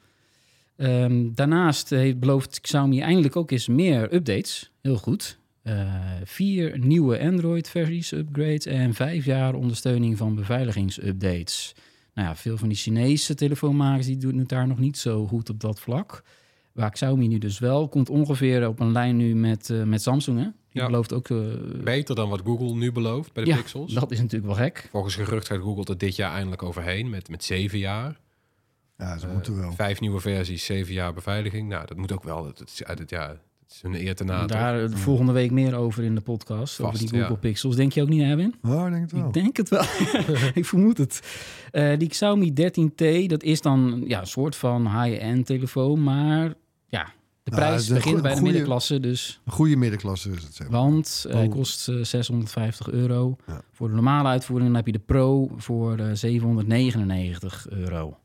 Ehm, 0.77 1.29
daarnaast 1.35 1.91
heeft, 1.91 2.19
belooft 2.19 2.61
Xiaomi 2.61 3.01
eindelijk 3.01 3.37
ook 3.37 3.51
eens 3.51 3.69
meer 3.69 4.15
updates. 4.15 4.71
Heel 4.83 4.97
goed. 4.97 5.39
Vier 6.25 6.79
nieuwe 6.79 7.21
Android-versies, 7.21 8.13
upgrades 8.13 8.67
en 8.67 8.95
vijf 8.95 9.25
jaar 9.25 9.55
ondersteuning 9.55 10.17
van 10.17 10.35
beveiligingsupdates. 10.35 11.75
Nou 12.15 12.29
ja, 12.29 12.37
veel 12.37 12.57
van 12.57 12.69
die 12.69 12.77
Chinese 12.77 13.35
telefoonmakers 13.35 14.07
die 14.07 14.17
doen 14.17 14.39
het 14.39 14.49
daar 14.49 14.67
nog 14.67 14.79
niet 14.79 14.99
zo 14.99 15.27
goed 15.27 15.51
op 15.51 15.61
dat 15.61 15.81
vlak. 15.81 16.23
Waar 16.73 16.91
Xiaomi 16.91 17.29
nu 17.29 17.39
dus 17.39 17.59
wel 17.59 17.89
komt 17.89 18.09
ongeveer 18.09 18.69
op 18.69 18.81
een 18.81 18.93
lijn 18.93 19.17
nu 19.17 19.35
met, 19.35 19.71
eh, 19.71 19.83
met 19.83 20.03
Samsung. 20.03 20.39
Hè? 20.39 20.45
Die 20.45 20.83
Ja. 20.83 20.87
belooft 20.87 21.13
ook. 21.13 21.31
eh, 21.31 21.37
Beter 21.85 22.15
dan 22.15 22.29
wat 22.29 22.41
Google 22.45 22.75
nu 22.75 22.93
belooft 22.93 23.33
bij 23.33 23.45
de 23.45 23.51
ja, 23.51 23.57
Pixels. 23.57 23.93
dat 23.93 24.11
is 24.11 24.19
natuurlijk 24.19 24.47
wel 24.47 24.65
gek. 24.65 24.89
Volgens 24.91 25.15
gerucht 25.15 25.47
gaat 25.47 25.61
Google 25.61 25.85
er 25.85 25.99
dit 25.99 26.17
jaar 26.17 26.33
eindelijk 26.35 26.63
overheen 26.63 27.11
met, 27.11 27.29
met 27.29 27.45
zeven 27.45 27.79
jaar. 27.79 28.21
Ja, 28.99 29.19
ze 29.19 29.27
Eh, 29.27 29.33
moeten 29.33 29.57
wel. 29.57 29.73
Vijf 29.73 30.01
nieuwe 30.01 30.21
versies, 30.21 30.65
zeven 30.65 30.95
jaar 30.95 31.13
beveiliging. 31.15 31.69
Nou, 31.69 31.87
dat 31.87 31.97
moet 31.97 32.13
ook 32.13 32.23
wel. 32.25 32.43
Dat 32.43 32.59
het 32.99 33.11
jaar. 33.11 33.29
Het 33.31 33.39
is 33.75 33.81
een 33.83 33.95
eer 34.07 34.15
te 34.15 34.25
na. 34.25 34.47
Daar 34.47 34.83
eh, 34.83 34.91
de 34.91 34.97
volgende 34.97 35.33
week 35.33 35.51
meer 35.51 35.75
over 35.75 36.05
in 36.05 36.15
de 36.15 36.21
podcast. 36.21 36.81
over 36.81 36.99
die 36.99 37.09
Google 37.09 37.29
ja. 37.29 37.35
Pixels. 37.35 37.77
Denk 37.77 37.93
je 37.93 38.03
ook 38.03 38.09
niet, 38.09 38.23
Erwin? 38.23 38.55
Oh, 38.63 38.87
ik 38.87 38.93
denk 38.93 39.01
het 39.03 39.13
wel. 39.13 39.27
Ik 39.27 39.33
denk 39.33 39.57
het 39.57 39.69
wel. 39.69 39.83
ik 40.61 40.65
vermoed 40.65 40.99
het. 40.99 41.21
Eh, 41.71 41.99
die 41.99 42.09
Xiaomi 42.09 42.53
13T, 42.53 43.27
dat 43.27 43.43
is 43.43 43.61
dan 43.61 44.05
ja, 44.07 44.21
een 44.21 44.27
soort 44.27 44.57
van 44.57 45.03
high-end 45.03 45.47
telefoon. 45.47 46.03
Maar 46.03 46.55
ja, 46.89 47.05
de 47.43 47.51
Ja, 47.51 47.57
prijs 47.57 47.89
begint 47.89 48.23
bij 48.23 48.31
de 48.31 48.37
goeie- 48.37 48.43
middenklasse. 48.43 49.01
Dus, 49.01 49.41
Een 49.45 49.53
goede 49.53 49.77
middenklasse 49.77 50.31
is 50.31 50.43
het, 50.43 50.55
zeg 50.55 50.69
maar. 50.69 50.81
want 50.81 51.25
eh, 51.29 51.35
hij 51.35 51.47
Oh. 51.47 51.51
kost 51.53 51.89
eh, 51.89 51.97
650 52.03 52.91
euro. 52.91 53.37
Ja. 53.47 53.61
Voor 53.73 53.89
de 53.89 53.95
normale 53.95 54.29
uitvoering 54.29 54.69
dan 54.69 54.77
heb 54.77 54.87
je 54.87 54.93
de 54.93 54.99
Pro 55.05 55.51
voor 55.57 55.99
eh, 55.99 56.07
799 56.13 57.67
euro. 57.71 58.17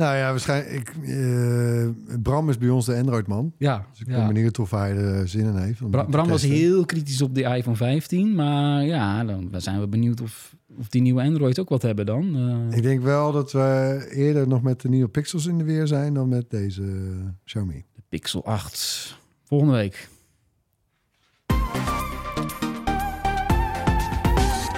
Nou 0.00 0.16
ja, 0.16 0.30
waarschijnlijk... 0.30 0.72
Ik, 0.72 1.08
eh, 1.08 1.88
Bram 2.22 2.48
is 2.48 2.58
bij 2.58 2.68
ons 2.68 2.86
de 2.86 2.96
Android-man. 2.96 3.52
Ja, 3.58 3.86
Dus 3.90 4.00
ik 4.00 4.06
ben 4.06 4.26
benieuwd 4.26 4.58
of 4.58 4.70
hij 4.70 4.96
er 4.96 5.28
zin 5.28 5.44
in 5.46 5.56
heeft. 5.56 5.90
Bra- 5.90 6.04
Bram 6.04 6.28
was 6.28 6.42
heel 6.42 6.84
kritisch 6.84 7.22
op 7.22 7.34
de 7.34 7.42
iPhone 7.42 7.76
15. 7.76 8.34
Maar 8.34 8.84
ja, 8.84 9.24
dan 9.24 9.50
zijn 9.56 9.80
we 9.80 9.88
benieuwd 9.88 10.20
of, 10.20 10.54
of 10.78 10.88
die 10.88 11.02
nieuwe 11.02 11.22
Android 11.22 11.58
ook 11.58 11.68
wat 11.68 11.82
hebben 11.82 12.06
dan. 12.06 12.36
Eh, 12.70 12.76
Ik 12.76 12.82
denk 12.82 13.02
wel 13.02 13.32
dat 13.32 13.52
we 13.52 14.06
eerder 14.10 14.48
nog 14.48 14.62
met 14.62 14.80
de 14.80 14.88
nieuwe 14.88 15.08
Pixels 15.08 15.46
in 15.46 15.58
de 15.58 15.64
weer 15.64 15.86
zijn... 15.86 16.14
dan 16.14 16.28
met 16.28 16.50
deze 16.50 16.82
eh, 16.82 17.28
Xiaomi. 17.44 17.84
De 17.94 18.02
Pixel 18.08 18.44
8. 18.44 19.18
Volgende 19.44 19.72
week. 19.74 20.08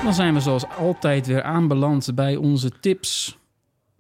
Dan 0.05 0.15
zijn 0.15 0.35
we 0.35 0.41
zoals 0.41 0.65
altijd 0.79 1.27
weer 1.27 1.43
aanbeland 1.43 2.15
bij 2.15 2.37
onze 2.37 2.71
tips. 2.81 3.41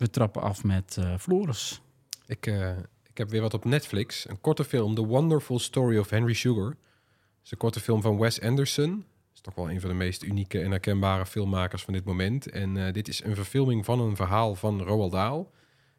We 0.03 0.11
trappen 0.11 0.43
af 0.43 0.65
met 0.65 0.97
eh 0.99 1.19
Floris. 1.19 1.81
Ik, 2.27 2.47
eh, 2.47 2.71
ik 3.03 3.19
heb 3.19 3.31
weer 3.31 3.41
wat 3.41 3.55
op 3.55 3.65
Netflix. 3.65 4.29
Een 4.29 4.41
korte 4.41 4.65
film, 4.65 4.95
The 4.95 5.07
Wonderful 5.07 5.59
Story 5.59 5.99
of 5.99 6.11
Henry 6.11 6.33
Sugar. 6.33 6.67
Het 6.67 7.45
is 7.45 7.51
een 7.51 7.59
korte 7.59 7.81
film 7.81 8.03
van 8.03 8.19
Wes 8.19 8.41
Anderson. 8.41 8.91
Dat 8.91 9.35
is 9.35 9.41
toch 9.41 9.55
wel 9.55 9.71
een 9.71 9.81
van 9.81 9.91
de 9.91 9.97
meest 9.97 10.23
unieke 10.23 10.61
en 10.61 10.71
herkenbare 10.71 11.27
filmmakers 11.27 11.83
van 11.83 11.93
dit 11.93 12.05
moment. 12.05 12.51
En 12.51 12.87
eh, 12.87 12.93
dit 12.93 13.09
is 13.09 13.25
een 13.25 13.35
verfilming 13.35 13.85
van 13.85 14.01
een 14.01 14.17
verhaal 14.17 14.55
van 14.55 14.83
Roald 14.83 15.13
Dahl. 15.13 15.51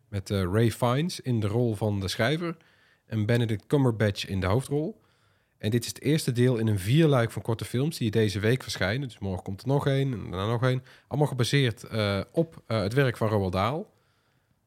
Met 0.07 0.29
Ray 0.29 0.71
Fiennes 0.71 1.19
in 1.19 1.39
de 1.39 1.47
rol 1.47 1.75
van 1.75 1.99
de 1.99 2.07
schrijver. 2.07 2.57
En 3.05 3.25
Benedict 3.25 3.67
Cumberbatch 3.67 4.27
in 4.27 4.39
de 4.39 4.47
hoofdrol. 4.47 5.01
En 5.57 5.69
dit 5.69 5.81
is 5.81 5.89
het 5.89 6.01
eerste 6.01 6.31
deel 6.31 6.57
in 6.57 6.67
een 6.67 6.79
vierluik 6.79 7.31
van 7.31 7.41
korte 7.41 7.65
films 7.65 7.97
die 7.97 8.11
deze 8.11 8.39
week 8.39 8.63
verschijnen. 8.63 9.07
Dus 9.07 9.19
morgen 9.19 9.43
komt 9.43 9.61
er 9.61 9.67
nog 9.67 9.87
één 9.87 10.13
en 10.13 10.19
daarna 10.19 10.45
nog 10.45 10.63
één. 10.63 10.83
Allemaal 11.07 11.27
gebaseerd 11.27 11.87
op 12.31 12.63
het 12.67 12.93
werk 12.93 13.17
van 13.17 13.27
Roald 13.27 13.51
Dahl. 13.51 13.91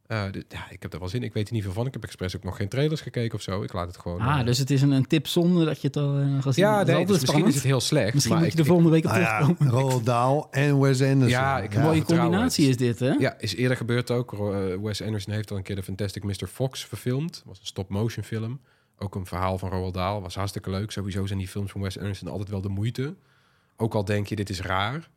Eh, 0.06 0.22
ja, 0.48 0.70
ik 0.70 0.82
heb 0.82 0.92
er 0.92 0.98
wel 0.98 1.08
zin 1.08 1.20
in. 1.20 1.26
Ik 1.26 1.32
weet 1.32 1.48
er 1.48 1.54
niet 1.54 1.62
veel 1.62 1.72
van. 1.72 1.86
Ik 1.86 1.92
heb 1.92 2.02
expres 2.04 2.36
ook 2.36 2.42
nog 2.42 2.56
geen 2.56 2.68
trailers 2.68 3.00
gekeken 3.00 3.34
of 3.34 3.42
zo. 3.42 3.62
Ik 3.62 3.72
laat 3.72 3.86
het 3.86 3.98
gewoon... 3.98 4.20
Ah, 4.20 4.38
eh, 4.38 4.46
dus 4.46 4.58
het 4.58 4.70
is 4.70 4.82
een, 4.82 4.90
een 4.90 5.06
tip 5.06 5.26
zonder 5.26 5.66
dat 5.66 5.80
je 5.80 5.86
het 5.86 5.96
al 5.96 6.18
uh, 6.20 6.42
gezien 6.42 6.64
ja, 6.64 6.74
hebt. 6.76 6.86
Dat 6.86 6.96
nee, 6.96 7.06
dus 7.06 7.10
misschien 7.10 7.26
spannend. 7.26 7.48
is 7.48 7.54
het 7.54 7.64
heel 7.64 7.80
slecht. 7.80 8.14
Misschien 8.14 8.34
maar 8.34 8.42
moet 8.44 8.52
je 8.52 8.58
ik- 8.58 8.64
de 8.64 8.68
volgende 8.70 8.90
week 8.90 9.04
op 9.04 9.10
ja, 9.10 9.38
terugkomen. 9.38 9.72
Roald 9.80 10.04
Dahl 10.04 10.46
en 10.50 10.80
Wes 10.80 11.02
Anderson. 11.02 11.28
Ja, 11.28 11.58
ik 11.58 11.74
Mooie 11.78 12.02
combinatie 12.02 12.68
is 12.68 12.76
dit, 12.76 12.98
hè? 12.98 13.10
ja, 13.10 13.38
is 13.38 13.54
eerder 13.54 13.76
gebeurd 13.76 14.10
ook. 14.10 14.32
Eh, 14.32 14.74
Wes 14.82 15.02
Anderson 15.02 15.32
heeft 15.34 15.50
al 15.50 15.56
een 15.56 15.62
keer 15.62 15.76
de 15.76 15.82
Fantastic 15.82 16.24
Mr. 16.24 16.46
Fox 16.46 16.84
verfilmd. 16.84 17.42
was 17.46 17.58
een 17.58 17.66
stop-motion 17.66 18.24
film. 18.24 18.60
Ook 18.98 19.14
een 19.14 19.26
verhaal 19.26 19.58
van 19.58 19.70
Roald 19.70 19.94
Dahl. 19.94 20.20
Was 20.20 20.34
hartstikke 20.34 20.70
leuk. 20.70 20.90
Sowieso 20.90 21.26
zijn 21.26 21.38
die 21.38 21.48
films 21.48 21.70
van 21.70 21.80
Wes 21.80 21.98
Anderson 21.98 22.28
altijd 22.28 22.48
wel 22.48 22.60
de 22.60 22.68
moeite. 22.68 23.14
Ook 23.76 23.94
al 23.94 24.04
denk 24.04 24.26
je, 24.26 24.36
dit 24.36 24.50
is 24.50 24.60
raar. 24.60 25.08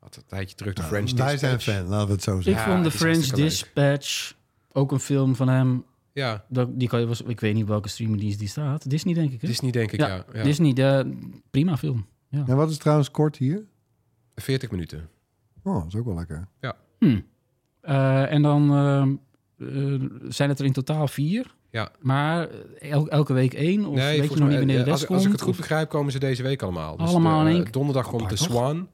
Had 0.00 0.16
een 0.16 0.22
tijdje 0.26 0.54
terug 0.56 0.74
de 0.74 0.82
French 0.82 1.12
Wij 1.12 1.36
zijn 1.38 1.54
Dispatch. 1.56 1.78
fan, 1.78 1.88
laten 1.88 2.06
we 2.06 2.12
het 2.12 2.22
zo 2.22 2.36
Ik 2.36 2.42
zeggen. 2.42 2.62
Ja, 2.64 2.70
vond 2.72 2.84
de 2.84 2.90
is 2.90 2.96
French 2.96 3.14
hartstikke 3.14 3.40
leuk. 3.40 3.50
Dispatch 3.50 4.34
ook 4.72 4.92
een 4.92 5.00
film 5.00 5.34
van 5.36 5.48
hem. 5.48 5.84
Ja, 6.12 6.44
Dat, 6.48 6.68
die 6.78 6.88
kan 6.88 7.00
je, 7.00 7.06
wel- 7.06 7.16
ik 7.30 7.40
weet 7.40 7.54
niet 7.54 7.66
welke 7.66 7.88
streamingdienst 7.88 8.38
die 8.38 8.48
staat. 8.48 8.90
Disney, 8.90 9.14
denk 9.14 9.32
ik. 9.32 9.40
Hè? 9.40 9.46
Disney 9.48 9.70
denk 9.70 9.92
ik, 9.92 10.00
Ja, 10.00 10.08
ja. 10.08 10.24
ja. 10.32 10.42
Disney, 10.42 10.72
de, 10.72 11.16
prima 11.50 11.76
film. 11.76 12.06
En 12.30 12.56
wat 12.56 12.70
is 12.70 12.78
trouwens 12.78 13.10
kort 13.10 13.36
hier? 13.36 13.64
40 14.34 14.70
minuten. 14.70 15.08
Oh, 15.62 15.74
dat 15.74 15.86
is 15.86 15.96
ook 15.96 16.04
wel 16.04 16.14
lekker. 16.14 16.48
Hm. 16.98 17.20
Eh, 17.80 18.32
en 18.32 18.42
dan 18.42 18.70
eh, 18.74 19.02
eh, 19.92 20.00
zijn 20.28 20.48
het 20.48 20.58
er 20.58 20.64
in 20.64 20.72
totaal 20.72 21.08
vier. 21.08 21.54
Ja. 21.70 21.90
Maar 22.00 22.48
el- 22.78 23.08
elke 23.08 23.32
week 23.32 23.54
één? 23.54 23.86
Of 23.86 23.94
weet 23.94 24.10
je 24.12 24.18
volgens 24.18 24.40
nog 24.40 24.48
niet 24.48 24.58
wanneer 24.58 24.76
de 24.76 24.82
eh, 24.82 24.88
rest 24.88 25.02
als, 25.02 25.10
als 25.16 25.24
ik 25.26 25.32
het 25.32 25.40
goed 25.40 25.56
begrijp, 25.56 25.88
komen 25.88 26.12
ze 26.12 26.18
deze 26.18 26.42
week 26.42 26.62
allemaal. 26.62 26.96
Dus 26.96 27.08
Allemaal 27.08 27.44
de, 27.44 27.50
in 27.50 27.56
eh, 27.56 27.62
één- 27.62 27.72
Donderdag 27.72 28.06
komt 28.08 28.22
Apart, 28.22 28.38
de 28.38 28.44
toch? 28.44 28.54
Swan. 28.56 28.88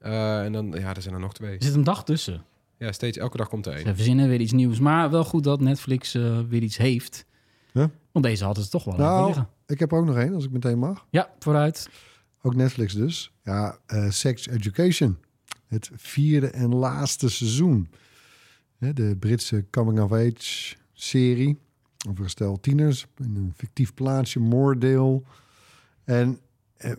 Eh, 0.00 0.44
en 0.44 0.52
dan, 0.52 0.70
ja, 0.78 0.94
er 0.94 1.02
zijn 1.02 1.14
er 1.14 1.20
nog 1.20 1.32
twee. 1.34 1.56
Er 1.56 1.62
zit 1.64 1.74
een 1.74 1.84
dag 1.84 2.04
tussen. 2.04 2.44
Ja, 2.78 2.92
steeds 2.92 3.18
elke 3.18 3.36
dag 3.36 3.48
komt 3.48 3.66
er 3.66 3.72
één. 3.72 3.86
Ze 3.86 3.94
verzinnen 3.94 4.28
weer 4.28 4.40
iets 4.40 4.52
nieuws. 4.52 4.78
Maar 4.78 5.10
wel 5.10 5.24
goed 5.24 5.44
dat 5.44 5.60
Netflix 5.60 6.14
eh, 6.14 6.40
weer 6.48 6.62
iets 6.62 6.76
heeft. 6.76 7.24
Ja. 7.72 7.90
Want 8.12 8.24
deze 8.24 8.44
hadden 8.44 8.64
ze 8.64 8.70
toch 8.70 8.84
wel 8.84 8.96
Nou, 8.96 9.26
liggen. 9.26 9.48
Ik 9.66 9.78
heb 9.78 9.92
er 9.92 9.98
ook 9.98 10.04
nog 10.06 10.16
één, 10.16 10.34
als 10.34 10.44
ik 10.44 10.50
meteen 10.50 10.78
mag. 10.78 11.06
Ja, 11.10 11.30
vooruit. 11.38 11.88
Ook 12.42 12.54
Netflix 12.54 12.94
dus. 12.94 13.32
Ja, 13.44 13.78
eh, 13.86 14.10
Sex 14.10 14.48
Education. 14.48 15.18
Het 15.66 15.90
vierde 15.94 16.46
en 16.50 16.74
laatste 16.74 17.28
seizoen. 17.28 17.88
Hè, 18.78 18.92
de 18.92 19.16
Britse 19.18 19.64
coming-of-age 19.70 20.76
serie. 20.92 21.58
Over 22.08 22.24
een 22.24 22.30
stel 22.30 22.60
tieners. 22.60 23.06
In 23.16 23.36
een 23.36 23.52
fictief 23.56 23.94
plaatsje, 23.94 24.40
Moordale. 24.40 25.22
En 26.04 26.38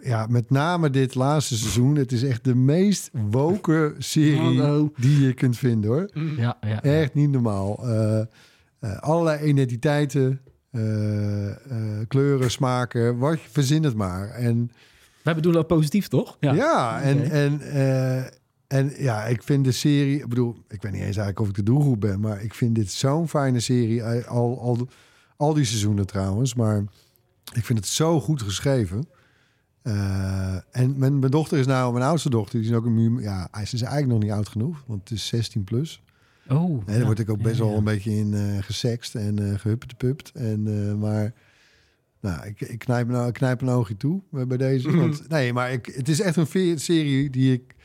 ja, 0.02 0.26
met 0.30 0.50
name 0.50 0.90
dit 0.90 1.16
laatste 1.16 1.58
seizoen. 1.58 1.96
Het 1.96 2.12
is 2.12 2.24
echt 2.24 2.44
de 2.44 2.56
meest 2.56 3.10
woke 3.30 3.96
serie 3.98 4.92
die 4.98 5.20
je 5.26 5.34
kunt 5.34 5.58
vinden 5.58 5.90
hoor. 5.92 6.10
Ja, 6.38 6.58
ja. 6.62 6.82
Echt 6.84 7.14
niet 7.14 7.30
normaal. 7.30 7.88
Eh, 7.90 8.20
eh, 8.20 8.28
allerlei 9.00 9.46
identiteiten, 9.48 10.42
eh, 10.72 11.50
eh, 11.50 11.56
kleuren, 12.08 12.52
smaken, 12.52 13.18
wat 13.18 13.42
je 13.42 13.48
verzin 13.52 13.84
het 13.84 13.96
maar. 13.96 14.30
En 14.30 14.72
Wij 15.24 15.36
bedoelen 15.36 15.62
dat 15.62 15.78
positief, 15.78 16.08
toch? 16.08 16.38
ja, 16.40 17.02
en, 17.02 17.18
Oké. 17.18 17.28
en, 17.30 17.62
eh, 17.62 18.24
en 18.68 18.92
ja, 18.98 19.26
ik 19.26 19.44
vind 19.44 19.66
de 19.66 19.72
serie, 19.72 20.18
ik 20.20 20.28
bedoel, 20.28 20.56
ik 20.68 20.82
weet 20.82 20.92
niet 20.92 21.02
eens 21.02 21.06
eigenlijk 21.18 21.40
of 21.40 21.48
ik 21.48 21.56
de 21.56 21.64
doelgroep 21.64 22.00
ben, 22.00 22.20
maar 22.20 22.44
ik 22.44 22.54
vind 22.54 22.76
dit 22.76 22.92
zo'n 22.92 23.28
fijne 23.30 23.60
serie. 23.60 24.02
Eh, 24.04 24.28
Al, 24.28 24.60
al, 24.62 24.88
al 25.38 25.54
die 25.54 25.66
seizoenen 25.66 26.06
trouwens, 26.08 26.54
maar 26.56 26.84
ik 27.54 27.66
vind 27.66 27.80
het 27.80 27.88
zo 27.88 28.20
goed 28.20 28.42
geschreven. 28.42 29.08
Eh, 29.82 30.56
en 30.72 30.98
mijn, 30.98 31.20
mijn 31.20 31.32
dochter 31.32 31.58
is 31.58 31.66
nou, 31.66 31.94
mijn 31.94 32.06
oudste 32.06 32.30
dochter, 32.30 32.60
die 32.60 32.70
is 32.70 32.76
ook 32.76 32.86
een 32.86 32.94
muur. 32.94 33.22
Ja, 33.22 33.48
hij 33.52 33.62
is 33.62 33.74
eigenlijk 33.74 34.08
nog 34.08 34.22
niet 34.22 34.32
oud 34.32 34.48
genoeg, 34.48 34.84
want 34.88 35.10
het 35.10 35.18
is 35.18 35.28
16 35.28 35.64
plus. 35.64 36.02
Oh, 36.50 36.70
Nee, 36.70 36.86
daar 36.86 36.98
ja. 36.98 37.06
word 37.06 37.20
ik 37.20 37.30
ook 37.30 37.42
best 37.42 37.58
Ja, 37.58 37.62
wel 37.62 37.72
ja. 37.72 37.78
een 37.78 37.84
beetje 37.84 38.16
in 38.16 38.34
eh 38.34 38.64
gesext 38.64 39.16
en 39.16 39.60
gehuppetepupt. 39.60 40.32
En, 40.32 41.00
maar 41.00 41.34
nou, 42.20 42.46
ik, 42.46 42.62
ik, 42.62 42.80
knijp 42.80 43.10
een, 43.10 43.28
ik 43.28 43.34
knijp 43.34 43.62
een 43.62 43.70
oogje 43.70 43.98
toe 43.98 44.22
bij 44.30 44.58
deze. 44.58 44.98
Want, 44.98 45.30
nee, 45.30 45.54
maar 45.54 45.72
ik, 45.72 45.86
het 45.86 46.10
is 46.10 46.22
echt 46.22 46.36
een 46.36 46.80
serie 46.80 47.30
die 47.30 47.54
ik... 47.54 47.76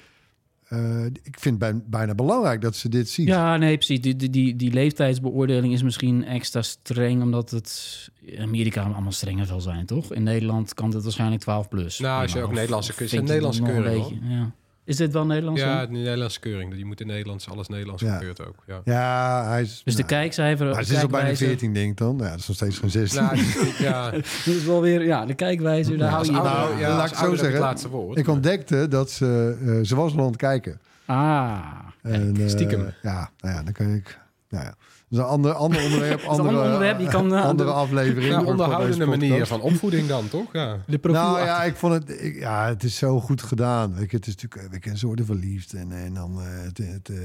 eh, 0.69 1.05
ik 1.05 1.41
vind 1.41 1.59
bij, 1.59 1.81
bijna 1.85 2.15
belangrijk 2.15 2.61
dat 2.61 2.77
ze 2.77 2.89
dit 2.89 3.09
ziet. 3.09 3.27
Ja, 3.27 3.57
nee, 3.57 3.77
precies. 3.77 4.01
Die, 4.01 4.17
die, 4.17 4.31
die, 4.31 4.57
die 4.57 4.73
leeftijdsbeoordeling 4.73 5.73
is 5.73 5.83
misschien 5.83 6.25
extra 6.25 6.63
streng, 6.63 7.23
omdat 7.23 7.51
het 7.51 8.09
in 8.21 8.43
Amerika 8.43 8.83
allemaal 8.83 9.13
strenger 9.13 9.47
zal 9.47 9.61
zijn, 9.61 9.87
toch? 9.87 10.13
In 10.13 10.23
Nederland 10.23 10.75
kan 10.75 10.91
het 10.95 11.03
waarschijnlijk 11.03 11.43
12 11.43 11.69
plus. 11.69 11.99
Nou, 11.99 12.23
als 12.23 12.33
je 12.33 12.43
ook 12.43 12.53
Nederlandse 12.53 12.93
Nederlandse 12.99 13.63
het 13.63 13.73
nog 13.75 13.77
een 13.77 13.83
keuring, 13.83 14.09
beetje, 14.21 14.35
Ja. 14.35 14.53
Is 14.87 14.97
dit 14.97 15.13
wel 15.13 15.27
Nederlands? 15.27 15.61
Ja, 15.61 15.87
de 15.87 15.93
Nederlandse 15.93 16.41
keuring. 16.41 16.77
Je 16.77 16.85
moet 16.85 17.01
in 17.01 17.07
Nederlands, 17.07 17.49
alles 17.51 17.69
Nederlands 17.69 18.03
Ja. 18.03 18.17
gekeurd 18.17 18.47
ook. 18.47 18.55
Ja. 18.67 18.81
Ja, 18.85 19.45
hij 19.49 19.63
is... 19.63 19.83
Dus 19.85 19.95
de 19.95 20.03
nou, 20.03 20.13
kijkcijfer... 20.15 20.67
maar 20.67 20.85
ze 20.85 20.95
is 20.95 21.03
al 21.03 21.09
bijna 21.09 21.27
kijkwijze- 21.27 21.45
14, 21.45 21.75
denk 21.75 21.91
ik 21.91 21.97
dan. 21.97 22.17
Ja, 22.19 22.31
dat 22.31 22.39
is 22.39 22.47
nog 22.47 22.57
steeds 22.57 22.79
geen 22.79 22.91
16. 22.91 23.23
Nou, 23.23 23.39
ja, 23.79 24.11
Dat 24.45 24.55
is 24.55 24.65
wel 24.65 24.81
weer, 24.81 25.05
ja, 25.05 25.27
de 25.27 25.35
kijkwijzer, 25.35 25.99
daar 25.99 26.09
Ja, 26.09 26.13
hou 26.15 26.25
je. 26.27 26.31
Nou, 26.33 26.79
ja, 26.79 26.97
laat 26.97 27.11
ik 27.11 27.17
zo 27.17 27.31
zeggen. 27.31 27.47
het 27.53 27.59
laatste 27.59 27.89
woord. 27.89 28.19
ik 28.19 28.27
maar- 28.27 28.35
ontdekte 28.35 28.89
dat 28.89 29.11
ze... 29.11 29.57
eh, 29.65 29.79
ze 29.83 29.95
was 29.97 30.13
al 30.13 30.21
aan 30.21 30.27
het 30.27 30.37
kijken. 30.37 30.81
Ah, 31.05 31.59
En, 32.03 32.37
eh, 32.41 32.49
stiekem. 32.49 32.93
ja, 33.03 33.31
nou 33.41 33.55
ja, 33.55 33.63
dan 33.63 33.73
kan 33.73 33.95
ik... 33.95 34.19
Nou 34.49 34.65
ja, 34.65 34.75
is 35.11 35.19
een 35.19 35.25
ander, 35.25 35.53
ander 35.53 35.83
onderwerp. 35.85 36.21
een 36.23 36.29
Andere, 36.29 36.49
ander 36.49 36.65
onderwerp, 36.65 37.01
je 37.01 37.07
kan, 37.09 37.35
eh, 37.35 37.45
andere 37.45 37.69
de- 37.69 37.75
aflevering. 37.75 38.33
Ja, 38.33 38.39
voor 38.41 38.47
onderhoudende 38.49 39.07
manier 39.07 39.47
van 39.47 39.61
opvoeding 39.61 40.09
dan, 40.09 40.29
toch? 40.29 40.53
Ja. 40.53 40.79
de 40.87 40.99
Nou 41.03 41.17
achter- 41.17 41.45
ja, 41.47 41.63
ik 41.65 41.77
vond 41.77 41.93
het. 41.93 42.23
ik- 42.23 42.39
ja, 42.39 42.67
het 42.69 42.83
is 42.85 42.97
zo 42.97 43.21
goed 43.21 43.43
gedaan. 43.43 43.95
Weet 43.95 44.11
je, 44.11 44.17
het 44.17 44.27
is 44.27 44.35
natuurlijk. 44.37 44.73
We 44.73 44.79
kennen 44.79 45.01
ze 45.01 45.07
worden 45.07 45.25
verliefd 45.27 45.73
en 45.75 45.93
en 45.93 46.15
dan 46.15 46.41
eh, 46.41 46.47
het, 46.63 46.79
het, 46.79 47.09
eh, 47.09 47.17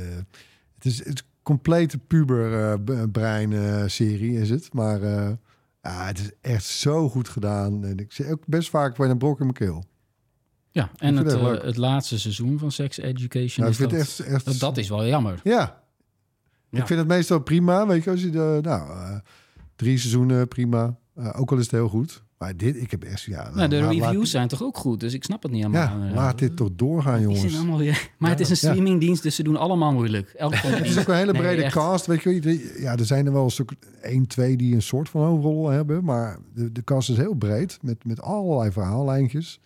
het 0.75 0.85
is 0.85 1.05
het 1.05 1.23
complete 1.43 1.97
puber 1.97 2.71
eh, 2.71 3.03
brein 3.11 3.53
eh, 3.53 3.83
serie 3.85 4.39
is 4.39 4.49
het, 4.49 4.73
maar 4.73 5.01
eh, 5.01 5.29
ja, 5.81 6.05
het 6.05 6.19
is 6.19 6.29
echt 6.41 6.65
zo 6.65 7.09
goed 7.09 7.29
gedaan 7.29 7.85
en 7.85 7.97
ik 7.97 8.11
zie 8.11 8.31
ook 8.31 8.43
best 8.47 8.69
vaak 8.69 8.97
bij 8.97 9.09
een 9.09 9.17
brok 9.17 9.39
in 9.39 9.45
mijn 9.45 9.57
keel. 9.57 9.83
Ja, 10.71 10.89
en 10.97 11.15
het, 11.17 11.31
het 11.31 11.61
eh, 11.63 11.75
laatste 11.77 12.19
seizoen 12.19 12.59
van 12.59 12.71
Sex 12.71 12.97
Education 12.97 13.65
Nou, 13.65 13.77
ik 13.77 13.91
is 13.91 13.91
dat, 13.91 13.93
echt, 13.99 14.19
echt 14.19 14.45
dat, 14.45 14.59
dat 14.59 14.77
is 14.77 14.89
wel 14.89 15.05
jammer. 15.05 15.39
ja. 15.43 15.80
Ja. 16.71 16.79
Ik 16.79 16.87
vind 16.87 16.99
het 16.99 17.07
meestal 17.07 17.39
prima, 17.39 17.87
weet 17.87 18.03
je, 18.03 18.09
als 18.09 18.21
je 18.21 18.29
de 18.29 18.59
nou 18.61 18.89
eh, 18.89 19.15
drie 19.75 19.97
seizoenen 19.97 20.47
prima, 20.47 20.99
Eh, 21.15 21.39
ook 21.39 21.51
al 21.51 21.57
is 21.57 21.63
het 21.63 21.71
heel 21.71 21.89
goed, 21.89 22.23
maar 22.37 22.57
dit 22.57 22.81
ik 22.81 22.91
heb 22.91 23.03
echt 23.03 23.21
ja. 23.21 23.49
Nou, 23.53 23.69
de 23.69 23.87
reviews 23.87 24.15
laat- 24.15 24.27
zijn 24.27 24.47
toch 24.47 24.63
ook 24.63 24.77
goed, 24.77 24.99
dus 24.99 25.13
ik 25.13 25.23
snap 25.23 25.43
het 25.43 25.51
niet 25.51 25.63
helemaal. 25.65 25.99
ja, 26.07 26.13
laat 26.13 26.39
dit 26.39 26.55
toch 26.55 26.69
doorgaan, 26.75 27.21
jongens. 27.21 27.55
allemaal 27.57 27.77
weer, 27.77 28.09
maar 28.19 28.29
het 28.29 28.39
is 28.39 28.49
een 28.49 28.57
Ja. 28.61 28.73
streamingdienst, 28.73 29.23
dus 29.23 29.35
ze 29.35 29.43
doen 29.43 29.57
allemaal 29.57 29.93
moeilijk. 29.93 30.29
Elke 30.29 30.55
Het 30.57 30.85
is 30.85 30.99
ook 30.99 31.07
een 31.07 31.15
hele 31.15 31.31
brede 31.31 31.69
cast. 31.69 32.05
Weet 32.05 32.21
je, 32.21 32.75
ja, 32.79 32.95
er 32.97 33.05
zijn 33.05 33.25
er 33.25 33.33
wel 33.33 33.43
een 33.43 33.51
stuk 33.51 33.71
één, 34.01 34.27
twee 34.27 34.57
die 34.57 34.75
een 34.75 34.81
soort 34.81 35.09
van 35.09 35.21
hoofdrol 35.21 35.69
hebben. 35.69 36.03
Maar 36.03 36.37
de, 36.53 36.71
de 36.71 36.83
cast 36.83 37.09
is 37.09 37.17
heel 37.17 37.33
breed. 37.33 37.77
Met, 37.81 38.05
met 38.05 38.21
allerlei 38.21 38.71
verhaallijntjes. 38.71 39.59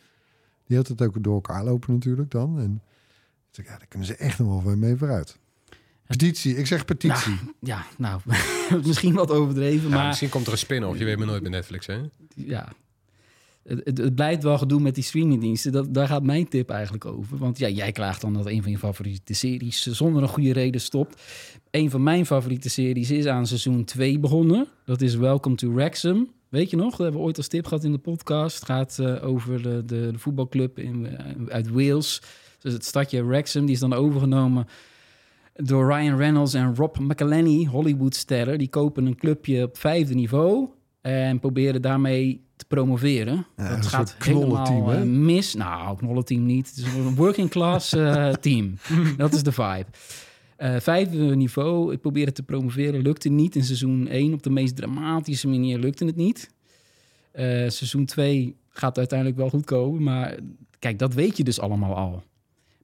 Die 0.68 0.78
had 0.78 0.88
het 0.88 1.02
ook 1.02 1.24
door 1.24 1.34
elkaar 1.34 1.64
lopen 1.64 1.94
natuurlijk 1.94 2.32
dan. 2.32 2.60
En 2.60 2.82
ja, 3.52 3.64
daar 3.64 3.88
kunnen 3.88 4.08
ze 4.08 4.16
echt 4.16 4.40
nog 4.40 4.64
wel 4.64 4.76
mee 4.78 4.96
vooruit. 4.96 5.40
Petitie. 6.08 6.58
Ik 6.58 6.68
zeg 6.68 6.86
petitie. 6.86 7.36
Ja, 7.60 7.86
nou, 7.98 8.22
misschien 8.86 9.14
wat 9.14 9.32
overdreven, 9.32 9.90
Ja, 9.90 9.96
maar 9.96 10.08
misschien 10.08 10.30
komt 10.30 10.46
er 10.46 10.52
een 10.52 10.58
spin-off. 10.58 11.00
Je 11.00 11.06
weet 11.06 11.18
maar 11.18 11.28
nooit 11.28 11.42
bij 11.42 11.52
Netflix, 11.52 11.86
hè? 11.86 11.98
ja. 12.36 12.68
Het, 13.64 13.82
het, 13.84 13.98
het 13.98 14.16
blijft 14.16 14.44
wel 14.44 14.58
gedoe 14.58 14.80
met 14.80 14.96
die 14.96 15.04
streamingdiensten. 15.04 15.72
Dat, 15.72 15.94
daar 15.94 16.08
gaat 16.08 16.24
mijn 16.24 16.48
tip 16.48 16.70
eigenlijk 16.70 17.06
over. 17.06 17.38
Want 17.38 17.60
ja, 17.60 17.68
jij 17.68 17.92
klaagt 17.92 18.22
dan 18.22 18.34
dat 18.34 18.46
een 18.46 18.62
van 18.62 18.72
je 18.72 18.78
favoriete 18.78 19.34
series 19.34 19.86
zonder 19.86 20.22
een 20.22 20.28
goede 20.28 20.54
reden 20.54 20.82
stopt. 20.82 21.22
Een 21.72 21.90
van 21.90 22.04
mijn 22.04 22.26
favoriete 22.26 22.70
series 22.70 23.12
is 23.12 23.26
aan 23.26 23.48
seizoen 23.48 23.84
2 23.84 24.20
begonnen. 24.20 24.68
Dat 24.86 25.02
is 25.02 25.16
Welcome 25.16 25.56
to 25.56 25.74
Wrexham. 25.74 26.30
Weet 26.50 26.70
je 26.70 26.76
nog? 26.76 26.90
Dat 26.90 27.00
hebben 27.00 27.20
we 27.20 27.26
ooit 27.26 27.38
als 27.38 27.48
tip 27.48 27.68
gehad 27.68 27.84
in 27.84 27.92
de 27.92 27.98
podcast. 27.98 28.56
Het 28.56 28.66
gaat 28.66 29.00
eh, 29.00 29.28
over 29.28 29.62
de, 29.62 29.86
de, 29.86 30.10
de 30.12 30.20
voetbalclub 30.20 30.80
in, 30.80 31.08
eh, 31.08 31.26
uit 31.48 31.70
Wales. 31.70 32.22
Dus 32.60 32.74
het 32.74 32.86
stadje 32.86 33.26
Wrexham, 33.26 33.66
die 33.66 33.76
is 33.76 33.82
dan 33.82 33.94
overgenomen 33.94 34.68
door 35.56 35.88
Ryan 35.88 36.18
Reynolds 36.18 36.54
en 36.54 36.76
Rob 36.76 36.98
McElhenney, 36.98 37.66
Hollywoodsterren. 37.66 38.58
Die 38.58 38.68
kopen 38.70 39.06
een 39.06 39.16
clubje 39.16 39.64
op 39.64 39.78
vijfde 39.78 40.14
niveau 40.14 40.70
en 41.02 41.40
proberen 41.40 41.82
daarmee 41.82 42.44
te 42.56 42.66
promoveren. 42.66 43.46
Ja, 43.58 43.76
dat 43.76 43.86
gaat 43.86 44.16
helemaal 44.20 44.88
hè? 44.88 45.02
eh, 45.02 45.08
mis. 45.08 45.54
Nou, 45.54 45.98
knollenteam 45.98 46.46
niet. 46.46 46.68
Het 46.68 46.78
is 46.78 46.84
een 46.84 47.16
working 47.16 47.50
class 47.50 47.94
eh, 47.94 48.34
team. 48.46 48.78
dat 49.18 49.34
is 49.34 49.44
de 49.44 49.52
vibe. 49.52 49.86
Eh, 50.58 50.80
vijfde 50.80 51.36
niveau, 51.36 51.98
proberen 51.98 52.34
te 52.34 52.44
promoveren, 52.44 53.02
lukte 53.02 53.30
niet. 53.30 53.56
In 53.56 53.64
seizoen 53.64 54.08
1 54.08 54.34
op 54.34 54.44
de 54.44 54.50
meest 54.50 54.76
dramatische 54.76 55.48
manier 55.48 55.80
lukte 55.80 56.06
het 56.06 56.16
niet. 56.16 56.54
Seizoen 57.68 58.06
2 58.06 58.56
gaat 58.70 58.98
uiteindelijk 58.98 59.40
wel 59.40 59.50
goed 59.50 59.66
komen, 59.66 60.04
maar 60.04 60.36
kijk, 60.80 61.00
dat 61.00 61.14
weet 61.14 61.38
je 61.38 61.44
dus 61.44 61.60
allemaal 61.60 61.96
al. 61.96 62.24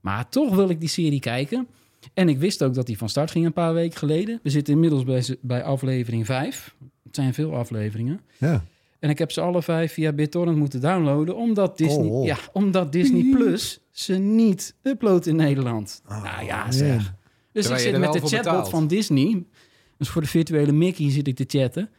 Maar 0.01 0.29
toch 0.29 0.55
wil 0.55 0.69
ik 0.69 0.79
die 0.79 0.89
serie 0.89 1.19
kijken. 1.19 1.67
En 2.13 2.29
ik 2.29 2.37
wist 2.39 2.63
ook 2.63 2.73
dat 2.73 2.85
die 2.85 2.97
van 2.97 3.09
start 3.09 3.31
ging 3.31 3.45
een 3.45 3.53
paar 3.53 3.73
weken 3.73 3.97
geleden. 3.97 4.39
We 4.43 4.49
zitten 4.49 4.73
inmiddels 4.73 5.37
bij, 5.41 5.63
aflevering 5.63 6.25
5. 6.25 6.75
Het 7.03 7.15
zijn 7.15 7.33
veel 7.33 7.55
afleveringen. 7.55 8.21
Ja. 8.37 8.63
En 8.99 9.09
ik 9.09 9.17
heb 9.17 9.31
ze 9.31 9.41
alle 9.41 9.61
vijf 9.61 9.93
via 9.93 10.11
BitTorrent 10.11 10.57
moeten 10.57 10.81
downloaden, 10.81 11.35
omdat 11.35 11.77
Disney, 11.77 12.07
Oh. 12.09 12.25
ja, 12.25 12.37
omdat 12.53 12.91
Disney 12.91 13.25
Plus 13.35 13.79
ze 13.91 14.13
niet 14.13 14.75
uploadt 14.81 15.27
in 15.27 15.35
Nederland. 15.35 16.01
nou 16.07 16.45
ja, 16.45 16.71
zeg. 16.71 16.97
Dus 16.97 17.65
ik 17.65 17.71
Terwijl 17.71 17.79
zit 17.79 17.97
met 17.99 18.13
de 18.13 18.37
chatbot 18.37 18.69
van 18.69 18.87
Disney. 18.87 19.43
Dus 19.97 20.09
voor 20.09 20.21
de 20.21 20.27
virtuele 20.27 20.71
Mickey 20.71 21.11
zit 21.11 21.27
ik 21.27 21.35
te 21.35 21.45
chatten. 21.47 21.89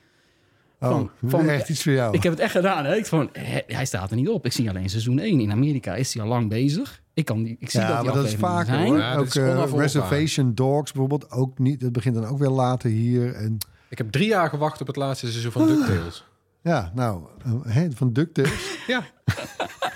Oh, 0.80 0.88
Van- 0.90 1.10
van- 1.26 1.48
echt 1.48 1.68
iets 1.68 1.82
voor 1.82 1.92
jou. 1.92 2.14
Ik 2.14 2.22
heb 2.22 2.32
het 2.32 2.40
echt 2.40 2.52
gedaan. 2.52 2.84
Hè? 2.84 2.96
Ik 2.96 3.06
van, 3.06 3.30
hij 3.66 3.84
staat 3.84 4.10
er 4.10 4.16
niet 4.16 4.28
op. 4.28 4.46
Ik 4.46 4.52
zie 4.52 4.68
alleen 4.68 4.90
seizoen 4.90 5.18
1. 5.18 5.40
In 5.40 5.50
Amerika 5.50 5.94
is 5.94 6.14
hij 6.14 6.22
al 6.22 6.28
lang 6.28 6.48
bezig. 6.48 7.01
Ik, 7.14 7.24
kan 7.24 7.42
die, 7.42 7.56
ik 7.58 7.70
zie 7.70 7.80
dat 7.80 7.88
ja, 7.88 7.96
die 7.96 8.04
maar 8.04 8.14
dat 8.14 8.24
is 8.24 8.34
vaker 8.34 8.74
zijn. 8.74 8.86
hoor. 8.86 8.98
Ja, 8.98 9.10
dat 9.10 9.20
ook 9.20 9.26
is 9.26 9.36
eh. 9.36 9.72
Reservation 9.76 10.54
Dogs 10.54 10.92
bijvoorbeeld 10.92 11.30
ook 11.30 11.58
niet. 11.58 11.82
Het 11.82 11.92
begint 11.92 12.14
dan 12.14 12.24
ook 12.26 12.38
weer 12.38 12.48
later 12.50 12.90
hier. 12.90 13.34
En 13.34 13.58
Ik 13.88 13.98
heb 13.98 14.10
drie 14.10 14.28
jaar 14.28 14.48
gewacht 14.48 14.80
op 14.80 14.86
het 14.86 14.96
laatste 14.96 15.30
seizoen 15.30 15.52
van 15.52 15.66
DuckTales. 15.66 16.24
ja, 16.62 16.92
nou, 16.94 17.22
eh, 17.44 17.52
hè, 17.62 17.88
van 17.94 18.12
DuckTales. 18.12 18.78
Ja. 18.86 19.04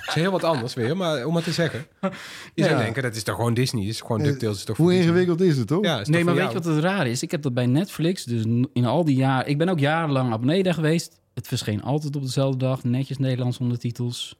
is 0.06 0.14
heel 0.14 0.30
wat 0.30 0.44
anders 0.44 0.74
weer, 0.74 0.96
maar 0.96 1.24
om 1.24 1.34
het 1.34 1.44
te 1.44 1.52
zeggen. 1.52 1.86
Je 2.54 2.64
zou 2.64 2.76
denken, 2.76 3.02
dat 3.02 3.14
is 3.16 3.22
toch 3.22 3.34
gewoon 3.34 3.54
Disney? 3.54 3.82
Het 3.82 3.90
is 3.90 4.00
gewoon 4.00 4.20
Eh, 4.20 4.26
DuckTales. 4.26 4.56
Is 4.56 4.64
toch 4.64 4.76
Hoe 4.76 4.94
ingewikkeld 4.94 5.40
is 5.40 5.56
het, 5.58 5.66
toch? 5.66 5.84
Ja, 5.84 6.00
is 6.00 6.08
Nee, 6.08 6.16
toch 6.16 6.26
maar 6.26 6.42
weet 6.42 6.52
je 6.52 6.58
wat 6.58 6.64
het 6.74 6.78
raar 6.84 7.06
is? 7.06 7.22
Ik 7.22 7.30
heb 7.30 7.42
dat 7.42 7.54
bij 7.54 7.66
Netflix, 7.66 8.24
dus 8.24 8.44
in 8.72 8.84
al 8.84 9.04
die 9.04 9.16
jaren... 9.16 9.48
Ik 9.50 9.58
ben 9.58 9.68
ook 9.68 9.78
jarenlang 9.78 10.32
abonnee 10.32 10.62
daar 10.62 10.74
geweest. 10.74 11.20
Het 11.34 11.46
verscheen 11.48 11.82
altijd 11.82 12.16
op 12.16 12.22
dezelfde 12.22 12.58
dag. 12.58 12.84
Netjes 12.84 13.18
Nederlands 13.18 13.58
ondertitels. 13.58 14.36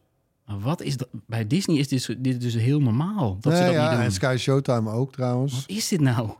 Maar 0.47 0.59
wat 0.61 0.83
is 0.83 0.97
dat? 0.97 1.09
Bij 1.27 1.47
Disney 1.47 1.77
is 1.77 1.89
dit, 1.89 2.15
dit 2.19 2.41
dus 2.41 2.55
heel 2.55 2.81
normaal. 2.81 3.39
Dat 3.41 3.53
ze 3.53 3.59
Nee, 3.59 3.69
dat 3.69 3.75
ja, 3.77 3.83
niet 3.89 3.97
doen. 3.97 4.05
en 4.07 4.13
Sky 4.13 4.37
Showtime 4.39 4.91
ook 4.91 5.13
trouwens. 5.13 5.55
Wat 5.55 5.65
is 5.67 5.89
dit 5.89 6.01
nou? 6.01 6.31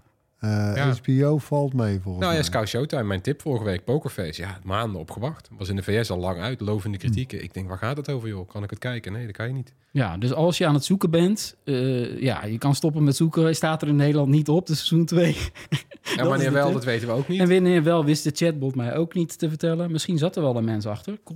Eh, 0.41 0.73
Ja. 0.75 0.95
HBO 1.03 1.39
valt 1.39 1.73
mee 1.73 2.01
volgens 2.01 2.19
Nou 2.25 2.31
ja, 2.35 2.39
mij. 2.41 2.43
Scout 2.43 2.69
Showtime, 2.69 3.03
mijn 3.03 3.21
tip 3.21 3.41
vorige 3.43 3.65
week, 3.65 3.85
Pokerface. 3.85 4.43
Ja, 4.43 4.59
maanden 4.65 5.01
opgewacht. 5.01 5.49
Was 5.59 5.69
in 5.69 5.77
de 5.77 5.83
VS 5.83 6.11
al 6.11 6.19
lang 6.19 6.41
uit, 6.41 6.61
lovende 6.61 6.99
kritieken. 6.99 7.43
Ik 7.43 7.55
denk, 7.55 7.69
waar 7.69 7.79
gaat 7.79 7.97
het 7.97 8.11
over 8.11 8.29
joh? 8.29 8.49
Kan 8.49 8.63
ik 8.63 8.71
het 8.71 8.79
kijken? 8.79 9.13
Nee, 9.13 9.27
dat 9.27 9.37
kan 9.37 9.47
je 9.47 9.53
niet. 9.53 9.73
Ja, 9.91 10.17
dus 10.17 10.33
als 10.33 10.59
je 10.59 10.67
aan 10.67 10.75
het 10.75 10.85
zoeken 10.85 11.11
bent, 11.11 11.57
eh, 11.65 12.21
ja, 12.21 12.45
je 12.45 12.59
kan 12.59 12.75
stoppen 12.75 13.05
met 13.05 13.17
zoeken. 13.17 13.43
Hij 13.43 13.53
staat 13.53 13.83
er 13.83 13.89
in 13.89 13.97
Nederland 13.97 14.29
niet 14.29 14.49
op, 14.49 14.67
dus 14.67 14.77
seizoen 14.87 15.05
2. 15.07 15.37
En 16.17 16.27
wanneer 16.29 16.47
de 16.49 16.55
wel, 16.55 16.65
tip. 16.65 16.75
dat 16.75 16.85
weten 16.85 17.09
we 17.09 17.15
ook 17.15 17.29
niet. 17.29 17.41
En 17.41 17.49
wanneer 17.49 17.83
wel, 17.83 18.05
wist 18.05 18.25
de 18.25 18.31
chatbot 18.35 18.75
mij 18.75 18.97
ook 18.97 19.15
niet 19.15 19.39
te 19.39 19.49
vertellen. 19.49 19.91
Misschien 19.93 20.19
zat 20.19 20.37
er 20.37 20.43
wel 20.43 20.57
een 20.57 20.65
mens 20.65 20.87
achter. 20.87 21.13
Het 21.13 21.35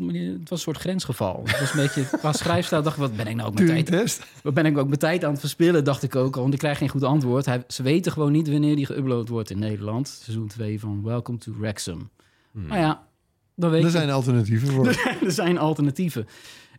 was 0.49 0.51
een 0.51 0.59
soort 0.59 0.77
grensgeval. 0.77 1.41
Het 1.45 1.61
was 1.61 1.73
een 1.73 1.81
beetje, 1.81 2.05
qua 2.19 2.33
schrijfstijl 2.33 2.83
dacht 2.83 2.97
ik, 2.97 3.03
wat 3.03 3.17
ben 3.17 3.27
ik 3.27 3.35
nou 3.37 3.49
ook 3.49 3.59
met 3.59 3.87
tijd, 3.87 4.21
wat 4.43 4.55
ben 4.55 4.67
ik 4.67 4.79
ook 4.79 4.87
mijn 4.87 4.99
tijd 4.99 5.25
aan 5.25 5.31
het 5.31 5.41
verspillen, 5.41 5.85
dacht 5.85 6.03
ik 6.03 6.17
ook 6.17 6.35
al. 6.37 6.41
Want 6.43 6.53
ik 6.55 6.59
krijg 6.61 6.79
geen 6.79 6.89
goed 6.89 7.05
antwoord. 7.05 7.47
Hij, 7.47 7.63
ze 7.69 7.83
weten 7.83 8.13
gewoon 8.13 8.33
niet 8.33 8.49
wanneer 8.51 8.77
die 8.77 8.87
geüpload 8.93 9.29
wordt 9.29 9.51
in 9.51 9.59
Nederland. 9.59 10.09
Seizoen 10.09 10.47
2 10.47 10.81
van 10.81 11.03
Welcome 11.03 11.39
to 11.39 11.53
Wrexham. 11.59 12.11
Hmm. 12.53 12.67
Maar 12.67 12.79
ja, 12.79 13.07
dan 13.55 13.71
weet 13.71 13.81
Er 13.81 13.87
je. 13.87 13.93
zijn 13.93 14.11
alternatieven 14.11 14.69
voor. 14.69 14.87
er 15.27 15.33
zijn 15.33 15.59
alternatieven. 15.59 16.27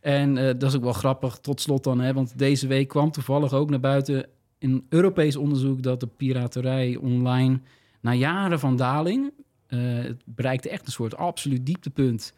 En 0.01 0.38
eh, 0.38 0.45
dat 0.45 0.64
is 0.70 0.76
ook 0.76 0.84
wel 0.84 0.93
grappig, 0.93 1.38
tot 1.38 1.62
slot 1.62 1.84
dan. 1.84 1.99
Hè, 1.99 2.14
want 2.14 2.38
deze 2.38 2.68
week 2.68 2.88
kwam 2.88 3.12
toevallig 3.12 3.53
ook 3.53 3.70
naar 3.70 3.80
buiten 3.80 4.26
een 4.59 4.86
Europees 4.89 5.36
onderzoek... 5.36 5.82
dat 5.82 5.99
de 5.99 6.07
piraterij 6.07 6.95
online 6.95 7.59
na 8.01 8.14
jaren 8.14 8.59
van 8.59 8.76
daling... 8.76 9.32
eh, 9.68 9.80
het 9.82 10.22
bereikte 10.26 10.70
echt 10.70 10.86
een 10.86 10.91
soort 10.91 11.16
absoluut 11.16 11.66
dieptepunt 11.66 12.34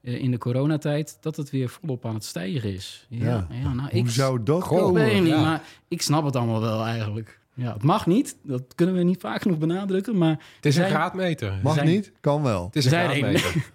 eh, 0.00 0.22
in 0.22 0.30
de 0.30 0.38
coronatijd... 0.38 1.18
dat 1.20 1.36
het 1.36 1.50
weer 1.50 1.68
volop 1.68 2.06
aan 2.06 2.14
het 2.14 2.24
stijgen 2.24 2.74
is. 2.74 3.06
Ja, 3.08 3.46
ja. 3.50 3.74
nou, 3.74 3.90
Hoe 3.90 4.00
ik, 4.00 4.08
zou 4.08 4.42
dat 4.42 4.64
ik 4.64 5.26
ja. 5.26 5.40
maar 5.40 5.62
ik 5.88 6.02
snap 6.02 6.24
het 6.24 6.36
allemaal 6.36 6.60
wel 6.60 6.84
eigenlijk. 6.84 7.40
Ja, 7.54 7.72
het 7.72 7.82
mag 7.82 8.06
niet, 8.06 8.36
dat 8.42 8.62
kunnen 8.74 8.94
we 8.94 9.02
niet 9.02 9.20
vaak 9.20 9.42
genoeg 9.42 9.58
benadrukken, 9.58 10.18
maar... 10.18 10.38
Het 10.56 10.66
is 10.66 10.76
een 10.76 10.88
graadmeter. 10.88 11.58
Mag 11.62 11.74
zijn- 11.74 11.86
niet? 11.86 12.12
Kan 12.20 12.42
wel. 12.42 12.64
Het 12.64 12.76
is 12.76 12.84
een 12.84 12.90
graadmeter. 12.90 13.54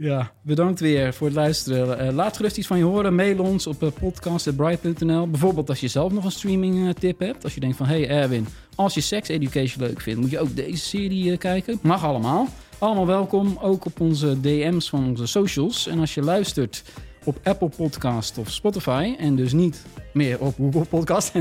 Ja, 0.00 0.32
bedankt 0.42 0.80
weer 0.80 1.14
voor 1.14 1.26
het 1.26 1.36
luisteren. 1.36 1.98
Eh, 1.98 2.14
laat 2.14 2.36
gerust 2.36 2.56
iets 2.56 2.66
van 2.66 2.78
je 2.78 2.84
horen. 2.84 3.14
Mail 3.14 3.38
ons 3.38 3.66
op 3.66 3.82
uh, 3.82 3.88
podcast.bright.nl. 4.00 5.30
Bijvoorbeeld 5.30 5.68
als 5.68 5.80
je 5.80 5.88
zelf 5.88 6.12
nog 6.12 6.24
een 6.24 6.30
streaming 6.30 6.88
eh, 6.88 6.94
tip 6.94 7.18
hebt. 7.18 7.44
Als 7.44 7.54
je 7.54 7.60
denkt 7.60 7.76
van, 7.76 7.86
hey 7.86 8.08
Erwin, 8.08 8.46
als 8.74 8.94
je 8.94 9.00
sex 9.00 9.28
education 9.28 9.86
leuk 9.86 10.00
vindt... 10.00 10.20
moet 10.20 10.30
je 10.30 10.38
ook 10.38 10.56
deze 10.56 10.84
serie 10.84 11.32
eh, 11.32 11.38
kijken. 11.38 11.78
Mag 11.82 12.04
allemaal. 12.04 12.46
Allemaal 12.78 13.06
welkom, 13.06 13.58
ook 13.62 13.84
op 13.84 14.00
onze 14.00 14.40
DM's 14.40 14.88
van 14.88 15.04
onze 15.08 15.26
socials. 15.26 15.86
En 15.86 15.98
als 15.98 16.14
je 16.14 16.22
luistert 16.22 16.82
op 17.28 17.38
Apple 17.42 17.68
Podcast 17.68 18.38
of 18.38 18.50
Spotify... 18.50 19.14
en 19.18 19.36
dus 19.36 19.52
niet 19.52 19.84
meer 20.12 20.40
op 20.40 20.54
Google 20.56 20.84
Podcast... 20.84 21.32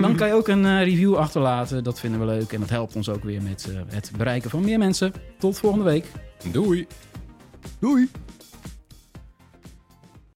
dan 0.00 0.16
kan 0.16 0.28
je 0.28 0.34
ook 0.34 0.48
een 0.48 0.64
eh, 0.64 0.82
review 0.82 1.14
achterlaten. 1.14 1.84
Dat 1.84 2.00
vinden 2.00 2.20
we 2.20 2.26
leuk 2.26 2.52
en 2.52 2.60
dat 2.60 2.70
helpt 2.70 2.96
ons 2.96 3.08
ook 3.08 3.24
weer 3.24 3.42
met 3.42 3.68
eh, 3.70 3.80
het 3.94 4.10
bereiken 4.16 4.50
van 4.50 4.64
meer 4.64 4.78
mensen. 4.78 5.12
Tot 5.38 5.58
volgende 5.58 5.84
week. 5.84 6.06
Doei. 6.52 6.86
Doei. 7.78 8.08